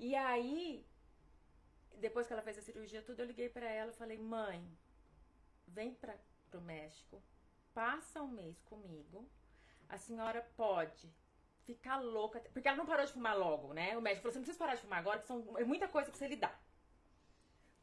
E 0.00 0.16
aí, 0.16 0.84
depois 2.00 2.26
que 2.26 2.32
ela 2.32 2.42
fez 2.42 2.58
a 2.58 2.62
cirurgia, 2.62 3.02
tudo, 3.02 3.20
eu 3.20 3.26
liguei 3.26 3.48
pra 3.48 3.70
ela 3.70 3.92
e 3.92 3.94
falei: 3.94 4.18
mãe, 4.18 4.68
vem 5.68 5.94
pra, 5.94 6.16
pro 6.50 6.60
México, 6.60 7.22
passa 7.74 8.22
um 8.22 8.28
mês 8.28 8.60
comigo, 8.62 9.28
a 9.88 9.98
senhora 9.98 10.42
pode 10.56 11.12
ficar 11.64 11.98
louca, 11.98 12.40
porque 12.52 12.68
ela 12.68 12.76
não 12.76 12.86
parou 12.86 13.04
de 13.04 13.12
fumar 13.12 13.36
logo, 13.36 13.72
né? 13.72 13.96
O 13.96 14.00
médico 14.00 14.22
falou: 14.22 14.32
você 14.32 14.38
não 14.38 14.44
precisa 14.44 14.58
parar 14.58 14.74
de 14.74 14.82
fumar 14.82 14.98
agora, 14.98 15.20
que 15.20 15.26
são, 15.26 15.58
é 15.58 15.64
muita 15.64 15.88
coisa 15.88 16.10
pra 16.10 16.18
você 16.18 16.28
lidar. 16.28 16.60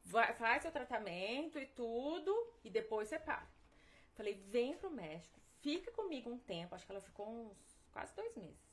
Vai, 0.06 0.34
faz 0.34 0.62
seu 0.62 0.72
tratamento 0.72 1.60
e 1.60 1.66
tudo, 1.68 2.34
e 2.64 2.70
depois 2.70 3.10
você 3.10 3.20
para. 3.20 3.48
Falei: 4.16 4.36
vem 4.50 4.78
pro 4.78 4.90
México, 4.90 5.40
fica 5.62 5.92
comigo 5.92 6.30
um 6.30 6.40
tempo, 6.40 6.76
acho 6.76 6.86
que 6.86 6.92
ela 6.92 7.02
ficou 7.02 7.28
uns 7.30 7.80
quase 7.92 8.14
dois 8.16 8.36
meses. 8.36 8.68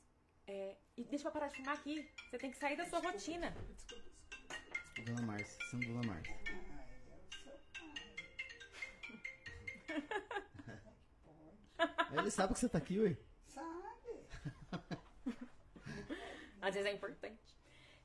É, 0.46 0.76
e 0.96 1.04
deixa 1.04 1.28
eu 1.28 1.32
parar 1.32 1.48
de 1.48 1.56
fumar 1.56 1.74
aqui. 1.74 2.08
Você 2.28 2.38
tem 2.38 2.50
que 2.50 2.56
sair 2.58 2.76
da 2.76 2.86
sua 2.86 3.00
rotina. 3.00 3.54
Dona 5.06 5.22
Márcia, 5.22 5.58
sendo 5.70 5.86
Dona 5.86 6.06
Márcia. 6.06 6.34
Ai, 6.78 6.86
eu 6.92 7.00
sou 7.00 7.58
pai. 9.88 10.20
Ele 12.16 12.30
sabe 12.30 12.52
que 12.54 12.60
você 12.60 12.68
tá 12.68 12.78
aqui, 12.78 12.98
ué. 13.00 13.16
Sabe? 13.46 14.26
Às 16.60 16.74
vezes 16.74 16.88
é 16.88 16.92
importante. 16.92 17.56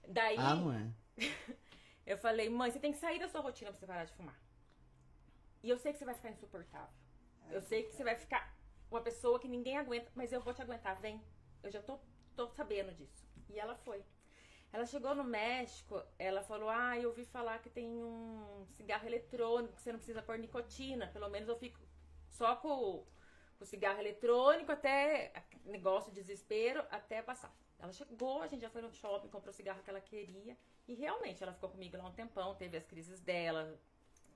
Daí 0.08 0.36
Ah, 0.38 0.56
não 0.56 0.72
é? 0.74 0.92
eu 2.06 2.18
falei, 2.18 2.50
mãe, 2.50 2.72
você 2.72 2.80
tem 2.80 2.92
que 2.92 2.98
sair 2.98 3.20
da 3.20 3.28
sua 3.30 3.42
rotina 3.42 3.72
pra 3.72 3.80
você 3.80 3.86
parar 3.86 4.06
de 4.06 4.14
fumar. 4.14 4.40
E 5.64 5.70
eu 5.70 5.78
sei 5.78 5.92
que 5.94 6.00
você 6.00 6.06
vai 6.06 6.14
ficar 6.16 6.30
insuportável. 6.32 6.94
Eu 7.50 7.62
sei 7.62 7.84
que 7.84 7.94
você 7.94 8.04
vai 8.04 8.16
ficar 8.16 8.56
uma 8.90 9.02
pessoa 9.02 9.40
que 9.40 9.48
ninguém 9.48 9.78
aguenta, 9.78 10.12
mas 10.16 10.32
eu 10.32 10.42
vou 10.42 10.54
te 10.54 10.62
aguentar, 10.62 11.00
vem. 11.00 11.22
Eu 11.64 11.72
já 11.72 11.82
tô, 11.82 12.00
tô 12.36 12.48
sabendo 12.50 12.94
disso. 12.94 13.28
E 13.50 13.60
ela 13.60 13.76
foi. 13.76 14.04
Ela 14.72 14.86
chegou 14.86 15.16
no 15.16 15.24
México, 15.24 16.02
ela 16.18 16.44
falou: 16.44 16.70
Ah, 16.70 16.98
eu 16.98 17.10
ouvi 17.10 17.26
falar 17.26 17.60
que 17.60 17.70
tem 17.70 17.88
um 18.04 18.66
cigarro 18.76 19.06
eletrônico, 19.08 19.76
que 19.76 19.82
você 19.82 19.92
não 19.92 20.00
precisa 20.00 20.22
pôr 20.22 20.38
nicotina. 20.38 21.08
Pelo 21.08 21.30
menos 21.30 21.50
eu 21.50 21.58
fico 21.58 21.80
só 22.30 22.56
com 22.56 23.06
o, 23.60 23.66
cigarro 23.66 24.00
eletrônico 24.00 24.72
até 24.72 25.34
negócio 25.66 26.12
de 26.12 26.22
desespero 26.22 26.84
até 26.90 27.22
passar. 27.22 27.54
Ela 27.78 27.94
chegou, 27.94 28.42
a 28.42 28.48
gente 28.48 28.62
já 28.62 28.70
foi 28.70 28.82
no 28.82 28.92
shopping, 28.92 29.30
comprou 29.30 29.52
o 29.52 29.56
cigarro 29.56 29.82
que 29.82 29.90
ela 29.90 30.02
queria. 30.02 30.58
E 30.88 30.94
realmente 30.96 31.42
ela 31.44 31.54
ficou 31.54 31.70
comigo 31.70 31.96
lá 31.98 32.06
um 32.06 32.12
tempão, 32.12 32.56
teve 32.56 32.78
as 32.78 32.86
crises 32.86 33.22
dela, 33.22 33.80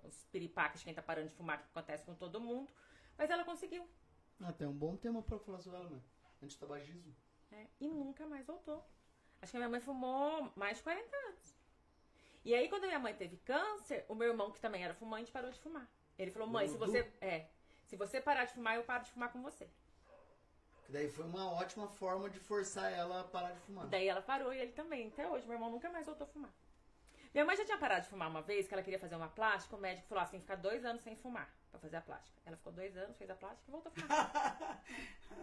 os 0.03 0.23
piripaques 0.25 0.79
de 0.79 0.85
quem 0.85 0.93
tá 0.93 1.01
parando 1.01 1.29
de 1.29 1.35
fumar, 1.35 1.59
que 1.59 1.65
acontece 1.65 2.05
com 2.05 2.15
todo 2.15 2.39
mundo. 2.39 2.71
Mas 3.17 3.29
ela 3.29 3.43
conseguiu. 3.43 3.87
Ah, 4.41 4.53
tem 4.53 4.67
um 4.67 4.73
bom 4.73 4.95
tema 4.95 5.21
pra 5.21 5.39
falar 5.39 5.61
sobre 5.61 5.79
ela, 5.79 5.89
mano. 5.89 6.03
Antitabagismo. 6.41 7.15
né? 7.51 7.67
E 7.79 7.87
nunca 7.87 8.25
mais 8.25 8.45
voltou. 8.45 8.83
Acho 9.41 9.51
que 9.51 9.57
a 9.57 9.59
minha 9.59 9.69
mãe 9.69 9.81
fumou 9.81 10.51
mais 10.55 10.77
de 10.77 10.83
40 10.83 11.15
anos. 11.27 11.55
E 12.45 12.53
aí, 12.53 12.67
quando 12.67 12.83
a 12.83 12.87
minha 12.87 12.99
mãe 12.99 13.13
teve 13.13 13.37
câncer, 13.37 14.05
o 14.09 14.15
meu 14.15 14.29
irmão, 14.29 14.51
que 14.51 14.59
também 14.59 14.83
era 14.83 14.93
fumante, 14.93 15.31
parou 15.31 15.51
de 15.51 15.59
fumar. 15.59 15.89
Ele 16.17 16.31
falou, 16.31 16.47
mãe, 16.47 16.67
se 16.67 16.77
você. 16.77 17.11
É. 17.21 17.47
Se 17.85 17.95
você 17.95 18.21
parar 18.21 18.45
de 18.45 18.53
fumar, 18.53 18.75
eu 18.75 18.83
paro 18.83 19.03
de 19.03 19.11
fumar 19.11 19.31
com 19.31 19.41
você. 19.41 19.69
Que 20.85 20.91
daí 20.91 21.09
foi 21.09 21.25
uma 21.25 21.51
ótima 21.51 21.87
forma 21.87 22.29
de 22.29 22.39
forçar 22.39 22.91
ela 22.91 23.21
a 23.21 23.23
parar 23.23 23.51
de 23.51 23.59
fumar. 23.61 23.87
Daí 23.87 24.07
ela 24.07 24.21
parou 24.21 24.53
e 24.53 24.59
ele 24.59 24.71
também. 24.73 25.07
Até 25.07 25.27
hoje, 25.27 25.45
meu 25.45 25.55
irmão 25.55 25.71
nunca 25.71 25.89
mais 25.89 26.05
voltou 26.05 26.25
a 26.25 26.29
fumar. 26.29 26.51
Minha 27.33 27.45
mãe 27.45 27.57
já 27.57 27.65
tinha 27.65 27.77
parado 27.79 28.03
de 28.03 28.09
fumar 28.09 28.29
uma 28.29 28.43
vez, 28.43 28.67
que 28.67 28.73
ela 28.75 28.83
queria 28.83 28.99
fazer 28.99 29.15
uma 29.15 29.27
plástica. 29.27 29.75
O 29.75 29.79
médico 29.79 30.07
falou 30.07 30.23
assim: 30.23 30.39
ficar 30.39 30.55
dois 30.55 30.85
anos 30.85 31.01
sem 31.01 31.15
fumar 31.15 31.51
pra 31.71 31.79
fazer 31.79 31.95
a 31.95 32.01
plástica. 32.01 32.39
Ela 32.45 32.55
ficou 32.55 32.71
dois 32.71 32.95
anos, 32.95 33.17
fez 33.17 33.27
a 33.27 33.33
plástica 33.33 33.63
e 33.67 33.71
voltou 33.71 33.91
a 33.91 34.01
fumar. 34.01 34.83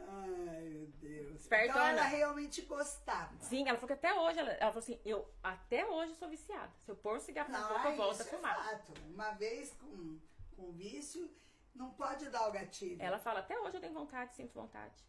Ai, 0.09 0.61
meu 0.68 0.86
Deus. 0.86 1.41
Espertona. 1.41 1.72
Então 1.72 1.86
ela 1.88 2.03
realmente 2.05 2.62
gostava. 2.62 3.34
Sim, 3.41 3.68
ela 3.68 3.76
falou 3.76 3.88
que 3.88 4.07
até 4.07 4.14
hoje, 4.14 4.38
ela, 4.38 4.51
ela 4.53 4.70
falou 4.70 4.78
assim: 4.78 5.01
eu 5.05 5.28
até 5.43 5.84
hoje 5.84 6.14
sou 6.14 6.28
viciada. 6.28 6.70
Se 6.84 6.93
eu 6.93 6.97
pôr 6.97 7.16
o 7.16 7.20
cigarro 7.20 7.51
na 7.51 7.66
boca, 7.66 7.88
eu 7.88 7.97
volto 7.97 8.20
a 8.20 8.24
é 8.24 8.26
fumar. 8.26 8.64
fato. 8.64 8.93
Uma 9.12 9.32
vez 9.32 9.72
com, 9.74 10.18
com 10.55 10.70
vício, 10.70 11.28
não 11.74 11.90
pode 11.92 12.28
dar 12.30 12.48
o 12.48 12.52
gatilho. 12.52 13.00
Ela 13.00 13.18
fala, 13.18 13.40
até 13.40 13.58
hoje 13.58 13.76
eu 13.76 13.80
tenho 13.80 13.92
vontade, 13.94 14.34
sinto 14.34 14.52
vontade. 14.52 15.04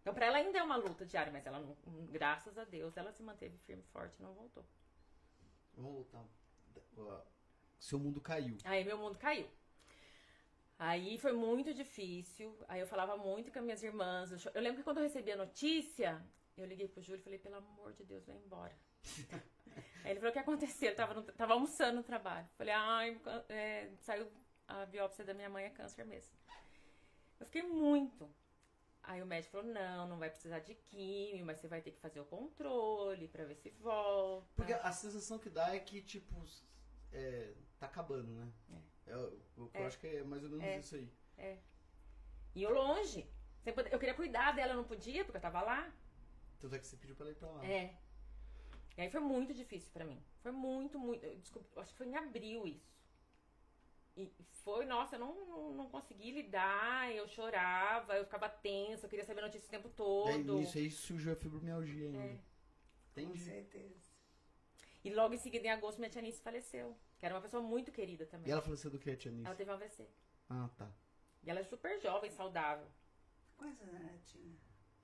Então, 0.00 0.14
pra 0.14 0.26
ela 0.26 0.38
ainda 0.38 0.58
é 0.58 0.62
uma 0.62 0.76
luta 0.76 1.04
diária, 1.04 1.30
mas 1.32 1.44
ela 1.46 1.58
não, 1.60 1.76
graças 2.06 2.56
a 2.56 2.64
Deus, 2.64 2.96
ela 2.96 3.12
se 3.12 3.22
manteve 3.22 3.56
firme 3.58 3.82
e 3.82 3.92
forte 3.92 4.16
e 4.18 4.22
não 4.22 4.32
voltou. 4.34 4.64
Vamos 5.76 5.92
voltar. 5.92 6.24
Seu 7.78 7.98
mundo 7.98 8.20
caiu. 8.20 8.56
Aí 8.64 8.84
meu 8.84 8.98
mundo 8.98 9.18
caiu. 9.18 9.48
Aí 10.78 11.18
foi 11.18 11.32
muito 11.32 11.72
difícil. 11.74 12.56
Aí 12.68 12.80
eu 12.80 12.86
falava 12.86 13.16
muito 13.16 13.52
com 13.52 13.58
as 13.58 13.64
minhas 13.64 13.82
irmãs. 13.82 14.32
Eu, 14.32 14.38
cho- 14.38 14.50
eu 14.54 14.62
lembro 14.62 14.78
que 14.78 14.84
quando 14.84 14.98
eu 14.98 15.02
recebi 15.02 15.30
a 15.32 15.36
notícia, 15.36 16.22
eu 16.56 16.66
liguei 16.66 16.88
pro 16.88 17.02
Júlio 17.02 17.20
e 17.20 17.22
falei, 17.24 17.38
pelo 17.38 17.56
amor 17.56 17.92
de 17.92 18.04
Deus, 18.04 18.24
vai 18.26 18.36
embora. 18.36 18.76
Aí 20.04 20.12
ele 20.12 20.20
falou, 20.20 20.30
o 20.30 20.32
que 20.32 20.38
aconteceu? 20.38 20.90
Eu 20.90 20.96
tava, 20.96 21.14
no- 21.14 21.22
tava 21.22 21.52
almoçando 21.52 21.96
no 21.98 22.02
trabalho. 22.02 22.48
Falei, 22.56 22.72
ai, 22.74 23.20
é, 23.50 23.90
saiu 24.00 24.26
a 24.70 24.86
biópsia 24.86 25.24
da 25.24 25.34
minha 25.34 25.48
mãe, 25.50 25.64
é 25.64 25.70
câncer 25.70 26.04
mesmo. 26.04 26.34
Eu 27.38 27.46
fiquei 27.46 27.62
muito. 27.62 28.28
Aí 29.02 29.22
o 29.22 29.26
médico 29.26 29.52
falou, 29.52 29.72
não, 29.72 30.06
não 30.08 30.18
vai 30.18 30.28
precisar 30.30 30.58
de 30.60 30.74
químio, 30.74 31.44
mas 31.44 31.58
você 31.58 31.66
vai 31.68 31.80
ter 31.80 31.90
que 31.90 32.00
fazer 32.00 32.20
o 32.20 32.24
controle 32.24 33.26
pra 33.28 33.44
ver 33.44 33.56
se 33.56 33.70
volta. 33.70 34.46
Porque 34.54 34.72
a 34.74 34.92
sensação 34.92 35.38
que 35.38 35.48
dá 35.48 35.74
é 35.74 35.80
que, 35.80 36.02
tipo, 36.02 36.44
é, 37.12 37.54
tá 37.78 37.86
acabando, 37.86 38.30
né? 38.30 38.52
Eu, 39.06 39.40
eu 39.56 39.70
É. 39.74 39.86
acho 39.86 39.98
que 39.98 40.06
é 40.06 40.22
mais 40.22 40.42
ou 40.44 40.50
menos 40.50 40.64
É. 40.64 40.78
isso 40.78 40.94
aí. 40.96 41.10
E 42.54 42.62
eu 42.62 42.70
longe. 42.72 43.28
Eu 43.64 43.98
queria 43.98 44.14
cuidar 44.14 44.52
dela, 44.52 44.72
eu 44.72 44.76
não 44.76 44.84
podia, 44.84 45.24
porque 45.24 45.38
eu 45.38 45.42
tava 45.42 45.62
lá. 45.62 45.92
Tanto 46.60 46.74
é 46.74 46.78
que 46.78 46.86
você 46.86 46.96
pediu 46.96 47.16
pra 47.16 47.24
ela 47.26 47.32
ir 47.32 47.36
pra 47.38 47.50
lá. 47.50 47.64
É. 47.66 47.96
E 48.96 49.00
aí 49.02 49.10
foi 49.10 49.20
muito 49.20 49.54
difícil 49.54 49.90
pra 49.92 50.04
mim. 50.04 50.22
Foi 50.42 50.52
muito, 50.52 50.98
muito. 50.98 51.24
eu 51.24 51.40
eu 51.74 51.82
acho 51.82 51.92
que 51.92 51.98
foi 51.98 52.06
em 52.08 52.16
abril 52.16 52.66
isso. 52.66 52.99
E 54.16 54.30
foi, 54.64 54.84
nossa, 54.84 55.16
eu 55.16 55.20
não, 55.20 55.46
não, 55.46 55.72
não 55.72 55.88
consegui 55.88 56.30
lidar, 56.30 57.10
eu 57.14 57.26
chorava, 57.28 58.16
eu 58.16 58.24
ficava 58.24 58.48
tensa, 58.48 59.06
eu 59.06 59.10
queria 59.10 59.24
saber 59.24 59.40
notícia 59.40 59.66
o 59.66 59.70
tempo 59.70 59.88
todo. 59.88 60.58
nisso 60.58 60.76
aí 60.78 60.90
surgiu 60.90 61.32
a 61.32 61.36
fibromialgia 61.36 62.06
ainda. 62.08 62.18
É. 62.18 62.38
Com 63.14 63.20
Entendi. 63.20 63.40
certeza. 63.44 64.10
E 65.02 65.10
logo 65.10 65.32
em 65.34 65.38
seguida, 65.38 65.66
em 65.66 65.70
agosto, 65.70 65.98
minha 65.98 66.10
tia 66.10 66.20
Nice 66.20 66.42
faleceu. 66.42 66.96
Que 67.18 67.26
era 67.26 67.34
uma 67.34 67.40
pessoa 67.40 67.62
muito 67.62 67.92
querida 67.92 68.26
também. 68.26 68.48
E 68.48 68.52
ela 68.52 68.62
faleceu 68.62 68.90
do 68.90 68.98
que, 68.98 69.14
Tia 69.16 69.30
Nice? 69.30 69.46
Ela 69.46 69.54
teve 69.54 69.70
um 69.70 69.74
AVC. 69.74 70.08
Ah, 70.48 70.68
tá. 70.76 70.90
E 71.42 71.50
ela 71.50 71.60
é 71.60 71.64
super 71.64 72.00
jovem, 72.00 72.30
saudável. 72.30 72.86
Quantos 73.56 73.80
anos 73.82 74.00
ela 74.00 74.18
tinha? 74.24 74.56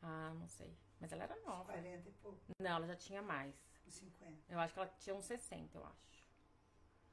Ah, 0.03 0.33
não 0.39 0.49
sei. 0.49 0.77
Mas 1.01 1.13
ela 1.13 1.25
era 1.25 1.37
nova. 1.41 1.73
40 1.73 2.09
e 2.09 2.13
pouco, 2.13 2.39
Não, 2.59 2.77
ela 2.77 2.87
já 2.87 2.97
tinha 2.97 3.23
mais. 3.23 3.55
50. 3.89 4.53
Eu 4.53 4.59
acho 4.59 4.75
que 4.75 4.81
ela 4.81 4.89
tinha 4.99 5.15
uns 5.15 5.25
60, 5.27 5.79
eu 5.79 5.85
acho. 5.85 6.16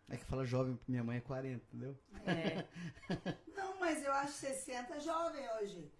É 0.09 0.17
que 0.17 0.25
fala 0.25 0.45
jovem, 0.45 0.77
minha 0.87 1.03
mãe 1.03 1.17
é 1.17 1.21
40, 1.21 1.55
entendeu? 1.65 1.97
É. 2.25 2.65
Não, 3.55 3.79
mas 3.79 4.03
eu 4.03 4.11
acho 4.13 4.33
60 4.33 4.99
jovem 4.99 5.47
hoje. 5.57 5.91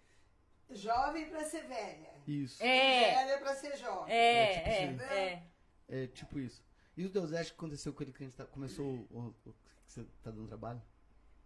Jovem 0.69 1.29
pra 1.29 1.43
ser 1.45 1.63
velha. 1.67 2.13
Isso. 2.27 2.61
É, 2.63 3.13
Velha 3.25 3.37
pra 3.39 3.55
ser 3.55 3.75
jovem. 3.77 4.13
é, 4.13 4.53
tipo 4.57 4.69
é, 4.69 4.83
assim. 5.05 5.13
é. 5.13 6.03
É 6.03 6.07
tipo 6.07 6.39
isso. 6.39 6.63
E 6.95 7.05
o 7.05 7.09
Deus 7.09 7.31
Ex 7.31 7.49
que 7.49 7.55
aconteceu 7.55 7.93
com 7.93 8.03
ele 8.03 8.13
que 8.13 8.23
a 8.23 8.25
gente 8.27 8.35
tá, 8.37 8.45
começou 8.45 8.85
o, 9.09 9.35
o- 9.45 9.53
que 9.85 9.91
você 9.93 10.03
tá 10.21 10.31
dando 10.31 10.47
trabalho? 10.47 10.81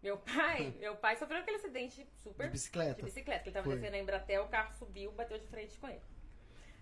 Meu 0.01 0.17
pai, 0.17 0.75
meu 0.79 0.95
pai 0.95 1.17
sofreu 1.17 1.39
aquele 1.39 1.57
acidente 1.57 2.07
super 2.21 2.45
De 2.45 2.51
bicicleta. 2.51 2.95
de 2.95 3.03
bicicleta, 3.03 3.43
que 3.43 3.49
ele 3.49 3.53
tava 3.55 3.65
Foi. 3.65 3.75
descendo 3.75 3.95
a 3.95 3.99
Embratel, 3.99 4.43
o 4.43 4.47
carro 4.49 4.73
subiu, 4.77 5.11
bateu 5.11 5.37
de 5.39 5.47
frente 5.47 5.77
com 5.79 5.87
ele. 5.89 6.01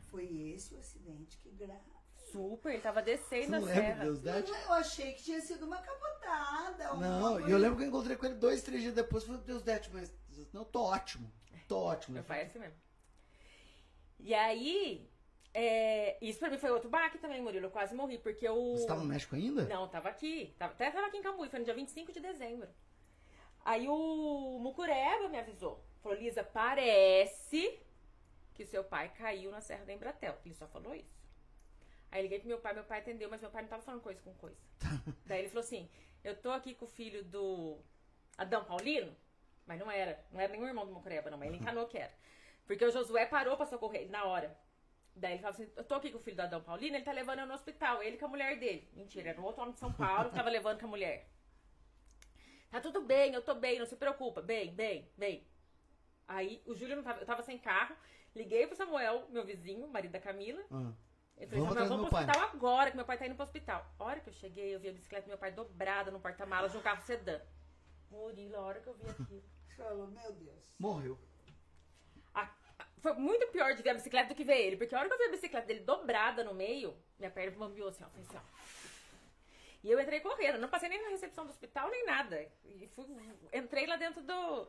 Foi 0.10 0.26
esse 0.54 0.76
o 0.76 0.78
acidente 0.80 1.38
que 1.38 1.50
grave. 1.52 1.95
Super, 2.36 2.74
ele 2.74 2.82
tava 2.82 3.00
Você 3.02 3.06
descendo 3.06 3.56
a 3.56 3.60
lembra 3.60 4.06
do 4.06 4.16
serra. 4.18 4.42
Deus 4.42 4.50
Ex? 4.50 4.66
Eu 4.66 4.74
achei 4.74 5.14
que 5.14 5.24
tinha 5.24 5.40
sido 5.42 5.66
uma 5.66 5.78
capotada. 5.78 6.94
uma 6.94 7.08
Não, 7.08 7.48
e 7.48 7.52
eu 7.52 7.58
lembro 7.58 7.78
que 7.78 7.84
eu 7.84 7.88
encontrei 7.88 8.18
com 8.18 8.26
ele 8.26 8.36
dois, 8.36 8.62
três 8.62 8.82
dias 8.82 8.94
depois 8.94 9.24
e 9.24 9.28
falei, 9.28 9.42
Deus 9.44 9.62
Dete, 9.64 9.90
mas 9.94 10.14
não, 10.52 10.66
tô 10.66 10.82
ótimo. 10.84 11.32
Tô 11.68 11.78
ótimo. 11.80 12.16
Meu 12.16 12.24
pai 12.24 12.42
é 12.42 12.44
assim 12.46 12.60
mesmo. 12.60 12.76
E 14.20 14.34
aí, 14.34 15.10
É, 15.54 16.18
isso 16.22 16.38
pra 16.40 16.50
mim 16.50 16.58
foi 16.58 16.70
outro 16.72 16.90
baque 16.90 17.18
também, 17.18 17.42
Murilo. 17.42 17.68
Eu 17.68 17.72
quase 17.72 17.96
morri, 17.96 18.18
porque 18.18 18.46
eu. 18.46 18.74
Você 18.76 18.86
tava 18.86 19.00
no 19.02 19.08
México 19.08 19.36
ainda? 19.36 19.64
Não, 19.66 19.88
tava 19.88 20.10
aqui. 20.10 20.54
Tava, 20.60 20.74
até 20.74 20.92
tava 20.92 21.08
aqui 21.08 21.18
em 21.18 21.22
Cambuí, 21.22 21.48
foi 21.50 21.60
no 21.60 21.66
dia 21.66 21.74
25 21.74 22.12
de 22.12 22.20
dezembro. 22.20 22.68
Aí 23.64 23.88
o 23.88 24.60
Mucureba 24.60 25.30
me 25.30 25.40
avisou. 25.40 25.82
Falou, 26.04 26.18
Lisa, 26.18 26.44
parece 26.44 27.80
que 28.54 28.66
seu 28.66 28.84
pai 28.84 29.10
caiu 29.18 29.50
na 29.50 29.62
Serra 29.62 29.86
da 29.86 29.94
Embratel. 29.94 30.38
Ele 30.46 30.54
só 30.54 30.68
falou 30.68 30.94
isso. 30.94 31.25
Aí 32.16 32.22
liguei 32.22 32.40
pro 32.40 32.48
meu 32.48 32.60
pai, 32.60 32.74
meu 32.74 32.86
pai 32.86 33.00
atendeu, 33.00 33.30
mas 33.30 33.42
meu 33.42 33.50
pai 33.50 33.62
não 33.62 33.68
tava 33.68 33.82
falando 33.82 34.02
coisa 34.02 34.22
com 34.22 34.34
coisa. 34.36 34.58
Daí 35.28 35.40
ele 35.40 35.50
falou 35.50 35.66
assim: 35.66 35.90
Eu 36.24 36.34
tô 36.34 36.50
aqui 36.50 36.74
com 36.74 36.86
o 36.86 36.88
filho 36.88 37.22
do 37.26 37.78
Adão 38.38 38.64
Paulino, 38.64 39.14
mas 39.66 39.78
não 39.78 39.92
era, 39.92 40.26
não 40.32 40.40
era 40.40 40.54
nenhum 40.54 40.66
irmão 40.66 40.86
do 40.86 40.94
Mucureba, 40.94 41.30
não, 41.30 41.38
mas 41.38 41.50
ele 41.50 41.58
encanou 41.58 41.88
que 41.88 41.98
era. 41.98 42.14
Porque 42.66 42.86
o 42.86 42.90
Josué 42.90 43.26
parou 43.26 43.58
pra 43.58 43.66
socorrer 43.66 44.04
ele 44.04 44.12
na 44.12 44.24
hora. 44.24 44.58
Daí 45.14 45.34
ele 45.34 45.42
falava 45.42 45.62
assim: 45.62 45.70
Eu 45.76 45.84
tô 45.84 45.96
aqui 45.96 46.10
com 46.10 46.18
o 46.18 46.22
filho 46.22 46.38
do 46.38 46.44
Adão 46.44 46.62
Paulino, 46.62 46.96
ele 46.96 47.04
tá 47.04 47.12
levando 47.12 47.40
eu 47.40 47.48
no 47.48 47.54
hospital, 47.54 48.02
ele 48.02 48.18
com 48.18 48.28
a 48.28 48.30
mulher 48.30 48.58
dele. 48.60 48.90
Mentira, 48.94 49.32
era 49.32 49.42
um 49.42 49.44
outro 49.44 49.62
homem 49.62 49.74
de 49.74 49.80
São 49.82 49.92
Paulo 49.92 50.30
que 50.30 50.38
tava 50.38 50.50
levando 50.50 50.80
com 50.80 50.86
a 50.86 50.90
mulher. 50.90 51.30
Tá 52.72 52.80
tudo 52.80 53.02
bem, 53.02 53.34
eu 53.34 53.42
tô 53.42 53.56
bem, 53.56 53.78
não 53.78 53.86
se 53.86 53.98
preocupa. 53.98 54.42
Bem, 54.42 54.74
bem, 54.74 55.12
bem. 55.18 55.46
Aí 56.30 56.64
o 56.66 56.74
Júlio 56.74 56.96
não 56.96 57.04
tava, 57.04 57.20
eu 57.20 57.26
tava 57.26 57.44
sem 57.44 57.58
carro, 57.60 57.94
liguei 58.34 58.66
pro 58.68 58.76
Samuel, 58.78 59.28
meu 59.32 59.44
vizinho, 59.44 59.86
marido 59.90 60.14
da 60.14 60.20
Camila. 60.22 60.64
Ah. 60.72 60.94
Eu 61.38 61.48
falei, 61.48 61.60
Vamos 61.64 61.76
vamos 61.76 61.90
meu 61.90 62.00
pro 62.00 62.10
pai. 62.12 62.24
hospital 62.26 62.50
agora, 62.50 62.90
que 62.92 62.96
meu 62.98 63.06
pai 63.06 63.18
tá 63.18 63.26
indo 63.28 63.36
pro 63.36 63.44
hospital. 63.44 63.86
A 64.00 64.04
hora 64.04 64.20
que 64.22 64.30
eu 64.30 64.34
cheguei, 64.34 64.74
eu 64.74 64.80
vi 64.80 64.90
a 64.90 64.94
bicicleta 64.94 65.26
do 65.26 65.30
meu 65.30 65.38
pai 65.38 65.52
dobrada 65.52 66.10
no 66.10 66.20
porta-malas 66.20 66.72
de 66.72 66.78
um 66.78 66.82
carro 66.82 67.02
sedã. 67.02 67.40
Murilo, 68.10 68.56
a 68.56 68.62
hora 68.62 68.80
que 68.80 68.88
eu 68.88 68.94
vi 68.94 69.10
aquilo. 69.10 69.44
Falou, 69.76 70.08
meu 70.08 70.32
Deus. 70.32 70.76
Morreu. 70.80 71.20
A- 72.34 72.44
a- 72.80 72.86
foi 73.00 73.14
muito 73.14 73.48
pior 73.48 73.74
de 73.76 73.84
ver 73.84 73.90
a 73.90 73.94
bicicleta 73.96 74.30
do 74.30 74.36
que 74.36 74.46
ver 74.46 74.58
ele, 74.66 74.78
porque 74.78 74.96
a 74.96 75.00
hora 75.00 75.08
que 75.10 75.14
eu 75.14 75.18
vi 75.18 75.24
a 75.26 75.32
bicicleta 75.32 75.68
dele 75.68 75.82
dobrada 75.82 76.44
no 76.44 76.54
meio, 76.54 76.96
minha 77.20 77.30
perna 77.30 77.58
bambiou 77.58 77.90
assim, 77.90 78.04
ó, 78.06 78.10
foi 78.10 78.22
assim, 78.22 78.38
ó. 78.38 78.42
E 79.84 79.92
eu 79.92 80.00
entrei 80.00 80.20
correndo, 80.22 80.58
não 80.58 80.70
passei 80.70 80.88
nem 80.90 81.04
na 81.04 81.10
recepção 81.10 81.46
do 81.46 81.52
hospital, 81.52 81.90
nem 81.92 82.06
nada. 82.06 82.42
E 82.64 82.88
fui, 82.96 83.06
entrei 83.54 83.86
lá 83.86 83.98
dentro 83.98 84.24
do, 84.24 84.68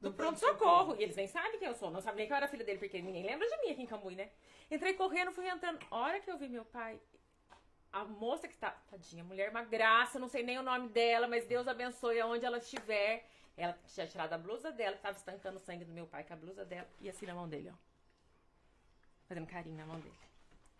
do 0.00 0.12
pronto-socorro. 0.12 0.96
E 0.96 1.02
eles 1.02 1.16
nem 1.16 1.26
sabem 1.26 1.58
quem 1.58 1.68
eu 1.68 1.74
sou, 1.74 1.90
não 1.90 2.00
sabem 2.00 2.18
nem 2.18 2.26
que 2.26 2.32
eu 2.32 2.36
era 2.36 2.48
filha 2.48 2.64
dele, 2.64 2.78
porque 2.78 3.00
ninguém 3.02 3.24
lembra 3.26 3.48
de 3.48 3.56
mim 3.58 3.70
aqui 3.72 3.82
em 3.82 3.86
Cambuí, 3.86 4.14
né? 4.14 4.30
Entrei 4.70 4.94
correndo, 4.94 5.32
fui 5.32 5.48
entrando. 5.48 5.78
A 5.90 5.96
hora 5.96 6.20
que 6.20 6.30
eu 6.30 6.38
vi 6.38 6.48
meu 6.48 6.64
pai, 6.64 7.00
a 7.92 8.04
moça 8.04 8.46
que 8.46 8.56
tá, 8.56 8.70
tadinha, 8.90 9.24
mulher, 9.24 9.50
uma 9.50 9.64
graça, 9.64 10.18
não 10.18 10.28
sei 10.28 10.42
nem 10.42 10.58
o 10.58 10.62
nome 10.62 10.88
dela, 10.88 11.26
mas 11.26 11.46
Deus 11.46 11.66
abençoe 11.66 12.20
aonde 12.20 12.44
ela 12.44 12.58
estiver. 12.58 13.26
Ela 13.56 13.76
tinha 13.88 14.06
tirado 14.06 14.32
a 14.34 14.38
blusa 14.38 14.70
dela, 14.70 14.96
tava 14.98 15.16
estancando 15.16 15.56
o 15.56 15.60
sangue 15.60 15.84
do 15.84 15.92
meu 15.92 16.06
pai 16.06 16.22
com 16.22 16.32
a 16.32 16.36
blusa 16.36 16.64
dela, 16.64 16.88
e 17.00 17.08
assim 17.08 17.26
na 17.26 17.34
mão 17.34 17.48
dele, 17.48 17.70
ó. 17.72 17.76
Fazendo 19.26 19.46
carinho 19.46 19.76
na 19.76 19.84
mão 19.84 19.98
dele. 19.98 20.14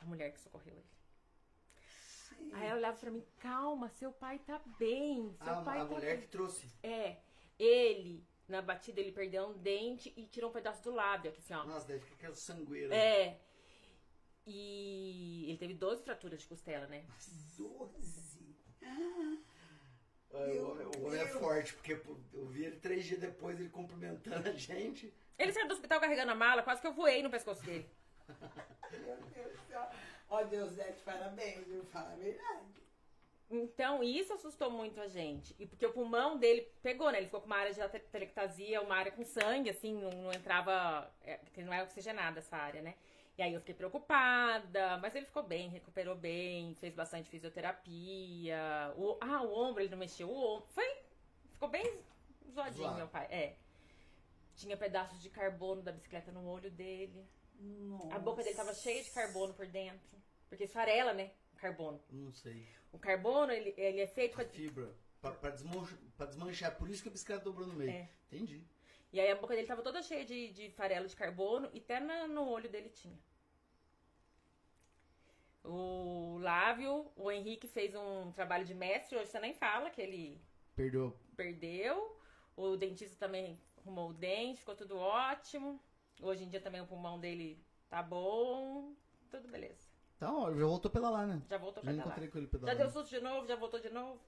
A 0.01 0.05
mulher 0.05 0.33
que 0.33 0.41
socorreu 0.41 0.75
ele. 0.75 2.53
Aí 2.55 2.67
ela 2.69 2.77
olhava 2.77 2.97
pra 2.97 3.11
mim, 3.11 3.25
calma, 3.41 3.89
seu 3.89 4.13
pai 4.13 4.39
tá 4.39 4.61
bem. 4.79 5.35
Seu 5.43 5.55
Ah, 5.55 5.63
pai 5.63 5.81
a 5.81 5.85
tá 5.85 5.91
mulher 5.93 6.17
bem. 6.19 6.21
que 6.21 6.29
trouxe. 6.29 6.69
É, 6.85 7.17
ele, 7.59 8.25
na 8.49 8.63
batida, 8.63 9.01
ele 9.01 9.13
perdeu 9.13 9.49
um 9.49 9.59
dente 9.59 10.13
e 10.17 10.27
tirou 10.27 10.51
um 10.51 10.53
pedaço 10.53 10.83
do 10.83 10.91
lábio, 10.91 11.31
aqui 11.31 11.41
assim, 11.41 11.55
ó. 11.55 11.65
Nossa, 11.65 11.87
deve 11.87 12.01
ficar 12.01 12.15
aquela 12.15 12.35
sangueira. 12.35 12.95
É. 12.95 13.39
E 14.47 15.45
ele 15.49 15.59
teve 15.59 15.75
12 15.75 16.03
fraturas 16.03 16.41
de 16.41 16.47
costela, 16.47 16.87
né? 16.87 17.05
12. 17.57 18.57
Ah, 18.83 19.29
o 20.31 20.71
homem, 20.71 20.87
o 20.87 21.07
homem 21.07 21.21
é 21.21 21.27
forte, 21.27 21.75
porque 21.75 21.93
eu 22.33 22.47
vi 22.49 22.65
ele 22.65 22.77
três 22.77 23.05
dias 23.05 23.21
depois, 23.21 23.59
ele 23.61 23.69
cumprimentando 23.69 24.49
a 24.49 24.53
gente. 24.53 25.13
Ele 25.39 25.53
saiu 25.53 25.69
do 25.69 25.75
hospital 25.75 26.01
carregando 26.01 26.33
a 26.33 26.35
mala, 26.35 26.63
quase 26.63 26.81
que 26.81 26.87
eu 26.87 26.93
voei 26.93 27.23
no 27.23 27.31
pescoço 27.31 27.63
dele. 27.65 27.89
Meu 28.91 29.17
Deus 29.17 29.53
do 29.53 29.67
céu. 29.69 29.91
Ó, 30.31 30.43
Deus 30.45 30.75
de 30.75 30.83
parabéns, 31.05 31.67
viu? 31.67 31.85
Fala 31.85 32.13
a 32.13 32.17
verdade. 32.17 32.67
Então, 33.51 34.03
isso 34.03 34.33
assustou 34.35 34.71
muito 34.71 35.01
a 35.01 35.09
gente. 35.09 35.55
E 35.59 35.67
porque 35.67 35.87
o 35.87 35.93
pulmão 35.93 36.37
dele 36.37 36.69
pegou, 36.83 37.11
né? 37.11 37.19
Ele 37.19 37.27
ficou 37.27 37.41
com 37.41 37.47
uma 37.47 37.57
área 37.57 37.73
de 37.73 37.81
atelectasia, 37.81 38.83
uma 38.83 38.95
área 38.95 39.11
com 39.11 39.25
sangue, 39.25 39.71
assim, 39.71 39.95
não, 39.95 40.11
não 40.11 40.33
entrava. 40.33 41.11
É, 41.23 41.39
porque 41.39 41.63
não 41.63 41.73
é 41.73 41.83
oxigenada 41.83 42.41
essa 42.41 42.57
área, 42.57 42.83
né? 42.83 42.95
E 43.39 43.43
aí 43.43 43.55
eu 43.55 43.61
fiquei 43.61 43.75
preocupada, 43.75 44.99
mas 44.99 45.15
ele 45.15 45.25
ficou 45.25 45.45
bem, 45.45 45.69
recuperou 45.69 46.17
bem, 46.17 46.75
fez 46.75 46.93
bastante 46.93 47.31
fisioterapia. 47.31 48.93
O, 48.97 49.17
ah, 49.21 49.43
o 49.43 49.55
ombro, 49.55 49.81
ele 49.81 49.91
não 49.91 49.99
mexeu 49.99 50.29
o 50.29 50.37
ombro. 50.37 50.67
Foi. 50.71 50.97
Ficou 51.53 51.69
bem 51.69 52.01
zoadinho, 52.53 52.83
Zoado. 52.83 52.97
meu 52.97 53.09
pai. 53.09 53.27
É. 53.31 53.55
Tinha 54.57 54.77
pedaços 54.77 55.23
de 55.23 55.31
carbono 55.31 55.83
da 55.83 55.93
bicicleta 55.93 56.33
no 56.33 56.47
olho 56.49 56.71
dele. 56.71 57.25
Nossa. 57.61 58.17
A 58.17 58.19
boca 58.19 58.43
dele 58.43 58.57
tava 58.57 58.75
cheia 58.75 59.03
de 59.03 59.11
carbono 59.11 59.55
por 59.55 59.67
dentro. 59.67 60.19
Porque 60.49 60.65
esfarela, 60.65 61.13
né? 61.13 61.31
Carbono. 61.59 62.01
Não 62.11 62.33
sei. 62.33 62.67
O 62.93 62.99
carbono, 62.99 63.53
ele, 63.53 63.75
ele 63.77 64.01
é 64.01 64.07
feito 64.07 64.35
pra 64.37 64.45
Fibra. 64.47 64.95
Pra, 65.21 65.33
pra, 65.33 65.51
desmanchar, 65.51 65.99
pra 66.17 66.27
desmanchar. 66.27 66.77
Por 66.79 66.89
isso 66.89 67.03
que 67.03 67.09
a 67.09 67.13
bicicleta 67.13 67.45
dobrou 67.45 67.67
no 67.67 67.75
meio. 67.75 67.91
É. 67.91 68.09
Entendi. 68.31 68.65
E 69.13 69.19
aí 69.21 69.31
a 69.31 69.37
boca 69.37 69.55
dele 69.55 69.67
tava 69.67 69.83
toda 69.83 70.03
cheia 70.03 70.25
de, 70.25 70.53
de 70.53 70.71
farelo 70.71 71.07
de 71.09 71.17
carbono 71.17 71.69
e 71.73 71.79
até 71.79 71.99
na- 71.99 72.29
no 72.29 72.49
olho 72.49 72.69
dele 72.69 72.89
tinha. 72.89 73.19
O 75.65 76.39
Lávio, 76.41 77.11
o 77.17 77.31
Henrique 77.31 77.67
fez 77.67 77.95
um 77.95 78.31
trabalho 78.33 78.65
de 78.65 78.75
mestre, 78.75 79.19
hoje 79.19 79.31
você 79.31 79.41
nem 79.41 79.53
fala 79.55 79.91
que 79.91 80.01
ele 80.01 80.41
Perdeu. 80.75 81.19
perdeu. 81.37 82.17
O 82.57 82.77
dentista 82.77 83.17
também 83.19 83.61
arrumou 83.77 84.11
o 84.11 84.15
dente, 84.15 84.61
ficou 84.61 84.75
tudo 84.77 84.97
ótimo. 84.97 85.81
Hoje 86.23 86.45
em 86.45 86.49
dia 86.49 86.61
também 86.61 86.81
o 86.81 86.87
pulmão 86.87 87.19
dele 87.19 87.63
tá 87.89 88.03
bom. 88.03 88.95
Tudo 89.31 89.49
beleza. 89.49 89.88
Tá, 90.19 90.33
ó, 90.33 90.53
já 90.53 90.67
voltou 90.67 90.91
pela 90.91 91.11
lá, 91.11 91.27
né? 91.27 91.43
Já 91.49 91.59
voltou 91.59 91.83
Já 91.83 91.91
pra 91.91 91.99
lá. 91.99 92.07
encontrei 92.07 92.29
com 92.29 92.39
ele 92.39 92.47
Já 92.47 92.53
pedalando. 92.53 92.79
deu 92.79 92.91
susto 92.91 93.11
de 93.11 93.21
novo, 93.21 93.47
já 93.47 93.57
voltou 93.57 93.81
de 93.81 93.91
novo. 93.91 94.21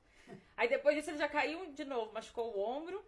Aí 0.57 0.69
depois 0.69 0.97
disso 0.97 1.11
ele 1.11 1.19
já 1.19 1.29
caiu 1.29 1.73
de 1.73 1.85
novo, 1.85 2.13
machucou 2.13 2.57
o 2.57 2.61
ombro. 2.61 3.05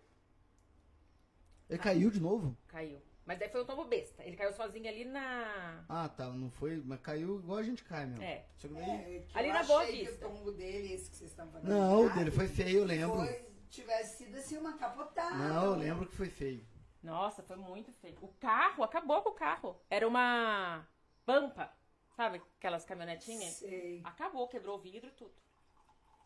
Ele 1.70 1.78
caiu 1.78 2.10
de 2.10 2.20
novo? 2.20 2.56
Caiu. 2.66 3.00
Mas 3.24 3.38
daí 3.38 3.48
foi 3.48 3.62
um 3.62 3.64
tombo 3.64 3.84
besta. 3.84 4.24
Ele 4.24 4.36
caiu 4.36 4.52
sozinho 4.52 4.88
ali 4.88 5.04
na. 5.04 5.84
Ah, 5.88 6.08
tá. 6.08 6.26
Não 6.26 6.50
foi. 6.50 6.82
Mas 6.84 7.00
caiu 7.00 7.38
igual 7.38 7.58
a 7.58 7.62
gente 7.62 7.84
cai, 7.84 8.04
meu. 8.04 8.20
É. 8.20 8.44
Só 8.56 8.66
que 8.66 8.74
daí. 8.74 8.90
É, 8.90 9.24
que 9.28 9.38
Ali 9.38 9.48
eu 9.48 9.54
na 9.54 9.62
Boa 9.62 9.84
Vista. 9.86 10.26
O 10.26 10.30
tombo 10.30 10.52
dele, 10.52 10.92
esse 10.92 11.08
que 11.08 11.16
vocês 11.16 11.30
estão 11.30 11.48
falando. 11.48 11.68
Não, 11.68 12.02
o 12.02 12.08
ah, 12.08 12.12
dele 12.14 12.30
foi 12.32 12.48
feio, 12.48 12.80
eu 12.80 12.84
lembro. 12.84 13.18
Foi, 13.18 13.46
tivesse 13.70 14.24
sido 14.24 14.36
assim 14.36 14.58
uma 14.58 14.76
capotada. 14.76 15.36
Não, 15.36 15.66
eu 15.66 15.74
lembro 15.76 16.06
que 16.06 16.16
foi 16.16 16.28
feio. 16.28 16.66
Nossa, 17.02 17.42
foi 17.42 17.56
muito 17.56 17.92
feio. 17.92 18.18
O 18.20 18.28
carro, 18.40 18.82
acabou 18.82 19.22
com 19.22 19.30
o 19.30 19.34
carro. 19.34 19.80
Era 19.88 20.06
uma 20.06 20.86
pampa. 21.24 21.72
Sabe 22.16 22.42
aquelas 22.58 22.84
caminhonetinhas? 22.84 23.54
Sei. 23.54 24.00
Acabou, 24.04 24.46
quebrou 24.48 24.76
o 24.76 24.80
vidro 24.80 25.08
e 25.08 25.12
tudo. 25.12 25.34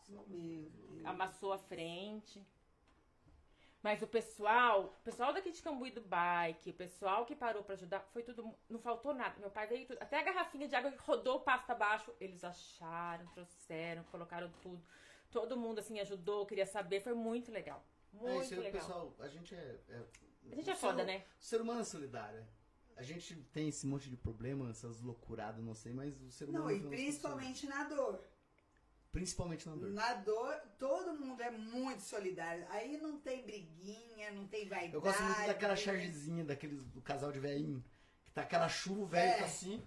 Meu 0.09 0.25
Deus. 0.25 1.05
Amassou 1.05 1.53
a 1.53 1.59
frente. 1.59 2.45
Mas 3.83 4.03
o 4.03 4.07
pessoal, 4.07 4.87
o 4.87 5.05
pessoal 5.05 5.33
daqui 5.33 5.53
de 5.53 5.63
Cambuí 5.63 5.93
do 5.93 6.01
bike, 6.01 6.71
o 6.71 6.75
pessoal 6.75 7.25
que 7.25 7.37
parou 7.37 7.63
pra 7.63 7.75
ajudar, 7.75 8.01
foi 8.13 8.23
tudo, 8.25 8.53
não 8.69 8.81
faltou 8.81 9.15
nada. 9.15 9.39
Meu 9.39 9.51
pai 9.51 9.69
veio 9.69 9.87
tudo, 9.87 9.99
até 10.01 10.19
a 10.19 10.23
garrafinha 10.25 10.67
de 10.67 10.75
água 10.75 10.91
que 10.91 10.99
rodou 10.99 11.37
o 11.37 11.41
pasto 11.41 11.71
abaixo, 11.71 12.13
eles 12.19 12.43
acharam, 12.43 13.25
trouxeram, 13.29 14.03
colocaram 14.05 14.51
tudo. 14.61 14.85
Todo 15.31 15.57
mundo 15.57 15.79
assim 15.79 16.01
ajudou, 16.01 16.47
queria 16.47 16.67
saber, 16.67 17.01
foi 17.01 17.15
muito 17.15 17.53
legal. 17.53 17.85
Muito 18.13 18.29
é, 18.41 18.45
isso 18.45 18.55
aí, 18.55 18.61
o 18.61 18.63
legal. 18.63 18.81
pessoal. 18.81 19.15
A 19.21 19.29
gente 19.29 19.55
é. 19.55 19.79
é- 19.89 20.07
A 20.51 20.55
gente 20.57 20.71
é 20.71 20.75
foda, 20.75 20.99
ser- 20.99 21.07
né? 21.07 21.25
O 21.41 21.45
ser 21.45 21.61
humano 21.61 21.81
é 21.81 21.85
solidário. 21.85 22.45
A 22.97 23.03
gente 23.03 23.35
tem 23.53 23.69
esse 23.69 23.87
monte 23.87 24.09
de 24.09 24.17
problema, 24.17 24.71
essas 24.71 25.01
loucuradas, 25.03 25.63
não 25.63 25.75
sei, 25.75 25.93
mas 25.93 26.19
o 26.23 26.31
ser 26.31 26.49
humano. 26.49 26.65
Não, 26.65 26.71
e 26.71 26.81
principalmente 26.81 27.67
na 27.67 27.85
dor. 27.85 28.25
Principalmente 29.13 29.69
na 29.69 29.75
dor. 29.77 29.91
Na 29.91 30.15
dor, 30.15 30.55
todo 30.79 31.15
mundo 31.19 31.43
é 31.43 31.51
muito 31.51 32.03
solidário. 32.03 32.67
Aí 32.71 32.99
não 32.99 33.19
tem 33.19 33.43
briguinha, 33.45 34.31
não 34.33 34.47
tem 34.47 34.67
vaidade. 34.69 34.95
Eu 34.95 35.01
gosto 35.01 35.23
muito 35.23 35.47
daquela 35.47 35.73
né? 35.75 35.77
chargezinha, 35.81 36.45
daqueles 36.45 36.83
do 36.85 37.01
casal 37.01 37.31
de 37.33 37.39
velhinho. 37.41 37.85
Que 38.25 38.31
tá 38.33 38.43
aquela 38.43 38.69
chuva, 38.69 39.01
o 39.03 39.07
velho 39.07 39.31
É. 39.31 39.39
tá 39.39 39.45
assim. 39.45 39.83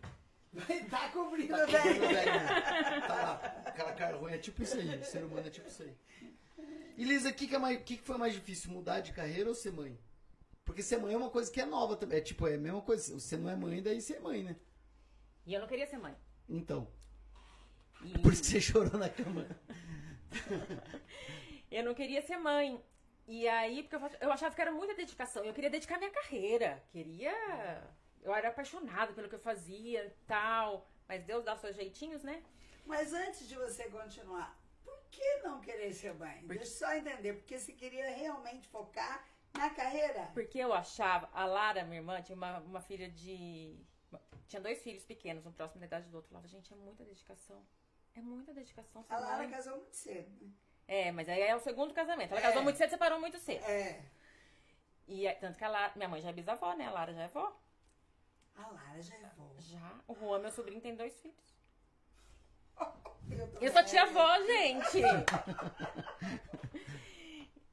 tá 0.90 1.10
cobrindo, 1.10 1.49
Tá 1.56 1.65
velho. 1.65 1.99
velhinho. 2.02 3.02
Tá 3.07 3.15
lá, 3.15 3.36
aquela 3.65 3.94
cara 3.94 4.18
ruim. 4.18 4.34
É 4.34 4.38
tipo 4.38 4.64
isso 4.64 4.77
aí. 4.77 4.99
O 4.99 5.03
ser 5.06 5.23
humano 5.23 5.48
é 5.48 5.49
tipo 5.52 5.68
isso 5.68 5.84
aí. 5.84 5.95
E 6.98 7.03
Lisa, 7.03 7.30
o 7.30 7.34
que, 7.34 7.48
que, 7.48 7.56
é 7.56 7.60
mais- 7.60 7.84
que, 7.84 7.98
que 7.98 8.03
foi 8.03 8.18
mais 8.18 8.34
difícil? 8.34 8.72
Mudar 8.72 8.99
de 8.99 9.14
carreira 9.14 9.48
ou 9.49 9.56
ser 9.56 9.72
mãe? 9.72 9.98
Porque 10.70 10.84
ser 10.84 11.00
mãe 11.00 11.16
é 11.16 11.18
uma 11.18 11.32
coisa 11.32 11.52
que 11.52 11.60
é 11.60 11.66
nova 11.66 11.96
também. 11.96 12.20
É 12.20 12.22
tipo, 12.22 12.48
é 12.48 12.54
a 12.54 12.58
mesma 12.58 12.80
coisa. 12.80 13.20
Você 13.20 13.36
não 13.36 13.50
é 13.50 13.56
mãe, 13.56 13.82
daí 13.82 14.00
você 14.00 14.18
é 14.18 14.20
mãe, 14.20 14.44
né? 14.44 14.56
E 15.44 15.52
eu 15.56 15.60
não 15.60 15.68
queria 15.68 15.88
ser 15.88 15.98
mãe. 15.98 16.16
Então. 16.48 16.88
E 18.04 18.20
Por 18.20 18.32
isso 18.32 18.44
que 18.44 18.50
você 18.50 18.62
chorou 18.62 18.96
na 19.00 19.10
cama. 19.10 19.48
eu 21.72 21.84
não 21.84 21.96
queria 21.96 22.22
ser 22.22 22.38
mãe. 22.38 22.80
E 23.28 23.48
aí, 23.48 23.82
porque 23.82 23.96
eu, 24.24 24.32
achava 24.32 24.54
que 24.54 24.62
era 24.62 24.72
muita 24.72 24.94
dedicação. 24.94 25.44
Eu 25.44 25.56
queria 25.56 25.72
dedicar 25.72 25.98
minha 25.98 26.12
carreira. 26.12 26.84
Queria. 26.91 27.34
Eu 28.22 28.32
era 28.32 28.50
apaixonada 28.50 29.12
pelo 29.14 29.28
que 29.28 29.36
eu 29.36 29.40
fazia 29.40 30.06
e 30.06 30.12
tal. 30.28 30.88
Mas 31.08 31.24
Deus 31.24 31.44
dá 31.44 31.58
seus 31.58 31.76
jeitinhos, 31.76 32.22
né? 32.22 32.44
Mas 32.86 33.12
antes 33.12 33.50
de 33.50 33.56
você 33.56 33.90
continuar, 33.90 34.56
por 34.84 35.02
que 35.10 35.38
não 35.41 35.62
querer 35.62 35.91
ser 35.94 36.14
mãe? 36.14 36.46
Deixa 36.46 36.64
eu 36.64 36.68
só 36.68 36.94
entender. 36.94 37.34
Porque 37.34 37.58
você 37.58 37.72
queria 37.72 38.12
realmente 38.12 38.68
focar 38.68 39.26
na 39.57 39.69
carreira? 39.69 40.30
Porque 40.34 40.57
eu 40.59 40.73
achava, 40.73 41.30
a 41.34 41.45
Lara, 41.45 41.84
minha 41.84 41.97
irmã, 41.99 42.21
tinha 42.21 42.35
uma, 42.35 42.59
uma 42.59 42.81
filha 42.81 43.09
de 43.09 43.77
Tinha 44.47 44.61
dois 44.61 44.81
filhos 44.81 45.03
pequenos, 45.05 45.45
um 45.45 45.51
próximo 45.51 45.80
da 45.80 45.85
idade 45.85 46.07
do 46.09 46.15
outro. 46.15 46.27
Eu 46.27 46.31
falava, 46.31 46.47
gente, 46.47 46.73
é 46.73 46.76
muita 46.77 47.03
dedicação. 47.03 47.61
É 48.15 48.21
muita 48.21 48.53
dedicação. 48.53 49.05
A 49.09 49.17
Lara 49.17 49.38
mãe. 49.38 49.49
casou 49.51 49.77
muito 49.77 49.95
cedo, 49.95 50.30
né? 50.41 50.51
É, 50.88 51.11
mas 51.11 51.30
aí 51.30 51.41
é 51.41 51.55
o 51.55 51.59
segundo 51.59 51.93
casamento. 51.93 52.31
Ela 52.31 52.39
É. 52.39 52.43
casou 52.43 52.63
muito 52.63 52.77
cedo, 52.77 52.89
separou 52.89 53.19
muito 53.19 53.38
cedo. 53.39 53.63
É. 53.65 54.01
E 55.07 55.31
tanto 55.35 55.57
que 55.57 55.63
a 55.63 55.69
Lara, 55.69 55.93
minha 55.95 56.09
mãe 56.09 56.21
já 56.21 56.30
é 56.30 56.34
bisavó, 56.34 56.73
né? 56.73 56.88
A 56.88 56.91
Lara 56.91 57.13
já 57.13 57.23
é 57.23 57.27
vó. 57.27 57.55
A 58.55 58.67
Lara 58.67 59.01
já 59.01 59.15
é 59.15 59.30
vó. 59.38 59.49
Já. 59.59 59.99
O 60.07 60.15
Juan, 60.15 60.39
meu 60.39 60.51
sobrinho, 60.51 60.81
tem 60.81 60.95
dois 60.95 61.19
filhos. 61.21 61.59
Eu, 63.30 63.47
Eu 63.61 63.71
sou 63.71 63.84
tia 63.84 64.05
velha. 64.07 64.19
avó, 64.19 64.45
gente. 64.45 65.01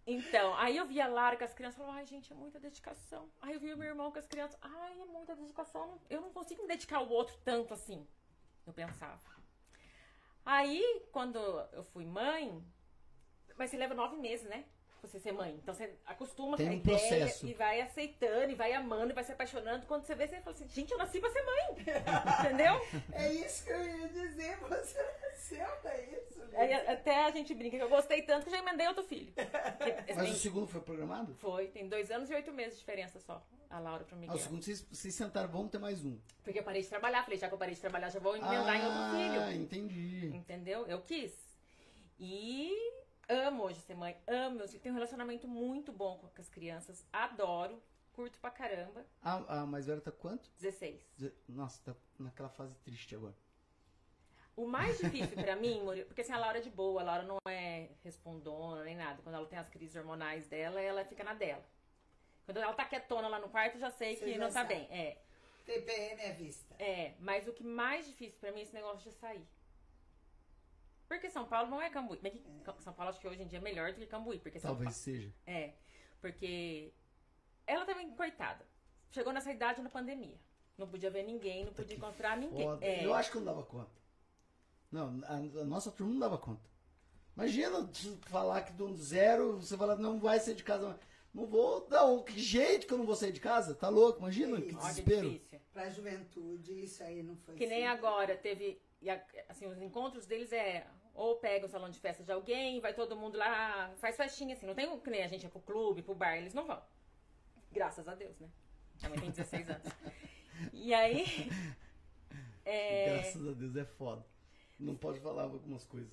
Então, 0.07 0.55
aí 0.55 0.77
eu 0.77 0.87
via 0.87 1.09
Lara 1.09 1.37
com 1.37 1.43
as 1.43 1.53
crianças 1.53 1.77
falava, 1.77 1.99
ai, 1.99 2.07
gente, 2.07 2.33
é 2.33 2.37
muita 2.37 2.61
dedicação. 2.61 3.29
Aí 3.41 3.55
eu 3.55 3.61
via 3.61 3.75
meu 3.75 3.89
irmão 3.89 4.13
com 4.13 4.19
as 4.21 4.27
crianças, 4.27 4.57
ai, 4.63 5.01
é 5.01 5.05
muita 5.05 5.35
dedicação. 5.35 6.01
Eu 6.09 6.21
não 6.21 6.33
consigo 6.33 6.63
me 6.63 6.69
dedicar 6.69 6.99
ao 6.99 7.09
outro 7.09 7.37
tanto 7.45 7.75
assim. 7.75 8.07
Eu 8.65 8.73
pensava. 8.73 9.21
Aí, 10.45 11.09
quando 11.11 11.39
eu 11.73 11.83
fui 11.83 12.05
mãe, 12.05 12.65
mas 13.57 13.71
você 13.71 13.77
leva 13.77 13.95
nove 13.95 14.17
meses, 14.17 14.49
né? 14.49 14.65
Você 15.07 15.21
ser 15.21 15.33
mãe. 15.33 15.55
Então 15.63 15.73
você 15.75 15.95
acostuma 16.05 16.57
Tem 16.57 16.67
com 16.67 16.73
a 16.73 16.77
um 16.77 16.79
ideia 16.79 16.99
processo. 16.99 17.47
e 17.47 17.55
vai 17.55 17.81
aceitando, 17.81 18.51
e 18.51 18.55
vai 18.55 18.73
amando, 18.73 19.13
e 19.13 19.15
vai 19.15 19.23
se 19.25 19.33
apaixonando. 19.33 19.87
Quando 19.87 20.05
você 20.05 20.15
vê, 20.15 20.27
você 20.27 20.41
fala 20.41 20.55
assim, 20.57 20.69
gente, 20.69 20.91
eu 20.93 20.99
nasci 20.99 21.21
pra 21.21 21.31
ser 21.31 21.43
mãe. 21.43 21.77
Entendeu? 22.47 22.81
É 23.13 23.33
isso 23.33 23.65
que 23.65 23.71
eu 23.71 23.85
ia 23.85 24.09
dizer. 24.09 24.57
Você 24.59 25.03
nasceu 25.23 25.67
pra 25.83 26.01
isso. 26.03 26.37
Aí 26.55 26.73
até 26.73 27.25
a 27.27 27.31
gente 27.31 27.55
brinca 27.55 27.77
que 27.77 27.83
eu 27.83 27.89
gostei 27.89 28.23
tanto 28.23 28.45
que 28.47 28.51
já 28.51 28.59
emendei 28.59 28.87
outro 28.89 29.05
filho. 29.05 29.33
Porque, 29.33 29.93
Mas 30.15 30.19
assim, 30.19 30.31
o 30.33 30.35
segundo 30.37 30.67
foi 30.67 30.81
programado? 30.81 31.35
Foi, 31.35 31.69
tem 31.69 31.89
dois 31.89 32.11
anos 32.11 32.31
e 32.31 32.35
oito 32.35 32.51
meses 32.53 32.75
de 32.75 32.81
diferença 32.81 33.21
só, 33.21 33.47
a 33.69 33.79
Laura 33.79 34.05
pro 34.05 34.17
Ah, 34.17 34.21
Miguel. 34.21 34.37
o 34.37 34.39
segundo 34.39 34.63
vocês, 34.65 34.81
vocês 34.91 35.15
sentaram, 35.15 35.49
vamos 35.51 35.71
ter 35.71 35.79
mais 35.79 36.03
um. 36.05 36.19
Porque 36.43 36.59
eu 36.59 36.63
parei 36.65 36.81
de 36.83 36.89
trabalhar, 36.89 37.23
falei, 37.25 37.39
já 37.39 37.49
que 37.49 37.55
eu 37.55 37.59
parei 37.59 37.75
de 37.75 37.81
trabalhar, 37.81 38.09
já 38.11 38.19
vou 38.21 38.35
emendar 38.37 38.75
em 38.77 38.85
outro 38.85 39.01
Ah, 39.01 39.47
filho. 39.51 39.63
entendi. 39.63 40.29
Entendeu? 40.35 40.87
Eu 40.87 41.03
quis. 41.03 41.33
E 42.19 42.73
amo 43.29 43.65
hoje 43.65 43.81
ser 43.81 43.95
mãe, 43.95 44.17
amo. 44.27 44.61
Eu 44.61 44.69
tenho 44.81 44.93
um 44.95 44.99
relacionamento 44.99 45.47
muito 45.49 45.93
bom 45.93 46.19
com 46.19 46.41
as 46.41 46.49
crianças, 46.49 47.05
adoro, 47.13 47.83
curto 48.13 48.39
pra 48.39 48.51
caramba. 48.51 49.05
A, 49.23 49.61
a 49.63 49.67
mais 49.67 49.87
velha 49.87 50.01
tá 50.01 50.13
quanto? 50.13 50.49
16. 50.59 51.01
Deze- 51.17 51.35
Nossa, 51.49 51.81
tá 51.85 51.97
naquela 52.19 52.49
fase 52.49 52.75
triste 52.85 53.15
agora. 53.15 53.35
O 54.57 54.67
mais 54.67 54.97
difícil 54.99 55.37
pra 55.37 55.55
mim, 55.55 55.83
porque 56.07 56.23
assim, 56.23 56.33
a 56.33 56.39
Laura 56.39 56.59
é 56.59 56.63
de 56.63 56.71
boa, 56.71 57.03
a 57.03 57.05
Laura 57.05 57.23
não 57.25 57.37
é 57.47 57.91
respondona 58.03 58.85
nem 58.85 58.97
nada. 58.97 59.21
Quando 59.23 59.35
ela 59.35 59.47
tem 59.47 59.59
as 59.59 59.69
crises 59.69 59.95
hormonais 59.97 60.47
dela, 60.47 60.81
ela 60.81 61.05
fica 61.05 61.23
na 61.23 61.35
dela. 61.35 61.63
Quando 62.47 62.57
ela 62.59 62.73
tá 62.73 62.85
quietona 62.87 63.29
lá 63.29 63.39
no 63.39 63.51
quarto, 63.51 63.75
eu 63.75 63.81
já 63.81 63.91
sei 63.91 64.17
Você 64.17 64.25
que 64.25 64.33
já 64.33 64.39
não 64.39 64.47
tá 64.47 64.53
sabe. 64.63 64.75
bem. 64.75 64.89
É. 64.91 65.19
TPM 65.67 66.23
é 66.23 66.33
vista. 66.33 66.75
É, 66.79 67.15
mas 67.19 67.47
o 67.49 67.53
que 67.53 67.65
mais 67.65 68.07
difícil 68.07 68.39
pra 68.39 68.53
mim 68.53 68.61
é 68.61 68.63
esse 68.63 68.73
negócio 68.73 69.11
de 69.11 69.17
sair. 69.17 69.47
Porque 71.09 71.31
São 71.31 71.45
Paulo 71.47 71.71
não 71.71 71.81
é 71.81 71.89
Cambuí. 71.91 72.19
Bem 72.21 72.33
que 72.33 72.83
São 72.83 72.93
Paulo 72.93 73.11
acho 73.11 73.21
que 73.21 73.29
hoje 73.29 73.43
em 73.43 73.47
dia 73.47 73.59
é 73.59 73.63
melhor 73.63 73.93
do 73.93 73.99
que 73.99 74.07
Cambuí. 74.07 74.39
Porque 74.39 74.59
São 74.59 74.71
Talvez 74.73 74.95
seja. 74.97 75.33
É, 75.47 75.73
porque 76.21 76.93
ela 77.67 77.85
também, 77.85 78.11
coitada, 78.15 78.67
chegou 79.11 79.33
nessa 79.33 79.53
idade 79.53 79.81
na 79.83 79.89
pandemia. 79.91 80.39
Não 80.77 80.87
podia 80.89 81.11
ver 81.11 81.23
ninguém, 81.23 81.65
não 81.65 81.73
podia 81.73 81.97
encontrar 81.97 82.37
ninguém. 82.37 82.69
É, 82.81 83.05
Eu 83.05 83.15
acho 83.15 83.31
que 83.31 83.37
eu 83.37 83.41
não 83.41 83.53
dava 83.53 83.65
conta. 83.65 83.91
Não, 84.91 85.21
a, 85.25 85.35
a 85.35 85.65
nossa 85.65 85.91
turma 85.91 86.13
não 86.13 86.21
dava 86.21 86.39
conta. 86.39 86.69
Imagina 87.37 87.89
falar 88.27 88.63
que 88.63 88.73
do 88.73 88.95
zero, 88.97 89.57
você 89.59 89.77
fala, 89.77 89.97
não 89.97 90.19
vai 90.19 90.41
sair 90.41 90.55
de 90.55 90.65
casa. 90.65 90.99
Não 91.33 91.45
vou, 91.45 91.87
não, 91.91 92.23
que 92.23 92.39
jeito 92.41 92.87
que 92.87 92.95
eu 92.95 92.99
não 92.99 93.05
vou 93.05 93.15
sair 93.15 93.33
de 93.33 93.41
casa? 93.41 93.75
Tá 93.75 93.91
louco? 93.91 94.21
Imagina, 94.21 94.57
que 94.59 94.69
Olha, 94.69 94.77
olha, 94.79 94.89
desespero. 94.89 95.31
difícil. 95.31 95.61
Pra 95.71 95.91
juventude, 95.91 96.73
isso 96.85 97.03
aí 97.03 97.23
não 97.23 97.37
foi 97.37 97.55
Que 97.57 97.67
nem 97.67 97.87
assim. 97.87 97.99
agora 97.99 98.35
teve. 98.37 98.81
E 99.07 99.11
a- 99.11 99.25
Assim, 99.49 99.67
os 99.67 99.81
encontros 99.81 100.27
deles 100.27 100.53
é. 100.53 100.87
Ou 101.15 101.37
pega 101.37 101.65
o 101.65 101.69
salão 101.69 101.89
de 101.89 101.99
festa 101.99 102.23
de 102.23 102.31
alguém, 102.31 102.81
vai 102.81 102.93
todo 102.93 103.17
mundo 103.17 103.39
lá, 103.39 103.91
faz 103.97 104.17
festinha, 104.17 104.55
assim. 104.55 104.67
Não 104.67 104.75
tem 104.75 105.01
que 105.01 105.11
nem 105.11 105.23
a 105.23 105.29
gente 105.29 105.47
é 105.47 105.49
pro 105.49 105.61
clube, 105.61 106.03
pro 106.03 106.15
bar, 106.15 106.37
eles 106.37 106.53
não 106.53 106.67
vão. 106.67 106.83
Graças 107.73 108.07
a 108.07 108.15
Deus, 108.15 108.39
né? 108.39 108.49
Também 109.01 109.21
tem 109.21 109.31
16 109.31 109.71
anos. 109.71 109.89
E 110.73 110.93
aí. 110.93 111.25
é, 112.65 113.15
Graças 113.15 113.49
a 113.49 113.53
Deus 113.53 113.77
é 113.77 113.85
foda. 113.85 114.27
Não 114.79 114.97
pode 114.97 115.21
falar 115.21 115.45
algumas 115.45 115.85
coisas. 115.85 116.13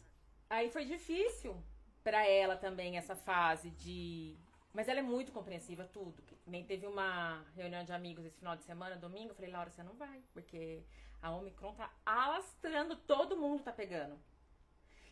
Aí 0.50 0.70
foi 0.70 0.86
difícil 0.86 1.62
pra 2.04 2.26
ela 2.28 2.56
também 2.56 2.98
essa 2.98 3.16
fase 3.16 3.72
de. 3.72 4.38
Mas 4.72 4.88
ela 4.88 5.00
é 5.00 5.04
muito 5.04 5.32
compreensiva, 5.32 5.84
tudo. 5.86 6.24
Nem 6.48 6.64
teve 6.64 6.88
uma 6.88 7.44
reunião 7.56 7.84
de 7.84 7.92
amigos 7.92 8.26
esse 8.26 8.38
final 8.38 8.56
de 8.56 8.64
semana, 8.64 8.96
domingo. 8.96 9.32
Eu 9.32 9.36
falei, 9.36 9.52
Laura, 9.52 9.70
você 9.70 9.84
não 9.84 9.96
vai, 9.96 10.22
porque 10.34 10.84
a 11.24 11.32
Omicron 11.32 11.74
tá 11.74 11.90
alastrando, 12.06 12.98
todo 12.98 13.38
mundo 13.38 13.64
tá 13.64 13.72
pegando. 13.72 14.20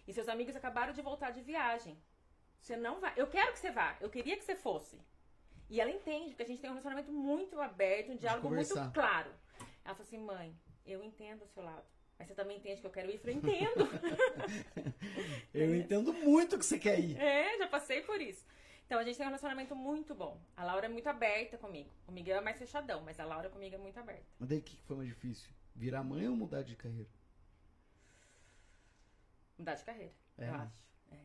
E 0.05 0.11
seus 0.11 0.27
amigos 0.27 0.55
acabaram 0.57 0.91
de 0.91 1.01
voltar 1.01 1.31
de 1.31 1.41
viagem. 1.41 1.97
Você 2.59 2.75
não 2.75 2.99
vai. 2.99 3.13
Eu 3.15 3.27
quero 3.27 3.53
que 3.53 3.59
você 3.59 3.71
vá, 3.71 3.95
eu 4.01 4.09
queria 4.09 4.35
que 4.35 4.43
você 4.43 4.53
fosse. 4.53 4.99
E 5.69 5.79
ela 5.79 5.89
entende, 5.89 6.31
porque 6.31 6.43
a 6.43 6.45
gente 6.45 6.59
tem 6.59 6.69
um 6.69 6.73
relacionamento 6.73 7.13
muito 7.13 7.59
aberto, 7.61 8.11
um 8.11 8.17
diálogo 8.17 8.49
muito 8.49 8.73
claro. 8.91 9.31
Ela 9.85 9.95
falou 9.95 10.01
assim, 10.01 10.17
mãe, 10.17 10.53
eu 10.85 11.01
entendo 11.01 11.43
o 11.43 11.47
seu 11.47 11.63
lado. 11.63 11.85
Mas 12.19 12.27
você 12.27 12.35
também 12.35 12.57
entende 12.57 12.81
que 12.81 12.87
eu 12.87 12.91
quero 12.91 13.09
ir? 13.09 13.13
Eu 13.13 13.19
falei, 13.19 13.35
entendo. 13.37 13.89
Eu 15.53 15.75
entendo 15.75 16.13
muito 16.13 16.57
que 16.57 16.65
você 16.65 16.77
quer 16.77 16.99
ir. 16.99 17.17
É, 17.19 17.57
já 17.57 17.67
passei 17.67 18.01
por 18.01 18.21
isso. 18.21 18.45
Então 18.85 18.99
a 18.99 19.03
gente 19.03 19.17
tem 19.17 19.25
um 19.25 19.29
relacionamento 19.29 19.75
muito 19.75 20.13
bom. 20.13 20.39
A 20.55 20.63
Laura 20.63 20.85
é 20.85 20.89
muito 20.89 21.07
aberta 21.07 21.57
comigo. 21.57 21.89
O 22.07 22.11
Miguel 22.11 22.37
é 22.37 22.41
mais 22.41 22.59
fechadão, 22.59 23.01
mas 23.01 23.19
a 23.19 23.25
Laura 23.25 23.49
comigo 23.49 23.73
é 23.73 23.77
muito 23.77 23.97
aberta. 23.97 24.25
Mas 24.37 24.49
daí 24.49 24.59
o 24.59 24.61
que 24.61 24.77
foi 24.81 24.97
mais 24.97 25.09
difícil? 25.09 25.49
Virar 25.75 26.03
mãe 26.03 26.27
ou 26.27 26.35
mudar 26.35 26.63
de 26.63 26.75
carreira? 26.75 27.09
Mudar 29.57 29.75
de 29.75 29.83
carreira, 29.83 30.13
É, 30.37 30.47
eu 30.47 30.51
né? 30.53 30.57
acho. 30.59 30.91
É. 31.11 31.21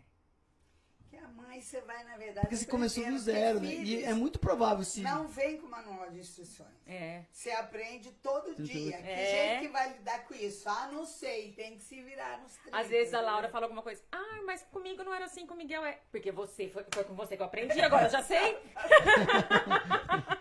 Que 1.08 1.16
a 1.16 1.28
mãe, 1.28 1.60
você 1.60 1.80
vai, 1.82 2.02
na 2.04 2.16
verdade. 2.16 2.40
Porque 2.46 2.56
você 2.56 2.66
começou 2.66 3.04
do 3.06 3.18
zero, 3.18 3.60
né? 3.60 3.72
E 3.74 4.02
é 4.04 4.12
muito 4.12 4.38
provável 4.38 4.84
se. 4.84 5.00
Não 5.02 5.26
vem 5.28 5.58
com 5.58 5.66
manual 5.68 6.10
de 6.10 6.18
instruções. 6.18 6.74
É. 6.86 7.24
Você 7.30 7.50
aprende 7.52 8.10
todo 8.22 8.54
Tudo. 8.54 8.64
dia. 8.64 8.98
Que 8.98 9.08
É. 9.08 9.30
jeito 9.30 9.60
que 9.62 9.68
vai 9.68 9.92
lidar 9.92 10.24
com 10.26 10.34
isso? 10.34 10.68
Ah, 10.68 10.88
não 10.92 11.06
sei. 11.06 11.52
Tem 11.52 11.76
que 11.78 11.84
se 11.84 12.02
virar 12.02 12.38
nos 12.42 12.52
30. 12.56 12.76
Às 12.76 12.88
vezes 12.88 13.14
a 13.14 13.18
entendeu? 13.18 13.32
Laura 13.32 13.48
fala 13.48 13.66
alguma 13.66 13.82
coisa. 13.82 14.02
Ah, 14.12 14.42
mas 14.44 14.62
comigo 14.64 15.02
não 15.04 15.14
era 15.14 15.24
assim, 15.26 15.46
com 15.46 15.54
o 15.54 15.56
Miguel 15.56 15.84
é. 15.84 16.00
Porque 16.10 16.30
você 16.32 16.68
foi, 16.68 16.84
foi 16.92 17.04
com 17.04 17.14
você 17.14 17.36
que 17.36 17.42
eu 17.42 17.46
aprendi, 17.46 17.80
agora 17.80 18.06
eu 18.06 18.10
já 18.10 18.22
sei. 18.22 18.58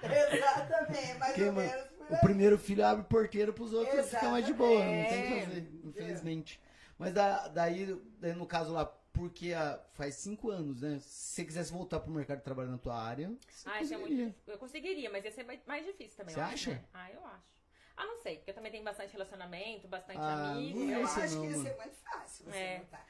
Exatamente, 0.03 1.17
mais 1.19 1.31
Porque, 1.33 1.43
ou 1.47 1.53
menos 1.53 1.89
o 2.09 2.17
primeiro 2.21 2.57
filho 2.57 2.85
abre 2.85 3.03
porteiro 3.05 3.53
pros 3.53 3.73
outros 3.73 4.09
fica 4.09 4.29
mais 4.29 4.45
de 4.45 4.53
boa, 4.53 4.79
não 4.83 4.85
tem 4.85 5.03
o 5.03 5.07
que 5.07 5.13
Exatamente. 5.15 5.45
fazer, 5.47 5.69
infelizmente. 5.85 6.61
Mas 6.97 7.13
da- 7.13 7.47
daí, 7.49 7.99
daí, 8.19 8.33
no 8.33 8.45
caso 8.45 8.71
lá, 8.73 8.85
porque 9.11 9.53
a- 9.53 9.79
faz 9.93 10.15
cinco 10.15 10.49
anos, 10.49 10.81
né? 10.81 10.97
Se 10.99 11.35
você 11.35 11.45
quisesse 11.45 11.71
voltar 11.71 11.99
pro 11.99 12.11
mercado 12.11 12.37
de 12.39 12.43
trabalho 12.43 12.69
na 12.69 12.77
tua 12.77 12.95
área, 13.01 13.31
você 13.49 13.69
Ah, 13.69 13.81
é 13.81 13.97
muito. 13.97 14.35
Eu 14.47 14.57
conseguiria, 14.57 15.09
mas 15.09 15.23
ia 15.25 15.31
ser 15.31 15.43
mais- 15.43 15.59
mais 15.65 15.85
difícil 15.85 16.17
também. 16.17 16.33
Você 16.35 16.41
acha? 16.41 16.71
né? 16.71 16.83
Ah, 16.93 17.11
eu 17.11 17.25
acho. 17.25 17.55
Ah, 17.97 18.05
não 18.05 18.17
sei, 18.17 18.35
porque 18.37 18.51
eu 18.51 18.55
também 18.55 18.71
tenho 18.71 18.83
bastante 18.83 19.11
relacionamento, 19.13 19.87
bastante 19.87 20.19
Ah, 20.19 20.51
amigo. 20.51 20.79
não 20.79 20.89
Eu 20.91 20.99
é 20.99 21.03
acho 21.03 21.19
não, 21.35 21.41
que 21.41 21.47
ia 21.47 21.57
ser 21.63 21.75
muito 21.77 21.95
fácil 22.03 22.45
você 22.45 22.57
É. 22.57 22.77
voltar. 22.79 23.05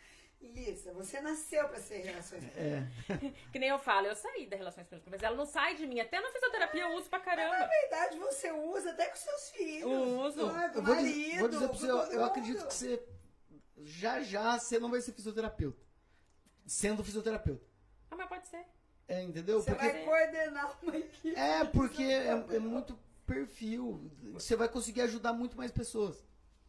Lisa, 0.53 0.93
você 0.93 1.19
nasceu 1.21 1.67
pra 1.67 1.79
ser 1.79 1.97
relações 1.97 2.43
É, 2.55 2.83
Que 3.51 3.59
nem 3.59 3.69
eu 3.69 3.79
falo, 3.79 4.07
eu 4.07 4.15
saí 4.15 4.45
da 4.45 4.55
relações 4.55 4.87
públicas, 4.87 5.11
mas 5.11 5.23
ela 5.23 5.35
não 5.35 5.45
sai 5.45 5.75
de 5.75 5.85
mim. 5.85 5.99
Até 5.99 6.19
na 6.19 6.31
fisioterapia 6.31 6.81
eu 6.81 6.95
uso 6.95 7.09
pra 7.09 7.19
Na 7.19 7.25
caramba. 7.25 7.67
verdade, 7.67 8.19
você 8.19 8.51
usa 8.51 8.91
até 8.91 9.07
com 9.07 9.15
seus 9.15 9.49
filhos. 9.51 9.89
Uso. 9.89 10.45
não 10.45 10.61
é? 10.61 10.69
Com 10.69 10.79
eu 10.79 10.83
vou, 10.83 10.95
dizer, 10.95 11.09
marido, 11.09 11.39
vou 11.39 11.49
dizer 11.49 11.67
pra 11.67 11.77
você, 11.77 11.91
eu, 11.91 11.97
eu 11.97 12.25
acredito 12.25 12.67
que 12.67 12.73
você 12.73 13.03
já 13.77 14.21
já 14.21 14.57
você 14.57 14.79
não 14.79 14.89
vai 14.89 15.01
ser 15.01 15.13
fisioterapeuta. 15.13 15.83
Sendo 16.65 17.03
fisioterapeuta. 17.03 17.65
Ah, 18.09 18.15
mas 18.15 18.27
pode 18.27 18.47
ser. 18.47 18.65
É, 19.07 19.21
entendeu? 19.21 19.61
Você 19.61 19.71
Porque 19.71 19.87
vai 19.87 20.03
coordenar 20.03 20.77
uma 20.81 20.97
equipe. 20.97 21.35
É, 21.35 21.63
porque 21.65 22.03
é, 22.03 22.29
é 22.29 22.59
muito 22.59 22.97
perfil. 23.25 24.09
Você 24.33 24.55
vai 24.55 24.67
conseguir 24.67 25.01
ajudar 25.01 25.33
muito 25.33 25.55
mais 25.55 25.71
pessoas. 25.71 26.25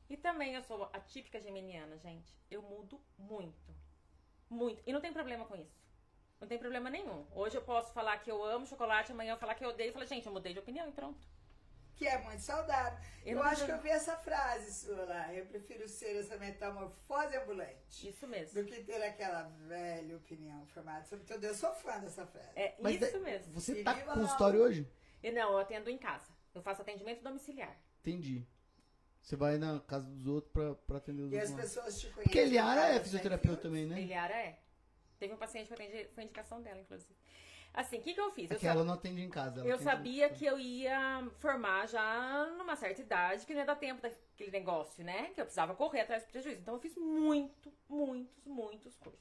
E 0.08 0.16
também 0.16 0.54
eu 0.54 0.62
sou 0.62 0.88
a 0.92 1.00
típica 1.00 1.40
geminiana, 1.40 1.96
gente. 1.98 2.32
Eu 2.50 2.62
mudo 2.62 3.00
muito. 3.18 3.74
Muito. 4.48 4.82
E 4.86 4.92
não 4.92 5.00
tem 5.00 5.12
problema 5.12 5.44
com 5.44 5.56
isso. 5.56 5.84
Não 6.40 6.46
tem 6.46 6.58
problema 6.58 6.88
nenhum. 6.90 7.26
Hoje 7.34 7.56
eu 7.56 7.62
posso 7.62 7.92
falar 7.92 8.18
que 8.18 8.30
eu 8.30 8.44
amo 8.44 8.66
chocolate, 8.66 9.10
amanhã 9.12 9.32
eu 9.32 9.38
falar 9.38 9.54
que 9.54 9.64
eu 9.64 9.70
odeio 9.70 9.90
e 9.90 9.92
falar, 9.92 10.04
gente, 10.04 10.26
eu 10.26 10.32
mudei 10.32 10.52
de 10.52 10.58
opinião 10.58 10.88
e 10.88 10.92
pronto. 10.92 11.26
Que 11.96 12.06
é 12.06 12.18
muito 12.22 12.42
saudável. 12.42 12.98
Eu 13.24 13.38
Eu, 13.38 13.42
acho 13.42 13.64
que 13.64 13.72
eu 13.72 13.80
vi 13.80 13.88
essa 13.88 14.16
frase 14.18 14.70
sua 14.84 15.02
lá. 15.06 15.32
Eu 15.32 15.46
prefiro 15.46 15.88
ser 15.88 16.14
essa 16.18 16.36
metamorfose 16.36 17.34
ambulante 17.38 18.06
Isso 18.06 18.26
mesmo. 18.28 18.62
do 18.62 18.68
que 18.68 18.84
ter 18.84 19.02
aquela 19.02 19.44
velha 19.66 20.14
opinião 20.14 20.66
formada 20.66 21.04
sobre 21.04 21.24
tudo. 21.24 21.42
Eu 21.42 21.54
sou 21.54 21.72
fã 21.74 21.98
dessa 21.98 22.26
frase. 22.26 22.50
É 22.54 22.76
Mas 22.78 23.00
isso 23.00 23.12
da- 23.14 23.18
mesmo. 23.20 23.54
Você 23.54 23.80
E 23.80 23.82
tá 23.82 23.94
com 23.94 24.12
consultório 24.12 24.60
hoje? 24.60 24.86
E 25.22 25.32
não, 25.32 25.52
eu 25.52 25.58
atendo 25.58 25.88
em 25.88 25.96
casa. 25.96 26.30
Eu 26.54 26.60
faço 26.60 26.82
atendimento 26.82 27.22
domiciliar. 27.22 27.74
Entendi. 28.00 28.46
Você 29.26 29.34
vai 29.34 29.58
na 29.58 29.80
casa 29.80 30.06
dos 30.08 30.24
outros 30.28 30.52
pra, 30.52 30.74
pra 30.76 30.98
atender 30.98 31.22
os 31.24 31.32
E 31.32 31.38
as 31.38 31.50
outros. 31.50 31.68
pessoas 31.74 31.98
te 31.98 32.06
conhecem. 32.06 32.22
Porque 32.22 32.38
Eliara 32.38 32.94
é 32.94 33.00
fisioterapeuta 33.00 33.62
também, 33.62 33.84
né? 33.84 34.00
Eliara 34.00 34.32
é. 34.34 34.60
Teve 35.18 35.34
um 35.34 35.36
paciente 35.36 35.66
que 35.66 35.72
eu 35.72 35.74
atendi, 35.84 36.08
foi 36.14 36.22
indicação 36.22 36.62
dela, 36.62 36.80
inclusive. 36.80 37.12
Assim, 37.74 37.98
o 37.98 38.02
que, 38.02 38.14
que 38.14 38.20
eu 38.20 38.30
fiz? 38.30 38.48
É 38.52 38.54
Eu, 38.54 38.58
que 38.60 38.64
sa- 38.64 38.70
ela 38.70 38.84
não 38.84 38.94
atende 38.94 39.20
em 39.20 39.28
casa. 39.28 39.60
ela 39.62 39.68
eu 39.68 39.78
sabia 39.80 40.30
que 40.30 40.46
eu 40.46 40.60
ia 40.60 41.28
formar 41.40 41.88
já 41.88 42.46
numa 42.56 42.76
certa 42.76 43.02
idade, 43.02 43.44
que 43.44 43.52
não 43.52 43.60
ia 43.62 43.66
dar 43.66 43.74
tempo 43.74 44.00
daquele 44.00 44.52
negócio, 44.52 45.02
né? 45.02 45.24
Que 45.34 45.40
eu 45.40 45.44
precisava 45.44 45.74
correr 45.74 46.02
atrás 46.02 46.22
do 46.24 46.28
prejuízo. 46.30 46.60
Então 46.60 46.74
eu 46.74 46.80
fiz 46.80 46.96
muito, 46.96 47.72
muitos, 47.88 48.44
muitos 48.46 48.94
cursos. 48.96 49.20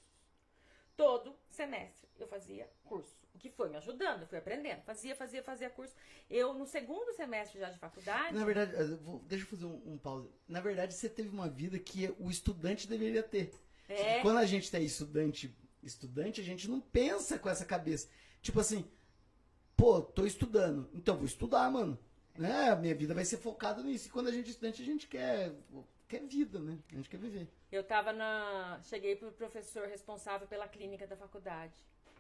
Todo 0.97 1.35
semestre 1.49 2.07
eu 2.17 2.27
fazia 2.27 2.69
curso. 2.85 3.17
O 3.34 3.38
que 3.38 3.49
foi 3.49 3.69
me 3.69 3.76
ajudando, 3.76 4.22
eu 4.22 4.27
fui 4.27 4.38
aprendendo. 4.38 4.81
Fazia, 4.84 5.13
fazia, 5.15 5.43
fazia 5.43 5.69
curso. 5.69 5.93
Eu, 6.30 6.53
no 6.53 6.65
segundo 6.65 7.13
semestre 7.13 7.59
já 7.59 7.69
de 7.69 7.77
faculdade. 7.77 8.34
Na 8.34 8.45
verdade, 8.45 8.95
vou- 8.95 9.19
deixa 9.19 9.43
eu 9.43 9.49
fazer 9.49 9.65
um, 9.65 9.81
um 9.93 9.97
pause. 9.97 10.30
Na 10.47 10.61
verdade, 10.61 10.93
você 10.93 11.09
teve 11.09 11.30
uma 11.30 11.49
vida 11.49 11.77
que 11.77 12.13
o 12.17 12.30
estudante 12.30 12.88
deveria 12.88 13.22
ter. 13.22 13.51
É. 13.89 14.22
Quando 14.22 14.38
a 14.38 14.45
gente 14.45 14.73
é 14.76 14.80
estudante, 14.80 15.53
estudante, 15.84 16.39
a 16.39 16.43
gente 16.43 16.69
não 16.69 16.80
pensa 16.80 17.38
com 17.38 17.49
essa 17.49 17.65
cabeça. 17.65 18.07
Tipo 18.41 18.61
assim, 18.61 18.89
pô, 19.76 20.01
tô 20.01 20.26
estudando, 20.26 20.89
então 20.93 21.17
vou 21.17 21.26
estudar, 21.26 21.69
mano. 21.69 21.99
Né? 22.38 22.69
A 22.69 22.76
minha 22.76 22.95
vida 22.95 23.13
vai 23.13 23.26
ser 23.26 23.38
focada 23.38 23.81
nisso. 23.84 24.07
E 24.07 24.11
quando 24.11 24.27
a 24.27 24.31
gente 24.31 24.47
é 24.47 24.49
estudante, 24.51 24.81
a 24.81 24.85
gente 24.85 25.07
quer, 25.07 25.53
quer 26.07 26.22
vida, 26.26 26.60
né? 26.60 26.80
A 26.91 26.95
gente 26.95 27.10
quer 27.10 27.18
viver. 27.18 27.48
Eu 27.72 27.84
tava 27.84 28.14
na. 28.14 28.80
Cheguei 28.84 29.15
pro 29.15 29.32
professor 29.32 29.88
responsável 29.88 30.48
pela 30.48 30.68
clínica 30.68 31.06
da 31.07 31.15
faculdade. 31.15 31.76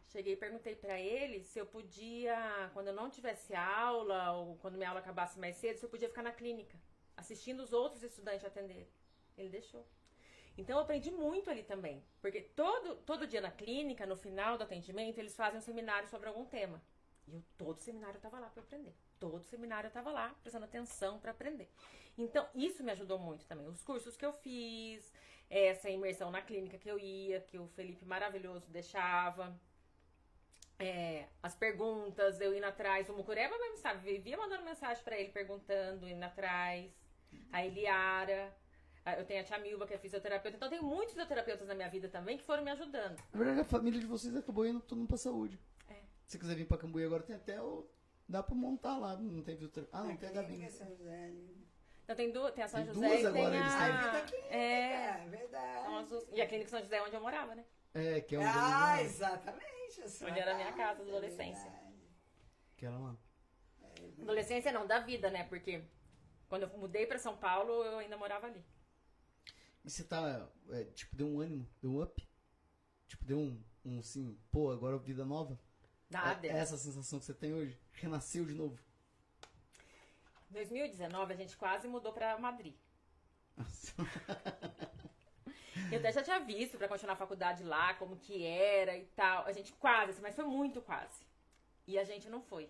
Cheguei 0.07 0.33
e 0.33 0.37
perguntei 0.37 0.75
pra 0.75 0.99
ele 0.99 1.43
se 1.43 1.59
eu 1.59 1.65
podia, 1.65 2.69
quando 2.73 2.87
eu 2.87 2.93
não 2.93 3.09
tivesse 3.09 3.55
aula, 3.55 4.31
ou 4.31 4.55
quando 4.57 4.77
minha 4.77 4.89
aula 4.89 5.01
acabasse 5.01 5.39
mais 5.39 5.55
cedo, 5.57 5.77
se 5.77 5.85
eu 5.85 5.89
podia 5.89 6.07
ficar 6.07 6.21
na 6.21 6.31
clínica, 6.31 6.77
assistindo 7.17 7.61
os 7.61 7.73
outros 7.73 8.03
estudantes 8.03 8.45
atender. 8.45 8.87
Ele 9.37 9.49
deixou. 9.49 9.85
Então 10.57 10.77
eu 10.77 10.83
aprendi 10.83 11.11
muito 11.11 11.49
ali 11.49 11.63
também. 11.63 12.01
Porque 12.21 12.41
todo, 12.41 12.95
todo 12.97 13.27
dia 13.27 13.41
na 13.41 13.51
clínica, 13.51 14.05
no 14.05 14.15
final 14.15 14.57
do 14.57 14.63
atendimento, 14.63 15.17
eles 15.17 15.35
fazem 15.35 15.57
um 15.57 15.61
seminário 15.61 16.07
sobre 16.07 16.29
algum 16.29 16.45
tema. 16.45 16.81
E 17.27 17.33
eu, 17.33 17.43
todo 17.57 17.79
seminário 17.79 18.17
eu 18.17 18.21
tava 18.21 18.39
lá 18.39 18.49
pra 18.49 18.63
aprender. 18.63 18.95
Todo 19.19 19.43
seminário 19.43 19.87
eu 19.87 19.91
tava 19.91 20.11
lá, 20.11 20.33
prestando 20.41 20.65
atenção 20.65 21.19
pra 21.19 21.31
aprender. 21.31 21.69
Então, 22.17 22.47
isso 22.55 22.83
me 22.83 22.91
ajudou 22.91 23.19
muito 23.19 23.45
também. 23.45 23.67
Os 23.67 23.83
cursos 23.83 24.15
que 24.15 24.25
eu 24.25 24.31
fiz, 24.33 25.11
essa 25.49 25.89
imersão 25.89 26.31
na 26.31 26.41
clínica 26.41 26.77
que 26.77 26.89
eu 26.89 26.97
ia, 26.97 27.41
que 27.41 27.57
o 27.59 27.67
Felipe 27.69 28.05
maravilhoso 28.05 28.69
deixava. 28.71 29.53
É, 30.77 31.27
as 31.41 31.55
perguntas, 31.55 32.39
eu 32.41 32.53
indo 32.55 32.65
atrás. 32.65 33.09
O 33.09 33.13
Mucureba 33.13 33.57
mesmo, 33.57 33.77
sabe? 33.77 34.11
Vivia 34.11 34.37
mandando 34.37 34.63
mensagem 34.63 35.03
pra 35.03 35.17
ele, 35.17 35.29
perguntando, 35.31 36.07
indo 36.07 36.23
atrás. 36.23 36.91
A 37.51 37.65
Eliara. 37.65 38.53
a- 39.05 39.13
Eu 39.19 39.25
tenho 39.25 39.41
a 39.41 39.43
tia 39.43 39.57
Milva, 39.59 39.85
que 39.85 39.93
é 39.93 39.97
fisioterapeuta. 39.97 40.57
Então, 40.57 40.69
tem 40.69 40.81
muitos 40.81 41.13
fisioterapeutas 41.13 41.67
na 41.67 41.75
minha 41.75 41.89
vida 41.89 42.09
também 42.09 42.37
que 42.37 42.43
foram 42.43 42.63
me 42.63 42.71
ajudando. 42.71 43.17
Na 43.31 43.37
verdade, 43.37 43.59
a 43.61 43.63
família 43.63 43.99
de 43.99 44.05
vocês 44.07 44.35
acabou 44.35 44.65
indo 44.65 44.79
todo 44.81 44.97
mundo 44.97 45.07
pra 45.07 45.17
saúde. 45.17 45.59
É. 45.89 46.01
Se 46.25 46.39
quiser 46.39 46.55
vir 46.55 46.65
pra 46.65 46.77
Cambuí 46.77 47.05
agora, 47.05 47.21
tem 47.23 47.35
até 47.35 47.61
o. 47.61 47.87
Dá 48.27 48.41
pra 48.41 48.55
montar 48.55 48.97
lá, 48.97 49.15
não 49.15 49.43
tem 49.43 49.55
filtro. 49.55 49.87
Ah, 49.91 50.03
não 50.03 50.17
tem 50.17 50.29
a 50.29 50.31
Gabi. 50.31 50.67
Então, 52.05 52.15
tem, 52.15 52.31
du 52.31 52.51
tem 52.51 52.63
a 52.63 52.67
São 52.67 52.83
Tem 52.83 52.93
José 52.93 53.07
duas 53.07 53.19
e 53.19 53.23
tem 53.23 53.27
agora, 53.41 53.55
eles 53.57 53.73
a... 53.73 53.79
têm. 53.79 53.97
Vida 53.97 54.21
Clínica, 54.27 54.55
É, 54.55 54.93
é 55.25 55.27
verdade. 55.27 56.07
duas- 56.07 56.27
E 56.31 56.41
a 56.41 56.47
Clínica 56.47 56.69
São 56.69 56.79
José 56.81 56.97
é 56.97 57.01
onde 57.01 57.15
eu 57.15 57.21
morava, 57.21 57.55
né? 57.55 57.65
É, 57.95 58.21
que 58.21 58.35
é 58.35 58.39
onde 58.39 58.47
Ah, 58.53 59.01
exatamente. 59.01 60.01
a 60.01 60.25
Onde 60.27 60.39
era 60.39 60.51
a 60.51 60.55
minha 60.55 60.71
casa, 60.73 61.01
é 61.01 61.07
adolescência. 61.07 61.63
verdade. 61.71 61.95
Que 62.77 62.85
era 62.85 62.97
lá. 62.97 63.17
Adolescência 64.21 64.71
não, 64.71 64.85
da 64.85 64.99
vida, 64.99 65.31
né? 65.31 65.45
Porque 65.45 65.83
quando 66.47 66.63
eu 66.63 66.77
mudei 66.77 67.07
pra 67.07 67.17
São 67.17 67.35
Paulo, 67.35 67.83
eu 67.83 67.97
ainda 67.97 68.17
morava 68.17 68.45
ali. 68.47 68.63
E 69.83 69.89
você 69.89 70.03
tá, 70.03 70.47
é, 70.69 70.83
tipo, 70.85 71.15
deu 71.15 71.27
um 71.27 71.39
ânimo, 71.39 71.67
deu 71.81 71.91
um 71.91 72.01
up? 72.03 72.27
Tipo, 73.07 73.25
deu 73.25 73.39
um, 73.39 73.63
um 73.83 73.99
assim, 73.99 74.37
pô, 74.51 74.69
agora 74.71 74.97
vida 74.99 75.25
nova? 75.25 75.59
Nada. 76.09 76.45
É, 76.47 76.51
é 76.51 76.57
essa 76.57 76.75
a 76.75 76.77
sensação 76.77 77.17
que 77.19 77.25
você 77.25 77.33
tem 77.33 77.53
hoje? 77.53 77.79
Renasceu 77.93 78.45
de 78.45 78.53
novo? 78.53 78.77
2019 80.49 81.33
a 81.33 81.35
gente 81.35 81.57
quase 81.57 81.87
mudou 81.87 82.13
pra 82.13 82.37
Madrid. 82.37 82.75
Nossa. 83.57 83.93
Eu 85.91 85.99
até 85.99 86.11
já 86.11 86.23
tinha 86.23 86.39
visto 86.39 86.77
pra 86.77 86.87
continuar 86.87 87.13
a 87.13 87.17
faculdade 87.17 87.63
lá, 87.63 87.93
como 87.95 88.17
que 88.17 88.45
era 88.45 88.97
e 88.97 89.05
tal. 89.07 89.45
A 89.45 89.51
gente 89.51 89.71
quase, 89.73 90.11
assim, 90.11 90.21
mas 90.21 90.35
foi 90.35 90.45
muito 90.45 90.81
quase. 90.81 91.25
E 91.85 91.99
a 91.99 92.03
gente 92.03 92.29
não 92.29 92.41
foi. 92.41 92.69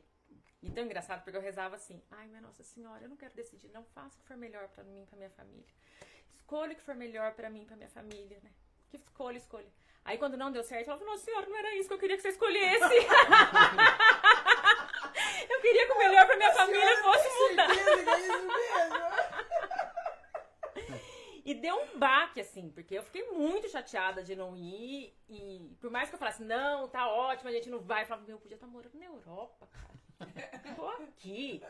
E 0.61 0.69
tão 0.69 0.83
engraçado 0.83 1.23
porque 1.23 1.37
eu 1.37 1.41
rezava 1.41 1.75
assim: 1.75 2.01
ai, 2.11 2.27
minha 2.27 2.41
Nossa 2.41 2.63
Senhora, 2.63 3.03
eu 3.03 3.09
não 3.09 3.15
quero 3.15 3.33
decidir, 3.33 3.69
não 3.69 3.83
faça 3.83 4.17
o 4.17 4.19
que 4.19 4.27
for 4.27 4.35
melhor 4.35 4.67
pra 4.69 4.83
mim 4.83 5.03
e 5.03 5.05
pra 5.05 5.17
minha 5.17 5.29
família. 5.29 5.65
Escolha 6.33 6.73
o 6.73 6.75
que 6.75 6.81
for 6.81 6.95
melhor 6.95 7.33
pra 7.33 7.49
mim 7.49 7.61
e 7.61 7.65
pra 7.65 7.77
minha 7.77 7.89
família, 7.89 8.39
né? 8.43 8.51
Que 8.89 8.97
escolha, 8.97 9.37
escolha. 9.37 9.71
Aí 10.03 10.17
quando 10.17 10.37
não 10.37 10.51
deu 10.51 10.63
certo, 10.63 10.89
ela 10.89 10.97
falou: 10.97 11.13
Nossa 11.13 11.25
Senhora, 11.25 11.47
não 11.47 11.57
era 11.57 11.75
isso 11.75 11.87
que 11.87 11.93
eu 11.93 11.99
queria 11.99 12.15
que 12.15 12.23
você 12.23 12.29
escolhesse. 12.29 12.95
eu 15.53 15.61
queria 15.61 15.85
que 15.85 15.91
o 15.91 15.97
melhor 15.97 16.25
pra 16.25 16.37
minha 16.37 16.53
família 16.53 16.97
fosse 17.03 17.29
mudar. 17.49 17.69
É 17.69 18.19
isso 18.19 18.47
mesmo. 18.47 19.05
E 21.45 21.53
deu 21.53 21.75
um 21.75 21.99
baque, 21.99 22.41
assim, 22.41 22.71
porque 22.71 22.97
eu 22.97 23.03
fiquei 23.03 23.29
muito 23.31 23.69
chateada 23.69 24.23
de 24.23 24.35
não 24.35 24.57
ir. 24.57 25.15
E 25.29 25.77
por 25.79 25.91
mais 25.91 26.09
que 26.09 26.15
eu 26.15 26.19
falasse, 26.19 26.43
não, 26.43 26.87
tá 26.87 27.07
ótimo, 27.07 27.49
a 27.49 27.51
gente 27.51 27.69
não 27.69 27.79
vai, 27.79 28.01
eu 28.01 28.07
falava, 28.07 28.25
meu, 28.25 28.37
eu 28.37 28.41
podia 28.41 28.55
estar 28.55 28.65
morando 28.65 28.97
na 28.97 29.05
Europa, 29.05 29.67
cara. 29.67 30.75
Tô 30.75 30.87
aqui. 30.87 31.61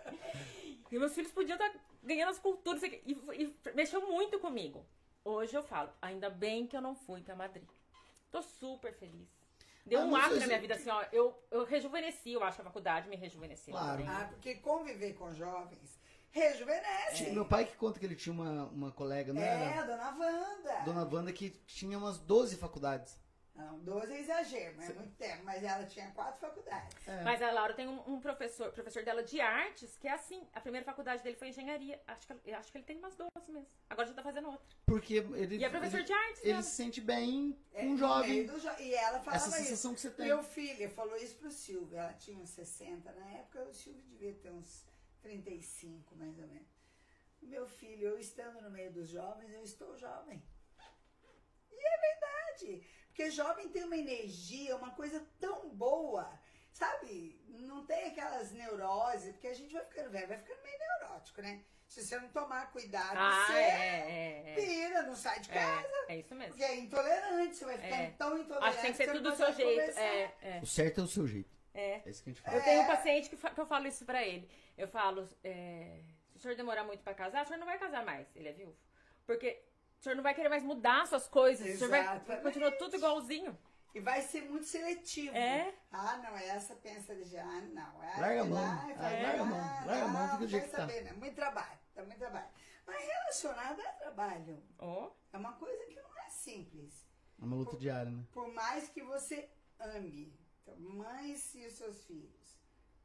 E 0.90 0.98
meus 0.98 1.14
filhos 1.14 1.32
podiam 1.32 1.58
estar 1.58 1.74
ganhando 2.02 2.30
as 2.30 2.40
culturas. 2.40 2.82
E, 2.84 3.04
e 3.06 3.56
mexeu 3.74 4.08
muito 4.08 4.40
comigo. 4.40 4.86
Hoje 5.26 5.58
eu 5.58 5.64
falo, 5.64 5.92
ainda 6.02 6.30
bem 6.30 6.68
que 6.68 6.78
eu 6.78 6.82
não 6.82 6.96
fui 6.96 7.22
pra 7.22 7.36
Madrid. 7.36 7.68
Tô 8.32 8.42
super 8.42 8.94
feliz. 8.94 9.28
Deu 9.86 10.02
Ah, 10.02 10.06
um 10.06 10.16
ato 10.16 10.30
você- 10.34 10.40
na 10.40 10.48
minha 10.48 10.60
vida, 10.60 10.74
assim, 10.76 10.90
ó. 10.90 11.04
Eu, 11.12 11.38
eu 11.52 11.64
rejuvenesci, 11.64 12.32
eu 12.32 12.44
acho 12.44 12.56
que 12.56 12.62
a 12.62 12.66
faculdade 12.66 13.08
me 13.08 13.16
rejuvenesceu. 13.16 13.72
Claro. 13.74 14.04
também. 14.04 14.08
Ah, 14.08 14.28
porque 14.30 14.56
conviver 14.56 15.14
com 15.14 15.34
jovens 15.34 16.00
rejuvenesce. 16.32 17.32
Meu 17.32 17.46
pai 17.46 17.66
que 17.66 17.78
conta 17.78 18.00
que 18.00 18.06
ele 18.06 18.16
tinha 18.16 18.34
uma, 18.34 18.66
uma 18.66 18.92
colega, 18.92 19.32
não 19.32 19.42
É, 19.42 19.74
era? 19.78 19.84
dona 19.84 20.10
Wanda. 20.18 20.80
Dona 20.84 21.04
Wanda 21.10 21.32
que 21.32 21.50
tinha 21.66 21.98
umas 21.98 22.18
12 22.18 22.58
faculdades. 22.58 23.18
Não, 23.56 23.80
12 23.80 24.12
é 24.14 24.20
exagero, 24.20 24.76
mas 24.76 24.90
é 24.90 24.94
muito 24.94 25.16
tempo. 25.16 25.44
Mas 25.46 25.64
ela 25.64 25.86
tinha 25.86 26.12
quatro 26.12 26.42
faculdades. 26.42 27.08
É. 27.08 27.24
Mas 27.24 27.42
a 27.42 27.52
Laura 27.52 27.74
tem 27.74 27.88
um, 27.88 28.02
um 28.16 28.20
professor, 28.20 28.70
professor 28.74 29.02
dela 29.04 29.24
de 29.24 29.40
artes, 29.40 29.96
que 29.96 30.08
é 30.10 30.12
assim. 30.12 30.46
A 30.54 30.60
primeira 30.60 30.86
faculdade 30.86 31.24
dele 31.24 31.38
foi 31.38 31.48
engenharia. 31.48 32.02
Acho 32.06 32.28
que, 32.28 32.52
acho 32.52 32.70
que 32.72 32.78
ele 32.80 32.86
tem 32.86 32.98
umas 32.98 33.16
12 33.16 33.30
mesmo. 33.48 33.66
Agora 33.90 34.08
já 34.10 34.14
tá 34.14 34.22
fazendo 34.22 34.50
outra. 34.50 34.66
Porque 34.86 35.14
ele, 35.16 35.56
E 35.58 35.64
é 35.64 35.70
professor 35.70 35.98
ele, 36.00 36.06
de 36.06 36.12
artes, 36.14 36.42
ele 36.44 36.54
mesmo. 36.56 36.64
se 36.70 36.76
sente 36.76 37.00
bem 37.00 37.58
É, 37.74 37.80
com 37.82 37.88
um 37.88 37.92
no 37.92 37.98
jovem. 37.98 38.46
jo- 38.46 38.54
E 38.80 38.94
ela 38.94 39.20
falava 39.22 39.36
Essa 39.38 39.48
isso. 39.58 39.58
sensação 39.70 39.94
que 39.94 40.02
você 40.02 40.10
tem. 40.12 40.26
Meu 40.28 40.44
filho 40.44 40.90
falou 40.90 41.16
isso 41.16 41.36
pro 41.38 41.50
Silvio. 41.50 41.98
Ela 41.98 42.12
tinha 42.14 42.38
uns 42.38 42.50
60 42.50 43.10
na 43.14 43.30
época, 43.32 43.64
o 43.64 43.74
Silvio 43.74 44.04
devia 44.04 44.34
ter 44.34 44.52
uns 44.52 44.86
35, 45.22 46.14
mais 46.18 46.38
ou 46.38 46.46
menos. 46.48 46.68
Meu 47.42 47.66
filho, 47.70 48.10
eu 48.10 48.20
estando 48.20 48.60
no 48.62 48.70
meio 48.70 48.92
dos 48.92 49.08
jovens, 49.08 49.54
eu 49.54 49.64
estou 49.64 49.96
jovem. 49.96 50.44
E 51.72 51.88
é 51.88 51.98
verdade. 52.02 52.88
Porque 53.16 53.32
jovem 53.32 53.70
tem 53.70 53.86
uma 53.86 53.96
energia, 53.96 54.76
uma 54.76 54.92
coisa 54.92 55.26
tão 55.40 55.70
boa. 55.70 56.30
Sabe? 56.74 57.40
Não 57.48 57.86
tem 57.86 58.08
aquelas 58.10 58.52
neuroses, 58.52 59.32
porque 59.32 59.48
a 59.48 59.54
gente 59.54 59.74
vai 59.74 59.86
ficando 59.86 60.10
velho, 60.10 60.28
vai 60.28 60.38
ficando 60.38 60.62
meio 60.62 60.78
neurótico, 60.78 61.42
né? 61.42 61.64
Se 61.88 62.04
você 62.06 62.20
não 62.20 62.28
tomar 62.28 62.70
cuidado, 62.74 63.16
Ah, 63.18 63.46
você 63.48 63.54
é, 63.54 63.70
é, 63.70 64.52
é. 64.52 64.56
pira, 64.56 65.04
não 65.04 65.16
sai 65.16 65.40
de 65.40 65.48
casa. 65.48 65.88
É, 66.10 66.16
é 66.16 66.18
isso 66.18 66.36
mesmo. 66.36 66.50
Porque 66.56 66.66
é 66.66 66.76
intolerante, 66.76 67.56
você 67.56 67.64
vai 67.64 67.78
ficando 67.78 68.02
É. 68.02 68.12
tão 68.18 68.38
intolerante. 68.38 68.68
Acho 68.68 68.76
que 68.78 68.82
tem 68.84 68.92
que 68.92 68.98
ser 68.98 69.12
tudo 69.14 69.32
do 69.32 69.36
seu 69.38 69.54
jeito. 69.54 69.98
É, 69.98 70.36
é. 70.42 70.60
O 70.62 70.66
certo 70.66 71.00
é 71.00 71.04
o 71.06 71.08
seu 71.08 71.26
jeito. 71.26 71.56
É. 71.74 72.02
É 72.06 72.10
isso 72.10 72.22
que 72.22 72.30
a 72.32 72.34
gente 72.34 72.42
fala. 72.42 72.58
Eu 72.58 72.64
tenho 72.64 72.82
um 72.82 72.88
paciente 72.88 73.30
que, 73.30 73.38
que 73.38 73.60
eu 73.62 73.66
falo 73.66 73.88
isso 73.88 74.04
pra 74.06 74.22
ele. 74.26 74.50
Eu 74.78 74.90
falo, 74.90 75.30
é, 75.42 76.02
se 76.34 76.38
o 76.38 76.40
senhor 76.42 76.58
demorar 76.58 76.84
muito 76.84 77.02
pra 77.02 77.14
casar, 77.14 77.46
o 77.46 77.48
senhor 77.48 77.60
não 77.60 77.66
vai 77.66 77.80
casar 77.80 78.04
mais. 78.04 78.28
Ele 78.36 78.50
é 78.50 78.54
viúvo. 78.54 78.78
Porque 79.26 79.64
o 80.00 80.04
senhor 80.04 80.16
não 80.16 80.24
vai 80.24 80.34
querer 80.34 80.50
mais 80.50 80.64
mudar 80.64 81.08
suas 81.08 81.28
coisas. 81.28 81.68
O 81.76 81.78
senhor 81.78 81.90
vai 81.90 82.02
Exatamente. 82.02 82.44
continua 82.44 82.72
tudo 82.72 82.96
igualzinho. 82.96 83.58
E 83.94 84.00
vai 84.02 84.22
ser 84.22 84.42
muito 84.50 84.66
seletivo. 84.66 85.36
É. 85.36 85.74
Ah, 85.92 86.18
não, 86.18 86.36
essa 86.36 86.76
pensa 86.76 87.16
de 87.16 87.38
ah, 87.38 87.62
não. 87.74 88.04
É, 88.04 88.20
Larga 88.20 88.42
a 88.42 88.44
vai 88.44 88.50
mão. 88.50 88.62
lá, 88.62 88.82
Ah, 88.90 88.94
vai 89.02 89.24
larga 89.24 89.42
a 89.42 89.46
mão. 89.46 89.58
Larga 89.86 90.04
a 90.04 90.08
mão, 90.08 90.22
não, 90.22 90.28
fica 90.34 90.38
do 90.40 90.48
jeito 90.48 90.70
tá. 90.72 90.78
saber, 90.78 91.02
né? 91.04 91.14
Muito 91.14 91.36
trabalho, 91.36 91.80
tá 91.94 92.04
muito 92.04 92.18
trabalho. 92.20 92.48
Mas 92.86 93.04
relacionado 93.04 93.82
é 93.82 93.92
trabalho. 93.94 94.64
Ó. 94.80 95.12
É 95.32 95.38
uma 95.38 95.54
coisa 95.54 95.86
que 95.86 95.96
não 95.96 96.18
é 96.20 96.30
simples. 96.30 97.08
É 97.42 97.46
uma 97.46 97.56
luta 97.56 97.78
diária, 97.78 98.12
né? 98.12 98.24
Por 98.34 98.54
mais 98.54 98.90
que 98.90 99.02
você 99.02 99.50
ame, 99.80 100.38
então, 100.62 100.78
mães 100.78 101.56
e 101.56 101.66
os 101.66 101.74
seus 101.74 102.04
filhos. 102.04 102.60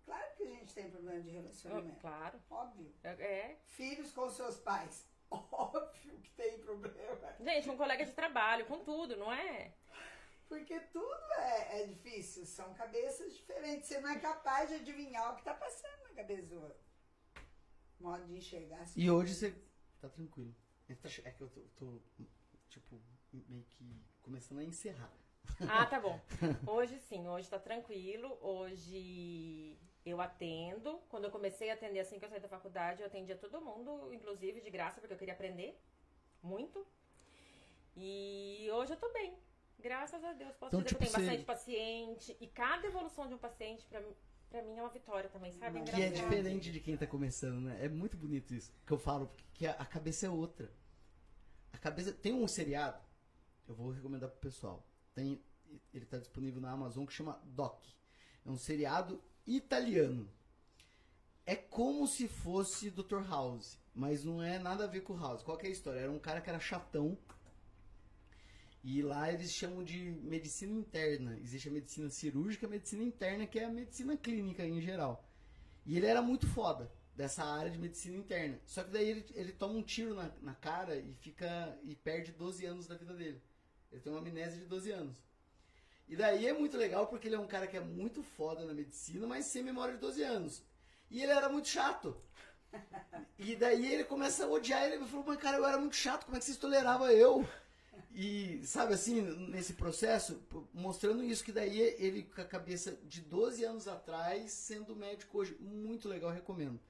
Claro 0.04 0.34
que 0.36 0.42
a 0.42 0.46
gente 0.50 0.74
tem 0.74 0.90
problema 0.90 1.20
de 1.20 1.30
relacionamento. 1.30 2.00
claro. 2.00 2.40
Óbvio. 2.50 2.92
É, 3.04 3.10
é. 3.10 3.60
Filhos 3.64 4.10
com 4.12 4.28
seus 4.28 4.56
pais. 4.58 5.06
Óbvio 5.52 6.20
que 6.20 6.30
tem 6.30 6.58
problema. 6.58 7.36
Gente, 7.40 7.70
um 7.70 7.76
colega 7.76 8.04
de 8.04 8.12
trabalho, 8.12 8.66
com 8.66 8.84
tudo, 8.84 9.16
não 9.16 9.32
é? 9.32 9.72
Porque 10.48 10.80
tudo 10.92 11.32
é, 11.38 11.82
é 11.82 11.86
difícil, 11.86 12.44
são 12.44 12.74
cabeças 12.74 13.32
diferentes. 13.34 13.88
Você 13.88 14.00
não 14.00 14.10
é 14.10 14.18
capaz 14.18 14.68
de 14.68 14.76
adivinhar 14.76 15.32
o 15.32 15.36
que 15.36 15.44
tá 15.44 15.54
passando 15.54 16.02
na 16.08 16.14
cabeça 16.14 16.48
do 16.48 16.60
outro. 16.60 16.80
Modo 18.00 18.26
de 18.26 18.36
enxergar. 18.36 18.84
E 18.96 19.10
hoje 19.10 19.34
você 19.34 19.54
tá 20.00 20.08
tranquilo. 20.08 20.54
É 20.88 21.30
que 21.30 21.40
eu 21.40 21.48
tô, 21.48 21.60
tô, 21.76 22.00
tipo, 22.68 23.00
meio 23.32 23.62
que 23.62 24.02
começando 24.22 24.58
a 24.58 24.64
encerrar. 24.64 25.12
Ah, 25.68 25.86
tá 25.86 26.00
bom. 26.00 26.20
Hoje 26.66 26.98
sim, 26.98 27.28
hoje 27.28 27.48
tá 27.48 27.60
tranquilo. 27.60 28.36
Hoje 28.40 29.78
eu 30.04 30.20
atendo. 30.20 30.98
Quando 31.08 31.24
eu 31.24 31.30
comecei 31.30 31.70
a 31.70 31.74
atender 31.74 32.00
assim 32.00 32.18
que 32.18 32.24
eu 32.24 32.28
saí 32.28 32.40
da 32.40 32.48
faculdade, 32.48 33.00
eu 33.02 33.06
atendia 33.06 33.36
todo 33.36 33.60
mundo, 33.60 34.12
inclusive 34.12 34.60
de 34.60 34.70
graça, 34.70 35.00
porque 35.00 35.14
eu 35.14 35.18
queria 35.18 35.34
aprender 35.34 35.78
muito. 36.42 36.86
E 37.96 38.68
hoje 38.72 38.92
eu 38.92 38.96
tô 38.96 39.12
bem. 39.12 39.36
Graças 39.78 40.22
a 40.22 40.32
Deus. 40.32 40.54
Posso 40.56 40.68
Então, 40.76 40.82
dizer 40.82 40.88
tipo, 40.90 41.00
que 41.00 41.06
eu 41.08 41.12
tenho 41.12 41.24
você- 41.24 41.30
bastante 41.30 41.44
paciente. 41.46 42.36
E 42.40 42.46
cada 42.46 42.86
evolução 42.86 43.26
de 43.26 43.34
um 43.34 43.38
paciente, 43.38 43.84
pra, 43.86 44.00
mim- 44.00 44.14
pra 44.50 44.62
mim, 44.62 44.76
é 44.78 44.82
uma 44.82 44.90
vitória 44.90 45.28
também, 45.30 45.52
sabe? 45.52 45.82
Que 45.82 46.02
é 46.02 46.10
diferente 46.10 46.70
de 46.70 46.80
quem 46.80 46.96
tá 46.96 47.06
começando, 47.06 47.60
né? 47.62 47.84
É 47.84 47.88
muito 47.88 48.16
bonito 48.16 48.54
isso. 48.54 48.72
Que 48.86 48.92
eu 48.92 48.98
falo, 48.98 49.26
porque 49.28 49.44
que 49.54 49.66
a, 49.66 49.72
a 49.72 49.86
cabeça 49.86 50.26
é 50.26 50.30
outra. 50.30 50.70
A 51.72 51.78
cabeça. 51.78 52.12
Tem 52.12 52.32
um 52.34 52.46
seriado, 52.46 53.02
eu 53.68 53.74
vou 53.74 53.90
recomendar 53.90 54.28
pro 54.30 54.38
pessoal. 54.40 54.86
Tem, 55.14 55.42
ele 55.94 56.04
tá 56.06 56.18
disponível 56.18 56.60
na 56.60 56.70
Amazon 56.70 57.04
que 57.06 57.12
chama 57.12 57.40
Doc. 57.44 57.82
É 58.44 58.50
um 58.50 58.56
seriado 58.58 59.22
italiano. 59.46 60.28
É 61.46 61.56
como 61.56 62.06
se 62.06 62.28
fosse 62.28 62.90
Dr. 62.90 63.22
House, 63.28 63.78
mas 63.94 64.24
não 64.24 64.42
é 64.42 64.58
nada 64.58 64.84
a 64.84 64.86
ver 64.86 65.00
com 65.00 65.18
House. 65.18 65.42
Qual 65.42 65.58
é 65.60 65.66
a 65.66 65.70
história? 65.70 66.00
Era 66.00 66.12
um 66.12 66.18
cara 66.18 66.40
que 66.40 66.48
era 66.48 66.60
chatão. 66.60 67.18
E 68.82 69.02
lá 69.02 69.30
eles 69.30 69.52
chamam 69.52 69.82
de 69.84 69.98
medicina 70.22 70.72
interna. 70.72 71.38
Existe 71.38 71.68
a 71.68 71.72
medicina 71.72 72.08
cirúrgica 72.08 72.66
a 72.66 72.70
medicina 72.70 73.02
interna, 73.02 73.46
que 73.46 73.58
é 73.58 73.64
a 73.64 73.70
medicina 73.70 74.16
clínica 74.16 74.64
em 74.64 74.80
geral. 74.80 75.28
E 75.84 75.96
ele 75.96 76.06
era 76.06 76.22
muito 76.22 76.46
foda 76.46 76.90
dessa 77.14 77.44
área 77.44 77.70
de 77.70 77.78
medicina 77.78 78.16
interna. 78.16 78.58
Só 78.64 78.82
que 78.82 78.90
daí 78.90 79.10
ele, 79.10 79.26
ele 79.34 79.52
toma 79.52 79.74
um 79.74 79.82
tiro 79.82 80.14
na, 80.14 80.30
na 80.40 80.54
cara 80.54 80.96
e 80.96 81.14
fica 81.14 81.78
e 81.82 81.94
perde 81.94 82.32
12 82.32 82.64
anos 82.64 82.86
da 82.86 82.96
vida 82.96 83.12
dele. 83.12 83.42
Ele 83.90 84.00
tem 84.00 84.12
uma 84.12 84.20
amnésia 84.20 84.58
de 84.58 84.66
12 84.66 84.90
anos. 84.92 85.16
E 86.10 86.16
daí 86.16 86.48
é 86.48 86.52
muito 86.52 86.76
legal 86.76 87.06
porque 87.06 87.28
ele 87.28 87.36
é 87.36 87.38
um 87.38 87.46
cara 87.46 87.68
que 87.68 87.76
é 87.76 87.80
muito 87.80 88.20
foda 88.20 88.64
na 88.64 88.74
medicina, 88.74 89.28
mas 89.28 89.46
sem 89.46 89.62
memória 89.62 89.94
de 89.94 90.00
12 90.00 90.20
anos. 90.24 90.60
E 91.08 91.22
ele 91.22 91.30
era 91.30 91.48
muito 91.48 91.68
chato. 91.68 92.20
E 93.38 93.54
daí 93.54 93.94
ele 93.94 94.02
começa 94.02 94.44
a 94.44 94.48
odiar 94.48 94.82
ele. 94.84 94.96
Ele 94.96 95.06
falou, 95.06 95.24
mas 95.24 95.38
cara, 95.38 95.58
eu 95.58 95.64
era 95.64 95.78
muito 95.78 95.94
chato, 95.94 96.24
como 96.24 96.36
é 96.36 96.40
que 96.40 96.44
vocês 96.44 96.58
toleravam 96.58 97.08
eu? 97.08 97.48
E, 98.12 98.60
sabe 98.64 98.94
assim, 98.94 99.20
nesse 99.20 99.74
processo, 99.74 100.42
mostrando 100.74 101.22
isso, 101.22 101.44
que 101.44 101.52
daí 101.52 101.78
ele 101.78 102.24
com 102.24 102.40
a 102.40 102.44
cabeça 102.44 102.98
de 103.04 103.20
12 103.20 103.64
anos 103.64 103.86
atrás, 103.86 104.50
sendo 104.50 104.96
médico 104.96 105.38
hoje. 105.38 105.56
Muito 105.60 106.08
legal, 106.08 106.32
recomendo. 106.32 106.80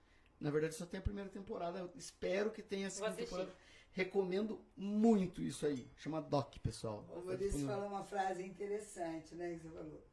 Na 0.41 0.51
verdade, 0.51 0.77
só 0.77 0.87
tem 0.87 0.99
a 0.99 1.03
primeira 1.03 1.29
temporada. 1.29 1.93
Espero 1.95 2.51
que 2.51 2.63
tenha 2.63 2.87
a 2.87 2.91
segunda 2.91 3.17
temporada. 3.17 3.53
Recomendo 3.93 4.61
muito 4.77 5.43
isso 5.43 5.67
aí. 5.67 5.91
Chama 5.97 6.21
Doc, 6.23 6.57
pessoal. 6.62 7.05
O 7.09 7.21
Tá 7.21 7.21
Maurício 7.27 7.67
falou 7.67 7.89
uma 7.89 8.05
frase 8.05 8.43
interessante, 8.45 9.35
né? 9.35 9.55
Que 9.55 9.67
você 9.67 9.69
falou. 9.75 10.07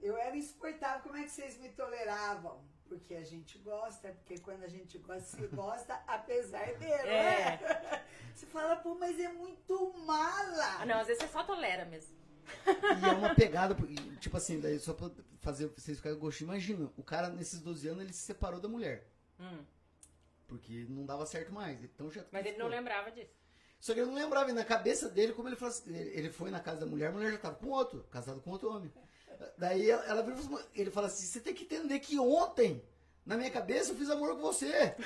Eu 0.00 0.16
era 0.16 0.36
insuportável, 0.36 1.02
como 1.02 1.16
é 1.16 1.22
que 1.24 1.30
vocês 1.30 1.58
me 1.58 1.68
toleravam? 1.70 2.60
Porque 2.88 3.14
a 3.14 3.24
gente 3.24 3.58
gosta, 3.58 4.08
porque 4.12 4.38
quando 4.38 4.62
a 4.64 4.68
gente 4.68 4.96
gosta, 4.98 5.36
se 5.36 5.46
gosta 5.48 5.94
apesar 6.06 6.74
dele, 6.78 6.92
É. 7.08 7.58
né? 7.60 8.04
Você 8.34 8.46
fala, 8.46 8.76
pô, 8.76 8.94
mas 8.94 9.18
é 9.18 9.32
muito 9.32 9.92
mala. 10.06 10.76
Ah, 10.80 10.86
não, 10.86 11.00
às 11.00 11.08
vezes 11.08 11.20
você 11.24 11.28
só 11.28 11.42
tolera 11.42 11.84
mesmo. 11.86 12.16
E 12.66 13.04
é 13.08 13.12
uma 13.12 13.34
pegada, 13.34 13.76
tipo 14.20 14.36
assim, 14.36 14.60
daí 14.60 14.78
só 14.78 14.94
pra 14.94 15.10
fazer 15.40 15.66
vocês 15.76 15.96
ficarem 15.96 16.16
com 16.16 16.24
gostinho. 16.24 16.46
Imagina, 16.46 16.88
o 16.96 17.02
cara 17.02 17.30
nesses 17.30 17.60
12 17.60 17.88
anos 17.88 18.02
ele 18.04 18.12
se 18.12 18.20
separou 18.22 18.60
da 18.60 18.68
mulher. 18.68 19.08
Hum, 19.40 19.58
Porque 20.48 20.86
não 20.88 21.04
dava 21.06 21.24
certo 21.26 21.52
mais. 21.52 21.80
Então 21.84 22.10
já 22.10 22.24
Mas 22.32 22.44
ele 22.46 22.56
não 22.58 22.66
lembrava 22.66 23.10
disso. 23.12 23.30
Só 23.78 23.94
que 23.94 24.00
ele 24.00 24.08
não 24.10 24.16
lembrava, 24.16 24.50
e 24.50 24.54
na 24.54 24.64
cabeça 24.64 25.08
dele, 25.08 25.32
como 25.34 25.48
ele 25.48 25.54
falou 25.54 25.72
assim, 25.72 25.94
ele 25.96 26.30
foi 26.30 26.50
na 26.50 26.58
casa 26.58 26.80
da 26.80 26.86
mulher, 26.86 27.10
a 27.10 27.12
mulher 27.12 27.30
já 27.30 27.38
tava 27.38 27.54
com 27.54 27.68
outro, 27.68 28.02
casado 28.10 28.40
com 28.40 28.50
outro 28.50 28.68
homem. 28.74 28.92
Daí 29.56 29.88
ela, 29.88 30.04
ela 30.06 30.22
virou 30.22 30.36
e 30.40 30.42
falou 30.42 30.58
assim, 30.58 30.68
ele 30.74 30.90
fala 30.90 31.06
assim, 31.06 31.24
você 31.26 31.38
tem 31.40 31.54
que 31.54 31.62
entender 31.62 32.00
que 32.00 32.18
ontem, 32.18 32.82
na 33.24 33.36
minha 33.36 33.50
cabeça, 33.52 33.92
eu 33.92 33.96
fiz 33.96 34.10
amor 34.10 34.34
com 34.34 34.42
você. 34.42 34.96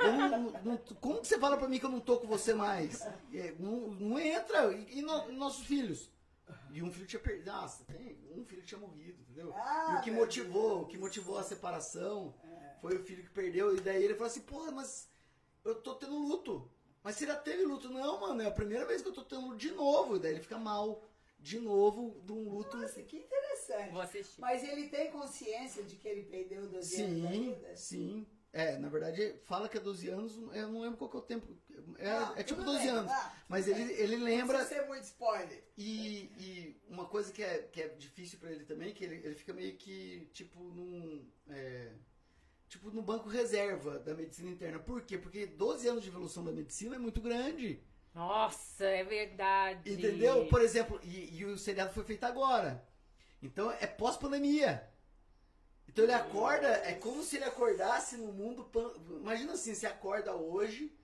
Eu 0.00 0.12
não- 0.12 0.28
não- 0.28 0.62
não- 0.64 0.76
como 1.00 1.20
que 1.22 1.28
você 1.28 1.38
fala 1.38 1.56
pra 1.56 1.66
mim 1.66 1.78
que 1.78 1.86
eu 1.86 1.90
não 1.90 2.00
tô 2.00 2.18
com 2.18 2.26
você 2.26 2.52
mais? 2.52 3.00
É, 3.32 3.54
Não, 3.58 3.88
não 3.92 4.18
entra. 4.18 4.70
E, 4.70 4.98
e 4.98 5.02
no- 5.02 5.32
nossos 5.32 5.64
filhos? 5.64 6.10
E 6.72 6.82
um 6.82 6.92
filho 6.92 7.06
tinha 7.06 7.20
perdido. 7.20 7.46
Nossa, 7.50 7.84
tem 7.84 8.18
um 8.36 8.44
filho 8.44 8.60
que 8.60 8.66
tinha 8.68 8.80
morrido, 8.80 9.18
entendeu? 9.22 9.52
Ah, 9.54 9.94
e 9.94 9.98
o 9.98 10.00
que 10.02 10.10
meu 10.10 10.20
motivou, 10.20 10.82
o 10.82 10.86
que 10.86 10.98
motivou 10.98 11.38
a 11.38 11.42
separação 11.42 12.34
foi 12.80 12.96
o 12.96 13.02
filho 13.04 13.22
que 13.22 13.30
perdeu. 13.30 13.76
E 13.76 13.80
daí 13.80 14.02
ele 14.04 14.14
falou 14.14 14.26
assim, 14.28 14.40
porra, 14.42 14.70
mas 14.72 15.08
eu 15.64 15.74
tô 15.76 15.94
tendo 15.94 16.16
luto. 16.18 16.70
Mas 17.02 17.16
você 17.16 17.26
já 17.26 17.36
teve 17.36 17.64
luto? 17.64 17.88
Não, 17.88 18.20
mano, 18.20 18.42
é 18.42 18.46
a 18.46 18.50
primeira 18.50 18.84
vez 18.84 19.00
que 19.02 19.08
eu 19.08 19.12
tô 19.12 19.24
tendo 19.24 19.46
luto 19.46 19.56
de 19.56 19.70
novo. 19.72 20.16
E 20.16 20.18
daí 20.20 20.32
ele 20.32 20.40
fica 20.40 20.58
mal. 20.58 21.06
De 21.42 21.58
novo, 21.58 22.20
de 22.26 22.32
um 22.32 22.50
luto. 22.50 22.76
Nossa, 22.76 23.02
que 23.02 23.16
interessante. 23.16 23.92
Vou 23.92 24.02
assistir. 24.02 24.42
Mas 24.42 24.62
ele 24.62 24.88
tem 24.88 25.10
consciência 25.10 25.82
de 25.82 25.96
que 25.96 26.06
ele 26.06 26.24
perdeu 26.24 26.66
12 26.68 27.00
anos 27.02 27.22
da 27.22 27.28
Sim, 27.30 27.40
vida? 27.54 27.76
sim. 27.76 28.26
É, 28.52 28.76
na 28.76 28.88
verdade, 28.90 29.36
fala 29.44 29.66
que 29.68 29.78
é 29.78 29.80
12 29.80 30.08
anos, 30.08 30.36
eu 30.52 30.68
não 30.68 30.82
lembro 30.82 30.98
qual 30.98 31.08
que 31.08 31.16
é 31.16 31.20
o 31.20 31.22
tempo. 31.22 31.46
É, 31.98 32.10
Ah, 32.10 32.34
é 32.36 32.42
tipo 32.42 32.58
tudo 32.60 32.72
12 32.72 32.78
bem, 32.80 32.88
anos. 32.90 33.10
ah, 33.12 33.32
Mas 33.48 33.68
ele, 33.68 33.90
ele 33.92 34.16
lembra. 34.16 34.58
precisa 34.58 34.82
ser 34.82 34.86
muito 34.88 35.04
spoiler. 35.04 35.64
E, 35.78 36.30
e 36.36 36.80
uma 36.88 37.06
coisa 37.06 37.32
que 37.32 37.42
é, 37.42 37.58
que 37.72 37.80
é 37.80 37.88
difícil 37.88 38.38
pra 38.38 38.50
ele 38.50 38.64
também, 38.64 38.92
que 38.92 39.02
ele, 39.04 39.14
ele 39.24 39.34
fica 39.36 39.52
meio 39.54 39.76
que, 39.78 40.28
tipo, 40.34 40.60
num. 40.62 41.24
é, 41.48 41.92
tipo, 42.70 42.90
no 42.90 43.02
banco 43.02 43.28
reserva 43.28 43.98
da 43.98 44.14
medicina 44.14 44.48
interna. 44.50 44.78
Por 44.78 45.02
quê? 45.02 45.18
Porque 45.18 45.44
12 45.44 45.86
anos 45.88 46.02
de 46.02 46.08
evolução 46.08 46.42
da 46.42 46.52
medicina 46.52 46.96
é 46.96 46.98
muito 46.98 47.20
grande. 47.20 47.82
Nossa, 48.14 48.84
é 48.86 49.04
verdade. 49.04 49.92
Entendeu? 49.92 50.46
Por 50.48 50.62
exemplo, 50.62 50.98
e, 51.02 51.36
e 51.38 51.44
o 51.44 51.58
seriado 51.58 51.92
foi 51.92 52.04
feito 52.04 52.24
agora. 52.24 52.82
Então 53.42 53.70
é 53.72 53.86
pós-pandemia. 53.86 54.88
Então 55.88 56.04
ele 56.04 56.12
acorda, 56.12 56.68
é 56.68 56.94
como 56.94 57.22
se 57.22 57.36
ele 57.36 57.44
acordasse 57.44 58.16
no 58.16 58.32
mundo. 58.32 58.64
pan- 58.64 58.94
Imagina 59.20 59.52
assim, 59.52 59.74
você 59.74 59.86
acorda 59.86 60.34
hoje 60.34 60.96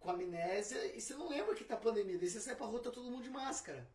com 0.00 0.10
amnésia 0.10 0.96
e 0.96 1.00
você 1.00 1.14
não 1.14 1.28
lembra 1.28 1.54
que 1.54 1.64
tá 1.64 1.76
pandemia. 1.76 2.18
Daí 2.18 2.28
você 2.28 2.40
sai 2.40 2.56
pra 2.56 2.66
rua, 2.66 2.80
tá 2.82 2.90
todo 2.90 3.08
mundo 3.10 3.22
de 3.22 3.30
máscara. 3.30 3.88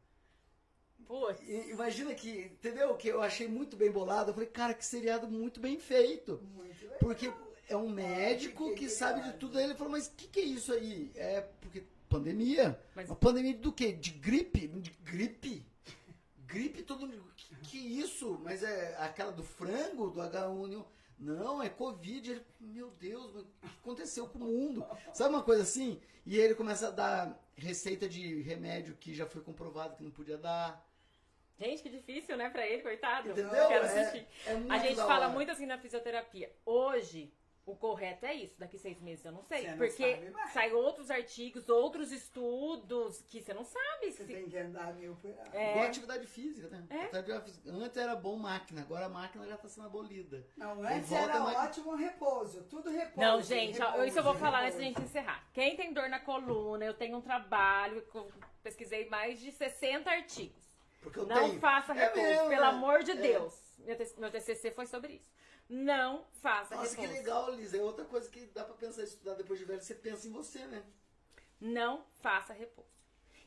Putz. 1.07 1.41
Imagina 1.69 2.13
que, 2.13 2.29
entendeu? 2.29 2.93
Que 2.95 3.07
eu 3.07 3.21
achei 3.21 3.47
muito 3.47 3.75
bem 3.77 3.89
bolado. 3.91 4.29
Eu 4.31 4.34
falei, 4.34 4.49
cara, 4.49 4.73
que 4.73 4.85
seriado 4.85 5.27
muito 5.27 5.59
bem 5.59 5.79
feito. 5.79 6.39
Muito 6.55 6.81
legal. 6.84 6.99
Porque 6.99 7.31
é 7.69 7.77
um 7.77 7.89
médico 7.89 8.69
fiquei 8.69 8.88
que 8.88 8.89
sabe 8.89 9.21
de 9.23 9.34
tudo. 9.38 9.57
Aí 9.57 9.63
ele 9.63 9.75
falou, 9.75 9.91
mas 9.91 10.07
o 10.07 10.11
que, 10.11 10.27
que 10.27 10.39
é 10.39 10.43
isso 10.43 10.73
aí? 10.73 11.11
É 11.15 11.41
porque 11.61 11.84
pandemia. 12.09 12.79
Mas- 12.95 13.09
Uma 13.09 13.15
pandemia 13.15 13.55
do 13.57 13.71
quê? 13.71 13.91
De 13.93 14.11
gripe? 14.11 14.67
De 14.67 14.91
gripe? 15.03 15.65
Gripe 16.45 16.84
todo 16.84 17.07
mundo. 17.07 17.23
Que, 17.35 17.55
que 17.55 17.77
isso? 17.77 18.39
Mas 18.43 18.63
é 18.63 18.95
aquela 18.99 19.31
do 19.31 19.43
frango, 19.43 20.09
do 20.09 20.21
H1N1? 20.21 20.85
Não, 21.19 21.61
é 21.63 21.67
Covid. 21.69 22.31
Ele, 22.31 22.41
Meu 22.59 22.91
Deus, 22.91 23.35
o 23.35 23.43
que 23.43 23.67
aconteceu 23.81 24.27
com 24.27 24.39
o 24.39 24.41
mundo? 24.45 24.85
Sabe 25.13 25.34
uma 25.34 25.43
coisa 25.43 25.63
assim? 25.63 25.99
E 26.25 26.35
aí 26.35 26.41
ele 26.45 26.55
começa 26.55 26.88
a 26.88 26.91
dar 26.91 27.43
receita 27.55 28.07
de 28.07 28.41
remédio 28.41 28.95
que 28.95 29.13
já 29.15 29.25
foi 29.25 29.41
comprovado 29.41 29.95
que 29.95 30.03
não 30.03 30.11
podia 30.11 30.38
dar. 30.38 30.85
Gente, 31.59 31.81
que 31.81 31.89
difícil, 31.89 32.38
né, 32.38 32.49
pra 32.49 32.65
ele, 32.65 32.81
coitado. 32.84 33.29
Entendeu? 33.31 33.67
Quero 33.67 33.85
É- 33.85 33.99
assistir. 33.99 34.27
é 34.45 34.53
muito 34.53 34.71
A 34.71 34.77
gente 34.77 34.95
fala 34.95 35.25
hora. 35.25 35.29
muito 35.29 35.51
assim 35.51 35.65
na 35.65 35.77
fisioterapia. 35.77 36.51
Hoje, 36.65 37.34
o 37.65 37.75
correto 37.75 38.25
é 38.25 38.34
isso. 38.34 38.55
Daqui 38.59 38.77
seis 38.77 39.01
meses 39.01 39.25
eu 39.25 39.31
não 39.31 39.43
sei. 39.43 39.67
Não 39.67 39.77
porque 39.77 40.15
sabe 40.15 40.29
mais. 40.29 40.51
saem 40.51 40.73
outros 40.73 41.09
artigos, 41.11 41.67
outros 41.67 42.11
estudos 42.11 43.21
que 43.23 43.41
você 43.41 43.53
não 43.53 43.63
sabe. 43.63 44.11
Você 44.11 44.23
se- 44.23 44.34
tem 44.34 44.47
que 44.47 44.57
andar 44.57 44.93
mil 44.93 45.15
por 45.15 45.31
hora. 45.31 45.49
É. 45.51 45.71
Igual 45.71 45.85
atividade 45.88 46.27
física, 46.27 46.69
né? 46.69 46.85
É. 46.89 47.03
Atividade 47.17 47.43
física. 47.45 47.69
Antes 47.71 47.97
era 47.97 48.15
bom 48.15 48.38
máquina, 48.38 48.81
agora 48.81 49.07
a 49.07 49.09
máquina 49.09 49.45
já 49.47 49.55
está 49.55 49.67
sendo 49.67 49.88
abolida. 49.88 50.47
Não, 50.55 50.81
antes 50.84 51.11
era 51.11 51.39
mais- 51.39 51.57
ótimo 51.57 51.95
repouso. 51.95 52.63
Tudo 52.69 52.89
repouso. 52.91 53.19
Não, 53.19 53.41
gente, 53.41 53.81
ó, 53.81 53.85
repouso, 53.88 54.05
isso 54.07 54.19
eu 54.19 54.23
vou 54.23 54.35
falar 54.35 54.59
antes 54.63 54.75
repouso. 54.77 54.93
da 54.93 54.99
gente 55.01 55.09
encerrar. 55.09 55.49
Quem 55.53 55.75
tem 55.75 55.91
dor 55.91 56.07
na 56.07 56.19
coluna, 56.19 56.85
eu 56.85 56.93
tenho 56.93 57.17
um 57.17 57.21
trabalho, 57.21 58.05
pesquisei 58.63 59.09
mais 59.09 59.39
de 59.39 59.51
60 59.51 60.09
artigos. 60.09 60.66
Porque 61.01 61.19
eu 61.19 61.25
Não 61.25 61.49
tenho. 61.49 61.59
faça 61.59 61.93
É 61.93 62.05
repouso, 62.05 62.21
mesmo, 62.27 62.49
pelo 62.49 62.61
né? 62.61 62.67
amor 62.67 63.03
de 63.03 63.11
É. 63.11 63.15
Deus. 63.15 63.53
Meu, 64.17 64.31
TCC 64.31 64.71
foi 64.71 64.85
sobre 64.85 65.13
isso. 65.13 65.31
Não 65.69 66.25
faça 66.41 66.75
Nossa, 66.75 66.95
que 66.95 67.01
repouso. 67.01 67.21
legal, 67.21 67.51
Lisa. 67.51 67.77
É 67.77 67.81
outra 67.81 68.05
coisa 68.05 68.29
que 68.29 68.45
dá 68.47 68.63
pra 68.63 68.73
pensar, 68.75 69.03
estudar 69.03 69.33
depois 69.35 69.59
de 69.59 69.65
velho, 69.65 69.81
você 69.81 69.95
pensa 69.95 70.27
em 70.27 70.31
você, 70.31 70.59
né? 70.65 70.83
Não 71.59 72.05
faça 72.21 72.53
repouso. 72.53 72.89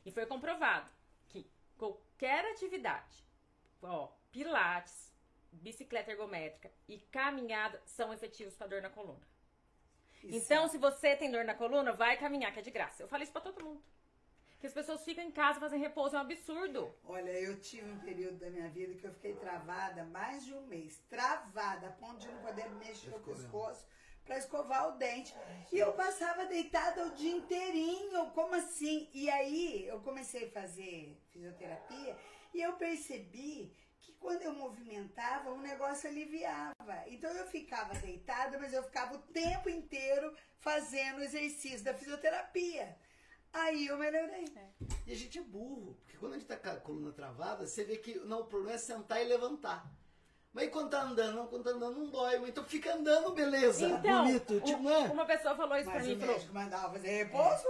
E 0.05 0.10
foi 0.10 0.27
comprovado 0.27 0.89
que 1.28 1.51
qualquer 1.77 2.44
atividade, 2.52 3.24
ó, 3.82 4.09
pilates, 4.32 5.12
bicicleta 5.52 6.10
ergométrica 6.10 6.70
e 6.89 6.98
caminhada 6.98 7.81
são 7.85 8.12
efetivos 8.12 8.55
para 8.56 8.66
dor 8.68 8.82
na 8.82 8.90
coluna. 8.90 9.28
Isso. 10.22 10.36
Então, 10.36 10.68
se 10.68 10.77
você 10.78 11.16
tem 11.16 11.31
dor 11.31 11.44
na 11.44 11.55
coluna, 11.55 11.93
vai 11.93 12.16
caminhar, 12.18 12.52
que 12.52 12.59
é 12.59 12.62
de 12.62 12.70
graça. 12.70 13.02
Eu 13.02 13.09
falei 13.09 13.24
isso 13.24 13.32
pra 13.32 13.40
todo 13.40 13.64
mundo. 13.64 13.82
Que 14.61 14.66
as 14.66 14.74
pessoas 14.74 15.03
ficam 15.03 15.24
em 15.24 15.31
casa 15.31 15.59
fazendo 15.59 15.81
repouso, 15.81 16.15
é 16.15 16.19
um 16.19 16.23
absurdo. 16.23 16.95
Olha, 17.05 17.31
eu 17.31 17.59
tive 17.61 17.91
um 17.91 17.99
período 18.01 18.39
da 18.39 18.51
minha 18.51 18.69
vida 18.69 18.95
que 18.95 19.07
eu 19.07 19.12
fiquei 19.15 19.35
travada 19.35 20.05
mais 20.05 20.45
de 20.45 20.53
um 20.53 20.66
mês. 20.66 21.03
Travada, 21.09 21.87
a 21.87 21.93
ponto 21.93 22.19
de 22.19 22.28
não 22.28 22.43
poder 22.43 22.69
mexer 22.73 23.09
o 23.09 23.20
pescoço 23.20 23.87
pra 24.23 24.37
escovar 24.37 24.89
o 24.89 24.99
dente. 24.99 25.35
E 25.73 25.78
eu 25.78 25.95
passava 25.95 26.45
deitada 26.45 27.07
o 27.07 27.11
dia 27.15 27.32
inteirinho. 27.32 28.31
Como 28.32 28.55
assim? 28.55 29.09
E 29.15 29.31
aí 29.31 29.87
eu 29.87 29.99
comecei 30.01 30.49
a 30.49 30.51
fazer 30.51 31.16
fisioterapia 31.31 32.16
E 32.53 32.61
eu 32.61 32.74
percebi 32.74 33.74
que 34.03 34.12
quando 34.12 34.43
eu 34.43 34.53
movimentava, 34.53 35.51
o 35.51 35.61
negócio 35.62 36.09
aliviava. 36.09 37.03
Então 37.07 37.31
eu 37.31 37.47
ficava 37.47 37.95
deitada, 37.95 38.59
mas 38.59 38.74
eu 38.74 38.82
ficava 38.82 39.15
o 39.15 39.23
tempo 39.23 39.70
inteiro 39.70 40.37
fazendo 40.59 41.23
exercício 41.23 41.82
da 41.82 41.95
fisioterapia. 41.95 42.95
Aí 43.52 43.86
eu 43.86 43.98
melhorei. 43.98 44.44
E 45.06 45.12
a 45.12 45.16
gente 45.16 45.39
é 45.39 45.43
burro, 45.43 45.97
porque 46.02 46.16
quando 46.18 46.35
a 46.35 46.39
gente 46.39 46.47
tá 46.47 46.56
com 46.56 46.68
a 46.70 46.77
coluna 46.77 47.12
travada, 47.12 47.66
você 47.66 47.82
vê 47.85 47.97
que 47.97 48.14
não, 48.20 48.40
o 48.40 48.44
problema 48.44 48.74
é 48.74 48.78
sentar 48.78 49.20
e 49.20 49.24
levantar. 49.24 49.90
Mas 50.52 50.70
quando 50.70 50.90
tá 50.90 51.02
andando? 51.02 51.35
Não, 51.36 51.47
quando 51.47 51.64
tá 51.64 51.70
andando 51.70 51.98
não 51.98 52.10
dói. 52.10 52.36
Então 52.48 52.64
fica 52.64 52.93
andando, 52.94 53.31
beleza. 53.32 53.86
Então, 53.89 54.24
bonito. 54.24 54.55
um- 54.55 54.60
tipo, 54.60 54.82
né? 54.82 54.98
uma 55.12 55.24
pessoa 55.24 55.55
falou 55.55 55.77
isso 55.77 55.86
Mas 55.90 56.05
pra 56.05 56.14
mim. 56.14 56.16
o 56.16 56.20
Falou, 56.20 56.40
mandava 56.52 56.93
fazer 56.93 57.09
repouso. 57.09 57.68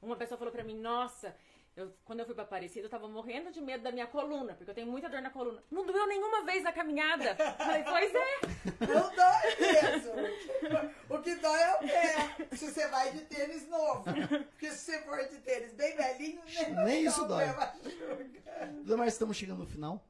uma 0.00 0.16
pessoa 0.16 0.38
falou 0.38 0.52
pra 0.52 0.64
mim, 0.64 0.78
nossa, 0.78 1.34
eu, 1.74 1.90
quando 2.04 2.20
eu 2.20 2.26
fui 2.26 2.34
pra 2.34 2.44
Aparecida, 2.44 2.84
eu 2.86 2.90
tava 2.90 3.08
morrendo 3.08 3.50
de 3.50 3.60
medo 3.60 3.82
da 3.82 3.90
minha 3.90 4.06
coluna, 4.06 4.54
porque 4.54 4.70
eu 4.70 4.74
tenho 4.74 4.86
muita 4.86 5.08
dor 5.08 5.22
na 5.22 5.30
coluna. 5.30 5.62
Não 5.70 5.86
doeu 5.86 6.06
nenhuma 6.06 6.44
vez 6.44 6.62
na 6.62 6.72
caminhada. 6.72 7.34
Falei, 7.34 7.82
pois 7.82 8.14
é. 8.14 8.40
Não 8.92 9.14
dói 9.14 9.72
mesmo. 9.72 10.12
O 11.08 11.18
que 11.22 11.34
dói 11.36 11.60
é 11.60 11.74
o 11.74 11.78
pé. 11.78 12.56
Se 12.56 12.70
você 12.70 12.86
vai 12.88 13.12
de 13.12 13.20
tênis 13.22 13.66
novo. 13.68 14.04
Porque 14.04 14.70
se 14.70 14.78
você 14.78 15.02
for 15.02 15.16
de 15.28 15.38
tênis 15.38 15.72
bem 15.72 15.96
velhinho, 15.96 16.42
nem, 16.44 16.84
Nem 16.84 17.04
isso 17.06 17.24
dói. 17.26 17.46
Dona 18.84 18.98
Marcia, 18.98 19.06
estamos 19.14 19.36
chegando 19.36 19.60
no 19.60 19.66
final. 19.66 20.04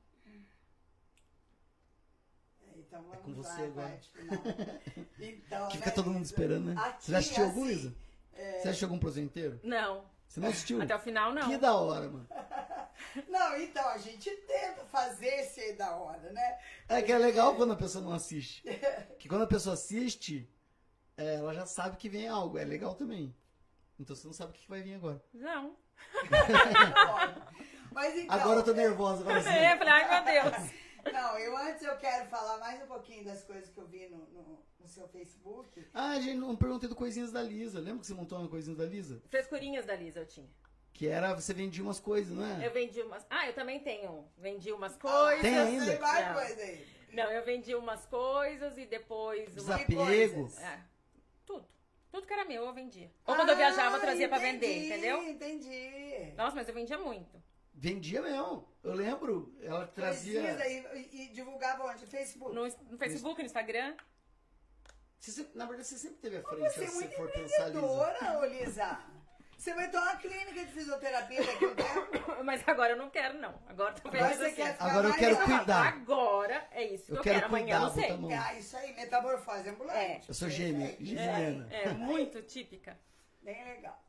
Então 2.76 3.02
vamos 3.02 3.14
É 3.14 3.20
com 3.22 3.30
lá, 3.30 3.36
você 3.36 3.62
agora. 3.62 3.88
parte 3.88 4.10
final. 4.10 4.38
Então, 5.20 5.68
Que 5.68 5.76
fica 5.76 5.90
né, 5.90 5.94
todo 5.96 6.10
mundo 6.10 6.24
esperando, 6.24 6.74
né? 6.74 6.74
Aqui, 6.76 7.04
Você 7.04 7.12
já 7.12 7.18
assistiu 7.18 7.44
algum, 7.44 7.62
assim, 7.62 7.72
Lisa? 7.72 7.94
Você 8.34 8.68
assistiu 8.68 8.86
algum 8.88 8.98
projeto 8.98 9.24
inteiro? 9.24 9.60
Não, 9.62 10.04
Você 10.32 10.40
não 10.40 10.48
assistiu? 10.48 10.80
até 10.80 10.96
o 10.96 10.98
final 10.98 11.34
não. 11.34 11.46
Que 11.46 11.58
da 11.58 11.74
hora, 11.74 12.08
mano. 12.08 12.26
Não, 13.28 13.56
então, 13.60 13.86
a 13.88 13.98
gente 13.98 14.30
tenta 14.30 14.84
fazer 14.86 15.42
ser 15.42 15.74
da 15.74 15.94
hora, 15.96 16.32
né? 16.32 16.58
É 16.88 17.02
que 17.02 17.12
é 17.12 17.18
legal 17.18 17.54
quando 17.56 17.72
a 17.72 17.76
pessoa 17.76 18.02
não 18.02 18.12
assiste. 18.12 18.62
Que 19.18 19.28
quando 19.28 19.42
a 19.42 19.46
pessoa 19.46 19.74
assiste, 19.74 20.48
é, 21.16 21.34
ela 21.34 21.52
já 21.52 21.66
sabe 21.66 21.96
que 21.96 22.08
vem 22.08 22.28
algo. 22.28 22.56
É 22.56 22.64
legal 22.64 22.94
também. 22.94 23.34
Então 24.00 24.16
você 24.16 24.26
não 24.26 24.32
sabe 24.32 24.52
o 24.52 24.54
que 24.54 24.68
vai 24.68 24.80
vir 24.80 24.94
agora. 24.94 25.22
Não. 25.34 25.76
Mas 27.92 28.16
então, 28.16 28.34
Agora 28.34 28.60
eu 28.60 28.64
tô 28.64 28.72
nervosa. 28.72 29.20
Agora 29.22 29.38
assim. 29.38 29.50
É, 29.50 29.74
eu 29.74 29.78
falei, 29.78 29.92
ai 29.92 30.08
meu 30.08 30.50
Deus. 30.50 30.70
Não, 31.10 31.38
eu 31.38 31.56
antes 31.56 31.82
eu 31.82 31.96
quero 31.96 32.28
falar 32.28 32.58
mais 32.58 32.82
um 32.82 32.86
pouquinho 32.86 33.24
das 33.24 33.42
coisas 33.44 33.70
que 33.70 33.78
eu 33.78 33.86
vi 33.86 34.08
no, 34.08 34.18
no, 34.18 34.58
no 34.80 34.86
seu 34.86 35.08
Facebook. 35.08 35.86
Ah, 35.92 36.20
gente, 36.20 36.36
não 36.36 36.54
perguntei 36.56 36.88
do 36.88 36.94
Coisinhas 36.94 37.32
da 37.32 37.42
Lisa. 37.42 37.80
Lembra 37.80 38.00
que 38.00 38.06
você 38.06 38.14
montou 38.14 38.38
uma 38.38 38.48
Coisinhas 38.48 38.78
da 38.78 38.84
Lisa? 38.86 39.22
Frescurinhas 39.28 39.84
da 39.86 39.96
Lisa 39.96 40.20
eu 40.20 40.26
tinha. 40.26 40.48
Que 40.92 41.08
era, 41.08 41.34
você 41.34 41.54
vendia 41.54 41.82
umas 41.82 41.98
coisas, 41.98 42.36
não 42.36 42.44
é? 42.44 42.66
Eu 42.66 42.72
vendi 42.72 43.00
umas. 43.00 43.26
Ah, 43.30 43.46
eu 43.46 43.54
também 43.54 43.80
tenho. 43.80 44.26
Vendi 44.36 44.70
umas 44.72 44.94
coisas. 44.96 45.40
Tem 45.40 45.54
Eu 45.54 45.62
ainda? 45.62 45.84
sei 45.86 45.98
mais 45.98 46.26
Não. 46.26 46.34
coisa 46.34 46.62
aí. 46.62 46.86
Não, 47.12 47.24
eu 47.32 47.44
vendi 47.44 47.74
umas 47.74 48.06
coisas 48.06 48.76
e 48.78 48.86
depois. 48.86 49.48
Uma... 49.48 49.76
Desapego. 49.78 50.52
É, 50.60 50.80
tudo. 51.44 51.66
Tudo 52.10 52.26
que 52.26 52.32
era 52.32 52.44
meu 52.44 52.64
eu 52.64 52.72
vendia. 52.74 53.10
Ou 53.26 53.34
quando 53.34 53.48
eu 53.48 53.56
viajava, 53.56 53.96
eu 53.96 54.00
trazia 54.00 54.28
pra 54.28 54.38
vender, 54.38 54.66
Ah, 54.66 54.70
entendi, 54.70 54.86
entendeu? 54.86 55.22
Entendi. 55.28 56.32
Nossa, 56.36 56.54
mas 56.54 56.68
eu 56.68 56.74
vendia 56.74 56.98
muito. 56.98 57.42
Vendia 57.74 58.20
mesmo. 58.22 58.68
Eu 58.82 58.94
lembro. 58.94 59.54
Ela 59.62 59.86
trazia. 59.86 60.56
Aí, 60.58 60.84
e, 61.12 61.22
e 61.22 61.28
divulgava 61.28 61.84
onde? 61.84 62.04
Facebook? 62.06 62.54
No, 62.54 62.64
no 62.90 62.98
Facebook, 62.98 63.40
no 63.40 63.46
Instagram. 63.46 63.94
Você 65.18 65.30
sempre- 65.30 65.56
na 65.56 65.66
verdade, 65.66 65.88
você 65.88 65.98
sempre 65.98 66.16
teve 66.18 66.36
à 66.38 66.42
frente, 66.42 66.72
Você 66.72 66.84
é 66.84 66.86
se 66.88 66.94
muito 66.94 67.14
for 67.14 67.30
pensar, 67.30 67.70
ô 68.40 68.44
Lisa. 68.46 68.98
Você 69.56 69.72
vai 69.74 69.88
ter 69.88 69.96
uma 69.96 70.16
clínica 70.16 70.52
de 70.64 70.72
fisioterapia 70.72 71.40
daqui 71.46 71.64
a 71.64 71.68
um 71.68 71.74
tempo. 71.76 72.42
Mas 72.44 72.66
agora 72.66 72.94
eu 72.94 72.96
não 72.96 73.08
quero, 73.08 73.38
não. 73.38 73.54
Agora 73.68 73.92
tô 73.94 74.08
Agora 74.08 74.28
pensando 74.30 74.38
você 74.38 74.46
assim. 74.46 74.56
quer 74.56 74.76
Agora 74.80 75.06
eu 75.08 75.14
quero 75.14 75.36
cuidar. 75.44 75.86
Agora 75.86 76.68
é 76.72 76.84
isso 76.84 77.04
que 77.06 77.12
Eu 77.12 77.16
eu, 77.18 77.22
quero 77.22 77.36
quero. 77.36 77.46
Amanhã 77.46 77.80
eu 77.82 77.90
sei. 77.90 78.10
a. 78.10 78.44
Ah, 78.48 78.54
isso 78.58 78.76
aí, 78.76 78.92
metamorfose 78.96 79.68
ambulante. 79.68 80.28
Eu 80.28 80.34
sou 80.34 80.48
gêmea, 80.50 80.88
Perfeito. 80.88 81.04
geminiana. 81.06 81.68
É, 81.70 81.82
é 81.84 81.92
muito 81.92 82.42
típica. 82.42 82.98
Bem 83.40 83.62
legal. 83.64 84.02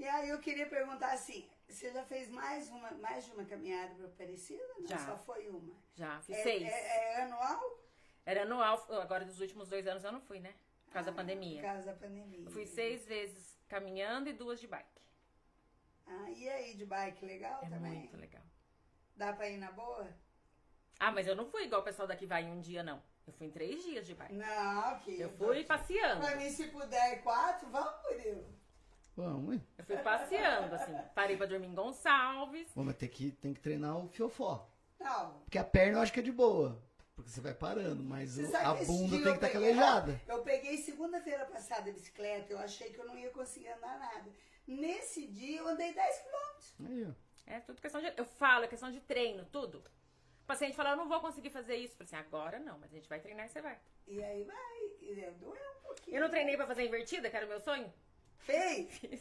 E 0.00 0.08
aí 0.08 0.30
eu 0.30 0.38
queria 0.40 0.66
perguntar 0.66 1.12
assim, 1.12 1.46
você 1.68 1.90
já 1.92 2.02
fez 2.04 2.30
mais, 2.30 2.70
uma, 2.70 2.90
mais 2.92 3.26
de 3.26 3.32
uma 3.32 3.44
caminhada 3.44 3.94
para 3.94 4.06
Aparecida? 4.06 4.62
Não, 4.78 4.86
Já. 4.86 4.98
só 4.98 5.18
foi 5.18 5.46
uma. 5.50 5.74
Já, 5.94 6.18
fiz 6.22 6.38
É, 6.38 6.42
seis. 6.42 6.62
é- 6.62 7.12
é 7.18 7.22
anual? 7.24 7.78
Era 8.24 8.42
anual, 8.44 8.86
agora 8.98 9.26
dos 9.26 9.40
últimos 9.40 9.68
dois 9.68 9.86
anos 9.86 10.02
eu 10.02 10.10
não 10.10 10.22
fui, 10.22 10.40
né? 10.40 10.54
Por 10.86 10.92
causa 10.94 11.10
da 11.10 11.12
Por 11.12 11.18
pandemia. 11.18 11.60
causa 11.60 11.84
da 11.84 11.92
pandemia. 11.92 12.46
Eu 12.46 12.50
fui 12.50 12.64
seis 12.66 13.04
vezes 13.06 13.58
caminhando 13.68 14.30
e 14.30 14.32
duas 14.32 14.58
de 14.58 14.66
bike. 14.66 14.88
Ah, 16.06 16.30
e 16.30 16.48
aí, 16.48 16.74
de 16.74 16.86
bike, 16.86 17.22
legal 17.26 17.60
É 17.62 17.68
também? 17.68 17.92
muito 17.98 18.16
legal. 18.16 18.42
Dá 19.16 19.34
pra 19.34 19.50
ir 19.50 19.58
na 19.58 19.70
boa? 19.70 20.08
Ah, 20.98 21.12
mas 21.12 21.26
eu 21.26 21.36
não 21.36 21.44
fui 21.44 21.64
igual 21.64 21.82
o 21.82 21.84
pessoal 21.84 22.08
daqui 22.08 22.24
vai 22.24 22.42
em 22.44 22.50
um 22.50 22.60
dia, 22.60 22.82
não. 22.82 23.02
Eu 23.26 23.34
fui 23.34 23.46
em 23.48 23.50
três 23.50 23.82
dias 23.84 24.06
de 24.06 24.14
bike. 24.14 24.32
Não, 24.32 24.98
que 25.00 25.20
Eu 25.20 25.28
fui 25.36 25.62
passeando. 25.64 26.22
Pra 26.22 26.36
mim, 26.36 26.48
se 26.50 26.68
puder 26.68 27.22
quatro, 27.22 27.68
vamos, 27.68 28.02
Murilo. 28.04 28.59
Vamos, 29.20 29.54
hein? 29.54 29.66
Eu 29.78 29.84
fui 29.84 29.96
passeando, 29.98 30.74
assim. 30.74 30.94
Parei 31.14 31.36
pra 31.36 31.46
dormir 31.46 31.66
em 31.68 31.74
Gonçalves. 31.74 32.70
Vamos 32.74 32.94
ter 32.96 33.08
que, 33.08 33.32
tem 33.32 33.52
que 33.52 33.60
treinar 33.60 33.96
o 33.98 34.08
fiofó. 34.08 34.68
Não. 34.98 35.40
Porque 35.40 35.58
a 35.58 35.64
perna 35.64 35.98
eu 35.98 36.02
acho 36.02 36.12
que 36.12 36.20
é 36.20 36.22
de 36.22 36.32
boa. 36.32 36.80
Porque 37.14 37.30
você 37.30 37.40
vai 37.40 37.52
parando, 37.52 38.02
mas 38.02 38.30
Você 38.30 38.44
o- 38.44 38.50
sabe 38.50 38.64
a 38.66 38.74
que 38.76 38.82
esse 38.84 38.92
bunda 38.92 39.08
dia 39.08 39.18
tem 39.18 39.26
eu 39.26 39.38
que 39.38 39.44
estar 39.44 39.46
peguei- 39.58 39.74
calejada. 39.74 40.20
Eu 40.26 40.42
peguei 40.42 40.76
segunda-feira 40.78 41.44
passada 41.44 41.90
a 41.90 41.92
bicicleta, 41.92 42.52
eu 42.52 42.58
achei 42.58 42.90
que 42.92 42.98
eu 42.98 43.06
não 43.06 43.18
ia 43.18 43.30
conseguir 43.30 43.68
andar 43.68 43.98
nada. 43.98 44.30
Nesse 44.66 45.26
dia 45.26 45.58
eu 45.58 45.68
andei 45.68 45.92
10 45.92 46.18
quilômetros. 46.22 46.74
Aí, 46.86 47.06
ó. 47.10 47.52
É 47.52 47.60
tudo 47.60 47.80
questão 47.80 48.00
de. 48.00 48.12
Eu 48.16 48.24
falo, 48.24 48.64
é 48.64 48.68
questão 48.68 48.90
de 48.90 49.00
treino, 49.00 49.44
tudo. 49.46 49.78
O 50.42 50.46
paciente 50.46 50.74
fala, 50.74 50.90
eu 50.90 50.96
não 50.96 51.08
vou 51.08 51.20
conseguir 51.20 51.50
fazer 51.50 51.76
isso. 51.76 51.94
Eu 51.94 52.06
falei 52.06 52.06
assim, 52.20 52.28
agora 52.28 52.58
não, 52.58 52.78
mas 52.78 52.90
a 52.92 52.96
gente 52.96 53.08
vai 53.08 53.20
treinar 53.20 53.46
e 53.46 53.48
você 53.48 53.60
vai. 53.60 53.78
E 54.06 54.22
aí 54.22 54.44
vai, 54.44 54.80
e 55.02 55.30
doeu 55.38 55.52
um 55.78 55.82
pouquinho. 55.86 56.16
Eu 56.16 56.22
não 56.22 56.30
treinei 56.30 56.56
pra 56.56 56.66
fazer 56.66 56.86
invertida, 56.86 57.28
que 57.28 57.36
era 57.36 57.46
o 57.46 57.48
meu 57.48 57.60
sonho? 57.60 57.92
Fez? 58.44 58.90
Fiz. 58.98 59.20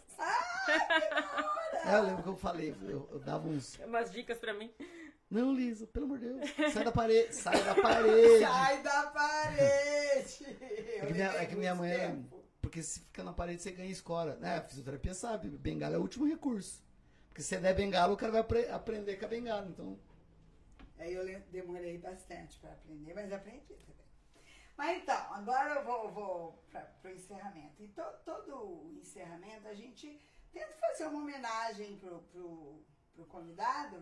É, 1.86 1.96
eu 1.96 2.04
lembro 2.04 2.24
que 2.24 2.30
eu 2.30 2.38
falei, 2.38 2.76
eu, 2.84 3.08
eu 3.12 3.20
dava 3.20 3.48
uns. 3.48 3.78
Umas 3.80 4.12
dicas 4.12 4.38
pra 4.38 4.54
mim. 4.54 4.72
Não, 5.30 5.54
Lisa, 5.54 5.86
pelo 5.88 6.06
amor 6.06 6.18
de 6.20 6.26
Deus. 6.28 6.50
Sai 6.74 6.84
da 6.84 6.92
parede. 6.92 7.36
Sai 7.36 7.64
da 7.64 7.76
parede. 7.82 8.40
Sai 8.40 8.82
da 8.84 9.04
parede! 9.12 10.46
É 10.98 11.06
que 11.06 11.14
minha, 11.14 11.26
é 11.28 11.46
que 11.46 11.56
minha 11.56 11.76
mãe. 11.76 11.92
é- 11.92 12.18
Porque 12.62 12.82
se 12.82 13.02
fica 13.02 13.24
na 13.24 13.32
parede, 13.34 13.62
você 13.62 13.72
ganha 13.72 13.92
escora. 13.92 14.36
Né? 14.38 14.58
A 14.58 14.62
fisioterapia 14.64 15.14
sabe, 15.14 15.48
bengala 15.50 15.96
é 15.96 15.98
o 15.98 16.02
último 16.02 16.26
recurso. 16.28 16.82
Porque 17.30 17.42
se 17.44 17.50
você 17.50 17.58
der 17.60 17.76
bengala, 17.76 18.12
o 18.14 18.18
cara 18.18 18.32
vai 18.32 18.42
apre- 18.42 18.70
aprender 18.70 19.18
com 19.18 19.26
a 19.26 19.30
bengala. 19.30 19.68
Então, 19.70 20.00
Aí 20.98 21.14
eu 21.14 21.24
le- 21.24 21.40
demorei 21.52 21.98
bastante 21.98 22.58
para 22.60 22.72
aprender, 22.72 23.14
mas 23.14 23.32
aprendi 23.32 23.60
também. 23.68 23.99
Mas 24.80 25.02
então, 25.04 25.34
agora 25.34 25.76
eu 25.76 25.84
vou, 25.84 26.10
vou 26.10 26.64
para 26.72 26.88
o 27.04 27.10
encerramento. 27.14 27.84
E 27.84 27.90
to- 27.90 28.18
todo 28.24 28.56
o 28.56 28.94
encerramento 28.98 29.68
a 29.68 29.74
gente 29.74 30.18
tenta 30.54 30.74
fazer 30.78 31.06
uma 31.08 31.20
homenagem 31.20 31.98
pro, 31.98 32.22
pro, 32.32 32.82
pro 33.14 33.26
convidado. 33.26 34.02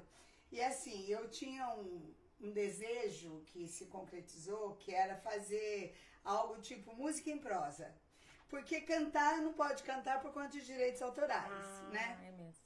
E 0.52 0.62
assim, 0.62 1.08
eu 1.08 1.28
tinha 1.32 1.68
um, 1.74 2.14
um 2.40 2.52
desejo 2.52 3.41
que 3.48 3.68
se 3.68 3.88
concretizou, 3.88 4.76
que 4.76 4.94
era 4.94 5.16
fazer 5.18 5.98
algo 6.24 6.62
tipo 6.62 6.95
música 6.95 7.32
em 7.32 7.40
prosa. 7.40 7.91
Porque 8.48 8.82
cantar 8.82 9.41
não 9.41 9.54
pode 9.54 9.82
cantar 9.82 10.22
por 10.22 10.32
conta 10.32 10.49
de 10.49 10.62
direitos 10.64 11.02
autorais, 11.02 11.68
né? 11.91 12.20
é 12.24 12.32
mesmo. 12.34 12.64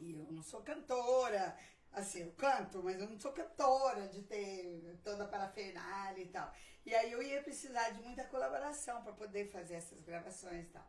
E 0.00 0.14
eu 0.14 0.32
não 0.32 0.42
sou 0.42 0.62
cantora, 0.62 1.54
assim, 1.92 2.22
eu 2.22 2.32
canto, 2.32 2.82
mas 2.82 2.98
eu 2.98 3.06
não 3.06 3.20
sou 3.20 3.32
cantora 3.32 4.08
de 4.08 4.22
ter 4.22 4.98
toda 5.04 5.24
a 5.24 5.28
parafernália 5.28 6.22
e 6.22 6.28
tal. 6.28 6.50
E 6.90 6.94
aí 6.96 7.12
eu 7.12 7.22
ia 7.22 7.40
precisar 7.40 7.90
de 7.90 8.02
muita 8.02 8.24
colaboração 8.24 9.00
para 9.04 9.12
poder 9.12 9.46
fazer 9.46 9.74
essas 9.74 10.00
gravações 10.00 10.64
e 10.66 10.70
tal. 10.70 10.84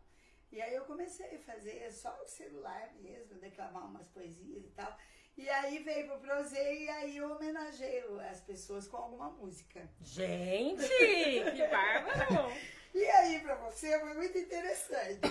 E 0.51 0.59
aí 0.59 0.73
eu 0.73 0.83
comecei 0.85 1.35
a 1.35 1.39
fazer 1.41 1.91
só 1.91 2.11
o 2.23 2.27
celular 2.27 2.91
mesmo, 2.99 3.35
declamar 3.35 3.85
umas 3.85 4.07
poesias 4.07 4.65
e 4.65 4.69
tal. 4.69 4.97
E 5.37 5.47
aí 5.47 5.77
veio 5.83 6.07
pro 6.07 6.17
Prozê 6.17 6.85
e 6.85 6.89
aí 6.89 7.17
eu 7.17 7.31
homenageio 7.31 8.19
as 8.21 8.41
pessoas 8.41 8.87
com 8.87 8.97
alguma 8.97 9.29
música. 9.29 9.87
Gente, 10.01 10.87
que 11.55 11.67
bárbaro! 11.67 12.51
E 12.95 13.05
aí, 13.05 13.39
pra 13.39 13.53
você, 13.55 13.99
foi 13.99 14.13
muito 14.15 14.37
interessante. 14.39 15.21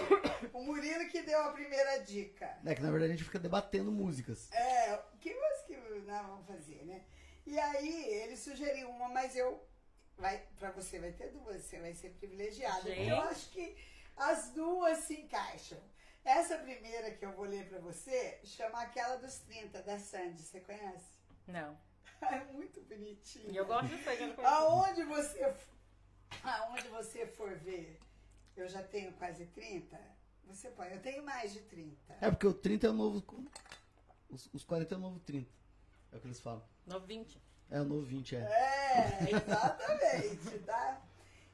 O 0.53 0.63
Murilo 0.63 1.09
que 1.09 1.21
deu 1.23 1.43
a 1.43 1.53
primeira 1.53 1.99
dica. 1.99 2.59
é 2.65 2.75
que 2.77 2.81
na 2.81 2.93
verdade 2.93 3.13
a 3.13 3.17
gente 3.17 3.25
fica 3.25 3.41
debatendo 3.41 3.91
músicas. 3.91 4.49
É, 4.53 4.97
que 5.21 5.35
música 5.35 6.01
nós 6.07 6.27
vamos 6.27 6.47
fazer, 6.47 6.85
né? 6.85 7.03
E 7.45 7.59
aí 7.59 8.05
ele 8.23 8.37
sugeriu 8.37 8.89
uma, 8.91 9.09
mas 9.09 9.35
eu. 9.35 9.69
Vai, 10.21 10.47
pra 10.59 10.71
você 10.71 10.99
vai 10.99 11.13
ter 11.13 11.31
duas, 11.31 11.63
você 11.63 11.81
vai 11.81 11.95
ser 11.95 12.11
privilegiada. 12.11 12.83
Porque 12.83 13.01
eu 13.01 13.17
Gente. 13.17 13.29
acho 13.29 13.51
que 13.51 13.77
as 14.17 14.51
duas 14.51 14.99
se 14.99 15.15
encaixam. 15.19 15.79
Essa 16.23 16.59
primeira 16.59 17.11
que 17.13 17.25
eu 17.25 17.33
vou 17.33 17.47
ler 17.47 17.67
pra 17.69 17.79
você 17.79 18.39
chama 18.45 18.83
aquela 18.83 19.17
dos 19.17 19.39
30, 19.39 19.83
da 19.83 19.99
Sandy, 19.99 20.43
você 20.43 20.61
conhece? 20.61 21.13
Não. 21.47 21.77
É 22.21 22.45
muito 22.53 22.83
bonitinho. 22.83 23.51
E 23.51 23.57
eu 23.57 23.65
gosto 23.65 23.89
de 23.89 23.97
fazer 24.03 24.35
Aonde 24.45 25.05
você, 25.05 25.55
aonde 26.45 26.87
você 26.89 27.27
for 27.27 27.57
ver, 27.57 27.99
eu 28.55 28.69
já 28.69 28.83
tenho 28.83 29.11
quase 29.15 29.47
30, 29.47 29.99
você 30.45 30.69
põe. 30.69 30.89
Eu 30.89 31.01
tenho 31.01 31.25
mais 31.25 31.51
de 31.55 31.61
30. 31.61 32.19
É 32.21 32.31
porque 32.31 32.47
o 32.47 32.53
30 32.53 32.87
é 32.89 32.91
o 32.91 32.93
novo. 32.93 33.25
Os, 34.29 34.51
os 34.53 34.65
40 34.65 34.95
é 34.95 34.99
o 34.99 35.01
novo 35.01 35.19
30. 35.21 35.51
É 36.13 36.17
o 36.19 36.21
que 36.21 36.27
eles 36.27 36.41
falam. 36.41 36.63
No 36.85 37.01
20. 37.01 37.41
É 37.71 37.81
o 37.81 37.85
novo 37.85 38.03
20, 38.03 38.35
é. 38.35 38.39
É, 38.39 39.19
exatamente, 39.31 40.59
tá? 40.67 41.01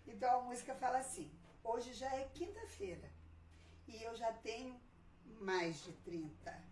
Então 0.06 0.40
a 0.40 0.42
música 0.44 0.74
fala 0.74 0.98
assim: 0.98 1.30
hoje 1.62 1.92
já 1.92 2.12
é 2.14 2.24
quinta-feira 2.32 3.10
e 3.86 4.02
eu 4.02 4.16
já 4.16 4.32
tenho 4.32 4.80
mais 5.40 5.82
de 5.84 5.92
30. 5.92 6.64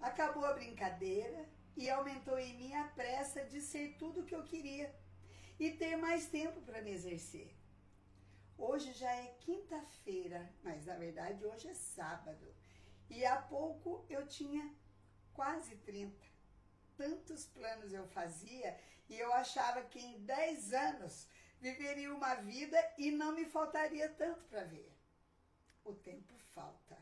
Acabou 0.00 0.46
a 0.46 0.54
brincadeira 0.54 1.46
e 1.76 1.90
aumentou 1.90 2.38
em 2.38 2.56
mim 2.56 2.74
a 2.74 2.84
pressa 2.84 3.44
de 3.44 3.60
ser 3.60 3.96
tudo 3.98 4.20
o 4.20 4.24
que 4.24 4.34
eu 4.34 4.42
queria 4.44 4.94
e 5.60 5.70
ter 5.70 5.96
mais 5.96 6.26
tempo 6.26 6.60
para 6.62 6.80
me 6.80 6.90
exercer. 6.90 7.54
Hoje 8.56 8.92
já 8.94 9.12
é 9.12 9.34
quinta-feira, 9.40 10.50
mas 10.64 10.86
na 10.86 10.96
verdade 10.96 11.44
hoje 11.44 11.68
é 11.68 11.74
sábado. 11.74 12.46
E 13.10 13.26
há 13.26 13.36
pouco 13.36 14.06
eu 14.08 14.26
tinha 14.26 14.74
quase 15.34 15.76
30. 15.76 16.25
Tantos 16.96 17.46
planos 17.46 17.92
eu 17.92 18.06
fazia 18.08 18.78
e 19.08 19.18
eu 19.18 19.32
achava 19.32 19.82
que 19.82 20.00
em 20.00 20.18
10 20.20 20.72
anos 20.72 21.26
viveria 21.60 22.14
uma 22.14 22.34
vida 22.36 22.78
e 22.98 23.10
não 23.10 23.32
me 23.32 23.44
faltaria 23.44 24.08
tanto 24.10 24.44
para 24.44 24.64
ver. 24.64 24.92
O 25.84 25.94
tempo 25.94 26.34
falta. 26.54 26.96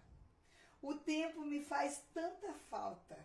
O 0.82 0.94
tempo 0.94 1.40
me 1.42 1.64
faz 1.64 2.02
tanta 2.12 2.52
falta. 2.70 3.16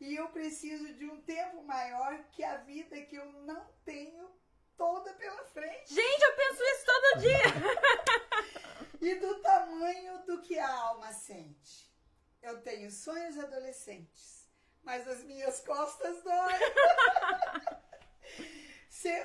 E 0.00 0.14
eu 0.16 0.28
preciso 0.30 0.94
de 0.94 1.04
um 1.04 1.20
tempo 1.22 1.62
maior 1.62 2.24
que 2.32 2.42
a 2.42 2.56
vida 2.56 3.00
que 3.02 3.16
eu 3.16 3.26
não 3.42 3.66
tenho 3.84 4.30
toda 4.76 5.12
pela 5.14 5.44
frente. 5.44 5.94
Gente, 5.94 6.22
eu 6.22 6.36
penso 6.36 6.62
isso 6.62 6.86
todo 6.86 7.20
dia. 7.20 8.98
e 9.00 9.14
do 9.16 9.40
tamanho 9.40 10.24
do 10.24 10.40
que 10.40 10.58
a 10.58 10.72
alma 10.72 11.12
sente. 11.12 11.92
Eu 12.40 12.60
tenho 12.62 12.90
sonhos 12.90 13.38
adolescentes, 13.38 14.41
mas 14.82 15.06
as 15.08 15.22
minhas 15.24 15.60
costas 15.60 16.22
doem. 16.22 16.60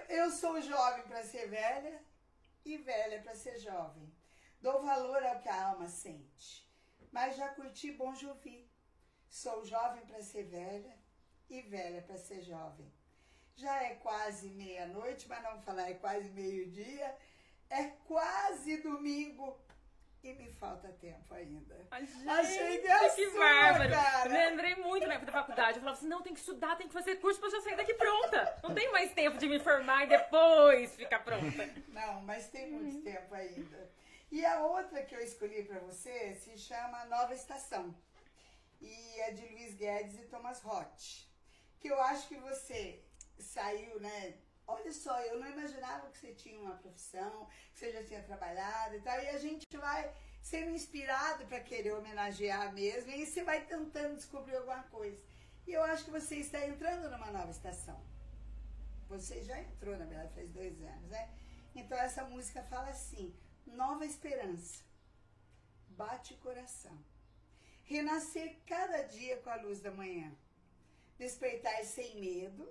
eu 0.09 0.31
sou 0.31 0.61
jovem 0.61 1.03
para 1.03 1.23
ser 1.23 1.47
velha 1.47 2.01
e 2.65 2.77
velha 2.77 3.21
para 3.21 3.35
ser 3.35 3.59
jovem. 3.59 4.11
Dou 4.61 4.81
valor 4.81 5.23
ao 5.23 5.39
que 5.39 5.49
a 5.49 5.67
alma 5.69 5.87
sente, 5.87 6.67
mas 7.11 7.35
já 7.35 7.49
curti 7.49 7.91
Bom 7.91 8.15
Jovi. 8.15 8.69
Sou 9.29 9.63
jovem 9.65 10.05
para 10.05 10.21
ser 10.21 10.43
velha 10.43 10.97
e 11.49 11.61
velha 11.61 12.01
para 12.01 12.17
ser 12.17 12.41
jovem. 12.41 12.91
Já 13.55 13.83
é 13.83 13.95
quase 13.95 14.49
meia-noite, 14.49 15.27
mas 15.27 15.43
não 15.43 15.61
falar 15.61 15.89
é 15.89 15.95
quase 15.95 16.29
meio-dia. 16.29 17.15
É 17.69 17.85
quase 18.07 18.77
domingo 18.81 19.59
e 20.29 20.33
me 20.35 20.51
falta 20.53 20.89
tempo 20.93 21.33
ainda. 21.33 21.75
Gente, 21.99 22.29
Achei 22.29 22.77
que 22.79 22.87
é 22.87 23.09
que 23.09 23.29
sua, 23.29 23.39
bárbaro. 23.39 23.89
cara. 23.89 24.29
Lembrei 24.29 24.75
muito 24.75 25.07
na 25.07 25.13
época 25.15 25.31
da 25.31 25.39
faculdade. 25.39 25.77
Eu 25.77 25.81
falava 25.81 25.97
assim, 25.97 26.07
não, 26.07 26.21
tem 26.21 26.33
que 26.33 26.39
estudar, 26.39 26.75
tem 26.75 26.87
que 26.87 26.93
fazer 26.93 27.15
curso 27.17 27.39
pra 27.39 27.47
eu 27.49 27.51
já 27.53 27.61
sair 27.61 27.75
daqui 27.75 27.93
pronta. 27.93 28.59
Não 28.63 28.73
tem 28.73 28.91
mais 28.91 29.11
tempo 29.13 29.37
de 29.37 29.47
me 29.47 29.59
formar 29.59 30.05
e 30.05 30.07
depois 30.07 30.95
ficar 30.95 31.19
pronta. 31.19 31.69
Não, 31.89 32.21
mas 32.21 32.49
tem 32.49 32.69
muito 32.71 33.01
tempo 33.03 33.33
ainda. 33.33 33.89
E 34.31 34.45
a 34.45 34.59
outra 34.65 35.03
que 35.03 35.15
eu 35.15 35.21
escolhi 35.21 35.63
para 35.63 35.79
você 35.79 36.35
se 36.35 36.57
chama 36.57 37.05
Nova 37.05 37.33
Estação. 37.33 37.95
E 38.81 39.19
é 39.21 39.31
de 39.31 39.41
Luiz 39.47 39.73
Guedes 39.75 40.19
e 40.19 40.25
Thomas 40.27 40.61
Roth. 40.61 41.25
Que 41.79 41.87
eu 41.87 41.99
acho 42.01 42.27
que 42.27 42.35
você 42.35 43.01
saiu, 43.39 43.99
né? 43.99 44.33
Olha 44.67 44.91
só, 44.91 45.17
eu 45.21 45.39
não 45.39 45.49
imaginava 45.49 46.09
que 46.09 46.17
você 46.17 46.33
tinha 46.33 46.59
uma 46.59 46.75
profissão, 46.75 47.47
que 47.73 47.79
você 47.79 47.91
já 47.93 48.03
tinha 48.03 48.21
trabalhado 48.21 48.95
e 48.95 49.01
tal. 49.01 49.17
E 49.17 49.29
a 49.29 49.37
gente 49.37 49.65
vai 49.77 50.13
sendo 50.41 50.71
inspirado 50.71 51.45
para 51.45 51.61
querer 51.61 51.93
homenagear 51.93 52.73
mesmo. 52.73 53.11
E 53.11 53.25
você 53.25 53.43
vai 53.43 53.65
tentando 53.65 54.15
descobrir 54.15 54.57
alguma 54.57 54.83
coisa. 54.83 55.23
E 55.65 55.71
eu 55.71 55.83
acho 55.83 56.05
que 56.05 56.11
você 56.11 56.35
está 56.35 56.65
entrando 56.65 57.09
numa 57.09 57.31
nova 57.31 57.51
estação. 57.51 57.99
Você 59.07 59.41
já 59.41 59.57
entrou, 59.61 59.97
na 59.97 60.05
verdade, 60.05 60.33
faz 60.33 60.49
dois 60.51 60.81
anos, 60.81 61.09
né? 61.09 61.29
Então 61.73 61.97
essa 61.97 62.25
música 62.25 62.61
fala 62.63 62.89
assim: 62.89 63.33
nova 63.65 64.05
esperança, 64.05 64.83
bate 65.89 66.33
o 66.33 66.37
coração, 66.37 66.97
renascer 67.83 68.57
cada 68.65 69.03
dia 69.03 69.37
com 69.37 69.49
a 69.49 69.55
luz 69.55 69.79
da 69.79 69.91
manhã, 69.91 70.35
despertar 71.17 71.83
sem 71.85 72.19
medo, 72.19 72.67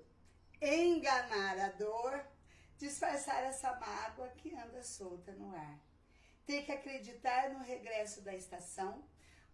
enganar 0.61 1.59
a 1.59 1.69
dor, 1.71 2.25
disfarçar 2.79 3.43
essa 3.45 3.75
mágoa 3.77 4.29
que 4.31 4.55
anda 4.55 4.83
solta 4.83 5.33
no 5.33 5.55
ar. 5.55 5.81
Ter 6.45 6.65
que 6.65 6.73
acreditar 6.73 7.51
no 7.51 7.63
regresso 7.63 8.23
da 8.23 8.35
estação, 8.35 9.05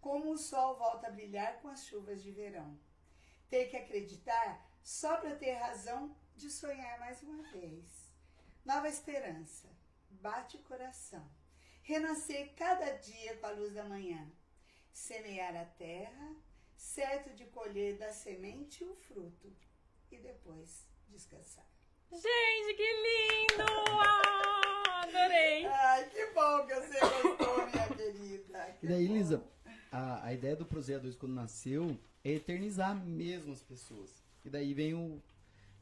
como 0.01 0.33
o 0.33 0.39
sol 0.39 0.77
volta 0.77 1.07
a 1.07 1.11
brilhar 1.11 1.61
com 1.61 1.69
as 1.69 1.85
chuvas 1.87 2.23
de 2.23 2.31
verão. 2.31 2.79
Ter 3.49 3.67
que 3.67 3.77
acreditar 3.77 4.69
só 4.83 5.17
para 5.17 5.37
ter 5.37 5.53
razão 5.53 6.17
de 6.37 6.51
sonhar 6.51 6.99
mais 6.99 7.23
uma 7.23 7.43
vez. 7.45 8.11
Nova 8.65 8.89
esperança, 8.89 9.69
bate 10.11 10.57
o 10.57 10.63
coração. 10.63 11.29
Renascer 11.83 12.55
cada 12.55 12.93
dia 12.99 13.37
com 13.39 13.47
a 13.47 13.51
luz 13.51 13.75
da 13.75 13.85
manhã. 13.85 14.31
Semear 14.93 15.57
a 15.57 15.65
terra, 15.65 16.37
certo 16.77 17.35
de 17.35 17.47
colher 17.47 17.99
da 17.99 18.13
semente 18.13 18.85
o 18.85 18.95
fruto. 18.95 19.53
E 20.11 20.19
depois 20.19 20.92
descansar. 21.13 21.65
Gente, 22.11 22.75
que 22.75 22.83
lindo! 22.83 23.71
Ah, 24.03 25.03
adorei! 25.05 25.67
Ai, 25.67 26.09
que 26.11 26.27
bom 26.35 26.67
que 26.67 26.75
você 26.75 27.01
gostou, 27.01 27.67
minha 27.67 27.89
querida. 27.89 28.77
E 28.83 28.87
daí, 28.87 29.07
Lisa, 29.07 29.43
a, 29.91 30.27
a 30.27 30.33
ideia 30.33 30.57
do 30.57 30.67
Prozeia 30.67 30.99
2 30.99 31.17
quando 31.17 31.35
nasceu 31.35 31.97
é 32.25 32.33
eternizar 32.33 32.95
mesmo 32.95 33.53
as 33.53 33.63
pessoas. 33.63 34.23
E 34.45 34.51
daí 34.51 34.75
vem 34.75 34.95
o, 34.95 35.23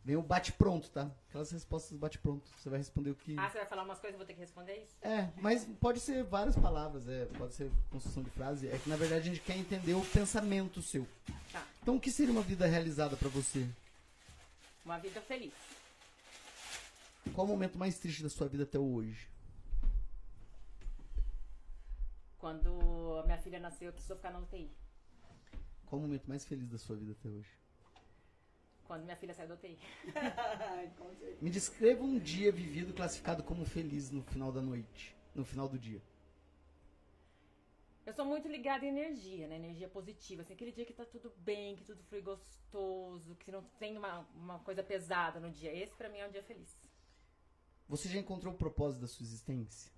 vem 0.05 0.17
o 0.17 0.23
bate-pronto, 0.23 0.91
tá? 0.91 1.11
Aquelas 1.29 1.51
respostas 1.51 1.97
bate-pronto. 1.97 2.51
Você 2.59 2.69
vai 2.69 2.79
responder 2.79 3.11
o 3.11 3.15
que. 3.15 3.39
Ah, 3.39 3.49
você 3.49 3.59
vai 3.59 3.67
falar 3.67 3.85
umas 3.85 3.99
coisas, 3.99 4.15
eu 4.15 4.19
vou 4.19 4.27
ter 4.27 4.35
que 4.35 4.41
responder 4.41 4.83
isso? 4.83 4.97
É, 5.03 5.31
mas 5.37 5.65
pode 5.81 6.01
ser 6.01 6.23
várias 6.25 6.57
palavras, 6.57 7.09
é, 7.09 7.25
pode 7.27 7.55
ser 7.55 7.71
construção 7.91 8.23
de 8.23 8.31
frase. 8.31 8.69
É 8.69 8.79
que 8.79 8.89
na 8.89 8.97
verdade 8.97 9.23
a 9.23 9.33
gente 9.33 9.41
quer 9.41 9.57
entender 9.57 9.95
o 9.95 10.05
pensamento 10.05 10.83
seu. 10.83 11.07
Tá. 11.53 11.67
Então, 11.83 11.97
o 11.97 12.01
que 12.01 12.11
seria 12.11 12.33
uma 12.33 12.43
vida 12.43 12.67
realizada 12.67 13.17
pra 13.17 13.29
você? 13.29 13.67
Uma 14.91 14.99
vida 14.99 15.21
feliz. 15.21 15.55
Qual 17.33 17.47
o 17.47 17.49
momento 17.49 17.79
mais 17.79 17.97
triste 17.97 18.25
da 18.25 18.29
sua 18.29 18.49
vida 18.49 18.65
até 18.65 18.77
hoje? 18.77 19.31
Quando 22.37 23.21
a 23.21 23.25
minha 23.25 23.39
filha 23.39 23.61
nasceu, 23.61 23.87
eu 23.87 23.93
precisou 23.93 24.17
ficar 24.17 24.33
na 24.33 24.41
UTI. 24.41 24.69
Qual 25.87 26.01
o 26.01 26.03
momento 26.03 26.27
mais 26.27 26.45
feliz 26.45 26.69
da 26.69 26.77
sua 26.77 26.97
vida 26.97 27.13
até 27.13 27.29
hoje? 27.29 27.49
Quando 28.83 29.05
minha 29.05 29.15
filha 29.15 29.33
saiu 29.33 29.51
da 29.51 29.55
UTI. 29.55 29.79
Me 31.41 31.51
descreva 31.51 32.03
um 32.03 32.19
dia 32.19 32.51
vivido 32.51 32.93
classificado 32.93 33.45
como 33.45 33.65
feliz 33.65 34.11
no 34.11 34.25
final 34.25 34.51
da 34.51 34.61
noite, 34.61 35.17
no 35.33 35.45
final 35.45 35.69
do 35.69 35.79
dia. 35.79 36.03
Eu 38.11 38.15
sou 38.15 38.25
muito 38.25 38.49
ligada 38.49 38.85
em 38.85 38.89
energia, 38.89 39.47
né? 39.47 39.55
Energia 39.55 39.89
positiva. 39.89 40.43
Assim, 40.43 40.53
aquele 40.53 40.73
dia 40.73 40.85
que 40.85 40.93
tá 40.93 41.05
tudo 41.05 41.33
bem, 41.37 41.77
que 41.77 41.85
tudo 41.85 42.03
foi 42.03 42.21
gostoso, 42.21 43.37
que 43.37 43.53
não 43.53 43.63
tem 43.79 43.97
uma, 43.97 44.27
uma 44.35 44.59
coisa 44.59 44.83
pesada 44.83 45.39
no 45.39 45.49
dia. 45.49 45.73
Esse 45.73 45.95
pra 45.95 46.09
mim 46.09 46.19
é 46.19 46.27
um 46.27 46.31
dia 46.33 46.43
feliz. 46.43 46.77
Você 47.89 48.09
já 48.09 48.19
encontrou 48.19 48.53
o 48.53 48.57
propósito 48.57 49.03
da 49.03 49.07
sua 49.07 49.23
existência? 49.23 49.93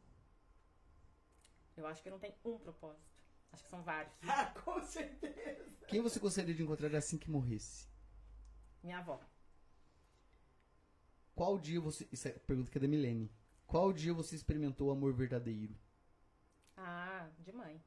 Eu 1.74 1.86
acho 1.86 2.02
que 2.02 2.10
não 2.10 2.18
tem 2.18 2.34
um 2.44 2.58
propósito. 2.58 3.24
Acho 3.50 3.64
que 3.64 3.70
são 3.70 3.82
vários. 3.82 4.12
Ah, 4.28 4.44
com 4.62 4.78
certeza. 4.82 5.86
Quem 5.88 6.02
você 6.02 6.20
gostaria 6.20 6.54
de 6.54 6.62
encontrar 6.62 6.94
assim 6.94 7.16
que 7.16 7.30
morresse? 7.30 7.88
Minha 8.82 8.98
avó. 8.98 9.18
Qual 11.34 11.58
dia 11.58 11.80
você. 11.80 12.06
Isso 12.12 12.28
é 12.28 12.32
a 12.32 12.40
pergunta 12.40 12.70
que 12.70 12.76
é 12.76 12.80
da 12.82 12.86
Milene. 12.86 13.32
Qual 13.66 13.90
dia 13.90 14.12
você 14.12 14.36
experimentou 14.36 14.88
o 14.88 14.90
amor 14.90 15.14
verdadeiro? 15.14 15.74
Ah, 16.76 17.30
de 17.38 17.52
mãe. 17.52 17.82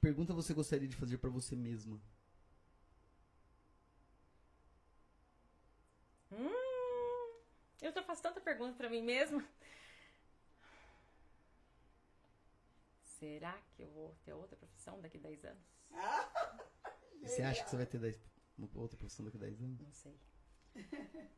Que 0.00 0.06
pergunta 0.06 0.32
você 0.32 0.54
gostaria 0.54 0.88
de 0.88 0.96
fazer 0.96 1.18
pra 1.18 1.28
você 1.28 1.54
mesma? 1.54 2.00
Hum, 6.32 7.38
eu 7.82 7.92
já 7.92 8.02
faço 8.02 8.22
tanta 8.22 8.40
pergunta 8.40 8.78
pra 8.78 8.88
mim 8.88 9.02
mesma. 9.02 9.46
Será 13.04 13.52
que 13.76 13.82
eu 13.82 13.90
vou 13.90 14.16
ter 14.24 14.32
outra 14.32 14.56
profissão 14.56 14.98
daqui 15.02 15.18
a 15.18 15.20
10 15.20 15.44
anos? 15.44 15.62
E 17.20 17.28
você 17.28 17.42
acha 17.42 17.62
que 17.62 17.68
você 17.68 17.76
vai 17.76 17.84
ter 17.84 17.98
10 17.98 18.18
outra 18.74 18.96
profissão 18.96 19.26
daqui 19.26 19.36
a 19.36 19.40
10 19.40 19.60
anos? 19.60 19.80
Não 19.82 19.92
sei. 19.92 20.18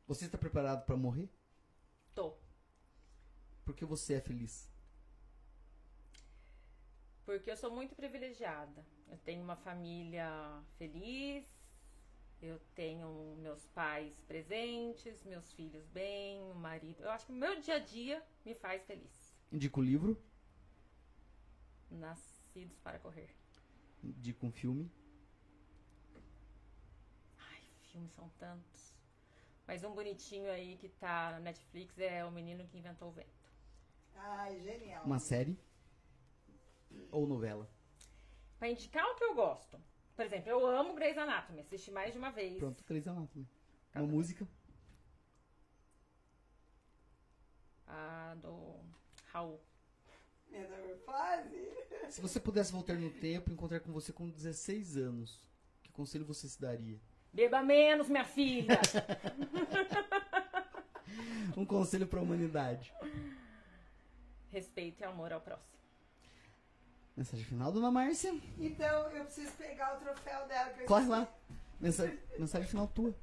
Você 0.07 0.27
está 0.27 0.39
preparado 0.39 0.87
pra 0.87 0.97
morrer? 0.97 1.29
Tô. 2.15 2.39
Porque 3.65 3.85
você 3.85 4.15
é 4.15 4.21
feliz. 4.21 4.72
Porque 7.25 7.51
eu 7.51 7.57
sou 7.57 7.71
muito 7.71 7.95
privilegiada. 7.95 8.85
Eu 9.09 9.19
tenho 9.19 9.43
uma 9.43 9.57
família 9.57 10.29
feliz, 10.77 11.47
eu 12.41 12.59
tenho 12.75 13.37
meus 13.39 13.65
pais 13.69 14.21
presentes, 14.23 15.23
meus 15.25 15.53
filhos 15.53 15.87
bem, 15.89 16.43
o 16.51 16.55
marido. 16.55 17.01
Eu 17.03 17.11
acho 17.11 17.27
que 17.27 17.33
o 17.33 17.37
meu 17.37 17.61
dia 17.61 17.77
a 17.77 17.79
dia 17.79 18.23
me 18.45 18.55
faz 18.55 18.85
feliz. 18.85 19.33
Indica 19.53 19.79
o 19.79 19.83
livro, 19.83 20.21
Nascidos 21.91 22.79
para 22.79 22.99
correr. 22.99 23.29
indica 24.03 24.47
um 24.47 24.51
filme. 24.51 24.91
Ai, 27.39 27.61
filmes 27.93 28.13
são 28.13 28.29
tantos. 28.39 28.95
Mas 29.67 29.85
um 29.85 29.95
bonitinho 29.95 30.51
aí 30.51 30.77
que 30.79 30.89
tá 30.89 31.33
na 31.33 31.41
Netflix 31.41 31.97
é 31.99 32.25
O 32.25 32.33
Menino 32.33 32.67
que 32.67 32.79
Inventou 32.79 33.09
o 33.11 33.13
Vento. 33.13 33.29
Ai, 34.17 34.59
genial. 34.61 35.05
Uma 35.05 35.19
série 35.19 35.57
ou 37.11 37.27
novela? 37.27 37.69
Pra 38.59 38.69
indicar 38.71 39.05
o 39.07 39.15
que 39.17 39.25
eu 39.25 39.35
gosto. 39.35 39.79
Por 40.15 40.25
exemplo, 40.25 40.51
eu 40.51 40.67
amo 40.67 40.95
Grey's 40.95 41.17
Anatomy, 41.19 41.61
assisti 41.61 41.91
mais 41.91 42.13
de 42.13 42.19
uma 42.19 42.31
vez. 42.31 42.59
Pronto, 42.59 42.85
Grey's 42.87 43.09
Anatomy. 43.09 43.47
Tá 43.93 44.01
Uma 44.01 44.07
bom. 44.09 44.15
música? 44.17 44.47
A 47.87 48.35
do 48.41 48.77
Raul. 49.33 49.61
Metamorfose? 50.51 51.73
Se 52.11 52.21
você 52.21 52.39
pudesse 52.39 52.73
voltar 52.73 52.95
no 52.95 53.11
tempo 53.11 53.51
e 53.51 53.53
encontrar 53.55 53.81
com 53.81 53.91
você 53.93 54.13
com 54.13 54.29
16 54.29 54.97
anos, 54.97 55.41
que 55.83 55.91
conselho 55.91 56.25
você 56.25 56.47
se 56.49 56.61
daria? 56.61 57.01
Beba 57.33 57.63
menos, 57.63 58.09
minha 58.09 58.25
filha! 58.25 58.79
Um 61.57 61.67
conselho 61.67 62.07
pra 62.07 62.21
humanidade. 62.23 62.93
Respeito 64.51 65.01
e 65.03 65.05
amor 65.05 65.33
ao 65.33 65.41
próximo. 65.41 65.82
Mensagem 67.17 67.45
final, 67.45 67.71
dona 67.71 67.91
Márcia? 67.91 68.35
Então, 68.59 69.11
eu 69.11 69.25
preciso 69.25 69.53
pegar 69.53 69.97
o 69.97 70.01
troféu 70.01 70.47
dela. 70.47 70.71
Que 70.71 70.83
eu 70.83 70.87
Corre 70.87 71.07
lá. 71.09 71.29
Mensagem, 71.81 72.19
mensagem 72.39 72.69
final 72.69 72.87
tua. 72.89 73.15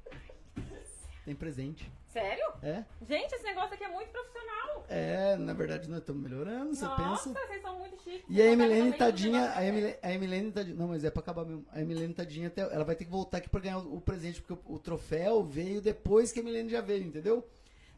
Tem 1.24 1.34
presente. 1.34 1.90
Sério? 2.08 2.44
É? 2.62 2.84
Gente, 3.06 3.32
esse 3.34 3.44
negócio 3.44 3.74
aqui 3.74 3.84
é 3.84 3.88
muito 3.88 4.10
profissional. 4.10 4.84
É, 4.88 5.36
na 5.36 5.52
verdade 5.52 5.88
nós 5.88 6.00
estamos 6.00 6.22
melhorando, 6.22 6.74
você 6.74 6.84
Nossa, 6.84 7.28
pensa. 7.30 7.46
vocês 7.46 7.62
são 7.62 7.78
muito 7.78 8.02
chiques. 8.02 8.24
E 8.28 8.42
a 8.42 8.46
Emilene 8.46 8.92
tadinha, 8.92 9.44
a 9.50 9.58
a 9.58 10.12
Emilene 10.12 10.50
tadinha, 10.50 10.76
não, 10.76 10.88
mas 10.88 11.04
é 11.04 11.10
pra 11.10 11.20
acabar 11.20 11.44
mesmo. 11.44 11.64
A 11.70 11.80
Emilene 11.80 12.12
tadinha, 12.12 12.48
até, 12.48 12.62
ela 12.62 12.84
vai 12.84 12.96
ter 12.96 13.04
que 13.04 13.10
voltar 13.10 13.38
aqui 13.38 13.48
pra 13.48 13.60
ganhar 13.60 13.78
o, 13.78 13.96
o 13.96 14.00
presente, 14.00 14.42
porque 14.42 14.60
o, 14.68 14.74
o 14.74 14.78
troféu 14.78 15.44
veio 15.44 15.80
depois 15.80 16.32
que 16.32 16.40
a 16.40 16.42
Emilene 16.42 16.68
já 16.70 16.80
veio, 16.80 17.04
entendeu? 17.04 17.48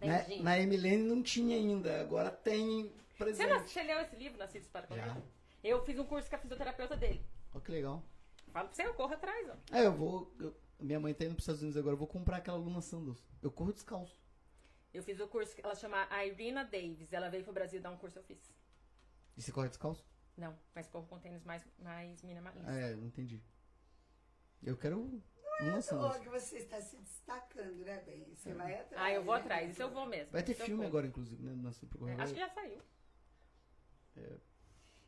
Na, 0.00 0.20
Entendi. 0.20 0.42
na 0.42 0.58
Emilene 0.58 1.02
não 1.04 1.22
tinha 1.22 1.56
ainda, 1.56 2.00
agora 2.00 2.30
tem 2.30 2.82
Você, 2.84 3.24
presente. 3.24 3.48
não, 3.48 3.60
você 3.66 3.82
leu 3.82 4.00
esse 4.00 4.16
livro, 4.16 4.38
Nascidos 4.38 4.68
para 4.68 4.86
Correr? 4.86 5.00
Já. 5.06 5.16
Eu 5.62 5.84
fiz 5.84 5.98
um 5.98 6.04
curso 6.04 6.28
com 6.28 6.36
a 6.36 6.38
fisioterapeuta 6.38 6.96
dele. 6.96 7.24
Olha 7.52 7.64
que 7.64 7.70
legal. 7.72 8.02
Fala 8.52 8.66
pra 8.66 8.74
você, 8.74 8.86
eu 8.86 8.94
corro 8.94 9.14
atrás, 9.14 9.48
ó. 9.48 9.76
É, 9.76 9.86
eu 9.86 9.92
vou. 9.92 10.34
eu- 10.38 10.54
minha 10.80 10.98
mãe 10.98 11.14
tá 11.14 11.24
indo 11.24 11.34
pros 11.34 11.44
Estados 11.44 11.62
Unidos 11.62 11.76
agora, 11.78 11.94
eu 11.94 11.98
vou 11.98 12.08
comprar 12.08 12.38
aquela 12.38 12.56
Luna 12.58 12.80
Sandals. 12.80 13.24
Eu 13.40 13.50
corro 13.52 13.72
descalço. 13.72 14.20
Eu 14.92 15.02
fiz 15.02 15.18
o 15.20 15.28
curso, 15.28 15.54
ela 15.62 15.74
chama 15.74 16.06
Irina 16.24 16.64
Davis. 16.64 17.12
Ela 17.12 17.30
veio 17.30 17.44
pro 17.44 17.52
Brasil 17.52 17.80
dar 17.80 17.90
um 17.90 17.96
curso, 17.96 18.18
eu 18.18 18.22
fiz. 18.24 18.52
E 19.36 19.40
você 19.42 19.52
corre 19.52 19.68
descalço? 19.68 20.04
Não, 20.36 20.58
mas 20.74 20.88
corro 20.88 21.06
com 21.06 21.18
tênis 21.18 21.44
mais, 21.44 21.64
mais 21.78 22.22
minimalista. 22.22 22.70
É, 22.70 22.94
não 22.96 23.06
entendi. 23.06 23.42
Eu 24.62 24.76
quero 24.76 25.22
Luna 25.60 25.78
Ô, 25.78 25.82
Sandals. 25.82 26.16
que 26.18 26.28
você 26.28 26.58
está 26.58 26.80
se 26.80 26.96
destacando, 26.96 27.84
né, 27.84 28.02
bem? 28.04 28.34
Você 28.34 28.52
vai 28.52 28.74
atrás. 28.74 29.02
Ah, 29.02 29.12
eu 29.12 29.22
vou 29.24 29.34
né? 29.34 29.40
atrás. 29.40 29.70
Isso 29.70 29.82
eu 29.82 29.90
vou 29.90 30.06
mesmo. 30.06 30.32
Vai 30.32 30.42
ter 30.42 30.52
Isso 30.52 30.62
eu 30.62 30.66
filme 30.66 30.80
vou. 30.82 30.88
agora, 30.88 31.06
inclusive, 31.06 31.42
né? 31.42 31.72
Pro 31.88 32.08
É, 32.08 32.14
acho 32.14 32.34
que 32.34 32.40
já 32.40 32.48
saiu. 32.48 32.82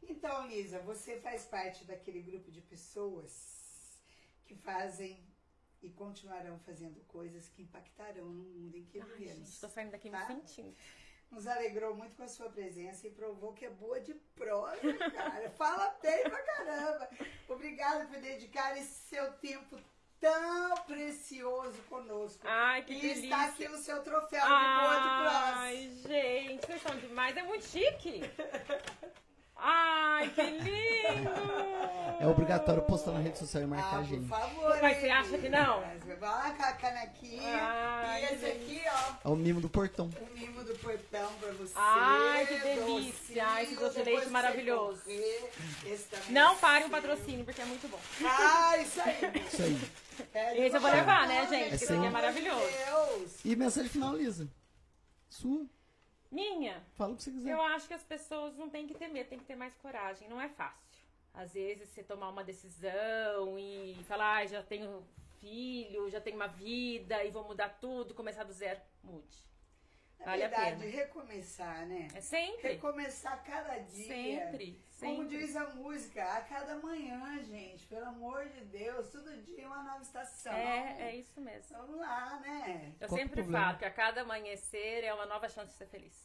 Então, 0.09 0.47
Lisa, 0.49 0.79
você 0.81 1.19
faz 1.21 1.45
parte 1.45 1.85
daquele 1.85 2.21
grupo 2.23 2.51
de 2.51 2.61
pessoas 2.61 4.01
que 4.47 4.55
fazem 4.55 5.19
e 5.83 5.91
continuarão 5.91 6.59
fazendo 6.61 7.01
coisas 7.07 7.49
que 7.49 7.63
impactarão 7.63 8.25
no 8.27 8.45
mundo 8.45 8.77
em 8.77 8.85
que 8.85 9.01
Ai, 9.01 9.07
vivemos. 9.17 9.61
tô 9.61 9.69
saindo 9.69 9.91
daqui 9.93 10.09
me 10.11 10.17
Tá? 10.19 10.27
sentindo. 10.27 10.75
Nos 11.31 11.47
alegrou 11.47 11.95
muito 11.97 12.15
com 12.17 12.23
a 12.23 12.29
sua 12.29 12.49
presença 12.49 13.07
e 13.07 13.11
provou 13.11 13.53
que 13.55 13.65
é 13.65 13.71
boa 13.71 14.01
de 14.01 14.15
prosa, 14.37 14.77
cara. 15.15 15.51
Fala 15.51 15.91
bem 16.01 16.23
pra 16.23 16.43
caramba. 16.43 17.11
Obrigada 17.49 18.07
por 18.07 18.19
dedicar 18.21 18.77
esse 18.79 19.09
seu 19.09 19.33
tempo 19.35 19.77
tão 20.21 20.75
precioso 20.85 21.83
conosco. 21.85 22.47
Ai, 22.47 22.85
que 22.85 22.93
e 22.95 23.01
delícia. 23.01 23.25
está 23.25 23.45
aqui 23.47 23.67
o 23.69 23.77
seu 23.79 24.03
troféu 24.03 24.43
de 24.43 24.49
boa 24.49 24.97
de 24.97 25.09
prosa. 25.09 25.57
Ai, 25.57 25.91
gente, 26.07 26.67
vocês 26.67 26.83
são 26.83 26.97
demais. 27.01 27.37
É 27.37 27.43
muito 27.43 27.65
chique. 27.65 28.21
Ai, 29.57 30.29
que 30.31 30.43
lindo. 30.43 31.31
É 32.21 32.27
obrigatório 32.27 32.83
postar 32.83 33.13
na 33.13 33.19
rede 33.21 33.39
social 33.39 33.63
e 33.63 33.67
marcar 33.67 33.97
Ah, 33.97 33.99
a 33.99 34.03
por 34.03 34.05
gente. 34.07 34.29
favor. 34.29 34.79
Mas 34.81 34.99
você 34.99 35.09
acha 35.11 35.39
que 35.39 35.49
não? 35.49 35.81
Vai 35.81 36.17
lá 36.21 36.51
com 36.53 36.63
a 36.63 36.73
canequinha. 36.73 37.59
Ai, 37.63 38.23
e 38.23 38.35
esse 38.35 38.47
aqui, 38.47 38.83
ó, 38.87 39.29
É 39.29 39.33
o 39.33 39.37
mimo 39.37 39.61
do 39.61 39.69
portão. 39.69 40.07
o 40.21 40.39
mimo 40.39 40.63
do 40.65 40.75
portão 40.79 41.31
pra 41.41 41.53
você. 41.53 41.73
Ai, 41.77 42.47
que 42.47 42.59
delícia. 42.59 42.85
docinho, 43.13 43.45
Ai, 43.45 43.63
esse 43.65 43.75
doce 43.77 43.97
de 43.99 44.05
leite 44.05 44.29
maravilhoso. 44.31 45.03
Esse 45.85 46.09
Não 46.31 46.53
é 46.55 46.57
pare 46.57 46.85
um 46.85 46.89
seu. 46.89 46.91
patrocínio, 46.91 47.45
porque 47.45 47.61
é 47.61 47.65
muito 47.65 47.89
bom. 47.89 48.01
Ah, 48.25 48.77
isso 48.79 49.01
aí. 49.01 49.19
Isso 49.53 49.63
aí. 49.63 49.81
Pede 50.33 50.61
Esse 50.63 50.77
eu 50.77 50.81
vou 50.81 50.91
levar, 50.91 51.27
né, 51.27 51.47
gente? 51.49 51.75
Esse 51.75 51.87
pelo 51.87 51.99
aqui 51.99 52.09
é 52.09 52.11
maravilhoso. 52.11 52.61
Deus. 52.87 53.33
E 53.45 53.57
mensagem 53.57 53.91
final, 53.91 54.15
Lisa. 54.15 54.49
Sua. 55.29 55.67
Minha, 56.35 56.83
Fala 56.95 57.13
o 57.13 57.17
que 57.17 57.23
você 57.23 57.31
quiser. 57.31 57.53
eu 57.53 57.63
acho 57.63 57.87
que 57.87 57.95
as 57.95 58.03
pessoas 58.03 58.57
não 58.57 58.69
têm 58.69 58.87
que 58.89 58.95
ter 58.95 59.09
medo, 59.09 59.29
tem 59.29 59.39
que 59.39 59.45
ter 59.45 59.55
mais 59.57 59.75
coragem. 59.77 60.29
Não 60.29 60.41
é 60.41 60.49
fácil. 60.49 60.83
Às 61.33 61.53
vezes 61.55 61.89
você 61.89 62.03
tomar 62.03 62.29
uma 62.29 62.43
decisão 62.45 63.59
e 63.59 63.97
falar, 64.09 64.39
ah, 64.39 64.47
já 64.47 64.63
tenho 64.63 65.05
filho, 65.41 66.11
já 66.11 66.21
tenho 66.21 66.37
uma 66.37 66.49
vida 66.49 67.23
e 67.25 67.31
vou 67.31 67.45
mudar 67.45 67.69
tudo, 67.81 68.15
começar 68.15 68.45
do 68.45 68.53
zero. 68.53 68.81
Mude. 69.03 69.45
Na 70.19 70.27
Vale 70.27 70.43
a 70.45 70.49
verdade, 70.49 70.81
pena. 70.81 70.91
recomeçar, 70.97 71.87
né? 71.87 72.09
É 72.15 72.21
sempre. 72.21 72.73
Recomeçar 72.73 73.43
cada 73.45 73.79
dia. 73.79 74.07
Sempre. 74.07 74.81
Como 75.05 75.23
Sempre. 75.23 75.39
diz 75.39 75.55
a 75.55 75.69
música, 75.75 76.25
a 76.25 76.41
cada 76.41 76.77
manhã, 76.79 77.43
gente, 77.43 77.87
pelo 77.87 78.07
amor 78.07 78.49
de 78.49 78.65
Deus, 78.65 79.11
todo 79.11 79.37
dia 79.43 79.65
é 79.65 79.67
uma 79.67 79.83
nova 79.83 80.03
estação. 80.03 80.53
É, 80.53 81.11
é 81.11 81.17
isso 81.17 81.39
mesmo. 81.43 81.77
Vamos 81.77 81.99
lá, 82.01 82.41
né? 82.41 82.95
Eu 82.99 83.09
Qual 83.09 83.19
sempre 83.21 83.43
problema? 83.43 83.67
falo 83.67 83.79
que 83.79 83.85
a 83.85 83.91
cada 83.91 84.23
amanhecer 84.23 85.05
é 85.05 85.13
uma 85.13 85.27
nova 85.27 85.47
chance 85.49 85.73
de 85.73 85.77
ser 85.77 85.87
feliz. 85.89 86.17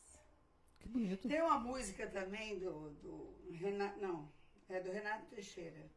Que 0.80 0.88
bonito. 0.88 1.28
Tem 1.28 1.42
uma 1.42 1.60
música 1.60 2.08
também 2.08 2.58
do, 2.58 2.92
do 2.92 3.52
Renato. 3.52 4.00
Não, 4.00 4.32
é 4.70 4.80
do 4.80 4.92
Renato 4.92 5.26
Teixeira. 5.26 5.92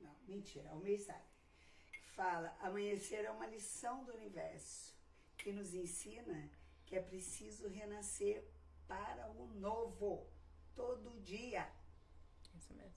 Não, 0.00 0.16
mentira, 0.26 0.70
é 0.70 0.72
o 0.72 0.78
Meissai. 0.78 1.20
Que 1.92 2.10
fala: 2.12 2.56
amanhecer 2.60 3.26
é 3.26 3.30
uma 3.30 3.46
lição 3.46 4.04
do 4.04 4.14
universo 4.14 4.96
que 5.36 5.52
nos 5.52 5.74
ensina 5.74 6.50
que 6.86 6.96
é 6.96 7.02
preciso 7.02 7.68
renascer 7.68 8.42
para 8.86 9.30
o 9.32 9.46
novo. 9.54 10.30
Todo 10.74 11.20
dia. 11.20 11.70
Isso 12.72 12.78
mesmo. 12.78 12.94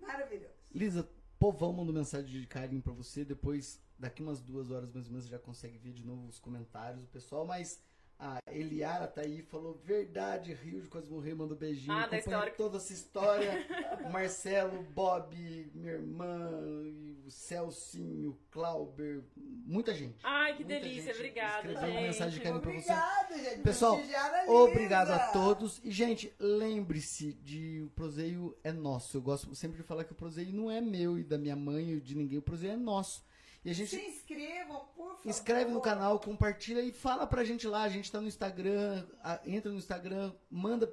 Maravilhoso. 0.00 0.54
Lisa, 0.72 1.08
povão 1.38 1.72
mandou 1.72 1.94
mensagem 1.94 2.40
de 2.40 2.46
carinho 2.46 2.82
pra 2.82 2.92
você. 2.92 3.24
Depois, 3.24 3.80
daqui 3.98 4.22
umas 4.22 4.40
duas 4.40 4.70
horas 4.70 4.92
mais 4.92 5.06
ou 5.06 5.12
menos, 5.12 5.24
você 5.24 5.30
já 5.30 5.38
consegue 5.38 5.78
ver 5.78 5.92
de 5.92 6.04
novo 6.04 6.26
os 6.26 6.38
comentários 6.38 7.02
do 7.02 7.08
pessoal. 7.08 7.46
Mas 7.46 7.82
a 8.18 8.40
Eliara 8.50 9.06
tá 9.06 9.20
aí, 9.20 9.42
falou 9.42 9.74
verdade, 9.84 10.54
Rio 10.54 10.80
de 10.80 10.88
quase 10.88 11.10
morrer, 11.10 11.34
mandou 11.34 11.56
beijinho. 11.56 11.92
Ah, 11.92 12.06
da 12.06 12.18
história. 12.18 12.52
toda 12.52 12.78
essa 12.78 12.92
história. 12.92 13.66
o 14.06 14.10
Marcelo, 14.12 14.82
Bob, 14.94 15.70
minha 15.74 15.92
irmã, 15.92 16.50
e 16.86 17.22
o 17.26 17.30
Celcinho, 17.30 18.30
o 18.30 18.38
Clauber, 18.50 19.22
muita 19.36 19.94
gente. 19.94 20.16
Ai, 20.22 20.56
que 20.56 20.64
Muita 20.64 20.80
delícia. 20.80 21.02
gente 21.12 21.16
Obrigada, 21.16 21.56
escreveu 21.56 21.80
uma 21.82 21.88
gente. 21.92 22.06
mensagem 22.06 22.38
de 22.38 22.40
carinho 22.40 22.60
pra 22.62 22.72
você. 22.72 22.92
Obrigada, 22.92 23.38
gente. 23.38 23.60
Pessoal. 23.62 24.00
Obrigado 24.48 25.10
a 25.10 25.18
todos. 25.32 25.80
E, 25.84 25.90
gente, 25.90 26.32
lembre-se 26.38 27.32
de 27.34 27.82
o 27.82 27.90
proseio 27.90 28.56
é 28.64 28.72
nosso. 28.72 29.16
Eu 29.16 29.20
gosto 29.22 29.54
sempre 29.54 29.76
de 29.76 29.82
falar 29.82 30.04
que 30.04 30.12
o 30.12 30.16
proseio 30.16 30.52
não 30.54 30.70
é 30.70 30.80
meu 30.80 31.18
e 31.18 31.22
da 31.24 31.36
minha 31.36 31.56
mãe 31.56 31.94
ou 31.94 32.00
de 32.00 32.14
ninguém. 32.14 32.38
O 32.38 32.42
proseio 32.42 32.72
é 32.72 32.76
nosso. 32.76 33.24
E 33.66 33.70
a 33.70 33.74
gente 33.74 33.88
Se 33.90 34.00
inscrevam, 34.00 34.78
por 34.94 35.16
favor. 35.16 35.28
inscreve 35.28 35.70
no 35.72 35.80
canal, 35.80 36.20
compartilha 36.20 36.80
e 36.82 36.92
fala 36.92 37.26
pra 37.26 37.42
gente 37.42 37.66
lá. 37.66 37.82
A 37.82 37.88
gente 37.88 38.12
tá 38.12 38.20
no 38.20 38.28
Instagram. 38.28 39.04
a- 39.24 39.40
entra 39.44 39.72
no 39.72 39.78
Instagram, 39.78 40.32
manda 40.48 40.92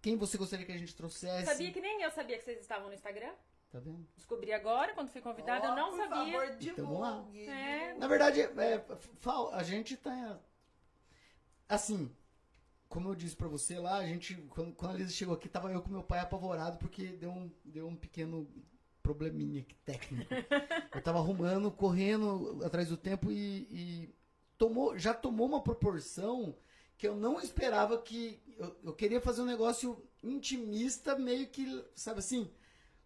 quem 0.00 0.16
você 0.16 0.38
gostaria 0.38 0.64
que 0.64 0.70
a 0.70 0.78
gente 0.78 0.94
trouxesse. 0.94 1.46
Sabia 1.46 1.72
que 1.72 1.80
nem 1.80 2.00
eu 2.02 2.10
sabia 2.12 2.38
que 2.38 2.44
vocês 2.44 2.60
estavam 2.60 2.86
no 2.88 2.94
Instagram? 2.94 3.32
Tá 3.72 3.80
vendo? 3.80 4.06
Descobri 4.14 4.52
agora, 4.52 4.94
quando 4.94 5.08
fui 5.10 5.20
convidada, 5.20 5.66
eu 5.66 5.72
Ó, 5.72 5.74
não 5.74 5.90
por 5.90 5.96
sabia. 5.96 6.32
Favor, 6.40 6.56
Então, 6.60 6.84
vamos 6.86 7.00
lá. 7.00 7.10
É. 7.34 7.86
divulgue. 7.88 7.98
Na 7.98 8.06
verdade, 8.06 8.40
é, 8.42 8.84
a 9.54 9.62
gente 9.64 9.96
tá. 9.96 10.38
Assim, 11.68 12.14
como 12.88 13.08
eu 13.08 13.14
disse 13.14 13.34
pra 13.34 13.48
você 13.48 13.78
lá, 13.78 13.96
a 13.96 14.06
gente. 14.06 14.34
Quando, 14.50 14.72
quando 14.74 14.92
a 14.92 14.98
Lisa 14.98 15.10
chegou 15.12 15.34
aqui, 15.34 15.48
tava 15.48 15.72
eu 15.72 15.82
com 15.82 15.90
meu 15.90 16.02
pai 16.02 16.20
apavorado 16.20 16.76
porque 16.78 17.06
deu 17.08 17.30
um, 17.30 17.50
deu 17.64 17.88
um 17.88 17.96
pequeno 17.96 18.46
probleminha 19.02 19.66
técnico. 19.84 20.32
Eu 20.94 21.02
tava 21.02 21.18
arrumando, 21.18 21.70
correndo 21.70 22.60
atrás 22.64 22.88
do 22.88 22.96
tempo 22.96 23.30
e, 23.30 23.66
e 23.70 24.14
tomou, 24.56 24.96
já 24.98 25.12
tomou 25.12 25.46
uma 25.46 25.62
proporção 25.62 26.56
que 26.96 27.08
eu 27.08 27.16
não 27.16 27.40
esperava 27.40 28.00
que. 28.00 28.40
Eu, 28.56 28.76
eu 28.84 28.92
queria 28.92 29.20
fazer 29.20 29.42
um 29.42 29.46
negócio 29.46 30.00
intimista, 30.22 31.18
meio 31.18 31.48
que, 31.48 31.84
sabe 31.96 32.20
assim, 32.20 32.48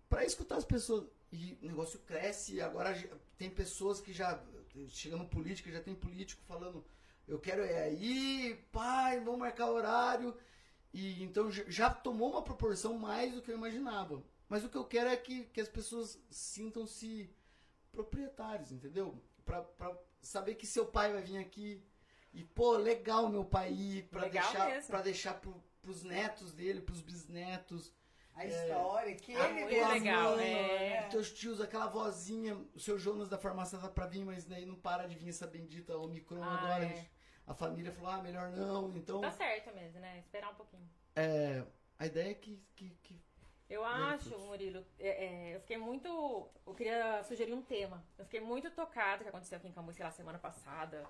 pra 0.09 0.25
escutar 0.25 0.57
as 0.57 0.65
pessoas. 0.65 1.05
E 1.33 1.59
o 1.63 1.67
negócio 1.67 1.99
cresce, 2.01 2.61
agora 2.61 2.95
tem 3.39 3.49
pessoas 3.49 4.01
que 4.01 4.13
já. 4.13 4.41
Chegando 4.89 5.25
política, 5.25 5.73
já 5.73 5.81
tem 5.81 5.95
político 5.95 6.43
falando, 6.47 6.85
eu 7.27 7.39
quero 7.39 7.63
é 7.63 7.85
aí, 7.85 8.63
pai, 8.71 9.21
vamos 9.21 9.41
marcar 9.41 9.71
horário. 9.71 10.37
E 10.93 11.23
então 11.23 11.51
já 11.51 11.89
tomou 11.89 12.31
uma 12.31 12.43
proporção 12.43 12.99
mais 12.99 13.33
do 13.33 13.41
que 13.41 13.51
eu 13.51 13.57
imaginava. 13.57 14.23
Mas 14.49 14.65
o 14.65 14.69
que 14.69 14.77
eu 14.77 14.85
quero 14.85 15.09
é 15.11 15.17
que, 15.17 15.45
que 15.47 15.61
as 15.61 15.69
pessoas 15.69 16.19
sintam-se 16.31 17.29
proprietários, 17.93 18.73
entendeu? 18.73 19.21
pra, 19.45 19.63
pra 19.63 19.97
saber 20.21 20.57
que 20.57 20.67
seu 20.67 20.87
pai 20.87 21.13
vai 21.13 21.23
vir 21.23 21.39
aqui. 21.39 21.83
E, 22.35 22.45
pô, 22.45 22.73
legal 22.77 23.29
meu 23.29 23.45
pai 23.45 23.73
ir 23.73 24.03
pra 24.09 24.23
Legal 24.23 24.43
deixar, 24.51 24.67
mesmo. 24.69 24.91
pra 24.91 25.01
deixar 25.03 25.35
pro, 25.41 25.63
pros 25.81 26.03
netos 26.03 26.53
dele, 26.53 26.81
pros 26.81 27.01
bisnetos. 27.01 27.95
A 28.35 28.45
história 28.45 29.15
que 29.15 29.35
Ah, 29.35 29.49
ele 29.49 29.65
mesmo, 29.65 29.93
legal, 29.95 30.37
né? 30.37 30.89
é. 30.97 31.09
Teus 31.09 31.33
tios, 31.33 31.59
aquela 31.61 31.87
vozinha, 31.87 32.55
o 32.75 32.79
seu 32.81 32.99
Jonas 32.99 33.31
da 33.31 33.39
farmácia 33.39 33.79
tá 33.79 33.89
pra 33.89 34.07
vir, 34.07 34.23
mas 34.25 34.45
daí 34.45 34.67
não 34.67 34.75
para 34.75 35.07
de 35.07 35.15
vir 35.17 35.31
essa 35.31 35.47
bendita 35.47 35.97
Omicron 35.97 36.43
Ah, 36.43 36.55
agora. 36.59 36.85
é. 36.85 36.89
gente. 36.97 37.11
A 37.47 37.55
família 37.55 37.93
falou, 37.93 38.11
ah, 38.11 38.21
melhor 38.23 38.51
não. 38.51 38.95
Então, 38.95 39.21
Tá 39.23 39.31
certo 39.31 39.73
mesmo, 39.75 40.01
né? 40.01 40.19
Esperar 40.19 40.51
um 40.51 40.57
pouquinho. 40.57 40.87
é, 41.15 41.65
a 41.99 42.05
ideia 42.07 42.33
é 42.33 42.35
que, 42.35 42.61
que, 42.75 42.91
que 43.03 43.19
Eu 43.69 43.85
acho. 43.85 44.39
Murilo, 44.39 44.85
é, 44.99 45.09
é, 45.53 45.57
eu 45.57 45.61
fiquei 45.61 45.77
muito. 45.79 46.49
Eu 46.67 46.75
queria 46.75 47.23
sugerir 47.25 47.53
um 47.53 47.63
tema. 47.63 48.05
Eu 48.19 48.25
fiquei 48.25 48.41
muito 48.41 48.71
tocada 48.71 49.23
que 49.25 49.29
aconteceu 49.29 49.59
aqui 49.59 49.69
em 49.69 49.73
Cambuí, 49.73 49.95
sei 49.95 50.05
lá, 50.05 50.11
semana 50.13 50.39
passada. 50.39 51.05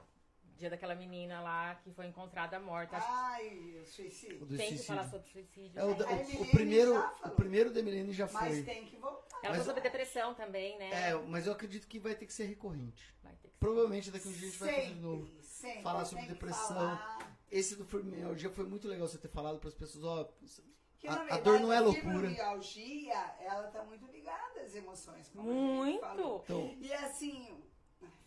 Dia 0.56 0.70
daquela 0.70 0.94
menina 0.94 1.38
lá 1.42 1.74
que 1.74 1.90
foi 1.92 2.06
encontrada 2.06 2.58
morta. 2.58 2.96
Ai, 2.98 3.78
o 3.82 3.84
suicídio. 3.84 4.42
o 4.42 4.46
tem 4.46 4.56
que 4.56 4.62
suicídio. 4.68 4.84
falar 4.86 5.04
sobre 5.10 5.28
suicídio. 5.28 5.78
É, 5.78 5.84
o, 5.84 5.88
né? 5.88 5.94
da- 5.96 6.06
o- 6.10 6.42
o, 6.42 6.50
primeiro, 6.50 6.98
o 7.24 7.30
primeiro 7.32 7.70
da 7.70 7.80
Emilene 7.80 8.10
já 8.14 8.26
foi. 8.26 8.40
Mas 8.40 8.64
tem 8.64 8.86
que 8.86 8.96
voltar. 8.96 9.36
Ela 9.42 9.50
mas- 9.50 9.58
falou 9.58 9.64
sobre 9.66 9.82
depressão 9.82 10.34
também, 10.34 10.78
né? 10.78 11.10
É, 11.10 11.14
mas 11.14 11.46
eu 11.46 11.52
acredito 11.52 11.86
que 11.86 11.98
vai 11.98 12.14
ter 12.14 12.24
que 12.24 12.32
ser 12.32 12.44
recorrente. 12.46 13.14
Vai 13.22 13.34
ter 13.34 13.48
que 13.48 13.54
ser. 13.54 13.58
Provavelmente 13.60 14.10
daqui 14.10 14.26
a 14.28 14.30
um 14.30 14.32
dia 14.32 14.48
a 14.48 14.50
gente 14.50 14.58
vai 14.58 14.74
fazer 14.74 14.94
de 14.94 15.00
novo. 15.00 15.30
Sempre. 15.42 15.82
Falar 15.82 16.04
sobre 16.06 16.24
depressão. 16.26 16.68
falar. 16.68 17.36
Esse 17.50 17.76
do 17.76 17.84
fibromialgia 17.84 18.48
foi 18.48 18.64
muito 18.64 18.88
legal 18.88 19.06
você 19.06 19.18
ter 19.18 19.28
falado 19.28 19.58
para 19.58 19.68
as 19.68 19.74
pessoas, 19.74 20.04
ó, 20.04 20.32
Que, 20.98 21.06
A- 21.08 21.10
na 21.12 21.20
a 21.20 21.24
verdade, 21.24 21.42
dor 21.42 21.60
não 21.60 21.72
é 21.72 21.80
loucura. 21.80 22.12
fibromialgia, 22.14 23.34
ela 23.40 23.68
tá 23.68 23.82
muito 23.84 24.06
ligada 24.06 24.60
às 24.62 24.74
emoções. 24.74 25.30
a 25.36 25.40
Muito! 25.42 25.96
então, 26.44 26.76
E 26.80 26.92
assim, 26.94 27.62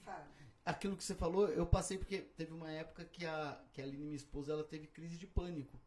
fala. 0.06 0.28
aquilo 0.66 0.96
que 0.96 1.04
você 1.04 1.16
falou, 1.16 1.48
eu 1.50 1.66
passei 1.66 1.98
porque 1.98 2.20
teve 2.20 2.54
uma 2.54 2.72
época 2.72 3.06
que 3.06 3.26
a, 3.26 3.60
que 3.74 3.82
a 3.82 3.84
Aline, 3.84 4.06
minha 4.06 4.16
esposa, 4.16 4.54
ela 4.54 4.64
teve 4.64 4.88
crise 4.88 5.18
de 5.18 5.26
pânico. 5.28 5.80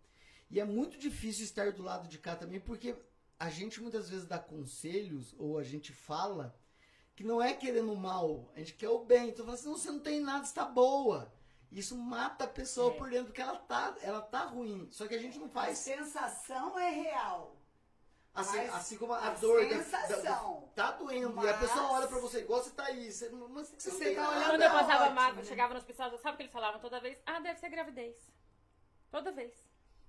E 0.51 0.61
é 0.61 0.65
muito 0.65 0.99
difícil 0.99 1.45
estar 1.45 1.73
do 1.73 1.83
lado 1.83 2.09
de 2.09 2.19
cá 2.19 2.37
também, 2.37 2.61
porque 2.61 2.95
a 3.39 3.49
gente 3.49 3.81
muitas 3.81 4.11
vezes 4.11 4.27
dá 4.27 4.39
conselhos, 4.39 5.35
ou 5.39 5.59
a 5.59 5.63
gente 5.65 5.93
fala, 5.93 6.55
que 7.15 7.25
não 7.25 7.41
é 7.41 7.55
querendo 7.55 7.95
mal, 7.97 8.51
a 8.55 8.59
gente 8.59 8.75
quer 8.75 8.89
o 8.89 9.05
bem. 9.05 9.29
Então 9.31 9.45
fala 9.45 9.57
assim, 9.57 9.69
não, 9.69 9.79
você 9.79 9.91
não 9.91 10.01
tem 10.01 10.21
nada, 10.21 10.45
está 10.45 10.65
boa. 10.65 11.33
Isso 11.73 11.97
mata 11.97 12.45
a 12.45 12.49
pessoa 12.49 12.93
É. 12.93 12.97
por 12.99 13.09
dentro, 13.11 13.27
porque 13.27 13.41
ela 13.41 13.57
tá, 13.57 13.95
ela 14.03 14.21
tá 14.21 14.45
ruim. 14.45 14.89
Só 14.91 15.07
que 15.09 15.15
a 15.15 15.19
gente 15.19 15.39
não 15.39 15.47
A 15.47 15.51
faz. 15.51 15.79
sensação 15.79 16.79
é 16.79 16.91
real. 16.91 17.57
Assim, 18.35 18.57
Mas 18.59 18.75
assim 18.75 18.97
como 18.97 19.13
a, 19.13 19.27
a 19.27 19.31
dor 19.31 19.61
da- 19.69 19.77
da, 19.77 19.83
sensação. 19.85 20.71
tá 20.75 20.91
doendo. 20.93 21.35
E 21.45 21.49
a 21.49 21.53
Mas- 21.53 21.61
pessoa 21.61 21.93
olha 21.93 22.07
pra 22.09 22.19
você 22.19 22.41
igual 22.41 22.63
você 22.63 22.71
tá 22.71 22.85
aí. 22.85 23.11
Você, 23.11 23.29
não- 23.31 23.49
mas 23.49 23.69
você, 23.69 23.91
não 23.91 23.97
Você 23.99 24.05
tem 24.05 24.15
tá 24.15 24.29
olhando 24.31 24.45
Quando 24.47 24.63
eu 24.63 24.69
tá 24.71 24.79
passava 24.79 25.03
ótimo, 25.05 25.15
mal, 25.17 25.33
né? 25.35 25.45
chegava 25.45 25.75
no 25.75 25.79
hospital, 25.81 26.19
sabe 26.19 26.35
o 26.35 26.37
que 26.37 26.43
eles 26.45 26.53
falavam 26.53 26.81
toda 26.81 27.01
vez? 27.01 27.19
Ah, 27.27 27.41
deve 27.41 27.59
ser 27.59 27.69
gravidez. 27.69 28.17
Toda 29.11 29.33
vez. 29.33 29.53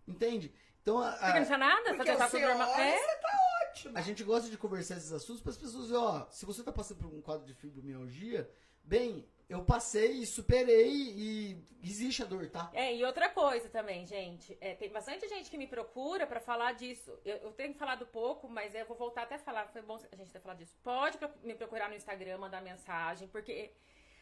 Entende? 0.08 0.54
Então 0.82 1.00
a, 1.00 1.12
não 1.12 1.42
a, 1.42 1.46
tinha 1.46 1.58
nada? 1.58 1.96
Porque 1.96 2.12
Você 2.12 2.18
tá 2.18 2.30
você 2.30 2.38
tudo 2.40 2.48
normal. 2.50 2.70
olha, 2.72 2.82
É? 2.82 2.98
você 2.98 3.16
tá 3.18 3.30
ótimo. 3.70 3.98
a 3.98 4.02
gente 4.02 4.24
gosta 4.24 4.50
de 4.50 4.58
conversar 4.58 4.98
esses 4.98 5.12
assuntos 5.14 5.42
para 5.42 5.52
as 5.52 5.58
pessoas 5.58 5.88
verem, 5.90 6.04
ó, 6.04 6.26
se 6.30 6.46
você 6.46 6.62
tá 6.64 6.72
passando 6.74 6.98
por 7.00 7.08
um 7.08 7.22
quadro 7.22 7.46
de 7.46 7.54
fibromialgia, 7.54 8.50
bem, 8.84 9.26
eu 9.50 9.64
passei 9.64 10.14
e 10.14 10.26
superei 10.26 10.92
e 10.92 11.64
existe 11.84 12.24
a 12.24 12.26
dor, 12.26 12.50
tá? 12.50 12.72
É, 12.74 12.96
e 12.96 13.04
outra 13.04 13.30
coisa 13.30 13.70
também, 13.70 14.06
gente. 14.06 14.58
é, 14.62 14.74
tem 14.74 14.90
bastante 14.90 15.28
gente 15.28 15.50
que 15.50 15.58
me 15.58 15.68
procura 15.68 16.26
pra 16.26 16.40
falar 16.40 16.74
disso. 16.74 17.12
Eu, 17.26 17.38
eu 17.38 17.52
tenho 17.52 17.74
falado 17.74 18.06
pouco, 18.06 18.48
mas 18.50 18.74
eu 18.74 18.86
vou 18.86 18.98
voltar 18.98 19.24
até 19.24 19.36
a 19.36 19.40
falar. 19.40 19.68
Foi 19.68 19.82
bom 19.82 20.00
a 20.12 20.16
gente 20.16 20.32
ter 20.32 20.40
falado 20.40 20.58
disso. 20.58 20.76
Pode 20.82 21.18
me 21.44 21.54
procurar 21.54 21.90
no 21.90 21.96
Instagram, 21.96 22.38
mandar 22.38 22.62
mensagem, 22.62 23.28
porque 23.28 23.72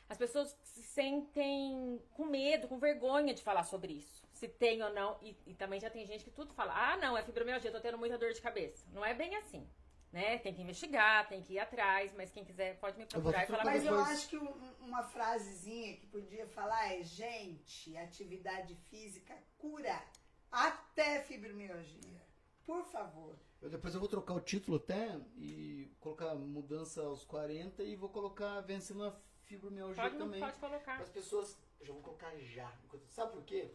as 0.10 0.18
pessoas 0.18 0.58
se 0.64 0.84
sentem 0.84 2.02
com 2.12 2.26
medo, 2.26 2.68
com 2.68 2.78
vergonha 2.78 3.34
de 3.34 3.42
falar 3.44 3.64
sobre 3.64 3.94
isso. 3.94 4.22
Se 4.34 4.48
tem 4.48 4.82
ou 4.84 4.92
não. 4.92 5.18
E, 5.22 5.38
e 5.46 5.54
também 5.54 5.80
já 5.80 5.90
tem 5.90 6.06
gente 6.06 6.24
que 6.24 6.32
tudo 6.32 6.54
fala: 6.54 6.74
ah, 6.76 6.98
não, 6.98 7.18
é 7.18 7.24
fibromialgia, 7.24 7.70
eu 7.70 7.74
tô 7.74 7.80
tendo 7.80 7.98
muita 7.98 8.18
dor 8.18 8.34
de 8.34 8.42
cabeça. 8.42 8.86
Não 8.92 9.06
é 9.06 9.14
bem 9.14 9.36
assim. 9.36 9.66
Né? 10.12 10.38
Tem 10.40 10.54
que 10.54 10.62
investigar, 10.62 11.28
tem 11.30 11.42
que 11.42 11.54
ir 11.54 11.60
atrás, 11.60 12.12
mas 12.14 12.30
quem 12.30 12.44
quiser 12.44 12.78
pode 12.80 12.98
me 12.98 13.06
procurar 13.06 13.44
e 13.44 13.48
falar 13.48 13.64
Mas 13.64 13.84
mais. 13.84 13.86
eu 13.86 14.00
acho 14.02 14.28
que 14.30 14.38
um- 14.38 14.74
uma 14.82 15.04
frasezinha 15.04 15.96
que 15.96 16.06
podia 16.08 16.46
falar 16.48 16.94
é: 16.94 17.02
gente, 17.02 17.96
atividade 17.96 18.76
física 18.90 19.34
cura 19.58 20.04
até 20.52 21.22
fibromialgia. 21.22 22.22
Por 22.66 22.84
favor. 22.86 23.38
Eu, 23.62 23.70
depois 23.70 23.94
eu 23.94 24.00
vou 24.02 24.10
trocar 24.10 24.34
o 24.34 24.42
título 24.42 24.78
até 24.78 25.18
e 25.38 25.90
colocar 26.00 26.36
mudança 26.36 27.02
aos 27.04 27.24
40 27.24 27.82
e 27.84 27.96
vou 27.96 28.10
colocar 28.10 28.60
vencendo 28.62 29.06
a 29.06 29.16
fibromialgia 29.46 30.04
Pode, 30.04 30.18
também. 30.18 30.40
pode 30.42 30.60
colocar. 30.60 31.00
As 31.00 31.10
pessoas, 31.10 31.58
eu 31.80 31.86
já 31.86 31.94
vou 31.94 32.02
colocar 32.02 32.36
já. 32.38 32.70
Sabe 33.08 33.32
por 33.32 33.44
quê? 33.44 33.72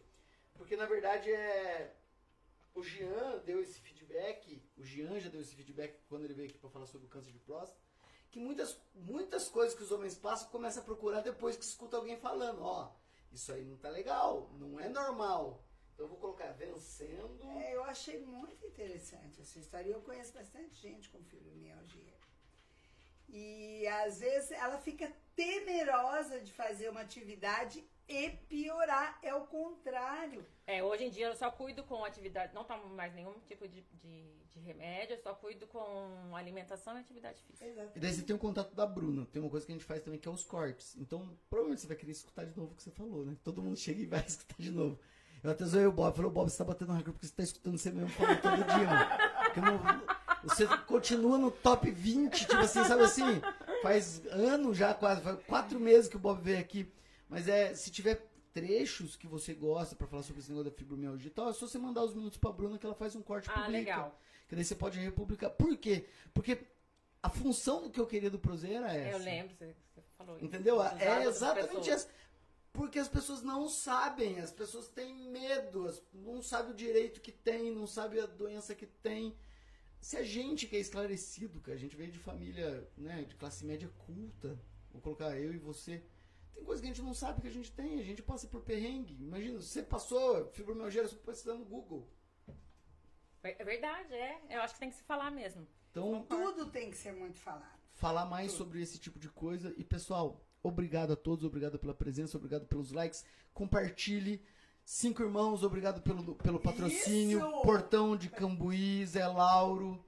Porque 0.53 0.75
na 0.75 0.85
verdade 0.85 1.31
é 1.31 1.95
o 2.77 2.83
Jean 2.83 3.39
deu 3.43 3.61
esse 3.61 3.79
feedback, 3.79 4.61
o 4.77 4.83
Jean 4.83 5.19
já 5.19 5.29
deu 5.29 5.41
esse 5.41 5.55
feedback 5.55 5.99
quando 6.07 6.25
ele 6.25 6.33
veio 6.33 6.49
aqui 6.49 6.59
para 6.59 6.69
falar 6.69 6.85
sobre 6.85 7.07
o 7.07 7.09
câncer 7.09 7.31
de 7.31 7.39
próstata, 7.39 7.81
que 8.29 8.39
muitas 8.39 8.79
muitas 8.93 9.49
coisas 9.49 9.75
que 9.75 9.83
os 9.83 9.91
homens 9.91 10.15
passam 10.15 10.49
começa 10.49 10.79
a 10.79 10.83
procurar 10.83 11.21
depois 11.21 11.57
que 11.57 11.63
escuta 11.63 11.97
alguém 11.97 12.17
falando, 12.17 12.61
ó, 12.61 12.93
isso 13.31 13.51
aí 13.51 13.63
não 13.63 13.77
tá 13.77 13.89
legal, 13.89 14.51
não 14.59 14.79
é 14.79 14.87
normal. 14.87 15.63
Então 15.93 16.05
eu 16.05 16.09
vou 16.09 16.19
colocar 16.19 16.51
vencendo. 16.51 17.43
É, 17.57 17.75
eu 17.75 17.83
achei 17.83 18.23
muito 18.23 18.63
interessante 18.67 19.41
essa 19.41 19.57
história. 19.57 19.89
Eu 19.89 20.01
conheço 20.01 20.31
bastante 20.31 20.75
gente 20.75 21.09
com 21.09 21.23
fibromialgia. 21.23 22.13
E 23.27 23.87
às 23.87 24.19
vezes 24.19 24.51
ela 24.51 24.77
fica 24.77 25.11
temerosa 25.35 26.39
de 26.39 26.53
fazer 26.53 26.89
uma 26.89 27.01
atividade 27.01 27.83
e 28.07 28.29
piorar. 28.49 29.19
É 29.21 29.33
o 29.33 29.41
contrário. 29.41 30.45
É, 30.65 30.83
hoje 30.83 31.05
em 31.05 31.09
dia 31.09 31.27
eu 31.27 31.35
só 31.35 31.49
cuido 31.51 31.83
com 31.83 32.03
atividade, 32.03 32.53
não 32.53 32.63
tomo 32.63 32.87
mais 32.89 33.13
nenhum 33.13 33.33
tipo 33.47 33.67
de, 33.67 33.81
de, 34.01 34.25
de 34.49 34.59
remédio, 34.59 35.15
eu 35.15 35.21
só 35.21 35.33
cuido 35.33 35.65
com 35.67 36.35
alimentação 36.35 36.97
e 36.97 36.99
atividade 36.99 37.41
física. 37.43 37.65
E 37.95 37.99
daí 37.99 38.13
você 38.13 38.21
tem 38.21 38.35
o 38.35 38.39
contato 38.39 38.73
da 38.75 38.85
Bruna. 38.85 39.25
Tem 39.31 39.41
uma 39.41 39.49
coisa 39.49 39.65
que 39.65 39.71
a 39.71 39.75
gente 39.75 39.85
faz 39.85 40.01
também 40.01 40.19
que 40.19 40.27
é 40.27 40.31
os 40.31 40.43
cortes. 40.43 40.95
Então, 40.97 41.37
provavelmente 41.49 41.81
você 41.81 41.87
vai 41.87 41.95
querer 41.97 42.11
escutar 42.11 42.45
de 42.45 42.55
novo 42.57 42.73
o 42.73 42.75
que 42.75 42.83
você 42.83 42.91
falou, 42.91 43.25
né? 43.25 43.35
Todo 43.43 43.61
mundo 43.61 43.77
chega 43.77 44.01
e 44.01 44.05
vai 44.05 44.23
escutar 44.27 44.55
de 44.59 44.71
novo. 44.71 44.99
Eu 45.43 45.51
até 45.51 45.65
zoei 45.65 45.85
o 45.85 45.91
Bob. 45.91 46.15
Falei, 46.15 46.31
Bob, 46.31 46.49
você 46.49 46.57
tá 46.57 46.63
batendo 46.65 46.91
recorde 46.93 47.11
porque 47.13 47.27
você 47.27 47.33
tá 47.33 47.43
escutando 47.43 47.77
você 47.77 47.91
mesmo 47.91 48.09
falando 48.09 48.41
todo 48.41 48.55
dia, 48.55 48.87
mano. 48.87 49.81
Não- 50.01 50.17
você 50.43 50.67
continua 50.85 51.37
no 51.37 51.51
top 51.51 51.89
20, 51.89 52.39
tipo 52.47 52.55
assim, 52.57 52.83
sabe 52.83 53.03
assim? 53.03 53.41
Faz 53.81 54.25
ano 54.27 54.73
já, 54.73 54.93
quase, 54.93 55.21
faz 55.21 55.37
quatro 55.45 55.79
meses 55.79 56.07
que 56.09 56.15
o 56.15 56.19
Bob 56.19 56.41
veio 56.41 56.59
aqui. 56.59 56.91
Mas 57.29 57.47
é, 57.47 57.73
se 57.75 57.91
tiver 57.91 58.25
trechos 58.53 59.15
que 59.15 59.27
você 59.27 59.53
gosta 59.53 59.95
pra 59.95 60.07
falar 60.07 60.23
sobre 60.23 60.39
esse 60.41 60.49
negócio 60.49 60.71
da 60.71 60.75
fibromialgia 60.77 61.27
e 61.27 61.31
tal, 61.33 61.49
é 61.49 61.53
só 61.53 61.67
você 61.67 61.77
mandar 61.77 62.03
os 62.03 62.13
minutos 62.13 62.37
pra 62.37 62.51
Bruna 62.51 62.77
que 62.79 62.85
ela 62.85 62.95
faz 62.95 63.15
um 63.15 63.21
corte 63.21 63.47
e 63.47 63.51
Ah, 63.51 63.53
publica. 63.65 63.71
legal. 63.71 64.19
Que 64.47 64.55
daí 64.55 64.63
você 64.63 64.75
pode 64.75 64.99
republicar. 64.99 65.51
Por 65.51 65.75
quê? 65.77 66.05
Porque 66.33 66.57
a 67.21 67.29
função 67.29 67.83
do 67.83 67.89
que 67.89 67.99
eu 67.99 68.07
queria 68.07 68.29
do 68.29 68.39
Prozeiro 68.39 68.83
era 68.85 68.93
essa. 68.93 69.17
Eu 69.17 69.23
lembro, 69.23 69.55
você, 69.55 69.75
falou 70.17 70.37
isso. 70.37 70.45
Entendeu? 70.45 70.81
É 70.81 71.25
exatamente 71.25 71.89
essa. 71.89 72.09
Porque 72.71 72.99
as 72.99 73.07
pessoas 73.07 73.41
não 73.41 73.67
sabem, 73.67 74.39
as 74.39 74.51
pessoas 74.51 74.87
têm 74.87 75.13
medo, 75.31 75.91
não 76.13 76.41
sabem 76.43 76.71
o 76.71 76.75
direito 76.75 77.19
que 77.19 77.31
tem, 77.31 77.71
não 77.71 77.87
sabem 77.87 78.21
a 78.21 78.25
doença 78.27 78.75
que 78.75 78.85
tem. 78.85 79.35
Se 79.99 80.15
a 80.15 80.23
gente 80.23 80.67
que 80.67 80.75
é 80.75 80.79
esclarecido, 80.79 81.59
que 81.59 81.71
a 81.71 81.75
gente 81.75 81.95
veio 81.95 82.11
de 82.11 82.19
família, 82.19 82.87
né, 82.95 83.23
de 83.23 83.35
classe 83.35 83.65
média 83.65 83.89
culta, 84.05 84.59
vou 84.91 85.01
colocar 85.01 85.35
eu 85.39 85.51
e 85.53 85.57
você, 85.57 86.03
tem 86.57 86.65
coisa 86.65 86.81
que 86.81 86.87
a 86.87 86.91
gente 86.91 87.03
não 87.03 87.13
sabe 87.13 87.41
que 87.41 87.47
a 87.47 87.51
gente 87.51 87.71
tem, 87.71 87.99
a 87.99 88.03
gente 88.03 88.23
passa 88.23 88.47
por 88.47 88.61
perrengue. 88.61 89.15
Imagina, 89.21 89.61
você 89.61 89.83
passou 89.83 90.49
fibromialgia, 90.53 91.07
você 91.07 91.15
precisa 91.15 91.53
no 91.53 91.63
Google. 91.63 92.07
É 93.43 93.63
verdade, 93.63 94.13
é. 94.13 94.41
Eu 94.49 94.61
acho 94.61 94.73
que 94.73 94.79
tem 94.79 94.89
que 94.89 94.95
se 94.95 95.03
falar 95.03 95.29
mesmo. 95.29 95.67
Então, 95.91 96.25
Tudo 96.27 96.65
tem 96.65 96.89
que 96.89 96.97
ser 96.97 97.13
muito 97.13 97.39
falado. 97.39 97.77
falar 97.93 98.25
mais 98.25 98.51
sobre 98.51 98.81
esse 98.81 98.97
tipo 98.97 99.19
de 99.19 99.29
coisa. 99.29 99.73
E 99.77 99.83
pessoal, 99.83 100.43
obrigado 100.63 101.13
a 101.13 101.15
todos, 101.15 101.45
obrigado 101.45 101.77
pela 101.77 101.93
presença, 101.93 102.37
obrigado 102.37 102.65
pelos 102.65 102.91
likes. 102.91 103.23
Compartilhe. 103.53 104.43
Cinco 104.83 105.21
irmãos, 105.21 105.63
obrigado 105.63 106.01
pelo, 106.01 106.35
pelo 106.35 106.59
patrocínio. 106.59 107.39
Isso! 107.39 107.61
Portão 107.61 108.17
de 108.17 108.29
Cambuí, 108.29 109.05
Zé 109.05 109.27
Lauro, 109.27 110.03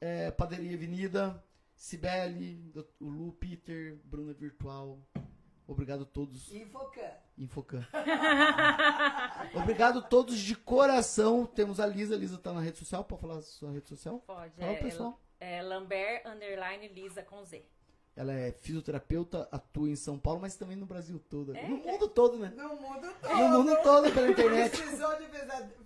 é, 0.00 0.30
Padaria 0.30 0.74
Avenida, 0.76 1.42
Cibele, 1.74 2.72
o 3.00 3.08
Lu, 3.08 3.32
Peter, 3.32 3.96
Bruna 4.04 4.34
Virtual. 4.34 4.98
Obrigado 5.66 6.02
a 6.02 6.06
todos. 6.06 6.52
Infocam. 6.52 7.10
Infocan. 7.38 7.86
obrigado 9.54 9.98
a 10.00 10.02
todos 10.02 10.38
de 10.38 10.54
coração. 10.54 11.46
Temos 11.46 11.80
a 11.80 11.86
Lisa. 11.86 12.14
A 12.14 12.18
Lisa 12.18 12.38
tá 12.38 12.52
na 12.52 12.60
rede 12.60 12.78
social. 12.78 13.04
Pode 13.04 13.20
falar 13.22 13.38
a 13.38 13.42
sua 13.42 13.70
rede 13.72 13.88
social? 13.88 14.20
Pode. 14.26 14.54
Fala, 14.56 14.72
é, 14.72 14.76
pessoal. 14.76 15.20
é 15.40 15.62
Lambert 15.62 16.26
underline 16.26 16.88
Lisa 16.88 17.22
com 17.22 17.42
Z. 17.44 17.64
Ela 18.16 18.32
é 18.32 18.52
fisioterapeuta, 18.52 19.48
atua 19.50 19.88
em 19.88 19.96
São 19.96 20.16
Paulo, 20.16 20.40
mas 20.40 20.54
também 20.54 20.76
no 20.76 20.86
Brasil 20.86 21.18
todo. 21.28 21.56
É? 21.56 21.66
No 21.66 21.78
mundo 21.78 22.08
todo, 22.08 22.38
né? 22.38 22.52
No 22.56 22.68
mundo 22.76 23.12
todo. 23.20 23.34
No 23.34 23.48
mundo 23.48 23.76
todo 23.82 24.12
pela 24.12 24.28
internet. 24.30 24.76
Precisou 24.76 25.16
de 25.18 25.26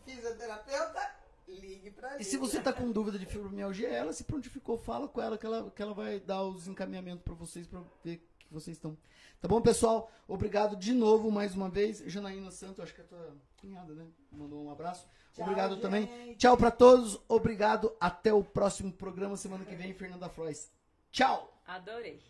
fisioterapeuta? 0.04 1.10
Ligue 1.48 1.90
pra 1.92 2.16
E 2.16 2.18
Lisa. 2.18 2.30
se 2.30 2.36
você 2.36 2.60
tá 2.60 2.70
com 2.70 2.90
dúvida 2.92 3.18
de 3.18 3.24
fibromialgia, 3.24 3.88
ela 3.88 4.12
se 4.12 4.24
prontificou, 4.24 4.76
fala 4.76 5.08
com 5.08 5.22
ela 5.22 5.38
que 5.38 5.46
ela, 5.46 5.70
que 5.70 5.80
ela 5.80 5.94
vai 5.94 6.20
dar 6.20 6.42
os 6.42 6.68
encaminhamentos 6.68 7.22
pra 7.22 7.32
vocês 7.32 7.66
pra 7.66 7.80
ver 8.04 8.22
que 8.48 8.54
vocês 8.54 8.76
estão. 8.76 8.96
Tá 9.40 9.46
bom, 9.46 9.60
pessoal? 9.60 10.10
Obrigado 10.26 10.76
de 10.76 10.92
novo, 10.92 11.30
mais 11.30 11.54
uma 11.54 11.68
vez. 11.68 12.02
Janaína 12.06 12.50
Santos, 12.50 12.80
acho 12.80 12.94
que 12.94 13.00
é 13.00 13.04
a 13.04 13.06
tua 13.06 13.36
cunhada, 13.60 13.94
né? 13.94 14.06
Mandou 14.32 14.64
um 14.64 14.70
abraço. 14.70 15.06
Tchau, 15.34 15.44
Obrigado 15.44 15.72
gente. 15.74 15.82
também. 15.82 16.34
Tchau 16.36 16.56
pra 16.56 16.70
todos. 16.70 17.20
Obrigado. 17.28 17.92
Até 18.00 18.32
o 18.32 18.42
próximo 18.42 18.90
programa. 18.90 19.36
Semana 19.36 19.64
que 19.64 19.76
vem, 19.76 19.94
Fernanda 19.94 20.28
Frois. 20.28 20.72
Tchau! 21.12 21.54
Adorei. 21.66 22.20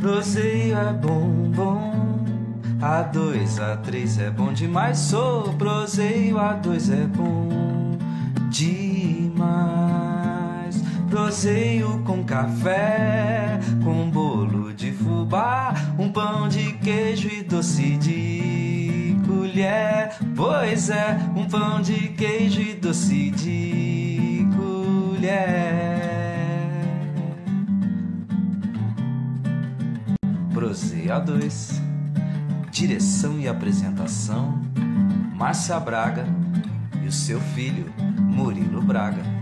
Proseio 0.00 0.76
é 0.76 0.92
bom, 0.94 1.50
bom. 1.52 1.92
A2, 2.80 3.60
A3 3.60 4.20
é 4.20 4.30
bom 4.30 4.52
demais. 4.52 4.98
Sou 4.98 5.56
proseio, 5.56 6.36
A2 6.36 6.92
é 6.92 7.06
bom 7.06 7.48
demais. 8.50 10.21
Proseio 11.12 12.02
com 12.06 12.24
café, 12.24 13.60
com 13.84 14.08
bolo 14.08 14.72
de 14.72 14.92
fubá, 14.92 15.74
um 15.98 16.10
pão 16.10 16.48
de 16.48 16.72
queijo 16.78 17.28
e 17.28 17.42
doce 17.42 17.98
de 17.98 19.14
colher. 19.26 20.16
Pois 20.34 20.88
é, 20.88 21.18
um 21.36 21.46
pão 21.46 21.82
de 21.82 22.08
queijo 22.08 22.62
e 22.62 22.72
doce 22.72 23.30
de 23.30 24.48
colher. 24.56 25.28
Proseio 30.54 31.10
A2. 31.10 31.78
Direção 32.70 33.38
e 33.38 33.46
apresentação: 33.46 34.62
Márcia 35.34 35.78
Braga 35.78 36.24
e 37.02 37.06
o 37.06 37.12
seu 37.12 37.38
filho, 37.38 37.92
Murilo 38.18 38.80
Braga. 38.80 39.41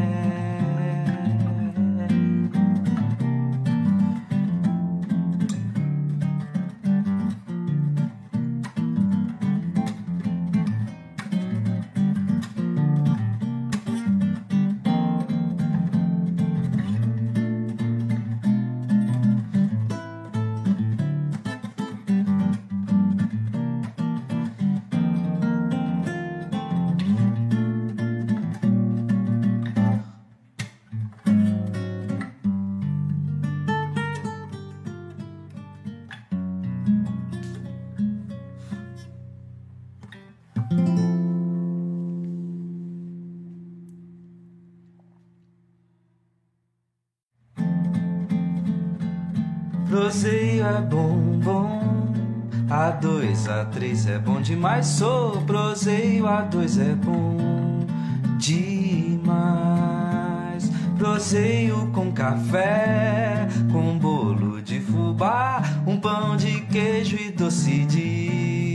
A2, 53.51 53.65
A3 53.65 54.09
é 54.09 54.17
bom 54.17 54.41
demais. 54.41 54.85
Sou 54.87 55.41
proseio, 55.41 56.23
A2 56.23 56.81
é 56.81 56.95
bom 56.95 57.85
demais. 58.37 59.21
Proseio 60.97 61.91
com 61.93 62.11
café, 62.11 63.47
com 63.71 63.97
bolo 63.97 64.61
de 64.61 64.79
fubá, 64.79 65.61
um 65.85 65.99
pão 65.99 66.37
de 66.37 66.61
queijo 66.61 67.17
e 67.17 67.31
doce 67.31 67.85
de 67.85 68.70